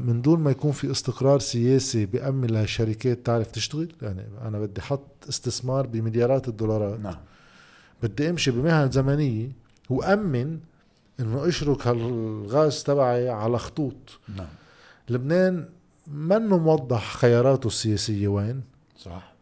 من 0.00 0.22
دون 0.22 0.40
ما 0.40 0.50
يكون 0.50 0.72
في 0.72 0.90
استقرار 0.90 1.38
سياسي 1.38 2.06
بيأمن 2.06 2.50
لهالشركات 2.50 3.26
تعرف 3.26 3.50
تشتغل 3.50 3.92
يعني 4.02 4.24
أنا 4.42 4.60
بدي 4.60 4.80
حط 4.80 5.06
استثمار 5.28 5.86
بمليارات 5.86 6.48
الدولارات. 6.48 7.00
نعم. 7.00 7.16
بدي 8.02 8.30
أمشي 8.30 8.50
بمهن 8.50 8.90
زمنية 8.90 9.52
وأمن 9.90 10.58
إنه 11.20 11.48
أشرك 11.48 11.86
هالغاز 11.86 12.82
تبعي 12.82 13.28
على 13.28 13.58
خطوط. 13.58 14.20
نعم. 14.36 14.46
لبنان 15.08 15.68
منه 16.06 16.58
موضح 16.58 17.16
خياراته 17.16 17.66
السياسية 17.66 18.28
وين؟ 18.28 18.62
صح. 18.98 19.32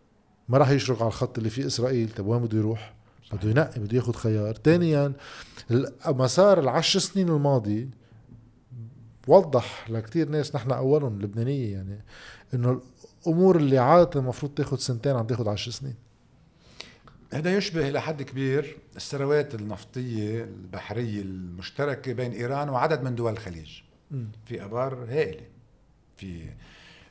ما 0.48 0.58
راح 0.58 0.70
يشرك 0.70 1.00
على 1.00 1.08
الخط 1.08 1.38
اللي 1.38 1.50
فيه 1.50 1.66
إسرائيل. 1.66 2.10
طيب 2.16 2.26
وين 2.26 2.42
بده 2.42 2.58
يروح؟ 2.58 2.94
بده 3.32 3.50
ينقي 3.50 3.80
بده 3.80 3.96
ياخذ 3.96 4.12
خيار. 4.12 4.58
ثانيا 4.64 5.12
مسار 6.06 6.60
العشر 6.60 7.00
سنين 7.00 7.28
الماضي 7.28 7.88
وضح 9.28 9.90
لكثير 9.90 10.28
ناس 10.28 10.54
نحن 10.54 10.70
أولهم 10.70 11.22
لبنانية 11.22 11.72
يعني 11.72 12.04
إنه 12.54 12.82
الأمور 13.26 13.56
اللي 13.56 13.78
عادة 13.78 14.20
المفروض 14.20 14.54
تاخذ 14.54 14.76
سنتين 14.76 15.16
عم 15.16 15.26
تاخذ 15.26 15.48
عشر 15.48 15.70
سنين. 15.70 15.94
هذا 17.32 17.56
يشبه 17.56 17.88
إلى 17.88 18.00
حد 18.00 18.22
كبير 18.22 18.78
الثروات 18.96 19.54
النفطية 19.54 20.44
البحرية 20.44 21.20
المشتركة 21.22 22.12
بين 22.12 22.32
إيران 22.32 22.68
وعدد 22.68 23.02
من 23.02 23.14
دول 23.14 23.32
الخليج. 23.32 23.80
م. 24.10 24.24
في 24.46 24.64
أبار 24.64 25.04
هائلة. 25.08 25.46
في 26.16 26.50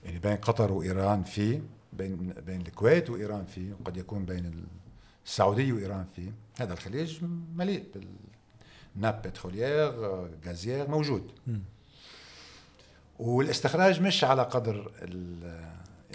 يعني 0.05 0.19
بين 0.19 0.35
قطر 0.35 0.71
وإيران 0.71 1.23
في 1.23 1.61
بين 1.93 2.33
بين 2.45 2.61
الكويت 2.61 3.09
وإيران 3.09 3.45
في 3.45 3.73
وقد 3.81 3.97
يكون 3.97 4.25
بين 4.25 4.65
السعودية 5.25 5.73
وإيران 5.73 6.05
فيه 6.15 6.33
هذا 6.59 6.73
الخليج 6.73 7.23
مليء 7.55 7.85
بالناب 8.95 9.21
بتروليير 9.21 9.91
غازيير 10.45 10.89
موجود. 10.89 11.31
م. 11.47 11.57
والاستخراج 13.19 14.01
مش 14.01 14.23
على 14.23 14.43
قدر 14.43 14.91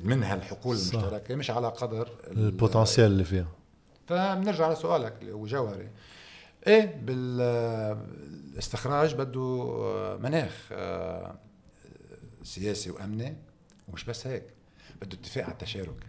منها 0.03 0.35
الحقول. 0.35 0.77
المشتركة 0.77 1.35
مش 1.35 1.51
على 1.51 1.69
قدر 1.69 2.09
البوتنسيال 2.27 3.11
اللي 3.11 3.25
فيها. 3.25 3.49
فبنرجع 4.07 4.73
لسؤالك 4.73 5.15
اللي 5.23 5.33
هو 5.33 5.47
جوهري 5.47 5.89
إيه 6.67 7.01
بالاستخراج 8.55 9.15
بده 9.15 10.19
مناخ 10.21 10.69
آه، 10.73 11.35
سياسي 12.43 12.91
وأمني 12.91 13.37
ومش 13.89 14.05
بس 14.05 14.27
هيك 14.27 14.45
بده 15.03 15.19
اتفاق 15.19 15.45
على 15.45 15.53
التشارك. 15.53 16.07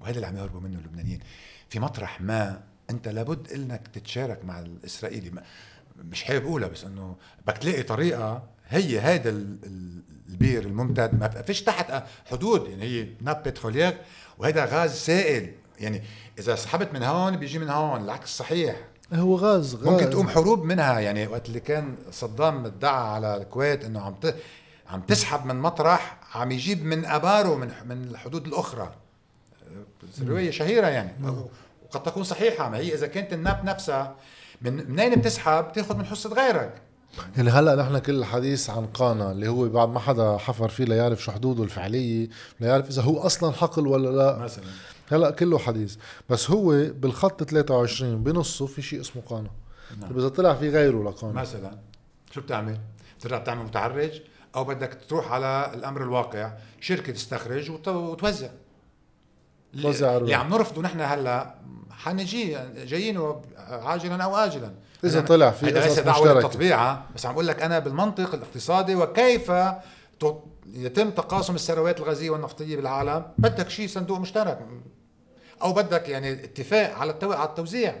وهذا 0.00 0.16
اللي 0.16 0.26
عم 0.26 0.36
يهربوا 0.36 0.60
منه 0.60 0.78
اللبنانيين. 0.78 1.20
في 1.68 1.80
مطرح 1.80 2.20
ما 2.20 2.62
أنت 2.90 3.08
لابد 3.08 3.52
انك 3.52 3.88
تتشارك 3.88 4.44
مع 4.44 4.60
الإسرائيلي. 4.60 5.42
مش 5.96 6.24
حابب 6.24 6.46
أقولها 6.46 6.68
بس 6.68 6.84
إنه 6.84 7.16
بدك 7.46 7.58
تلاقي 7.58 7.82
طريقة 7.82 8.48
هي 8.70 9.00
هذا 9.00 9.30
البير 10.28 10.62
الممتد 10.62 11.20
ما 11.20 11.28
فيش 11.28 11.62
تحت 11.62 12.04
حدود 12.30 12.68
يعني 12.68 12.82
هي 12.82 13.08
ناب 13.20 13.42
بترولير 13.42 13.98
وهذا 14.38 14.64
غاز 14.64 14.94
سائل. 14.94 15.52
يعني 15.80 16.02
إذا 16.38 16.54
سحبت 16.54 16.92
من 16.92 17.02
هون 17.02 17.36
بيجي 17.36 17.58
من 17.58 17.68
هون 17.68 18.04
العكس 18.04 18.36
صحيح. 18.36 18.76
هو 19.12 19.36
غاز, 19.36 19.74
غاز. 19.74 19.84
ممكن 19.84 20.10
تقوم 20.10 20.28
حروب 20.28 20.64
منها. 20.64 21.00
يعني 21.00 21.26
وقت 21.26 21.48
اللي 21.48 21.60
كان 21.60 21.96
صدام 22.10 22.66
ادعى 22.66 23.08
على 23.08 23.36
الكويت 23.36 23.84
إنه 23.84 24.00
عم 24.00 24.14
عم 24.88 25.00
تسحب 25.00 25.46
من 25.46 25.56
مطرح 25.56 26.16
عم 26.34 26.50
يجيب 26.50 26.84
من 26.84 27.04
أباره 27.04 27.54
من 27.54 27.72
من 27.86 28.04
الحدود 28.04 28.46
الأخرى. 28.46 28.94
روايه 30.26 30.50
شهيرة 30.50 30.86
يعني. 30.86 31.12
وقد 31.84 32.02
تكون 32.02 32.24
صحيحة. 32.24 32.68
ما 32.68 32.78
هي 32.78 32.94
إذا 32.94 33.06
كانت 33.06 33.32
الناب 33.32 33.64
نفسها 33.64 34.14
من 34.62 34.90
منين 34.90 35.14
بتسحب؟ 35.14 35.72
تاخذ 35.72 35.96
من 35.96 36.06
حصه 36.06 36.30
غيرك 36.30 36.82
يعني 37.36 37.50
هلا 37.50 37.74
نحن 37.74 37.98
كل 37.98 38.14
الحديث 38.14 38.70
عن 38.70 38.86
قانا 38.86 39.32
اللي 39.32 39.48
هو 39.48 39.68
بعد 39.68 39.88
ما 39.88 40.00
حدا 40.00 40.36
حفر 40.36 40.68
فيه 40.68 40.84
ليعرف 40.84 41.22
شو 41.22 41.32
حدوده 41.32 41.64
الفعلية 41.64 42.28
ليعرف 42.60 42.88
إذا 42.88 43.02
هو 43.02 43.18
أصلا 43.18 43.52
حقل 43.52 43.86
ولا 43.86 44.08
لا. 44.08 44.38
مثلا. 44.38 44.64
هلا 45.12 45.30
كله 45.30 45.58
حديث. 45.58 45.96
بس 46.28 46.50
هو 46.50 46.70
بالخط 46.94 47.42
23 47.42 48.22
بنصه 48.22 48.66
في 48.66 48.82
شيء 48.82 49.00
اسمه 49.00 49.22
قانا. 49.22 49.50
نعم. 50.00 50.18
إذا 50.18 50.28
طلع 50.28 50.54
في 50.54 50.70
غيره 50.70 51.10
لقانا. 51.10 51.32
مثلا. 51.32 51.78
شو 52.30 52.40
بتعمل؟ 52.40 52.78
بترجع 53.18 53.38
بتعمل 53.38 53.64
متعرج 53.64 54.20
أو 54.56 54.64
بدك 54.64 54.98
تروح 55.08 55.32
على 55.32 55.70
الأمر 55.74 56.02
الواقع 56.02 56.52
شركة 56.80 57.12
تستخرج 57.12 57.70
وتوزع. 57.70 58.48
توزع 59.82 60.16
اللي 60.16 60.34
عم 60.34 60.50
نرفضه 60.50 60.82
نحن 60.82 61.00
هلا. 61.00 61.54
حنجي 61.90 62.56
جايين 62.76 63.40
عاجلا 63.56 64.24
أو 64.24 64.36
اجلا. 64.36 64.74
إذا 65.04 65.20
طلع 65.20 65.50
في 65.50 65.70
ليس 65.70 65.98
دعوة 65.98 66.32
للتطبيع 66.32 66.96
بس 67.14 67.26
عم 67.26 67.32
بقول 67.32 67.46
لك 67.46 67.62
أنا 67.62 67.78
بالمنطق 67.78 68.34
الاقتصادي 68.34 68.94
وكيف 68.94 69.52
يتم 70.66 71.10
تقاسم 71.10 71.54
الثروات 71.54 71.98
الغازية 71.98 72.30
والنفطية 72.30 72.76
بالعالم. 72.76 73.24
بدك 73.38 73.68
شيء 73.68 73.88
صندوق 73.88 74.18
مشترك. 74.18 74.58
أو 75.62 75.72
بدك 75.72 76.08
يعني 76.08 76.32
اتفاق 76.32 76.94
على 76.94 77.12
التو... 77.12 77.32
على 77.32 77.48
التوزيع. 77.48 77.94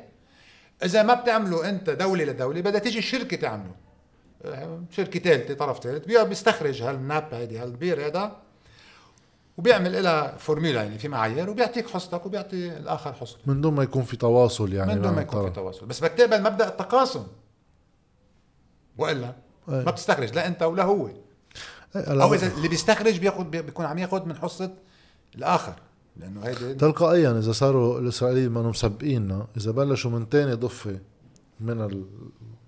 إذا 0.84 1.02
ما 1.02 1.14
بتعمله 1.14 1.68
أنت 1.68 1.90
دولة 1.90 2.24
لدولة 2.24 2.60
بدها 2.60 2.80
تيجي 2.80 3.02
شركة 3.02 3.36
تعمله. 3.36 3.74
شركة 4.90 5.20
ثالثة 5.20 5.54
طرف 5.54 5.82
ثالث 5.82 6.04
بيستخرج 6.04 6.82
هالناب 6.82 7.34
هيدي 7.34 7.58
هالبير 7.58 8.06
هذا 8.06 8.36
وبيعمل 9.60 10.02
لها 10.02 10.36
فورميلا 10.36 10.82
يعني 10.82 10.98
في 10.98 11.08
معايير 11.08 11.50
وبيعطيك 11.50 11.88
حصتك 11.88 12.26
وبيعطي 12.26 12.76
الآخر 12.76 13.12
حصته. 13.12 13.38
من 13.46 13.60
دون 13.60 13.74
ما 13.74 13.82
يكون 13.82 14.02
في 14.02 14.16
تواصل 14.16 14.72
يعني 14.72 14.94
من 14.94 15.02
دون 15.02 15.12
ما 15.12 15.22
يكون 15.22 15.48
في 15.48 15.50
تواصل. 15.50 15.86
بس 15.86 16.00
بدك 16.00 16.12
تقبل 16.12 16.42
مبدأ 16.42 16.68
التقاسم. 16.68 17.26
وإلا 18.98 19.26
أي. 19.68 19.84
ما 19.84 19.90
بتستخرج 19.90 20.34
لا 20.34 20.46
أنت 20.46 20.62
ولا 20.62 20.84
هو. 20.84 21.10
أو 21.96 22.34
إذا 22.34 22.52
اللي 22.56 22.68
بيستخرج 22.68 23.18
بياخذ 23.18 23.44
بيكون 23.44 23.86
عم 23.86 23.98
ياخذ 23.98 24.26
من 24.26 24.36
حصة 24.36 24.74
الآخر. 25.34 25.74
لأنه 26.16 26.40
هيدي 26.44 26.74
تلقائيا 26.74 27.38
إذا 27.38 27.52
صاروا 27.52 28.00
الإسرائيليين 28.00 28.50
ما 28.50 28.62
مسبقيننا 28.62 29.46
إذا 29.56 29.70
بلشوا 29.70 30.10
من 30.10 30.28
تاني 30.28 30.52
ضفة 30.52 30.98
من 31.60 32.04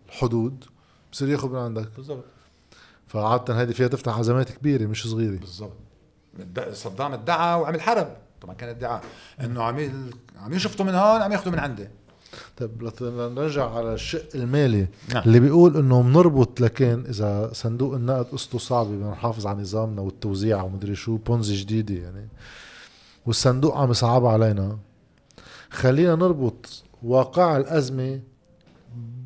الحدود 0.09 0.65
بصير 1.13 1.29
ياخذ 1.29 1.49
من 1.49 1.59
عندك. 1.59 1.89
بالضبط. 1.97 2.25
فعادة 3.07 3.63
هذه 3.63 3.71
فيها 3.71 3.89
تفتح 3.89 4.19
ازمات 4.19 4.51
كبيرة 4.51 4.87
مش 4.87 5.07
صغيرة. 5.07 5.37
بالضبط. 5.37 5.77
صدام 6.73 7.13
ادعى 7.13 7.61
وعمل 7.61 7.81
حرب. 7.81 8.17
طبعا 8.41 8.55
كان 8.55 8.69
ادعاء 8.69 9.03
إنه 9.41 9.63
عم 9.63 10.11
عم 10.37 10.53
يشفطوا 10.53 10.87
من 10.87 10.95
هون 10.95 11.23
عم 11.23 11.33
ياخذوا 11.33 11.53
من 11.53 11.59
عندي. 11.59 11.89
طيب 12.57 12.91
نرجع 13.03 13.71
على 13.71 13.95
الشق 13.95 14.29
المالي. 14.35 14.87
نعم. 15.15 15.23
اللي 15.23 15.41
بيقول 15.41 15.77
إنه 15.77 16.03
بنربط 16.03 16.61
لكن 16.61 17.05
إذا 17.09 17.51
صندوق 17.53 17.95
النقد 17.95 18.25
قصته 18.25 18.59
صعبه 18.59 18.91
بدنا 18.91 19.11
نحافظ 19.11 19.47
على 19.47 19.61
نظامنا 19.61 20.03
والتوزيع 20.03 20.63
ومدري 20.63 20.95
شو 20.95 21.17
بونزي 21.17 21.55
جديدة 21.55 21.95
يعني. 21.95 22.29
والصندوق 23.27 23.77
عم 23.77 23.91
يصعب 23.91 24.27
علينا. 24.27 24.79
خلينا 25.71 26.15
نربط 26.15 26.83
واقع 27.03 27.57
الأزمة 27.57 28.21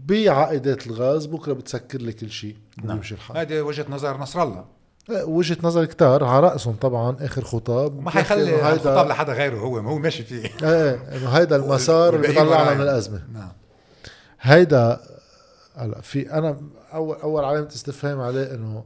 بعائدات 0.07 0.87
الغاز 0.87 1.27
بكرة 1.27 1.53
بتسكر 1.53 1.99
لي 1.99 2.13
كل 2.13 2.31
شيء. 2.31 2.57
نعم. 2.85 2.99
الحال. 2.99 3.37
هذه 3.37 3.61
وجهة 3.61 3.87
نظر 3.89 4.19
نصر 4.19 4.43
الله. 4.43 4.76
وجهة 5.11 5.57
نظر 5.63 5.85
كتار 5.85 6.25
على 6.25 6.47
رأسهم 6.47 6.75
طبعا 6.75 7.17
آخر 7.21 7.45
خطاب. 7.45 8.03
ما 8.03 8.11
حيخلي 8.11 8.63
هيدا 8.63 8.79
خطاب 8.79 9.09
لحدا 9.09 9.33
غيره 9.33 9.59
هو 9.59 9.83
ما 9.83 9.91
هو 9.91 9.99
ماشي 9.99 10.23
فيه. 10.23 10.43
إيه 10.69 11.17
إنه 11.17 11.29
هيدا 11.29 11.57
المسار 11.57 12.17
اللي 12.17 12.29
بيطلعنا 12.29 12.75
من 12.75 12.81
الأزمة. 12.81 13.23
نعم. 13.33 13.53
هيدا 14.41 15.01
هلا 15.77 16.01
في 16.01 16.33
أنا 16.33 16.61
أول 16.93 17.17
أول 17.17 17.45
علامة 17.45 17.69
استفهام 17.69 18.21
عليه 18.21 18.55
إنه 18.55 18.85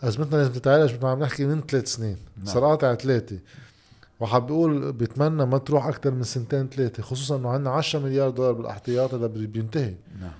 أزمتنا 0.00 0.36
لازم 0.36 0.52
تتعالج 0.52 1.02
ما 1.02 1.10
عم 1.10 1.20
نحكي 1.20 1.44
من 1.44 1.60
ثلاث 1.60 1.94
سنين. 1.94 2.16
نعم. 2.36 2.54
صار 2.54 2.64
قاطع 2.64 2.94
ثلاثة. 2.94 3.38
وحاب 4.20 4.46
بيقول 4.46 4.92
بيتمنى 4.92 5.46
ما 5.46 5.58
تروح 5.58 5.86
أكثر 5.86 6.10
من 6.10 6.22
سنتين 6.22 6.68
ثلاثة 6.68 7.02
خصوصا 7.02 7.36
إنه 7.36 7.50
عندنا 7.50 7.70
10 7.70 7.98
مليار 7.98 8.30
دولار 8.30 8.52
بالأحتياط 8.52 9.14
هذا 9.14 9.26
بينتهي. 9.26 9.94
نعم. 10.20 10.32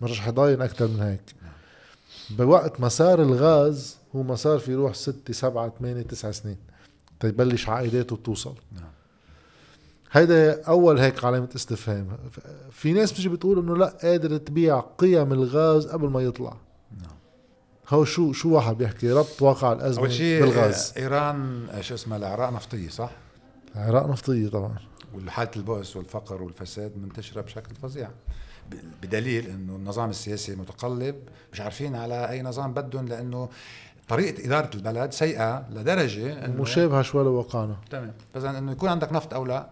ما 0.00 0.08
رح 0.08 0.20
حيضاين 0.20 0.62
أكثر 0.62 0.88
من 0.88 1.00
هيك. 1.00 1.34
نعم. 1.42 1.52
بوقت 2.38 2.80
مسار 2.80 3.22
الغاز 3.22 4.01
هو 4.16 4.22
مسار 4.22 4.58
في 4.58 4.72
يروح 4.72 4.94
6 4.94 5.32
7 5.32 5.72
8 5.78 6.02
9 6.02 6.30
سنين. 6.30 6.56
تيبلش 7.20 7.68
عائداته 7.68 8.16
توصل 8.16 8.54
نعم. 8.72 8.90
هيدا 10.12 10.62
أول 10.64 10.98
هيك 10.98 11.24
علامة 11.24 11.48
استفهام. 11.56 12.08
في 12.70 12.92
ناس 12.92 13.12
بتجي 13.12 13.28
بتقول 13.28 13.58
إنه 13.58 13.76
لا 13.76 13.86
قادر 14.02 14.36
تبيع 14.36 14.80
قيم 14.80 15.32
الغاز 15.32 15.86
قبل 15.86 16.08
ما 16.08 16.20
يطلع. 16.20 16.56
نعم. 17.00 17.16
هو 17.88 18.04
شو 18.04 18.32
شو 18.32 18.54
واحد 18.54 18.78
بيحكي؟ 18.78 19.12
ربط 19.12 19.42
واقع 19.42 19.72
الأزمة 19.72 20.02
أول 20.02 20.12
شيء 20.12 20.40
بالغاز. 20.40 20.94
إيران 20.96 21.68
شو 21.80 21.94
اسمها 21.94 22.18
العراق 22.18 22.52
نفطية 22.52 22.88
صح؟ 22.88 23.10
العراق 23.76 24.06
نفطية 24.06 24.48
طبعا. 24.48 24.74
وحاله 25.14 25.50
البؤس 25.56 25.96
والفقر 25.96 26.42
والفساد 26.42 26.96
منتشرة 26.96 27.40
بشكل 27.40 27.74
فظيع. 27.74 28.10
بدليل 29.02 29.46
إنه 29.46 29.76
النظام 29.76 30.10
السياسي 30.10 30.56
متقلب 30.56 31.16
مش 31.52 31.60
عارفين 31.60 31.94
على 31.94 32.30
أي 32.30 32.42
نظام 32.42 32.74
بدهم 32.74 33.08
لأنه 33.08 33.48
طريقة 34.12 34.46
إدارة 34.46 34.70
البلد 34.74 35.12
سيئة 35.12 35.68
لدرجة 35.70 36.44
إنه 36.44 36.62
مشابهة 36.62 37.02
شوي 37.02 37.24
لواقعنا. 37.24 37.76
تمام. 37.90 38.14
فاذا 38.34 38.58
إنه 38.58 38.72
يكون 38.72 38.88
عندك 38.88 39.12
نفط 39.12 39.34
أو 39.34 39.44
لا 39.44 39.70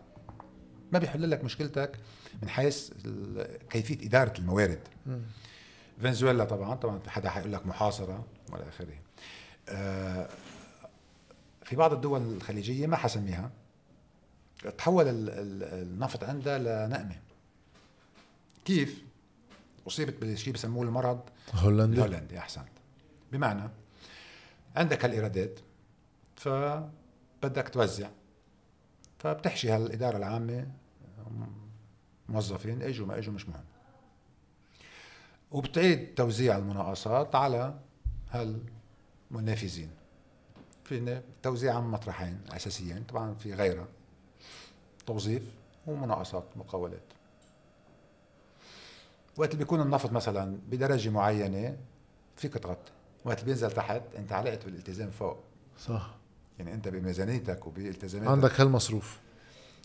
ما 0.92 0.98
بيحل 0.98 1.30
لك 1.30 1.44
مشكلتك 1.44 1.98
من 2.42 2.48
حيث 2.48 2.90
كيفية 3.70 4.06
إدارة 4.06 4.38
الموارد. 4.38 4.78
فنزويلا 6.02 6.44
طبعا 6.44 6.74
طبعا 6.74 7.00
حدا 7.06 7.30
حيقول 7.30 7.52
لك 7.52 7.66
محاصرة 7.66 8.24
وإلى 8.52 8.68
آخره. 8.68 8.94
آه 9.68 10.28
في 11.64 11.76
بعض 11.76 11.92
الدول 11.92 12.20
الخليجية 12.22 12.86
ما 12.86 12.96
حسميها. 12.96 13.50
تحول 14.78 15.04
النفط 15.08 16.24
عندها 16.24 16.58
لنقمة. 16.58 17.16
كيف؟ 18.64 19.02
أصيبت 19.86 20.24
بشيء 20.24 20.54
بسموه 20.54 20.82
المرض 20.84 21.20
الهولندي 21.54 21.96
الهولندي 21.96 22.38
احسنت 22.38 22.68
بمعنى 23.32 23.70
عندك 24.76 25.04
هالايرادات 25.04 25.60
فبدك 26.36 27.68
توزع. 27.68 28.08
فبتحشي 29.18 29.70
هالإدارة 29.70 30.16
العامة 30.16 30.66
موظفين 32.28 32.82
اجوا 32.82 33.06
ما 33.06 33.18
اجوا 33.18 33.34
مش 33.34 33.48
مهم. 33.48 33.64
وبتعيد 35.50 36.14
توزيع 36.14 36.56
المناقصات 36.56 37.34
على 37.34 37.78
هالمنافذين. 38.30 39.90
في 40.84 41.22
توزيع 41.42 41.76
عن 41.76 41.90
مطرحين 41.90 42.40
أساسيين 42.50 43.04
طبعا 43.04 43.34
في 43.34 43.54
غيرها. 43.54 43.86
توظيف 45.06 45.42
ومناقصات 45.86 46.44
مقاولات. 46.56 47.02
وقت 49.36 49.50
اللي 49.50 49.64
بيكون 49.64 49.80
النفط 49.80 50.12
مثلا 50.12 50.58
بدرجة 50.70 51.10
معينة 51.10 51.76
فيك 52.36 52.54
تغطي. 52.54 52.92
وقت 53.24 53.38
اللي 53.38 53.46
بينزل 53.46 53.70
تحت 53.70 54.02
انت 54.18 54.32
علقت 54.32 54.64
بالالتزام 54.64 55.10
فوق. 55.10 55.36
صح. 55.78 56.14
يعني 56.58 56.74
انت 56.74 56.88
بميزانيتك 56.88 57.66
وبالتزاماتك. 57.66 58.30
عندك 58.30 58.60
هالمصروف 58.60 59.18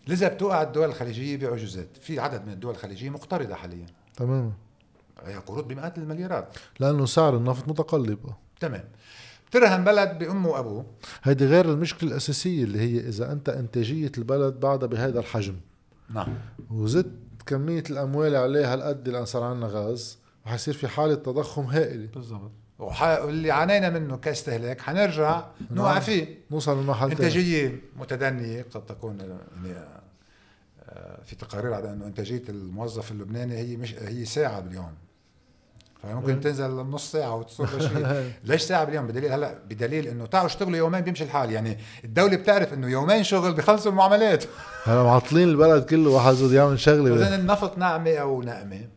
لذا 0.07 0.27
بتوقع 0.27 0.61
الدول 0.61 0.89
الخليجية 0.89 1.37
بعجوزات 1.37 1.87
في 2.01 2.19
عدد 2.19 2.45
من 2.45 2.53
الدول 2.53 2.71
الخليجية 2.71 3.09
مقترضة 3.09 3.55
حاليا. 3.55 3.85
تماما. 4.15 4.51
هي 5.23 5.35
قروض 5.35 5.67
بمئات 5.67 5.97
المليارات. 5.97 6.57
لأنه 6.79 7.05
سعر 7.05 7.37
النفط 7.37 7.67
متقلب. 7.67 8.19
تمام. 8.59 8.83
بترهن 9.49 9.83
بلد 9.83 10.19
بأمه 10.19 10.49
وأبوه. 10.49 10.85
هيدي 11.23 11.45
غير 11.45 11.71
المشكلة 11.71 12.09
الأساسية 12.09 12.63
اللي 12.63 12.79
هي 12.79 13.09
إذا 13.09 13.31
أنت 13.31 13.49
إنتاجية 13.49 14.11
البلد 14.17 14.59
بعدها 14.59 14.87
بهذا 14.87 15.19
الحجم. 15.19 15.55
نعم. 16.09 16.37
وزدت 16.71 17.11
كمية 17.45 17.83
الأموال 17.89 18.35
عليها 18.35 18.73
هالقد 18.73 19.09
لأن 19.09 19.25
صار 19.25 19.43
عندنا 19.43 19.67
غاز 19.67 20.17
وحيصير 20.45 20.73
في 20.73 20.87
حالة 20.87 21.15
تضخم 21.15 21.61
هائلة. 21.61 22.07
بالضبط. 22.15 22.51
واللي 22.80 23.52
عانينا 23.52 23.89
منه 23.89 24.18
كاستهلاك 24.18 24.81
حنرجع 24.81 25.43
نوقع 25.72 25.91
نعم. 25.91 26.02
فيه. 26.02 26.39
نوصل 26.52 26.84
لمحل 26.84 27.11
انتاجيه 27.11 27.81
متدنيه 27.99 28.65
قد 28.73 28.85
تكون 28.85 29.19
يعني 29.19 29.76
آه، 30.89 31.19
في 31.26 31.35
تقارير 31.35 31.73
على 31.73 31.93
أنه 31.93 32.06
انتاجيه 32.06 32.43
الموظف 32.49 33.11
اللبناني 33.11 33.57
هي 33.57 33.77
مش 33.77 33.95
هي 33.95 34.26
ساعة 34.26 34.60
باليوم. 34.60 34.93
فممكن 36.03 36.39
تنزل 36.39 36.69
نص 36.69 37.11
ساعة 37.11 37.35
وتصير 37.35 37.68
شيء. 37.89 38.31
ليش 38.43 38.61
ساعة 38.61 38.84
باليوم؟ 38.84 39.07
بدليل 39.07 39.31
هلا 39.31 39.56
بدليل 39.69 40.07
إنه 40.07 40.26
تعالوا 40.26 40.47
اشتغلوا 40.47 40.77
يومين 40.77 41.02
بيمشي 41.02 41.23
الحال. 41.23 41.52
يعني 41.52 41.77
الدولة 42.03 42.38
بتعرف 42.38 42.73
إنه 42.73 42.88
يومين 42.89 43.23
شغل 43.23 43.53
بخلصوا 43.53 43.91
المعاملات. 43.91 44.43
هلا 44.85 45.03
معطلين 45.03 45.49
البلد 45.49 45.85
كله 45.85 46.10
واحد 46.10 46.34
بده 46.34 46.56
يعمل 46.56 46.80
إذا 46.89 47.35
النفط 47.35 47.77
نعمه 47.77 48.15
أو 48.15 48.41
نقمه 48.41 48.88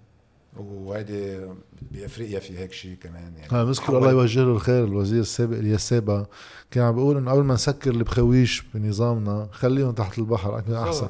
وهيدي 0.56 1.40
بأفريقيا 1.82 2.40
في 2.40 2.58
هيك 2.58 2.72
شيء 2.72 2.94
كمان 2.94 3.34
يعني. 3.38 3.48
ها 3.52 3.64
نذكر 3.64 3.98
الله 3.98 4.10
يوجه 4.10 4.40
له 4.40 4.52
الخير 4.52 4.84
الوزير 4.84 5.20
السابق 5.20 5.56
الياس 5.56 5.88
سابا 5.88 6.26
كان 6.70 6.84
عم 6.84 6.94
بيقول 6.94 7.16
إنه 7.16 7.30
قبل 7.30 7.42
ما 7.42 7.54
نسكر 7.54 7.90
البخويش 7.90 8.62
بنظامنا 8.74 9.48
خليهم 9.52 9.92
تحت 9.92 10.18
البحر 10.18 10.62
أحسن. 10.74 11.08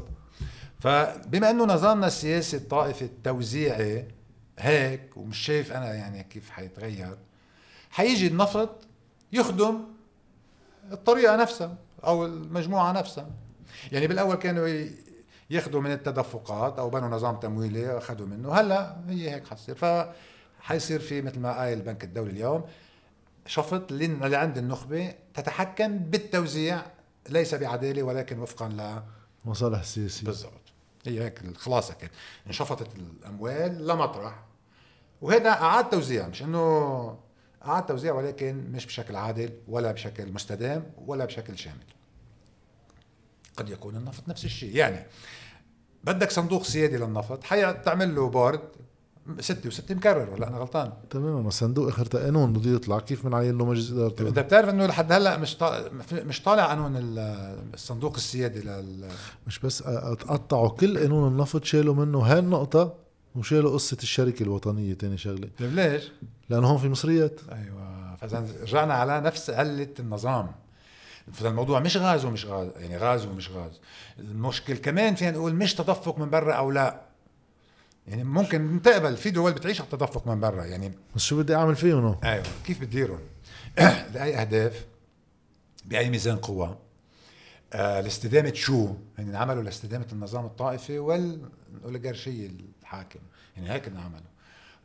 فبما 0.80 1.50
إنه 1.50 1.64
نظامنا 1.64 2.06
السياسي 2.06 2.56
الطائفي 2.56 3.02
التوزيعي 3.02 4.08
هيك 4.58 5.16
ومش 5.16 5.38
شايف 5.38 5.72
أنا 5.72 5.94
يعني 5.94 6.24
كيف 6.24 6.50
حيتغير 6.50 7.16
حيجي 7.90 8.26
النفط 8.26 8.70
يخدم 9.32 9.80
الطريقة 10.92 11.36
نفسها 11.36 11.74
أو 12.04 12.26
المجموعة 12.26 12.92
نفسها. 12.92 13.30
يعني 13.92 14.06
بالأول 14.06 14.36
كانوا 14.36 14.86
ياخذوا 15.50 15.80
من 15.80 15.92
التدفقات 15.92 16.78
أو 16.78 16.90
بنوا 16.90 17.08
نظام 17.08 17.36
تمويلي 17.36 17.98
أخذوا 17.98 18.26
منه 18.26 18.52
هلأ 18.52 18.96
هي 19.08 19.30
هيك 19.30 19.46
حتصير. 19.46 19.74
ف 19.74 19.84
حيصير 20.60 21.00
في 21.00 21.22
مثل 21.22 21.40
ما 21.40 21.58
قال 21.60 21.72
البنك 21.72 22.04
الدولي 22.04 22.30
اليوم 22.30 22.64
شفط 23.46 23.92
اللي 23.92 24.36
عند 24.36 24.58
النخبة 24.58 25.14
تتحكم 25.34 25.98
بالتوزيع 25.98 26.82
ليس 27.28 27.54
بعدالة 27.54 28.02
ولكن 28.02 28.38
وفقا 28.38 28.68
ل 28.68 29.02
مصالح 29.44 29.80
السياسيه 29.80 30.26
بالضبط. 30.26 30.52
هي 31.06 31.24
هيك 31.24 31.40
الخلاصة 31.44 31.94
كانت. 31.94 32.12
انشفطت 32.46 32.96
الأموال 32.96 33.86
لمطرح 33.86 34.44
وهذا 35.20 35.50
أعاد 35.50 35.90
توزيع 35.90 36.28
مش 36.28 36.42
إنه 36.42 37.18
أعاد 37.64 37.86
توزيع 37.86 38.12
ولكن 38.12 38.72
مش 38.72 38.86
بشكل 38.86 39.16
عادل 39.16 39.50
ولا 39.68 39.92
بشكل 39.92 40.32
مستدام 40.32 40.92
ولا 41.06 41.24
بشكل 41.24 41.58
شامل. 41.58 41.84
قد 43.56 43.68
يكون 43.68 43.96
النفط 43.96 44.28
نفس 44.28 44.44
الشيء. 44.44 44.76
يعني 44.76 45.06
بدك 46.04 46.30
صندوق 46.30 46.62
سيادي 46.62 46.96
للنفط 46.96 47.44
حيعمل 47.44 48.14
له 48.14 48.28
بورد 48.28 48.60
ستة 49.40 49.68
وستة 49.68 49.94
مكرر 49.94 50.30
ولا 50.30 50.48
أنا 50.48 50.58
غلطان. 50.58 50.92
تمام 51.10 51.50
صندوق 51.50 51.88
آخر 51.88 52.06
قانون 52.06 52.52
بده 52.52 52.70
يطلع 52.70 52.98
كيف 52.98 53.26
بنعين 53.26 53.58
له 53.58 53.64
مجلس 53.64 53.90
اداره 53.90 54.28
انت 54.28 54.38
بتعرف 54.38 54.68
إنه 54.68 54.86
لحد 54.86 55.12
هلأ 55.12 55.38
مش 55.38 55.56
طالع 55.56 55.88
مش 56.12 56.42
طالع 56.42 56.66
قانون 56.66 56.92
الصندوق 57.74 58.14
السيادي 58.14 58.60
لل 58.60 59.08
مش 59.46 59.58
بس 59.58 59.82
قطعوا 59.82 60.68
كل 60.68 60.98
قانون 60.98 61.28
النفط 61.28 61.64
شالوا 61.64 61.94
منه 61.94 62.18
هالنقطة 62.18 62.94
وشالوا 63.36 63.72
قصة 63.72 63.96
الشركة 64.02 64.42
الوطنية. 64.42 64.94
تاني 64.94 65.18
شغلة. 65.18 65.48
طيب 65.58 65.74
ليش؟ 65.74 66.12
لأنه 66.48 66.66
هون 66.66 66.78
في 66.78 66.88
مصريات. 66.88 67.40
أيوة. 67.52 68.16
فإذا 68.16 68.46
رجعنا 68.62 68.94
على 68.94 69.20
نفس 69.20 69.50
قلة 69.50 69.88
النظام. 70.00 70.52
فالموضوع 71.32 71.80
مش 71.80 71.96
غاز 71.96 72.24
ومش 72.24 72.46
غاز 72.46 72.68
يعني 72.76 72.96
غاز 72.96 73.26
ومش 73.26 73.50
غاز. 73.50 73.80
المشكل 74.18 74.76
كمان 74.76 75.14
فينا 75.14 75.30
نقول 75.30 75.54
مش 75.54 75.74
تدفق 75.74 76.18
من 76.18 76.30
برا 76.30 76.52
أو 76.52 76.70
لا. 76.70 77.07
يعني 78.08 78.24
ممكن 78.24 78.80
تقبل 78.82 79.16
في 79.16 79.30
دول 79.30 79.52
بتعيش 79.52 79.80
على 79.80 79.86
التدفق 79.92 80.26
من 80.26 80.40
برا 80.40 80.64
يعني 80.64 80.92
بس 81.16 81.22
شو 81.22 81.38
بدي 81.38 81.54
أعمل 81.54 81.76
فيهم؟ 81.76 82.16
أيوه 82.24 82.44
كيف 82.66 82.80
بتديرهم؟ 82.80 83.20
لأي 84.14 84.40
أهداف؟ 84.40 84.86
بأي 85.84 86.10
ميزان 86.10 86.36
قوى 86.36 86.78
آه 87.72 88.00
لاستدامة 88.00 88.52
شو؟ 88.52 88.94
يعني 89.18 89.36
عملوا 89.36 89.62
لاستدامة 89.62 90.06
النظام 90.12 90.46
الطائفي 90.46 90.98
والأوليغارشية 90.98 92.50
الحاكم. 92.82 93.20
يعني 93.56 93.72
هيك 93.72 93.88
عملوا 93.88 94.28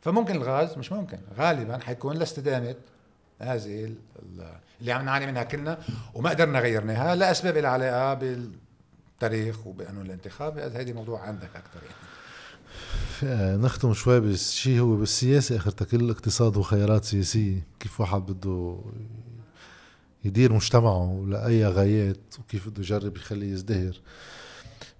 فممكن 0.00 0.36
الغاز؟ 0.36 0.78
مش 0.78 0.92
ممكن. 0.92 1.18
غالبا 1.38 1.78
حيكون 1.78 2.16
لاستدامة 2.16 2.74
هذه 3.40 3.94
اللي 4.80 4.92
عم 4.92 5.04
نعاني 5.04 5.26
منها 5.26 5.42
كلنا 5.42 5.78
وما 6.14 6.30
قدرنا 6.30 6.60
غيرناها 6.60 7.14
لأسباب 7.14 7.56
لها 7.56 7.70
علاقة 7.70 8.14
بالتاريخ 8.14 9.66
وبقانون 9.66 10.06
الانتخاب. 10.06 10.58
هذا 10.58 10.92
موضوع 10.92 11.20
عندك 11.20 11.56
أكثر 11.56 11.80
يعني. 11.82 12.13
نختم 13.22 13.92
شوي 13.94 14.20
بالشيء 14.20 14.80
هو 14.80 14.96
بالسياسة. 14.96 15.56
اخرتها 15.56 15.84
كل 15.84 16.00
الاقتصاد 16.00 16.56
وخيارات 16.56 17.04
سياسية 17.04 17.66
كيف 17.80 18.00
واحد 18.00 18.20
بده 18.20 18.78
يدير 20.24 20.52
مجتمعه 20.52 21.24
لأي 21.28 21.66
غايات 21.66 22.20
وكيف 22.38 22.68
بده 22.68 22.82
يجرب 22.82 23.16
يخليه 23.16 23.52
يزدهر. 23.52 24.00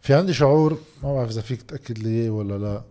في 0.01 0.15
عندي 0.15 0.35
شعور 0.35 0.79
ما 1.03 1.15
بعرف 1.15 1.31
إذا 1.31 1.41
فيك 1.41 1.63
تأكد 1.63 1.99
لي 1.99 2.29
ولا 2.29 2.59
لا 2.59 2.83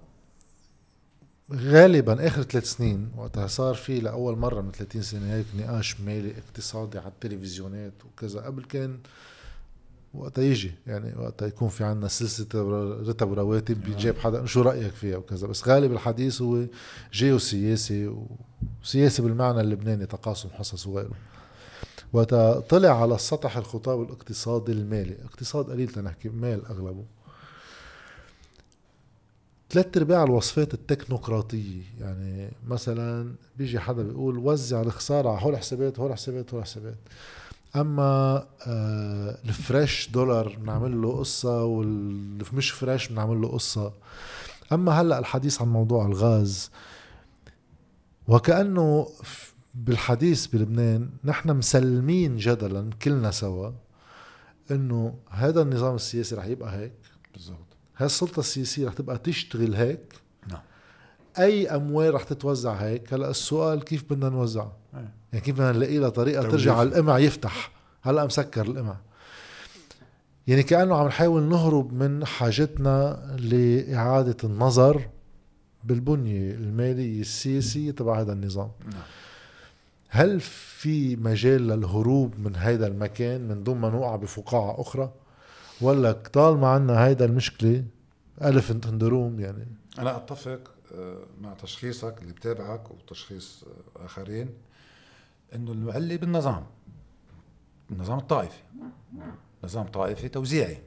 غالبا 1.53 2.27
آخر 2.27 2.43
ثلاث 2.43 2.65
سنين 2.65 3.11
وقتها 3.17 3.47
صار 3.47 3.73
في 3.75 3.99
لأول 3.99 4.37
مرة 4.37 4.61
من 4.61 4.71
30 4.71 5.01
سنة 5.01 5.33
هيك 5.33 5.45
نقاش 5.57 5.99
مالي 5.99 6.33
اقتصادي 6.37 6.97
على 6.99 7.07
التلفزيونات 7.07 7.93
وكذا. 8.05 8.41
قبل 8.41 8.63
كان 8.63 8.97
وقتها 10.13 10.43
يجي 10.43 10.71
يعني 10.87 11.19
وقتها 11.19 11.47
يكون 11.47 11.69
في 11.69 11.83
عنا 11.83 12.07
سلسلة 12.07 12.47
رتب 13.09 13.31
ورواتب 13.31 13.83
بيجيب 13.83 14.17
حدا 14.17 14.45
شو 14.45 14.61
رأيك 14.61 14.93
فيها 14.93 15.17
وكذا. 15.17 15.47
بس 15.47 15.67
غالب 15.67 15.91
الحديث 15.91 16.41
هو 16.41 16.65
جيوسياسي 17.13 18.15
وسياسي 18.83 19.21
بالمعنى 19.21 19.61
اللبناني 19.61 20.05
تقاسم 20.05 20.49
حصص 20.49 20.87
وغيره. 20.87 21.15
وقتها 22.13 22.59
طلع 22.59 23.01
على 23.01 23.15
السطح 23.15 23.57
الخطاب 23.57 24.01
الاقتصادي 24.01 24.71
المالي. 24.71 25.17
اقتصاد 25.25 25.69
قليل 25.69 25.87
تنحكي 25.87 26.29
مال 26.29 26.65
أغلبه. 26.65 27.05
ثلاث 29.69 29.97
أرباع 29.97 30.23
الوصفات 30.23 30.73
التكنوقراطية 30.73 31.81
يعني 31.99 32.51
مثلا 32.67 33.35
بيجي 33.57 33.79
حدا 33.79 34.03
بيقول 34.03 34.37
وزع 34.37 34.81
الخسارة 34.81 35.29
على 35.29 35.45
هول 35.45 35.57
حسابات 35.57 35.99
هول 35.99 36.13
حسابات 36.13 36.53
هول 36.53 36.63
حسابات. 36.63 36.97
أما 37.75 38.45
آه 38.67 39.37
الفريش 39.45 40.09
دولار 40.09 40.57
بنعمل 40.61 41.01
له 41.01 41.17
قصة 41.19 41.63
والمش 41.63 42.71
فريش 42.71 43.07
بنعمل 43.07 43.41
له 43.41 43.47
قصة. 43.47 43.93
أما 44.73 44.91
هلأ 44.91 45.19
الحديث 45.19 45.61
عن 45.61 45.67
موضوع 45.67 46.05
الغاز 46.05 46.71
وكأنه 48.27 49.09
بالحديث 49.75 50.47
بلبنان 50.47 51.09
نحن 51.23 51.57
مسلمين 51.57 52.37
جدلا 52.37 52.89
كلنا 53.01 53.31
سوا 53.31 53.71
إنه 54.71 55.15
هذا 55.29 55.61
النظام 55.61 55.95
السياسي 55.95 56.35
رح 56.35 56.45
يبقى 56.45 56.79
هيك. 56.79 56.93
بالضبط. 57.33 57.57
هاي 57.97 58.05
السلطة 58.05 58.39
السياسية 58.39 58.87
رح 58.87 58.93
تبقى 58.93 59.17
تشتغل 59.17 59.75
هيك. 59.75 60.13
نعم. 60.47 60.61
أي 61.39 61.67
أموال 61.67 62.13
رح 62.13 62.23
تتوزع 62.23 62.73
هيك؟ 62.73 63.13
هلأ 63.13 63.29
السؤال 63.29 63.83
كيف 63.83 64.03
بدنا 64.13 64.29
نوزعها 64.29 64.77
يعني 65.33 65.45
كيف 65.45 65.55
بدنا 65.55 65.71
نلاقي 65.71 65.97
لها 65.97 66.09
طريقة 66.09 66.49
ترجع 66.49 66.77
على 66.77 66.89
القمع 66.89 67.19
يفتح. 67.19 67.71
هلأ 68.01 68.25
مسكر 68.25 68.61
القمع 68.65 68.95
يعني 70.47 70.63
كأنه 70.63 70.95
عم 70.95 71.07
نحاول 71.07 71.43
نهرب 71.43 71.93
من 71.93 72.25
حاجتنا 72.25 73.25
لإعادة 73.39 74.37
النظر 74.43 75.09
بالبنية 75.83 76.51
المالية 76.51 77.21
السياسية 77.21 77.91
تبع 77.91 78.19
هذا 78.21 78.33
النظام. 78.33 78.71
نعم. 78.91 79.01
هل 80.09 80.39
في 80.39 81.15
مجال 81.15 81.67
للهروب 81.67 82.39
من 82.39 82.55
هذا 82.55 82.87
المكان 82.87 83.47
من 83.47 83.63
دون 83.63 83.77
ما 83.77 83.89
نوقع 83.89 84.15
بفقاعة 84.15 84.81
أخرى؟ 84.81 85.11
ولا 85.81 86.11
طالما 86.11 86.67
عنا 86.67 87.05
هيدا 87.05 87.25
المشكلة 87.25 87.83
الف 88.41 88.71
اندروم 88.71 89.39
يعني. 89.39 89.67
أنا 89.99 90.17
أتفق 90.17 90.59
آه، 90.95 91.19
مع 91.41 91.53
تشخيصك 91.53 92.15
اللي 92.21 92.33
بتابعك 92.33 92.91
وتشخيص 92.91 93.63
آه، 93.63 94.05
آخرين. 94.05 94.49
إنه 95.55 95.71
المعلي 95.71 96.17
بالنظام 96.17 96.65
النظام 97.91 98.19
الطائفي 98.19 98.61
نظام 99.63 99.87
طائفي 99.87 100.29
توزيعي. 100.29 100.77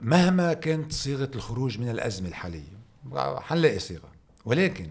مهما 0.00 0.52
كانت 0.52 0.92
صيغة 0.92 1.30
الخروج 1.34 1.78
من 1.78 1.88
الأزمة 1.88 2.28
الحالية 2.28 2.80
حنلاقي 3.16 3.78
صيغة. 3.78 4.08
ولكن 4.44 4.90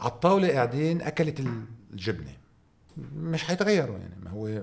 على 0.00 0.12
الطاولة 0.12 0.48
قاعدين 0.48 1.02
اكلت 1.02 1.40
الجبنة. 1.92 2.36
مش 3.16 3.44
حيتغيروا 3.44 3.98
يعني 3.98 4.14
ما 4.22 4.30
هو 4.30 4.62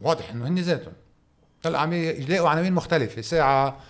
واضح 0.00 0.30
إنه 0.30 0.48
هن 0.48 0.58
ذاتهم. 0.58 0.92
هلأ 1.64 1.78
عم 1.78 1.92
يلاقوا 1.92 2.48
عناوين 2.48 2.72
مختلفة. 2.72 3.22
ساعة 3.22 3.80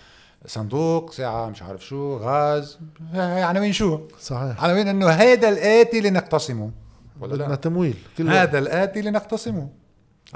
صندوق 0.45 1.11
ساعة 1.11 1.49
مش 1.49 1.61
عارف 1.61 1.85
شو 1.85 2.17
غاز. 2.17 2.79
عناوين 3.13 3.73
شو؟ 3.73 3.99
صحيح. 4.19 4.63
عناوين 4.63 4.87
إنه 4.87 5.09
هذا 5.09 5.49
الآتي 5.49 6.01
لنقتسمه 6.01 6.71
ولا 7.19 7.35
بدنا 7.35 7.55
تمويل. 7.55 7.97
هذا 8.19 8.59
الآتي 8.59 9.01
لنقتسمه 9.01 9.69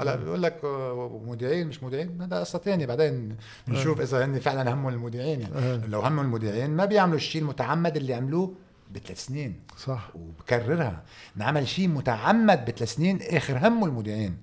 هلا 0.00 0.16
بيقول 0.16 0.42
لك 0.42 0.60
آه، 0.64 1.20
مودعين 1.24 1.66
مش 1.66 1.82
مودعين 1.82 2.22
هذا 2.22 2.40
قصة 2.40 2.58
ثانية 2.58 2.86
بعدين 2.86 3.36
بنشوف 3.68 4.00
إذا 4.00 4.24
هن 4.24 4.38
فعلا 4.38 4.74
همهم 4.74 4.88
المودعين 4.88 5.40
يعني. 5.40 5.54
أه. 5.54 5.86
لو 5.86 6.00
همهم 6.00 6.24
المودعين 6.24 6.70
ما 6.70 6.84
بيعملوا 6.84 7.16
الشيء 7.16 7.42
المتعمد 7.42 7.96
اللي 7.96 8.14
عملوه 8.14 8.54
بثلاث 8.94 9.26
سنين. 9.26 9.60
صح. 9.78 10.10
وبكررها. 10.14 11.02
نعمل 11.36 11.68
شيء 11.68 11.88
متعمد 11.88 12.64
بثلاث 12.64 12.94
سنين 12.94 13.18
آخر 13.22 13.68
همه 13.68 13.86
المودعين 13.86 14.36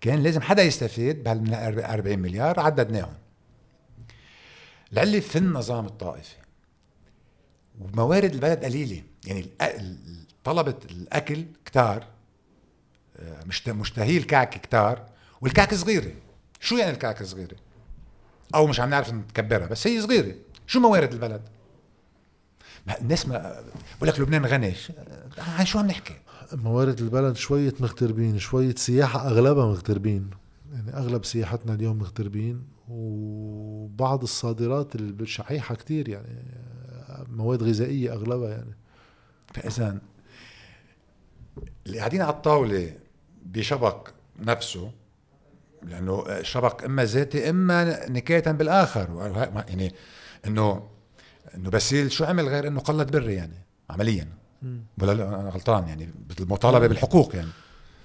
كان 0.00 0.22
لازم 0.22 0.40
حدا 0.40 0.62
يستفيد 0.62 1.24
بهال 1.24 1.54
40 1.54 2.18
مليار 2.18 2.60
عددناهم. 2.60 3.12
لعلي 4.92 5.20
في 5.20 5.38
النظام 5.38 5.86
الطائفي. 5.86 6.36
وموارد 7.80 8.34
البلد 8.34 8.64
قليلة. 8.64 9.02
يعني 9.26 9.50
طلبة 10.44 10.76
الأكل 10.90 11.44
كتار 11.64 12.06
آه، 13.16 13.44
مشتهي 13.72 14.16
الكعك 14.16 14.60
كتار 14.60 15.06
والكعك 15.40 15.74
صغيرة. 15.74 16.12
شو 16.60 16.76
يعني 16.76 16.90
الكعك 16.90 17.22
صغيرة؟ 17.22 17.56
أو 18.54 18.66
مش 18.66 18.80
عم 18.80 18.90
نعرف 18.90 19.12
نكبرها 19.12 19.66
بس 19.66 19.86
هي 19.86 20.02
صغيرة. 20.02 20.34
شو 20.66 20.80
موارد 20.80 21.12
البلد؟ 21.12 21.42
الناس 23.00 23.28
ما 23.28 23.64
بقول 23.96 24.08
لك 24.08 24.20
لبنان 24.20 24.46
غني. 24.46 24.74
عن 25.38 25.66
شو 25.66 25.78
عم 25.78 25.86
نحكي؟ 25.86 26.14
موارد 26.52 27.00
البلد 27.00 27.36
شوية 27.36 27.74
مغتربين 27.80 28.38
شوية 28.38 28.74
سياحة 28.74 29.26
أغلبها 29.28 29.66
مغتربين. 29.66 30.30
يعني 30.72 30.96
أغلب 30.96 31.24
سياحتنا 31.24 31.74
اليوم 31.74 31.98
مغتربين. 31.98 32.75
وبعض 32.88 34.22
الصادرات 34.22 34.94
الشحيحة 34.94 35.74
كتير 35.74 36.08
يعني 36.08 36.44
مواد 37.28 37.62
غذائية 37.62 38.12
أغلبها 38.12 38.50
يعني. 38.50 38.76
فإذا 39.54 39.98
اللي 41.86 41.98
قاعدين 41.98 42.22
على 42.22 42.32
الطاولة 42.32 42.92
بشبك 43.46 44.14
نفسه 44.38 44.90
لأنه 45.82 46.24
الشبك 46.28 46.84
إما 46.84 47.04
ذاتي 47.04 47.50
إما 47.50 48.08
نكاية 48.08 48.50
بالآخر. 48.50 49.08
يعني 49.68 49.94
إنه 50.46 50.88
إنه 51.54 51.70
باسيل 51.70 52.12
شو 52.12 52.24
عمل 52.24 52.48
غير 52.48 52.68
إنه 52.68 52.80
قلد 52.80 53.10
بري 53.10 53.34
يعني 53.34 53.58
عمليا. 53.90 54.28
ولا 55.02 55.12
لا 55.14 55.40
أنا 55.40 55.50
غلطان 55.50 55.88
يعني 55.88 56.08
بالمطالبة 56.38 56.86
بالحقوق 56.86 57.36
يعني. 57.36 57.48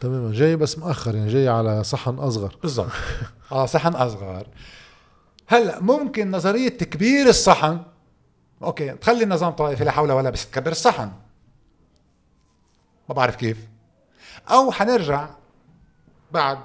تماما. 0.02 0.32
جاي 0.34 0.56
بس 0.56 0.78
مؤخر 0.78 1.15
يعني 1.15 1.30
جاي 1.30 1.48
على 1.48 1.84
صحن 1.84 2.15
أصغر. 2.15 2.57
بالضبط. 2.61 2.91
على 3.52 3.68
صحن 3.68 3.95
أصغر. 3.95 4.48
هلأ 5.48 5.80
ممكن 5.80 6.32
نظرية 6.32 6.69
تكبير 6.69 7.30
الصحن. 7.30 7.80
أوكي 8.64 8.91
تخلي 8.91 9.23
النظام 9.23 9.52
طائفي 9.52 9.84
لا 9.84 9.91
حول 9.91 10.11
ولا 10.11 10.30
بس 10.30 10.49
تكبر 10.52 10.72
الصحن. 10.72 11.11
ما 13.10 13.15
بعرف 13.15 13.36
كيف. 13.36 13.57
أو 14.52 14.72
حنرجع 14.72 15.30
بعد 16.32 16.57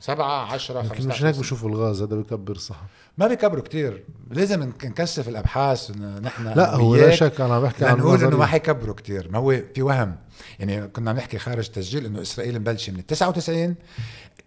سبعة 0.00 0.52
عشرة 0.52 0.82
خمسة 0.82 1.08
مش 1.08 1.24
هيك 1.24 1.38
بشوفوا 1.38 1.68
الغاز 1.68 2.02
هذا 2.02 2.16
بكبر 2.16 2.52
الصحن. 2.52 2.86
ما 3.18 3.26
بيكبروا 3.26 3.62
كتير. 3.62 4.04
لازم 4.30 4.62
نكثف 4.62 5.28
الأبحاث 5.28 5.90
نحن 6.00 6.48
لا 6.48 6.74
هو 6.74 6.96
لا 6.96 7.14
شك 7.14 7.40
أنا 7.40 7.60
بحكي 7.60 7.84
عن 7.84 7.96
نقول 7.96 8.24
إنه 8.24 8.36
ما 8.36 8.46
حيكبروا 8.46 8.94
كتير. 8.94 9.30
ما 9.30 9.38
هو 9.38 9.62
في 9.74 9.82
وهم. 9.82 10.16
يعني 10.58 10.88
كنا 10.88 11.10
عم 11.10 11.16
نحكي 11.16 11.38
خارج 11.38 11.66
التسجيل 11.66 12.06
إنه 12.06 12.22
إسرائيل 12.22 12.60
مبلشة 12.60 12.92
من 12.92 12.98
ال 12.98 13.06
99 13.06 13.74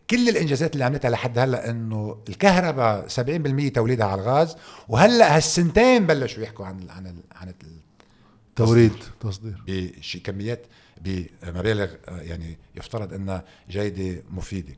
كل 0.10 0.30
الإنجازات 0.30 0.74
اللي 0.74 0.86
عملتها 0.86 1.10
لحد 1.10 1.40
هلأ 1.40 1.70
إنه 1.70 2.18
الكهرباء 2.30 3.08
70% 3.08 3.72
توليدها 3.74 4.08
على 4.08 4.22
الغاز. 4.22 4.56
وهلأ 4.88 5.38
هالسنتين 5.38 6.08
بلشوا 6.08 6.44
يحكوا 6.44 6.66
عن 6.66 6.80
ال 6.80 6.90
عن 6.90 7.08
ال 7.08 7.16
عن 7.36 7.54
توريد 8.56 8.92
تصدير. 9.20 9.64
بشي 9.68 10.20
كميات 10.20 10.66
بمبالغ 11.02 11.88
يعني 12.08 12.58
يفترض 12.76 13.14
إنها 13.14 13.44
جيدة 13.70 14.24
مفيدة. 14.32 14.74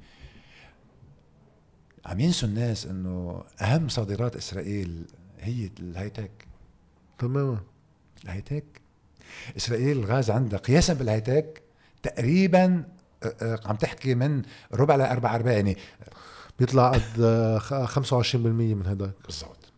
عم 2.08 2.20
ينسوا 2.20 2.50
الناس 2.50 2.86
إنه 2.86 3.44
أهم 3.62 3.90
صادرات 3.90 4.36
إسرائيل 4.36 5.06
هي 5.40 5.70
ال 5.80 6.10
high-tech 6.10 6.48
تماما. 7.20 7.60
ال 8.24 8.42
high-tech 8.42 8.82
إسرائيل 9.58 9.98
الغاز 9.98 10.32
عندها 10.32 10.60
قياسا 10.60 10.94
بال 10.94 11.22
high-tech 11.22 11.62
تقريبا 12.04 12.84
آه، 13.24 13.36
آه، 13.42 13.60
عم 13.66 13.76
تحكي 13.76 14.16
من 14.16 14.42
ربع 14.74 14.96
لاربع 14.96 15.36
أرباع 15.36 15.54
يعني 15.54 15.78
بيطلع 16.60 16.92
قد 16.92 17.60
25% 17.86 18.76
من 18.76 18.88
هداك. 18.88 19.14
بالضبط. 19.26 19.72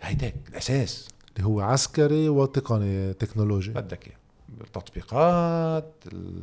high-tech 0.00 0.34
الأساس. 0.48 1.08
اللي 1.36 1.46
هو 1.46 1.60
عسكري 1.60 2.28
وتقني 2.28 3.12
تكنولوجي. 3.12 3.70
بدك 3.70 4.06
إياه. 4.06 4.21
التطبيقات 4.60 5.94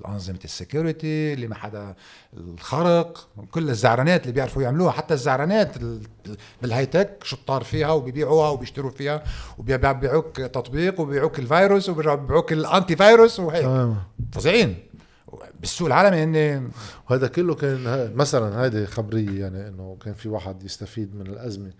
أنظمة 0.07 0.39
ال 0.45 0.55
security 0.55 1.33
اللي 1.33 1.47
ما 1.47 1.55
حدا 1.55 1.95
الخرق 2.37 3.27
كل 3.51 3.69
الزعرانات 3.69 4.21
اللي 4.21 4.33
بيعرفوا 4.33 4.63
يعملوها. 4.63 4.91
حتى 4.91 5.13
الزعرانات 5.13 5.75
بال 6.61 6.85
high-tech 6.85 7.23
شطار 7.23 7.63
فيها 7.63 7.91
وبيبيعوها 7.91 8.49
وبيشتروا 8.49 8.91
فيها 8.91 9.23
وبيبيعوك 9.57 10.35
تطبيق 10.41 10.99
وبيبيعوك 10.99 11.39
الفيروس 11.39 11.89
وبيبيعوك 11.89 12.53
ال 12.53 12.95
antivirus 12.95 13.39
وهيك 13.39 13.95
فظيعين. 14.31 14.77
بالسوق 15.59 15.87
العالمي 15.87 16.23
هن 16.23 16.69
وهذا 17.09 17.27
كله 17.27 17.55
كان 17.55 18.11
مثلا 18.15 18.65
هذه 18.65 18.85
خبرية 18.85 19.41
يعني 19.41 19.67
إنه 19.67 19.97
كان 20.01 20.13
في 20.13 20.29
واحد 20.29 20.63
يستفيد 20.63 21.15
من 21.15 21.27
الأزمة. 21.27 21.71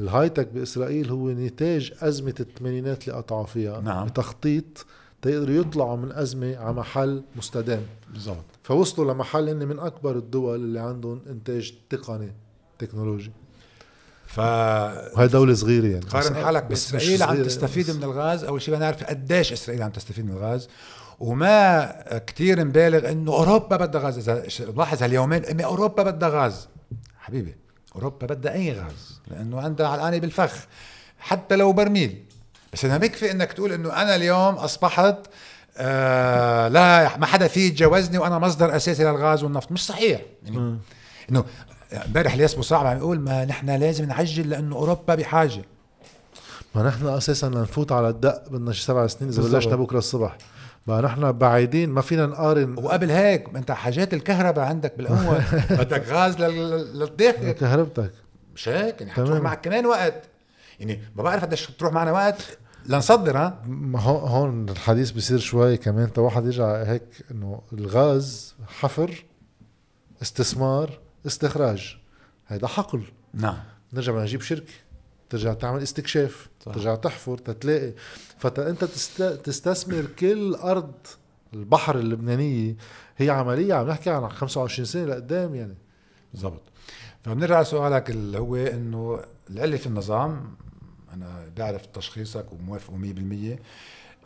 ال 0.00 0.28
high-tech 0.28 0.48
بإسرائيل 0.48 1.10
هو 1.10 1.30
نتاج 1.30 1.92
أزمة 2.00 2.34
الثمانينات 2.40 3.08
اللي 3.08 3.18
قطعوا 3.18 3.46
فيها. 3.46 3.80
نعم. 3.80 4.06
بتخطيط 4.06 4.86
تيقدروا 5.22 5.60
يطلعوا 5.60 5.96
من 5.96 6.12
أزمة 6.12 6.56
على 6.56 6.72
محل 6.72 7.22
مستدام. 7.36 7.82
بالضبط. 8.12 8.44
فوصلوا 8.62 9.12
لمحل 9.12 9.48
هن 9.48 9.68
من 9.68 9.78
أكبر 9.78 10.16
الدول 10.16 10.54
اللي 10.54 10.80
عندهم 10.80 11.20
إنتاج 11.30 11.74
تقني 11.90 12.32
تكنولوجي. 12.78 13.32
ف 14.26 14.38
وهي 14.38 15.28
دولة 15.28 15.54
صغيرة 15.54 15.86
يعني. 15.86 16.04
قارن 16.04 16.34
حالك 16.34 16.64
باسرائيل 16.64 17.22
عم 17.22 17.42
تستفيد 17.42 17.90
من 17.90 18.04
الغاز. 18.04 18.44
أول 18.44 18.62
شيء 18.62 18.74
بدنا 18.74 18.84
نعرف 18.86 19.04
قديش 19.04 19.52
إسرائيل 19.52 19.82
عم 19.82 19.90
تستفيد 19.90 20.24
من 20.24 20.30
الغاز. 20.30 20.68
وما 21.20 22.18
كتير 22.18 22.60
نبالغ 22.60 23.10
إنه 23.10 23.32
أوروبا 23.32 23.76
بدها 23.76 24.00
غاز. 24.00 24.30
إذا 24.30 24.64
لاحظ 24.76 25.02
هاليومين 25.02 25.44
إن 25.44 25.60
أوروبا 25.60 26.02
بدها 26.02 26.28
غاز. 26.28 26.68
حبيبي 27.18 27.56
أوروبا 27.94 28.26
بدها 28.26 28.52
أي 28.52 28.72
غاز. 28.72 29.20
لأنه 29.28 29.60
عندها 29.60 29.86
علقانه 29.86 30.18
بالفخ. 30.18 30.66
حتى 31.18 31.56
لو 31.56 31.72
برميل. 31.72 32.24
بس 32.72 32.84
انها 32.84 32.96
بكفي 32.98 33.30
إنك 33.30 33.52
تقول 33.52 33.72
إنه 33.72 34.02
أنا 34.02 34.14
اليوم 34.16 34.54
أصبحت 34.54 35.16
آه 35.76 36.68
لا 36.68 37.18
ما 37.18 37.26
حدا 37.26 37.48
فيه 37.48 37.66
يتجاوزني 37.68 38.18
وأنا 38.18 38.38
مصدر 38.38 38.76
أساسي 38.76 39.04
للغاز 39.04 39.42
والنفط. 39.44 39.72
مش 39.72 39.86
صحيح. 39.86 40.20
يعني 40.44 40.78
إنه 41.30 41.44
امبارح 42.06 42.34
الياس 42.34 42.50
صعب 42.50 42.86
عم 42.86 42.96
يقول 42.96 43.20
ما 43.20 43.44
نحن 43.44 43.70
لازم 43.70 44.04
نعجل 44.04 44.50
لأنه 44.50 44.76
أوروبا 44.76 45.14
بحاجة. 45.14 45.62
ما 46.74 46.82
نحن 46.82 47.06
أساسا 47.06 47.46
لنفوت 47.46 47.92
على 47.92 48.08
الدق 48.08 48.48
بدنا 48.48 48.72
شي 48.72 48.84
سبع 48.84 49.06
سنين 49.06 49.30
إذا. 49.32 49.42
بلشنا 49.42 49.76
بكرة 49.76 49.98
الصبح. 49.98 50.36
بقى 50.86 51.02
نحن 51.02 51.32
بعيدين 51.32 51.90
ما 51.90 52.00
فينا 52.00 52.26
نقارن. 52.26 52.78
وقبل 52.78 53.10
هيك 53.10 53.52
ما 53.52 53.58
أنت 53.58 53.70
حاجات 53.70 54.14
الكهرباء 54.14 54.64
عندك 54.64 54.94
بالاول 54.98 55.38
بدك 55.80 56.04
غاز 56.08 56.36
لل- 56.40 56.98
للداخل 56.98 57.52
كهربتك 57.52 58.10
مش 58.54 58.68
هيك؟ 58.68 59.00
يعني 59.00 59.12
حتروح. 59.12 59.40
معك 59.40 59.60
كمان 59.64 59.86
وقت. 59.86 60.22
يعني 60.80 61.00
ما 61.16 61.22
بعرف 61.22 61.44
قديش 61.44 61.66
تروح 61.66 61.92
معنا 61.92 62.12
وقت 62.12 62.58
لنصدر 62.86 63.38
ها؟ 63.38 63.62
هون 63.96 64.68
الحديث 64.68 65.10
بصير 65.10 65.38
شوي 65.38 65.76
كمان 65.76 66.10
واحد 66.16 66.44
يرجع 66.44 66.82
هيك 66.82 67.24
إنه 67.30 67.62
الغاز 67.72 68.54
حفر 68.66 69.24
استثمار 70.22 70.98
استخراج 71.26 71.98
هيدا 72.48 72.66
حقل. 72.66 73.02
نعم. 73.34 73.58
نرجع 73.92 74.12
بدنا 74.12 74.24
نجيب 74.24 74.40
شركة 74.40 74.72
ترجع 75.30 75.52
تعمل 75.52 75.82
استكشاف 75.82 76.48
صح. 76.66 76.72
ترجع 76.72 76.94
تحفر 76.94 77.38
تتلاقي. 77.38 77.92
فانت 78.38 78.84
تست... 78.84 79.22
تستثمر 79.22 80.04
كل 80.18 80.54
أرض 80.54 80.92
البحر 81.54 81.98
اللبنانية 81.98 82.76
هي 83.16 83.30
عملية 83.30 83.74
عم 83.74 83.88
نحكي 83.88 84.10
عن 84.10 84.28
25 84.28 84.86
سنة 84.86 85.04
لقدام 85.04 85.54
يعني. 85.54 85.74
بالضبط. 86.32 86.62
فبنرجع 87.22 87.60
لسؤالك 87.60 88.10
اللي 88.10 88.38
هو 88.38 88.56
إنه 88.56 89.20
العلة 89.50 89.76
في 89.76 89.86
النظام 89.86 90.56
أنا 91.22 91.50
بعرف 91.56 91.86
تشخيصك 91.86 92.52
وموافقه 92.52 92.98
100% 93.56 93.58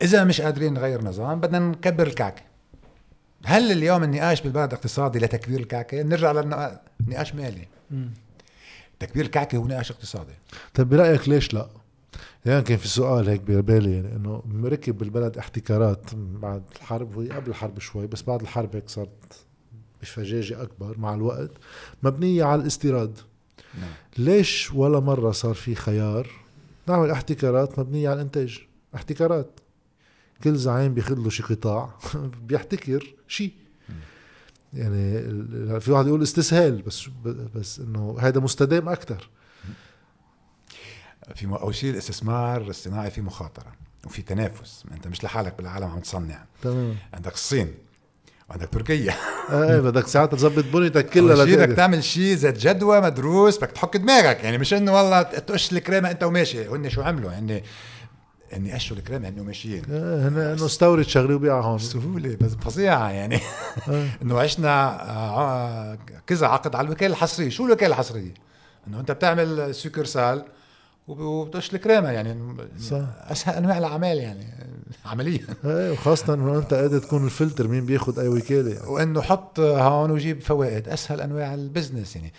إذا 0.01 0.23
مش 0.23 0.41
قادرين 0.41 0.73
نغير 0.73 1.03
نظام 1.03 1.39
بدنا 1.39 1.59
نكبر 1.59 2.07
الكعكة. 2.07 2.41
هل 3.45 3.71
اليوم 3.71 4.03
النقاش 4.03 4.41
بالبلد 4.41 4.73
اقتصادي 4.73 5.19
لتكبير 5.19 5.59
الكعكة؟ 5.59 6.03
نرجع 6.03 6.31
للنقاش 6.31 7.35
مالي. 7.35 7.67
تكبير 8.99 9.25
الكعكة 9.25 9.57
هو 9.57 9.67
نقاش 9.67 9.91
اقتصادي. 9.91 10.33
طيب 10.73 10.89
برأيك 10.89 11.29
ليش 11.29 11.53
لا؟ 11.53 11.67
يعني 12.45 12.61
كان 12.61 12.77
في 12.77 12.87
سؤال 12.87 13.29
هيك 13.29 13.41
ببالي 13.41 13.93
يعني 13.93 14.15
إنه 14.15 14.43
مركب 14.45 14.97
بالبلد 14.97 15.37
احتكارات 15.37 16.15
بعد 16.15 16.63
الحرب 16.75 17.17
وهي 17.17 17.29
قبل 17.29 17.49
الحرب 17.49 17.79
شوي 17.79 18.07
بس 18.07 18.21
بعد 18.21 18.41
الحرب 18.41 18.75
هيك 18.75 18.89
صارت 18.89 19.45
بفجاجة 20.01 20.61
أكبر 20.61 20.97
مع 20.97 21.13
الوقت 21.13 21.51
مبنية 22.03 22.43
على 22.43 22.61
الاستيراد. 22.61 23.19
نعم. 23.79 23.91
ليش 24.17 24.73
ولا 24.73 24.99
مرة 24.99 25.31
صار 25.31 25.53
في 25.53 25.75
خيار 25.75 26.42
نعمل 26.87 27.11
احتكارات 27.11 27.79
مبنية 27.79 28.09
على 28.09 28.15
الإنتاج. 28.15 28.59
احتكارات. 28.95 29.59
كل 30.43 30.55
زعيم 30.55 30.93
بياخذ 30.93 31.15
له 31.15 31.29
شي 31.29 31.43
قطاع 31.43 31.89
بيحتكر 32.47 33.15
شيء 33.27 33.53
يعني 34.73 35.21
في 35.79 35.91
واحد 35.91 36.07
يقول 36.07 36.23
استسهال 36.23 36.81
بس 36.81 37.09
بس 37.55 37.79
إنه 37.79 38.17
هذا 38.19 38.39
مستدام 38.39 38.89
أكثر 38.89 39.29
في 41.35 41.45
أول 41.45 41.75
شيء 41.75 41.91
الاستثمار 41.91 42.61
الصناعي 42.61 43.11
فيه 43.11 43.21
مخاطرة 43.21 43.71
وفي 44.05 44.21
تنافس. 44.21 44.83
أنت 44.91 45.07
مش 45.07 45.23
لحالك 45.23 45.57
بالعالم 45.57 45.87
عم 45.87 45.99
تصنع. 45.99 46.45
تمام. 46.61 46.95
عندك 47.13 47.33
الصين. 47.33 47.73
وعندك 48.49 48.69
تركيا 48.69 49.13
إيه 49.51 49.79
بدك 49.79 50.07
ساعتها 50.07 50.37
تظبط 50.37 50.63
بنيتك 50.73 51.09
كلها 51.09 51.45
شيء 51.45 51.57
بدك 51.57 51.75
تعمل 51.75 52.03
شيء 52.03 52.35
ذات 52.35 52.57
جدوى 52.57 53.01
مدروس 53.01 53.57
بدك 53.57 53.71
تحك 53.71 53.97
دماغك. 53.97 54.43
يعني 54.43 54.57
مش 54.57 54.73
إنه 54.73 54.93
والله 54.95 55.21
تقش 55.21 55.71
الكريمة 55.73 56.11
أنت 56.11 56.23
وماشي. 56.23 56.67
هن 56.67 56.89
شو 56.89 57.01
عملوا؟ 57.01 57.31
هن 57.31 57.61
هن 58.53 58.71
قشوا 58.71 58.97
الكريمة 58.97 59.29
هن 59.29 59.39
وماشيين. 59.39 59.83
إيه، 59.91 60.27
هنا 60.27 60.53
إنه 60.53 60.65
استورد 60.65 61.05
شغله 61.05 61.35
وبيعها 61.35 61.63
هون. 61.63 61.79
سهوله 61.79 62.37
بس 62.41 62.51
فظيعة 62.51 63.09
يعني. 63.09 63.39
إيه. 63.89 64.07
إنه 64.21 64.39
عشنا 64.39 65.01
آه، 65.09 65.97
كذا 66.27 66.47
عقد 66.47 66.75
على 66.75 66.85
الوكالة 66.85 67.11
الحصرية. 67.13 67.49
شو 67.49 67.65
الوكالة 67.65 67.91
الحصرية؟ 67.93 68.33
إنه 68.87 68.99
أنت 68.99 69.11
بتعمل 69.11 69.75
succursale 69.75 70.45
وبتقش 71.07 71.73
الكريمه 71.73 72.11
يعني. 72.11 72.55
صح. 72.79 73.01
اسهل 73.31 73.55
أنواع 73.55 73.77
الأعمال 73.77 74.17
يعني. 74.17 74.45
عمليا 75.05 75.47
إيه 75.65 75.91
وخاصة 75.91 76.33
إنه 76.33 76.57
أنت 76.57 76.73
قادر 76.73 76.99
تكون 76.99 77.25
الفلتر 77.25 77.67
مين 77.67 77.85
بياخد 77.85 78.19
أي 78.19 78.27
وكالة 78.27 78.73
يعني. 78.73 78.87
وإنه 78.87 79.21
حط 79.21 79.59
هون 79.59 80.11
وجيب 80.11 80.41
فوائد. 80.41 80.89
أسهل 80.89 81.21
أنواع 81.21 81.53
ال 81.53 81.60
business 81.60 82.15
يعني. 82.15 82.33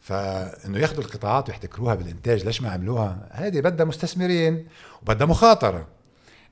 فإنه 0.00 0.78
ياخذوا 0.78 1.04
القطاعات 1.04 1.48
ويحتكروها 1.48 1.94
بالإنتاج. 1.94 2.44
ليش 2.44 2.62
ما 2.62 2.70
عملوها 2.70 3.28
هذه 3.30 3.60
بدها 3.60 3.86
مستثمرين 3.86 4.66
وبدها 5.02 5.26
مخاطرة. 5.26 5.86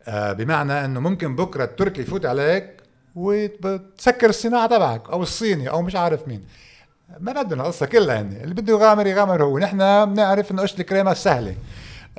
آه 0.05 0.33
بمعنى 0.33 0.85
إنه 0.85 1.01
ممكن 1.01 1.37
بكرة 1.37 1.65
التركي 1.65 2.01
يفوت 2.01 2.27
عليك 2.27 2.77
وتسكر 3.15 4.29
الصناعة 4.29 4.67
تبعك 4.67 5.11
أو 5.11 5.23
الصيني 5.23 5.71
أو 5.71 5.83
مش 5.83 5.97
عارف 5.97 6.29
مين. 6.29 6.45
ما 7.21 7.43
بدنا 7.43 7.63
القصة 7.63 7.87
كلها 7.87 8.15
يعني. 8.15 8.45
اللي 8.45 8.55
بده 8.55 8.73
يغامر 8.73 9.07
يغامر 9.07 9.45
هو. 9.45 9.59
نحن 9.59 10.05
بنعرف 10.05 10.51
إنه 10.51 10.63
قشة 10.63 10.81
الكريمه 10.81 11.15
سهلة. 11.15 11.55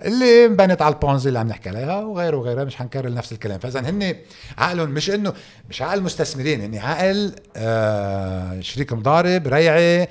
اللي 0.05 0.45
انبنت 0.45 0.81
على 0.81 0.93
البونزي 0.93 1.27
اللي 1.27 1.39
عم 1.39 1.47
نحكي 1.47 1.69
عليها 1.69 1.99
وغيره 1.99 2.37
وغيره 2.37 2.63
مش 2.63 2.75
حنكرر 2.75 3.13
نفس 3.13 3.31
الكلام. 3.31 3.59
فإذا 3.59 3.79
هن 3.79 4.15
عقلهم 4.57 4.89
مش 4.89 5.09
إنه 5.09 5.33
مش 5.69 5.81
عقل 5.81 6.01
مستثمرين 6.01 6.61
هن 6.61 6.77
عقل 6.77 7.35
آه 7.55 8.59
شريك 8.59 8.93
مضارب 8.93 9.47
ريعي. 9.47 10.07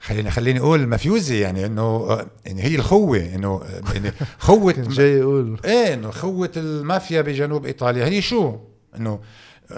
خليني 0.00 0.30
خليني 0.30 0.60
أقول 0.60 0.88
مفيوزي 0.88 1.40
يعني 1.40 1.66
إنه 1.66 1.82
آه، 1.82 2.26
يعني 2.46 2.62
هي 2.62 2.74
الخوة 2.74 3.18
إنه 3.34 3.62
آه، 3.62 3.92
يعني 3.94 4.12
خوة 4.38 4.74
جاي 4.78 5.18
يقول. 5.18 5.60
إيه 5.64 5.94
إنه 5.94 6.10
خوة 6.10 6.50
المافيا 6.56 7.20
بجنوب 7.20 7.66
إيطاليا. 7.66 8.04
هي 8.06 8.22
شو؟ 8.22 8.56
إنه 8.96 9.20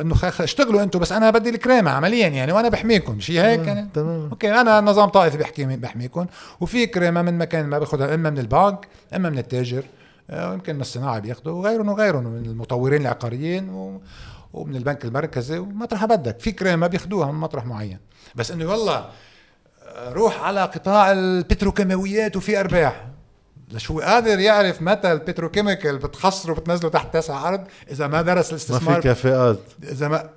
إنه 0.01 0.17
اشتغلوا 0.23 0.83
أنتم 0.83 0.99
بس 0.99 1.13
أنا 1.13 1.31
بدي 1.31 1.51
الكريمة 1.51 1.91
عمليا 1.91 2.29
يعني 2.29 2.53
وأنا 2.53 2.69
بحميكم. 2.69 3.21
شيء 3.21 3.41
هيك 3.41 3.67
يعني؟ 3.67 3.89
تمام. 3.95 4.29
okay 4.31 4.61
أنا 4.61 4.81
نظام 4.81 5.09
طائفي 5.09 5.39
بحكي 5.39 5.65
بحميكم. 5.65 6.27
وفي 6.61 6.87
كريمة 6.87 7.23
من 7.23 7.39
مكان 7.39 7.67
ما 7.67 7.79
باخذها 7.79 8.15
إما 8.15 8.31
من 8.31 8.39
البنك 8.39 8.89
إما 9.17 9.31
من 9.31 9.39
التاجر 9.39 9.83
آه، 10.31 10.55
يمكن 10.55 10.75
من 10.75 10.81
الصناعة 10.81 11.19
بياخذوا 11.19 11.53
وغيرهم 11.53 11.89
وغيرهم 11.89 12.25
من 12.25 12.47
المطورين 12.47 13.01
العقاريين 13.03 13.69
و 13.69 14.01
ومن 14.53 14.77
البنك 14.77 15.05
المركزي 15.05 15.59
ومطرح 15.59 16.05
بدك 16.05 16.41
في 16.41 16.53
كريمة 16.53 16.87
بياخذوها 16.87 17.33
من 17.33 17.41
مطرح 17.41 17.67
معين. 17.67 17.99
بس 18.35 18.51
إنه 18.51 18.71
والله 18.71 19.05
آه، 19.83 20.13
روح 20.13 20.43
على 20.43 20.63
قطاع 20.63 21.13
البتروكيماويات 21.13 22.37
وفي 22.37 22.61
أرباح. 22.61 23.07
ليش 23.71 23.91
هو 23.91 24.01
قادر 24.01 24.39
يعرف 24.41 24.83
متى 24.83 25.13
ال 25.13 25.19
petrochemical 25.19 25.99
بتخسره 25.99 26.53
وبتنزله 26.53 26.91
تحت 26.91 27.15
تسع 27.17 27.49
ارض 27.49 27.65
إذا 27.91 28.07
ما 28.07 28.23
درس 28.23 28.45
ما 28.47 28.51
الاستثمار؟ 28.51 29.03
في 29.03 29.09
كفاءات 29.09 29.59
إذا 29.83 30.09
ما 30.09 30.31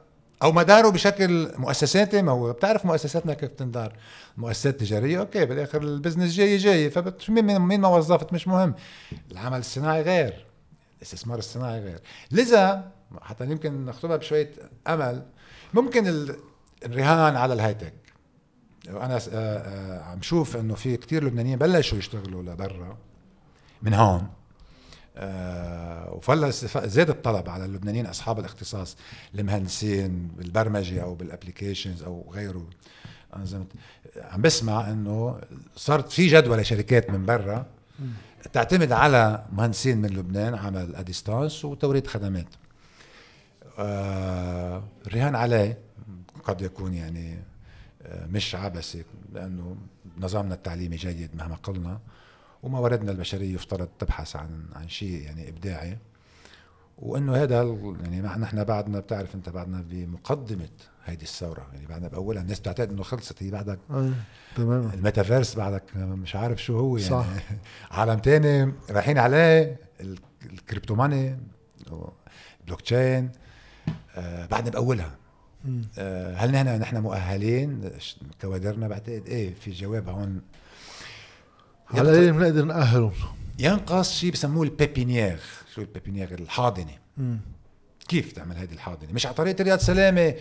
أو 0.43 0.51
مداره 0.51 0.89
بشكل 0.89 1.51
مؤسساتي 1.57 2.21
ما 2.21 2.31
هو 2.31 2.53
بتعرف 2.53 2.85
مؤسساتنا 2.85 3.33
كيف 3.33 3.51
تندار 3.51 3.93
مؤسسات 4.37 4.79
تجارية 4.79 5.19
okay 5.19 5.45
بالآخر 5.45 5.81
ال 5.81 5.87
business 5.87 6.31
جاي 6.33 6.57
جاي. 6.57 6.89
فمين 6.89 7.45
مين 7.45 7.59
مين 7.59 7.81
ما 7.81 7.87
وظفت؟ 7.87 8.33
مش 8.33 8.47
مهم. 8.47 8.73
العمل 9.31 9.59
الصناعي 9.59 10.01
غير. 10.01 10.45
الاستثمار 10.97 11.37
الصناعي 11.39 11.79
غير. 11.79 11.99
لذا 12.31 12.91
حتى 13.21 13.43
يمكن 13.43 13.85
ناخذها 13.85 14.15
بشوية 14.15 14.51
أمل 14.87 15.23
ممكن 15.73 16.07
ال- 16.07 16.35
الرهان 16.85 17.35
على 17.35 17.53
ال 17.53 17.57
high-tech. 17.57 17.93
وأنا 18.89 19.19
س- 19.19 19.29
آه، 19.33 19.33
آه، 19.57 20.03
عم 20.03 20.21
شوف 20.21 20.57
إنه 20.57 20.75
في 20.75 20.97
كتير 20.97 21.23
لبنانيين 21.23 21.57
بلشوا 21.57 21.97
يشتغلوا 21.97 22.43
لبرا. 22.43 22.97
من 23.81 23.93
هون. 23.93 24.27
آه 25.17 26.13
وفلا 26.13 26.49
زاد 26.87 27.09
الطلب 27.09 27.49
على 27.49 27.65
اللبنانيين 27.65 28.05
أصحاب 28.05 28.39
الاختصاص 28.39 28.97
المهندسين 29.35 30.27
بالبرمجة 30.27 31.03
أو 31.03 31.15
بال 31.15 31.28
applications 31.28 32.03
أو 32.03 32.31
غيره. 32.33 32.69
انظمه 33.35 33.65
عم 34.17 34.41
بسمع 34.41 34.91
إنه 34.91 35.41
صارت 35.75 36.11
في 36.11 36.27
جدوى 36.27 36.57
لشركات 36.57 37.09
من 37.09 37.25
برا 37.25 37.65
تعتمد 38.53 38.91
على 38.91 39.45
مهندسين 39.51 39.97
من 39.97 40.09
لبنان 40.09 40.55
عمل 40.55 40.95
à 40.95 41.03
distance 41.03 41.65
وتوريد 41.65 42.07
خدمات. 42.07 42.47
آه 43.79 44.83
الرهان 45.07 45.35
عليه. 45.35 45.77
قد 46.43 46.61
يكون 46.61 46.93
يعني 46.93 47.39
آه، 48.01 48.25
مش 48.25 48.55
عبثي 48.55 49.03
لأنه 49.33 49.77
نظامنا 50.17 50.53
التعليمي 50.53 50.95
جيد 50.95 51.35
مهما 51.35 51.55
قلنا. 51.55 51.99
ومواردنا 52.63 53.11
البشرية 53.11 53.55
يفترض 53.55 53.87
تبحث 53.99 54.35
عن 54.35 54.65
عن 54.75 54.89
شيء 54.89 55.21
يعني 55.21 55.49
إبداعي. 55.49 55.97
وإنه 56.97 57.35
هذا 57.35 57.63
يعني 58.03 58.21
نحن 58.21 58.63
بعدنا 58.63 58.99
بتعرف 58.99 59.35
أنت 59.35 59.49
بعدنا 59.49 59.83
بمقدمة 59.89 60.69
هيدي 61.05 61.23
الثورة. 61.23 61.67
يعني 61.73 61.87
بعدنا 61.87 62.07
بأولها 62.07 62.41
الناس 62.41 62.59
بتعتقد 62.59 62.89
إنه 62.89 63.03
خلصت 63.03 63.43
هي 63.43 63.51
بعدك 63.51 63.79
تمام. 64.55 64.91
الميتافيرس 64.93 65.55
بعدك 65.55 65.83
مش 65.95 66.35
عارف 66.35 66.63
شو 66.63 66.79
هو 66.79 66.97
يعني. 66.97 67.09
صح. 67.09 67.25
عالم 67.91 68.19
تاني 68.19 68.73
رايحين 68.89 69.17
عليه 69.17 69.79
ال 70.45 70.95
crypto 70.95 71.37
money 72.67 72.81
blockchain 72.81 73.31
آه 74.15 74.45
بعدنا 74.45 74.69
بأولها. 74.69 75.15
آه 75.97 76.35
هل 76.35 76.51
نحن 76.51 76.67
نحن 76.67 76.97
مؤهلين؟ 76.97 77.91
كوادرنا 78.41 78.87
بعتقد 78.87 79.23
إيه 79.27 79.53
في 79.53 79.71
جواب 79.71 80.09
هون. 80.09 80.41
على 81.93 82.11
إيه 82.11 82.31
بنقدر 82.31 82.65
نأهلهم. 82.65 83.11
ينقص 83.59 84.11
شيء 84.11 84.31
بسموه 84.31 84.63
ال 84.63 84.70
pépinière. 84.70 85.39
شو 85.75 85.81
ال 85.81 85.86
pépinière؟ 85.86 86.33
الحاضنة. 86.33 86.93
مم. 87.17 87.39
كيف 88.07 88.31
تعمل 88.31 88.57
هذه 88.57 88.73
الحاضنة؟ 88.73 89.11
مش 89.13 89.25
على 89.25 89.35
طريقة 89.35 89.63
رياض 89.63 89.79
سلامة. 89.79 90.35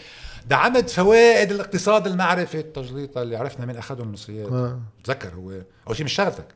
دعمت 0.46 0.90
فوائد 0.90 1.50
الاقتصاد 1.52 2.06
المعرفي. 2.06 2.60
التجليطه 2.60 3.22
اللي 3.22 3.36
عرفنا 3.36 3.66
مين 3.66 3.76
اخذهم 3.76 4.06
المصريات. 4.06 4.52
آه. 4.52 4.80
تذكر 5.04 5.34
هو 5.34 5.50
أول 5.88 5.96
شيء 5.96 6.04
مش 6.04 6.12
شغلتك. 6.12 6.46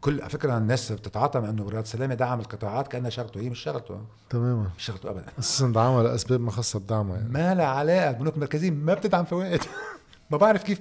كل 0.00 0.20
على 0.20 0.30
فكرة 0.30 0.58
الناس 0.58 0.92
بتتعاطى 0.92 1.40
مع 1.40 1.48
إنه 1.48 1.68
رياض 1.68 1.84
سلامة 1.84 2.14
دعم 2.14 2.40
القطاعات 2.40 2.88
كأنها 2.88 3.10
شغلته. 3.10 3.40
هي 3.40 3.50
مش 3.50 3.58
شغلته. 3.58 4.00
تماما. 4.30 4.70
مش 4.78 4.84
شغلته 4.84 5.10
ابدا. 5.10 5.26
أساسا 5.38 5.66
دعمها 5.66 6.02
لأسباب 6.02 6.40
ما 6.40 6.50
خصها 6.50 6.78
بدعمها 6.78 7.16
يعني. 7.16 7.28
ما 7.28 7.54
لها 7.54 7.66
علاقة. 7.66 8.10
البنوك 8.10 8.34
المركزية 8.34 8.70
ما 8.70 8.94
بتدعم 8.94 9.24
فوائد. 9.24 9.60
ما 10.30 10.36
بعرف 10.38 10.62
كيف 10.62 10.78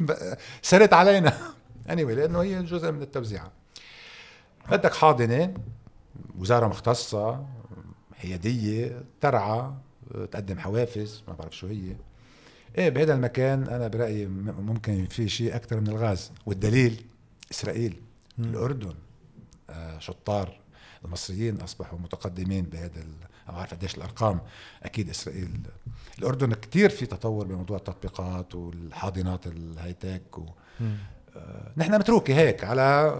سرت 0.61 0.93
علينا. 0.93 1.33
Anyway 1.89 1.91
لأنه 1.91 2.41
هي 2.41 2.63
جزء 2.63 2.91
من 2.91 3.01
التوزيعه 3.01 3.51
بدك 4.71 4.93
حاضنة 4.93 5.53
وزارة 6.37 6.67
مختصة 6.67 7.45
حياديه 8.15 9.01
ترعى 9.21 9.71
تقدم 10.31 10.59
حوافز 10.59 11.23
ما 11.27 11.33
بعرف 11.33 11.55
شو 11.57 11.67
هي. 11.67 11.95
إيه 12.77 12.89
بهذا 12.89 13.13
المكان 13.13 13.63
أنا 13.67 13.87
برأيي 13.87 14.25
ممكن 14.25 15.05
في 15.05 15.29
شيء 15.29 15.55
أكثر 15.55 15.79
من 15.79 15.87
الغاز. 15.87 16.31
والدليل 16.45 17.05
إسرائيل 17.51 18.01
م. 18.37 18.43
الأردن 18.43 18.93
آه 19.69 19.99
شطار 19.99 20.59
المصريين 21.05 21.61
أصبحوا 21.61 21.99
متقدمين 21.99 22.65
بهذا 22.65 23.03
ما 23.47 23.53
بعرف 23.53 23.73
قديش 23.73 23.97
الأرقام. 23.97 24.41
أكيد 24.83 25.09
إسرائيل 25.09 25.61
الأردن 26.19 26.53
كثير 26.53 26.89
في 26.89 27.05
تطور 27.05 27.47
بموضوع 27.47 27.77
التطبيقات 27.77 28.55
والحاضنات 28.55 29.47
الهاي 29.47 29.93
تك 29.93 30.37
و... 30.37 30.45
نحن 31.77 31.95
متروكة 31.95 32.33
هيك 32.33 32.63
على 32.63 33.15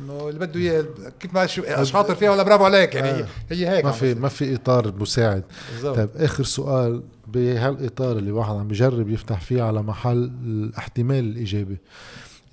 إنه 0.00 0.28
اللي 0.28 0.46
بده 0.46 0.60
إياه 0.60 0.84
كيف 1.20 1.34
ما 1.34 1.46
شاطر 1.84 2.14
فيها 2.14 2.30
ولا 2.30 2.42
برافو 2.42 2.64
عليك 2.64 2.94
يعني 2.94 3.08
آه. 3.08 3.26
هي 3.50 3.68
هيك 3.68 3.84
ما 3.84 3.90
في 3.90 4.14
ما 4.14 4.28
في 4.28 4.54
إطار 4.54 4.94
مساعد. 4.96 5.44
طيب 5.82 6.08
آخر 6.16 6.44
سؤال 6.44 7.02
بهالإطار 7.26 8.18
اللي 8.18 8.32
واحد 8.32 8.54
عم 8.54 8.68
بجرب 8.68 9.10
يفتح 9.10 9.40
فيه 9.40 9.62
على 9.62 9.82
محل 9.82 10.32
الاحتمال 10.44 11.24
الإيجابي. 11.24 11.78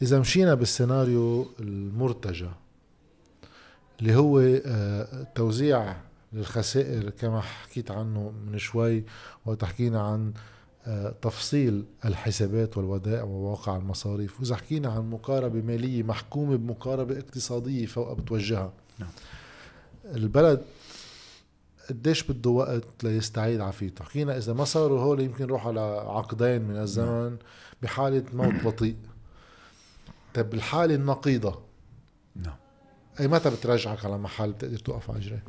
إذا 0.02 0.20
مشينا 0.20 0.54
بالسيناريو 0.54 1.48
المرتجى 1.60 2.50
اللي 4.00 4.16
هو 4.16 4.40
آه، 4.66 5.28
توزيع 5.36 5.96
للخسائر 6.34 7.10
كما 7.10 7.42
حكيت 7.42 7.92
عنه 7.92 8.34
من 8.48 8.58
شوي 8.58 9.04
وتحكينا 9.46 10.02
عن 10.02 10.34
تفصيل 11.22 11.86
الحسابات 12.06 12.78
والودائع 12.78 13.24
وواقع 13.24 13.78
المصاريف. 13.78 14.40
وإذا 14.40 14.56
حكينا 14.56 14.90
عن 14.90 15.10
مقاربة 15.10 15.62
مالية 15.62 16.04
محكومة 16.04 16.56
بمقاربة 16.56 17.20
اقتصادية 17.20 17.86
فوق 17.86 18.14
بتوجهها. 18.14 18.74
نعم. 19.00 19.10
البلد 20.06 20.62
قديش 21.90 22.24
بده 22.24 22.50
وقت 22.50 23.04
ليستعيد 23.04 23.62
عافيته 23.62 24.06
حكينا 24.06 24.38
إذا 24.38 24.54
ما 24.54 24.64
صاروا 24.64 25.00
هول 25.00 25.20
يمكن 25.20 25.44
يروح 25.44 25.68
على 25.68 25.80
عقدين 26.08 26.62
من 26.62 26.78
الزمن 26.78 27.24
نعم. 27.30 27.38
بحالة 27.82 28.24
موت 28.34 28.54
بطيء. 28.66 28.96
طيب 30.34 30.54
الحالة 30.54 30.96
النقيضة. 30.96 31.60
نعم. 32.36 32.56
أي 33.20 33.28
متى 33.28 33.50
بترجعك 33.50 34.06
على 34.06 34.18
محل 34.18 34.52
بتقدر 34.52 34.78
توقف 34.78 35.10
على 35.10 35.20
رجليك 35.20 35.44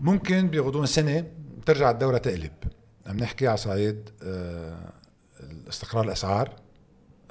ممكن 0.00 0.48
بغضون 0.48 0.86
سنة 0.86 1.26
ترجع 1.66 1.90
الدورة 1.90 2.18
تقلب. 2.18 2.52
عم 3.06 3.16
نحكي 3.16 3.48
على 3.48 3.56
صعيد 3.56 4.10
آه، 4.22 4.92
استقرار 5.68 6.04
الأسعار. 6.04 6.50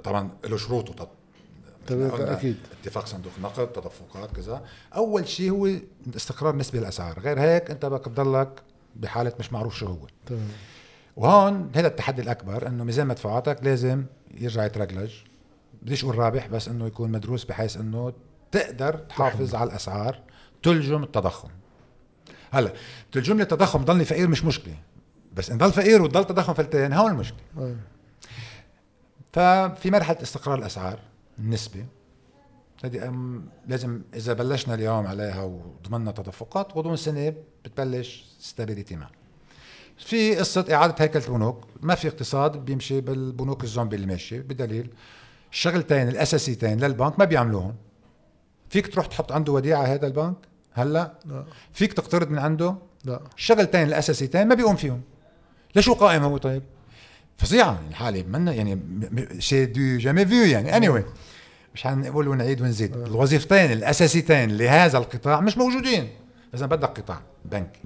طبعا 0.03 0.29
له 0.45 0.57
شروطه 0.57 1.07
أكيد. 1.91 2.57
اتفاق 2.81 3.05
صندوق 3.05 3.31
النقد 3.37 3.71
تدفقات 3.71 4.31
كذا. 4.35 4.65
أول 4.95 5.27
شيء 5.27 5.51
هو 5.51 5.69
استقرار 6.15 6.55
نسبة 6.55 6.79
الأسعار. 6.79 7.19
غير 7.19 7.39
هيك 7.39 7.71
أنت 7.71 7.85
بدك 7.85 8.05
تضلك 8.05 8.61
بحالة 8.95 9.33
مش 9.39 9.53
معروف 9.53 9.75
شو 9.75 9.85
هو. 9.85 10.07
تمام. 10.25 10.47
وهون 11.15 11.71
هذا 11.75 11.87
التحدي 11.87 12.21
الأكبر 12.21 12.67
إنه 12.67 12.83
ميزان 12.83 13.07
مدفوعاتك 13.07 13.63
لازم 13.63 14.05
يرجع 14.33 14.65
يترجلج. 14.65 15.11
بديش 15.81 16.03
أقول 16.03 16.17
رابح 16.17 16.47
بس 16.47 16.67
إنه 16.67 16.87
يكون 16.87 17.11
مدروس 17.11 17.45
بحيث 17.45 17.77
إنه 17.77 18.13
تقدر 18.51 18.95
تحافظ 18.95 19.55
على 19.55 19.69
الأسعار 19.69 20.19
تلجم 20.63 21.03
التضخم. 21.03 21.49
هلأ 22.51 22.73
تلجم 23.11 23.37
لي 23.37 23.43
التضخم 23.43 23.85
ضلني 23.85 24.05
فقير 24.05 24.27
مش 24.27 24.45
مشكلة. 24.45 24.75
بس 25.33 25.51
إن 25.51 25.57
ضل 25.57 25.71
فقير 25.71 26.01
وضل 26.01 26.25
تضخم 26.25 26.53
فلتين 26.53 26.93
هون 26.93 27.11
المشكلة. 27.11 27.39
أيه. 27.59 27.75
ففي 29.33 29.91
مرحلة 29.91 30.21
استقرار 30.21 30.59
الأسعار 30.59 30.99
النسبة. 31.39 31.85
هذه 32.83 33.13
لازم 33.67 34.01
إذا 34.13 34.33
بلشنا 34.33 34.73
اليوم 34.73 35.07
عليها 35.07 35.43
وضمننا 35.43 36.11
تدفقات 36.11 36.77
غضون 36.77 36.95
سنه 36.95 37.33
بتبلش 37.65 38.25
stability 38.39 38.95
معنا 38.95 39.11
في 39.97 40.35
قصة 40.35 40.65
إعادة 40.71 40.95
هيكلة 40.99 41.25
البنوك 41.27 41.67
ما 41.81 41.95
في 41.95 42.07
اقتصاد 42.07 42.65
بيمشي 42.65 43.01
بالبنوك 43.01 43.63
الزومبي 43.63 43.95
اللي 43.95 44.07
ماشية 44.07 44.39
بدليل 44.39 44.89
الشغلتين 45.51 46.07
الأساسيتين 46.07 46.79
للبنك 46.79 47.19
ما 47.19 47.25
بيعملوهم. 47.25 47.75
فيك 48.69 48.87
تروح 48.93 49.05
تحط 49.05 49.31
عنده 49.31 49.53
وديعة 49.53 49.83
هذا 49.83 50.07
البنك؟ 50.07 50.35
هلأ؟ 50.73 51.13
لا. 51.25 51.45
فيك 51.73 51.93
تقترض 51.93 52.29
من 52.29 52.39
عنده؟ 52.39 52.75
لا. 53.05 53.19
الشغلتين 53.37 53.87
الأساسيتين 53.87 54.47
ما 54.47 54.55
بيقوم 54.55 54.75
فيهم. 54.75 55.01
ليش 55.75 55.89
هو 55.89 55.95
قائم 55.95 56.23
هو 56.23 56.37
طيب؟ 56.37 56.63
فظيعه 57.37 57.73
يعني 57.73 57.87
الحالة 57.87 58.23
منا 58.23 58.53
يعني 58.53 58.79
شي 59.39 59.65
du 59.65 59.97
jamais 59.97 60.25
vu 60.25 60.43
يعني 60.43 60.77
any 60.77 60.87
anyway. 60.87 61.03
مش 61.73 61.83
حنقول 61.83 62.27
ونعيد 62.27 62.61
ونزيد. 62.61 62.97
آه. 62.97 63.05
الوظيفتين 63.05 63.71
الأساسيتين 63.71 64.57
لهذا 64.57 64.97
القطاع 64.97 65.41
مش 65.41 65.57
موجودين. 65.57 66.09
إذا 66.53 66.65
بدك 66.65 66.99
قطاع 66.99 67.21
بنكي 67.45 67.79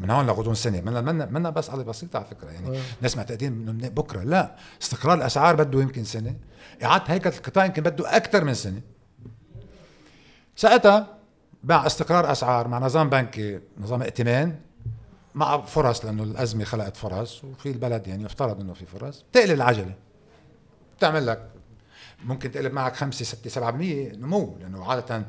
من 0.00 0.10
هون 0.10 0.26
لغضون 0.26 0.54
سنة. 0.54 0.80
منا 0.80 1.00
منا 1.00 1.26
منا 1.26 1.50
بس 1.50 1.70
على 1.70 1.84
بسيطة 1.84 2.16
على 2.16 2.26
فكرة. 2.26 2.50
يعني 2.50 2.78
آه. 2.78 2.80
ناس 3.00 3.16
معتقدين 3.16 3.68
إنه 3.68 3.88
بكرة 3.88 4.22
لا. 4.22 4.56
استقرار 4.82 5.18
الأسعار 5.18 5.56
بده 5.56 5.80
يمكن 5.80 6.04
سنة. 6.04 6.34
إعادة 6.84 7.04
هيكله 7.08 7.32
القطاع 7.36 7.64
يمكن 7.64 7.82
بده 7.82 8.16
أكثر 8.16 8.44
من 8.44 8.54
سنة. 8.54 8.80
ساعتها 10.56 11.18
مع 11.64 11.86
استقرار 11.86 12.32
أسعار 12.32 12.68
مع 12.68 12.78
نظام 12.78 13.10
بنكي 13.10 13.60
نظام 13.78 14.02
ائتمان. 14.02 14.56
مع 15.34 15.60
فرص 15.60 16.04
لأنه 16.04 16.22
الأزمة 16.22 16.64
خلقت 16.64 16.96
فرص 16.96 17.44
وفي 17.44 17.70
البلد 17.70 18.06
يعني 18.06 18.24
يفترض 18.24 18.60
إنه 18.60 18.72
في 18.72 18.86
فرص 18.86 19.24
تقلب 19.32 19.50
العجلة. 19.50 19.94
بتعمل 20.98 21.26
لك 21.26 21.50
ممكن 22.24 22.50
تقلب 22.52 22.72
معك 22.72 22.96
5 22.96 23.24
6 23.24 23.50
7% 23.70 23.74
نمو 24.16 24.56
لأنه 24.60 24.84
عادة 24.90 25.14
آه، 25.16 25.24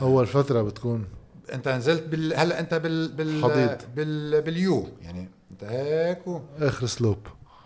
أول 0.00 0.26
فترة 0.26 0.62
بتكون 0.62 1.06
أنت 1.52 1.68
نزلت 1.68 2.02
بال 2.02 2.34
هلأ 2.34 2.60
أنت 2.60 2.74
بال 2.74 3.08
بال 3.08 3.42
حضيض. 3.44 3.78
بال 3.96 4.42
بال 4.42 4.73
U 4.73 4.88
يعني 5.02 5.28
أنت 5.50 5.64
هيك 5.64 6.26
و... 6.26 6.40
آخر 6.58 6.86
slope. 6.86 7.18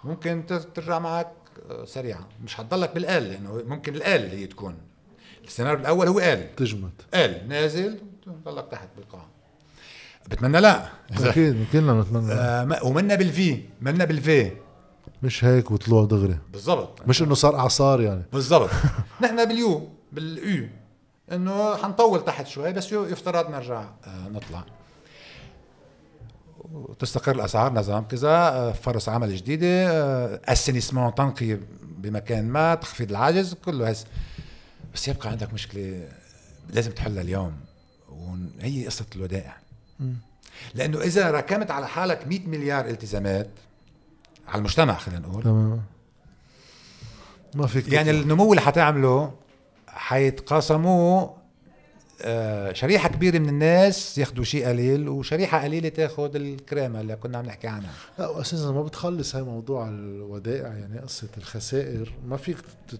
ممكن 0.04 0.44
ترجع 0.74 0.98
معك 0.98 1.32
آه، 1.70 1.84
سريعا 1.84 2.24
مش 2.44 2.54
حتضلك 2.54 2.94
بال 2.94 3.13
L 3.13 3.22
لأنه 3.28 3.62
ممكن 3.66 3.94
ال 3.94 4.12
L 4.12 4.30
هي 4.30 4.46
تكون. 4.46 4.76
السيناريو 5.44 5.80
الأول 5.80 6.08
هو 6.08 6.20
L. 6.20 6.56
تجمد. 6.56 6.92
L 7.14 7.48
نازل 7.48 7.98
تضلك 8.44 8.68
تحت 8.70 8.88
بالقاع. 8.96 9.26
بتمنى 10.30 10.60
لا. 10.60 10.88
أكيد 11.20 11.66
كلنا 11.72 11.92
بنتمنى 11.92 12.32
آه 12.32 12.84
ومنا 12.84 13.14
بال 13.14 13.46
V 13.46 13.62
منا 13.80 14.04
بال 14.04 14.28
V. 14.28 14.52
مش 15.22 15.44
هيك 15.44 15.70
وطلوع 15.70 16.04
دغري. 16.04 16.38
بالضبط. 16.52 17.08
مش 17.08 17.22
إنه 17.22 17.34
صار 17.34 17.56
أعصار 17.58 18.00
يعني. 18.00 18.22
بالضبط. 18.32 18.70
نحن 19.22 19.44
باليو 19.48 19.88
باليو 20.12 20.68
إنه 21.32 21.76
حنطول 21.76 22.24
تحت 22.24 22.46
شوي 22.46 22.72
بس 22.72 22.92
يفترض 22.92 23.50
نرجع 23.50 23.80
آه 23.80 24.28
نطلع. 24.28 24.64
وتستقر 26.72 27.34
الأسعار 27.34 27.72
نظام 27.72 28.04
كذا 28.04 28.28
آه 28.28 28.72
فرص 28.72 29.08
عمل 29.08 29.36
جديدة 29.36 29.66
آه 29.90 30.40
اسينيسمون 30.44 31.14
تنقي 31.14 31.58
بمكان 31.82 32.48
ما 32.48 32.74
تخفيض 32.74 33.10
العجز 33.10 33.54
كله 33.54 33.88
هس. 33.90 34.06
بس 34.94 35.08
يبقى 35.08 35.28
عندك 35.30 35.54
مشكلة 35.54 36.08
لازم 36.70 36.90
تحلها 36.92 37.22
اليوم 37.22 37.52
وهي 38.08 38.86
قصة 38.86 39.06
الودائع. 39.16 39.56
لأنه 40.74 41.00
إذا 41.00 41.30
ركمت 41.30 41.70
على 41.70 41.88
حالك 41.88 42.26
100 42.26 42.46
مليار 42.46 42.86
التزامات 42.86 43.50
على 44.48 44.58
المجتمع 44.58 44.94
خلينا 44.94 45.20
نقول. 45.20 45.42
تمام. 45.42 45.82
ما 47.54 47.66
فيك 47.66 47.92
يعني 47.92 48.10
النمو 48.10 48.52
اللي 48.52 48.60
حتعمله 48.60 49.34
حيتقاسموا 49.88 51.20
آه، 51.20 51.41
شريحة 52.72 53.08
كبيرة 53.08 53.38
من 53.38 53.48
الناس 53.48 54.18
ياخذوا 54.18 54.44
شيء 54.44 54.68
قليل 54.68 55.08
وشريحة 55.08 55.64
قليلة 55.64 55.88
تاخذ 55.88 56.36
الكريمة 56.36 57.00
اللي 57.00 57.16
كنا 57.16 57.38
عم 57.38 57.46
نحكي 57.46 57.66
عنها. 57.66 57.92
لا 58.18 58.28
واساسا 58.28 58.70
ما 58.70 58.82
بتخلص 58.82 59.36
هاي 59.36 59.42
موضوع 59.42 59.88
الودائع 59.88 60.66
يعني 60.66 60.98
قصة 60.98 61.28
الخسائر. 61.38 62.12
ما 62.26 62.36
فيك 62.36 62.56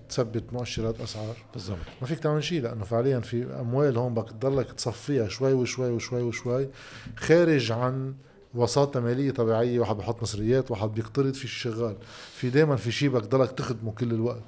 تثبت 0.09 0.53
مؤشرات 0.53 1.01
أسعار. 1.01 1.37
بالضبط. 1.53 1.79
ما 2.01 2.07
فيك 2.07 2.19
تعمل 2.19 2.45
شيء 2.45 2.63
لأنه 2.63 2.85
فعليا 2.85 3.21
في 3.21 3.47
أموال 3.61 3.97
هون 3.99 4.15
بدك 4.15 4.31
تضلك 4.31 4.73
تصفيها 4.73 5.29
شوي 5.29 5.53
وشوي 5.53 5.91
وشوي 5.91 6.23
وشوي 6.23 6.69
خارج 7.17 7.73
عن 7.73 8.15
وساطة 8.55 9.01
مالية 9.01 9.31
طبيعية. 9.31 9.81
واحد 9.81 9.97
بحط 9.97 10.23
مصريات 10.23 10.71
واحد 10.71 10.89
بيقترض 10.89 11.35
في 11.35 11.49
شيء 11.49 11.73
شغال. 11.73 11.97
في 12.35 12.51
دائما 12.51 12.77
في 12.77 12.93
شيء 12.93 13.09
بدك 13.09 13.27
تضلك 13.27 13.53
تخدمه 13.53 13.93
كل 13.93 14.11
الوقت. 14.11 14.43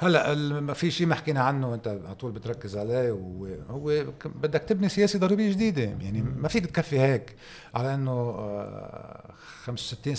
هلا 0.00 0.72
في 0.72 0.90
شيء 0.90 1.06
ما 1.06 1.14
حكينا 1.14 1.40
عنه 1.40 1.70
وانت 1.70 1.88
على 1.88 2.14
طول 2.14 2.32
بتركز 2.32 2.76
عليه 2.76 3.12
وهو 3.12 4.04
بدك 4.24 4.62
تبني 4.62 4.88
سياسة 4.88 5.18
ضريبيه 5.18 5.50
جديدة. 5.50 5.82
يعني 5.82 6.22
ما 6.22 6.48
فيك 6.48 6.66
تكفي 6.66 7.00
هيك 7.00 7.34
على 7.74 7.94
إنه 7.94 8.36
65 9.64 10.16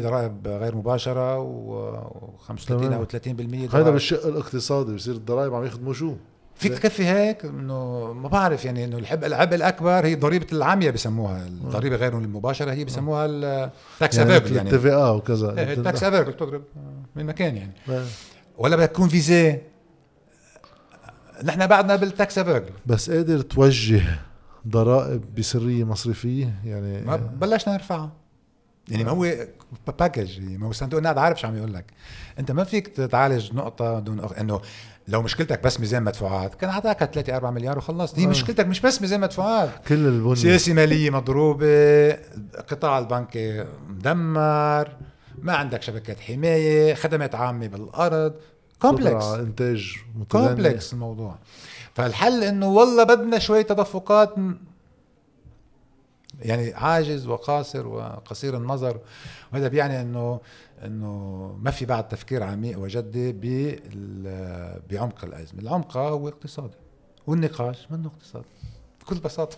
70% 0.00 0.02
ضرائب 0.02 0.48
غير 0.48 0.76
مباشرة 0.76 1.36
و35 1.38 2.70
أو 2.70 3.06
30% 3.06 3.74
هذا 3.74 3.90
بالشق 3.90 4.26
الاقتصادي 4.26 4.94
بصير 4.94 5.14
الضرائب 5.14 5.54
عم 5.54 5.64
يخدموا 5.64 5.92
شو؟ 5.92 6.14
فيك 6.54 6.78
تكفي 6.78 7.06
هيك؟ 7.06 7.44
إنه 7.44 8.12
ما 8.12 8.28
بعرف 8.28 8.64
يعني 8.64 8.84
إنه 8.84 8.98
الحب 8.98 9.24
العبء 9.24 9.54
الأكبر 9.54 10.06
هي 10.06 10.14
ضريبة 10.14 10.46
العامية 10.52 10.90
بسموها 10.90 11.46
الضريبة 11.46 11.96
غير 11.96 12.18
المباشرة 12.18 12.72
هي 12.72 12.84
بسموها 12.84 13.26
التاكس 13.26 14.18
يعني 14.18 14.30
يعني. 14.30 14.60
التي 14.60 14.78
في 14.78 14.94
وكذا. 14.94 15.72
التاكس 15.72 16.02
افيربل 16.02 16.32
بتضرب 16.32 16.62
من 17.16 17.26
مكان 17.26 17.56
يعني. 17.56 17.72
ولا 18.58 18.76
بدك 18.76 18.90
تكون 18.90 19.08
فيزي. 19.08 19.60
نحن 21.44 21.66
بعدنا 21.66 21.96
بالتاكس 21.96 22.38
افيربل 22.38 22.70
بس 22.86 23.10
قادر 23.10 23.40
توجه 23.40 24.02
ضرائب 24.68 25.34
بسرية 25.34 25.84
مصرفية 25.84 26.54
يعني 26.64 27.00
ما 27.00 27.16
بلشنا 27.16 27.74
نرفعها. 27.74 28.12
يعني 28.88 29.04
ما 29.04 29.10
هو 29.10 29.34
باكج 29.98 30.40
ما 30.40 30.66
هو 30.66 30.72
صندوق 30.72 30.98
النقد 30.98 31.18
عارف 31.18 31.40
شو 31.40 31.46
عم 31.46 31.56
يقول 31.56 31.74
لك. 31.74 31.84
أنت 32.38 32.50
ما 32.50 32.64
فيك 32.64 32.88
تعالج 32.88 33.54
نقطة 33.54 33.98
دون 33.98 34.20
أخ... 34.20 34.32
إنه 34.32 34.60
لو 35.08 35.22
مشكلتك 35.22 35.64
بس 35.64 35.80
ميزان 35.80 36.02
مدفوعات 36.02 36.54
كان 36.54 36.70
اعطاك 36.70 37.04
3 37.04 37.36
4 37.36 37.50
مليار 37.50 37.78
وخلصت. 37.78 38.18
هي 38.18 38.24
آه. 38.24 38.28
مشكلتك 38.28 38.66
مش 38.66 38.80
بس 38.80 39.00
ميزان 39.00 39.20
مدفوعات. 39.20 39.70
كل 39.88 39.94
البنية. 39.94 40.34
سياسه 40.34 40.72
مالية 40.72 41.10
مضروبة 41.10 42.12
قطاع 42.68 42.98
البنكي 42.98 43.64
مدمر. 43.88 44.88
ما 45.38 45.52
عندك 45.52 45.82
شبكات 45.82 46.20
حماية 46.20 46.94
خدمات 46.94 47.34
عامة 47.34 47.66
بالأرض. 47.66 48.34
كومبلكس 48.78 49.24
إنتاج 49.24 49.96
كومبلكس 50.28 50.92
الموضوع. 50.92 51.38
فالحل 51.94 52.44
إنه 52.44 52.68
والله 52.68 53.04
بدنا 53.04 53.38
شوي 53.38 53.62
تدفقات 53.62 54.34
يعني 56.40 56.74
عاجز 56.74 57.26
وقاصر 57.26 57.86
وقصير 57.86 58.56
النظر. 58.56 59.00
وهذا 59.52 59.68
بيعني 59.68 60.00
إنه 60.00 60.40
إنه 60.84 61.56
ما 61.62 61.70
في 61.70 61.84
بعد 61.84 62.08
تفكير 62.08 62.42
عميق 62.42 62.78
وجدي 62.78 63.32
بعمق 64.90 65.24
الأزمة، 65.24 65.60
العمق 65.60 65.96
هو 65.96 66.28
اقتصادي. 66.28 66.76
والنقاش 67.26 67.86
منه 67.90 68.08
اقتصادي. 68.08 68.46
بكل 69.00 69.16
بساطة. 69.16 69.56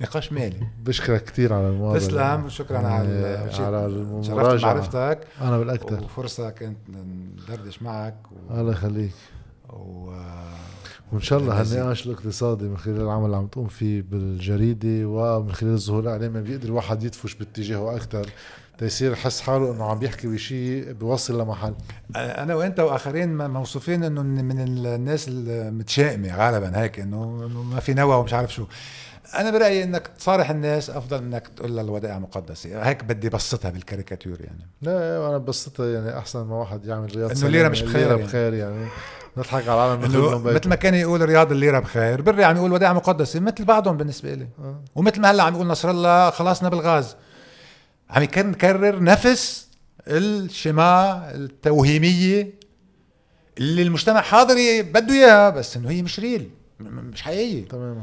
نقاش 0.00 0.32
مالي. 0.32 0.66
بشكرك 0.84 1.24
كثير 1.24 1.52
على 1.52 1.68
المواضيع. 1.68 2.00
تسلم 2.00 2.44
وشكرا 2.44 2.78
على 2.78 3.08
يعني 3.08 3.66
على 3.66 3.86
المراجعة. 3.86 4.74
معرفتك. 4.74 5.20
أنا 5.40 5.58
بالأكثر. 5.58 6.04
وفرصة 6.04 6.50
كنت 6.50 6.76
ندردش 6.88 7.82
معك 7.82 8.16
و... 8.32 8.60
الله 8.60 8.72
يخليك. 8.72 9.12
و... 9.70 10.12
وإن 11.12 11.20
شاء 11.20 11.38
الله 11.38 11.60
هالنقاش 11.60 12.06
الاقتصادي 12.06 12.64
من 12.64 12.78
خلال 12.78 13.00
العمل 13.00 13.24
اللي 13.24 13.36
عم 13.36 13.46
تقوم 13.46 13.68
فيه 13.68 14.02
بالجريدة 14.02 15.08
ومن 15.08 15.52
خلال 15.52 15.72
الظهور 15.72 16.02
الإعلامي 16.02 16.40
بيقدر 16.40 16.68
الواحد 16.68 17.02
يدفش 17.02 17.34
باتجاهه 17.34 17.96
أكثر. 17.96 18.26
تيصير 18.78 19.14
حس 19.14 19.40
حاله 19.40 19.72
إنه 19.72 19.84
عم 19.84 19.98
بيحكي 19.98 20.28
بشيء 20.28 20.92
بيوصل 20.92 21.40
لمحل. 21.40 21.74
أنا 22.16 22.54
وأنت 22.54 22.80
وآخرين 22.80 23.50
موصوفين 23.50 24.04
إنه 24.04 24.22
من 24.22 24.60
الناس 24.60 25.26
المتشائمة 25.28 26.36
غالبا 26.36 26.80
هيك 26.80 27.00
إنه 27.00 27.48
ما 27.72 27.80
في 27.80 27.94
نوى 27.94 28.14
ومش 28.14 28.34
عارف 28.34 28.54
شو. 28.54 28.64
أنا 29.34 29.50
برأيي 29.50 29.84
إنك 29.84 30.06
تصارح 30.18 30.50
الناس 30.50 30.90
أفضل 30.90 31.18
إنك 31.18 31.48
تقول 31.56 31.76
لها 31.76 31.84
الودائع 31.84 32.18
مقدسة. 32.18 32.82
هيك 32.82 33.04
بدي 33.04 33.28
بسطها 33.28 33.70
بالكاريكاتير 33.70 34.40
يعني. 34.40 34.66
لا 34.82 35.28
أنا 35.28 35.38
بسطها 35.38 35.86
يعني 35.86 36.18
أحسن 36.18 36.46
ما 36.46 36.56
واحد 36.56 36.86
يعمل 36.86 37.16
رياض 37.16 37.30
إنه 37.30 37.46
الليرة 37.46 37.68
مش 37.68 37.82
بخير 37.82 38.12
الليرة 38.12 38.26
بخير 38.26 38.54
يعني, 38.54 38.76
يعني. 38.76 38.88
نضحك 39.36 39.68
على 39.68 39.96
العالم 39.96 40.44
مثل 40.44 40.68
ما 40.68 40.74
كان 40.74 40.94
يقول 40.94 41.22
رياض 41.22 41.52
الليرة 41.52 41.78
بخير 41.78 42.22
بري 42.22 42.44
عم 42.44 42.56
يقول 42.56 42.72
ودائع 42.72 42.92
مقدسة 42.92 43.40
مثل 43.40 43.64
بعضهم 43.64 43.96
بالنسبة 43.96 44.34
لي 44.34 44.48
أه. 44.58 44.80
ومثل 44.94 45.20
ما 45.20 45.30
هلأ 45.30 45.42
عم 45.42 45.54
يقول 45.54 45.66
نصر 45.66 45.90
الله 45.90 46.30
خلصنا 46.30 46.68
بالغاز 46.68 47.16
عم 48.10 48.22
يكرر 48.22 49.02
نفس 49.02 49.68
الشماع 50.06 51.30
التوهيمية 51.30 52.54
اللي 53.58 53.82
المجتمع 53.82 54.20
حاضر 54.20 54.54
بده 54.82 55.14
إياها 55.14 55.50
بس 55.50 55.76
إنه 55.76 55.90
هي 55.90 56.02
مش 56.02 56.20
réel 56.20 56.50
مش 56.80 57.22
حقيقية. 57.22 57.68
تماما. 57.68 58.02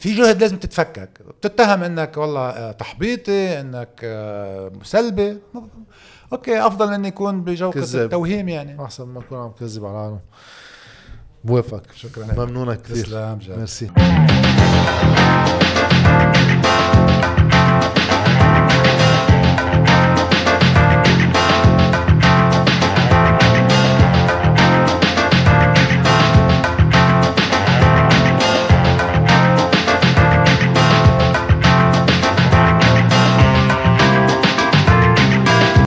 في 0.00 0.14
جهد 0.14 0.40
لازم 0.40 0.56
تتفكك. 0.56 1.10
بتتهم 1.28 1.82
إنك 1.82 2.16
والله 2.16 2.40
آه، 2.50 2.72
تحبيطي 2.72 3.60
إنك 3.60 4.00
آه، 4.04 4.72
سلبي. 4.82 5.38
Okay 6.32 6.66
أفضل 6.66 6.92
اني 6.92 7.08
يكون 7.08 7.40
بجو 7.44 7.72
التوهيم 7.76 8.48
يعني. 8.48 8.84
أحسن 8.84 9.04
ما 9.04 9.20
اكون 9.20 9.38
عم 9.38 9.50
كذب 9.50 9.84
على 9.84 9.94
العالم. 9.94 10.20
بوافقك 11.44 11.92
شكرا. 11.94 12.26
ممنونك 12.36 12.82
كثير. 12.82 13.04
تسلم 13.04 13.38
ميرسي. 13.56 13.90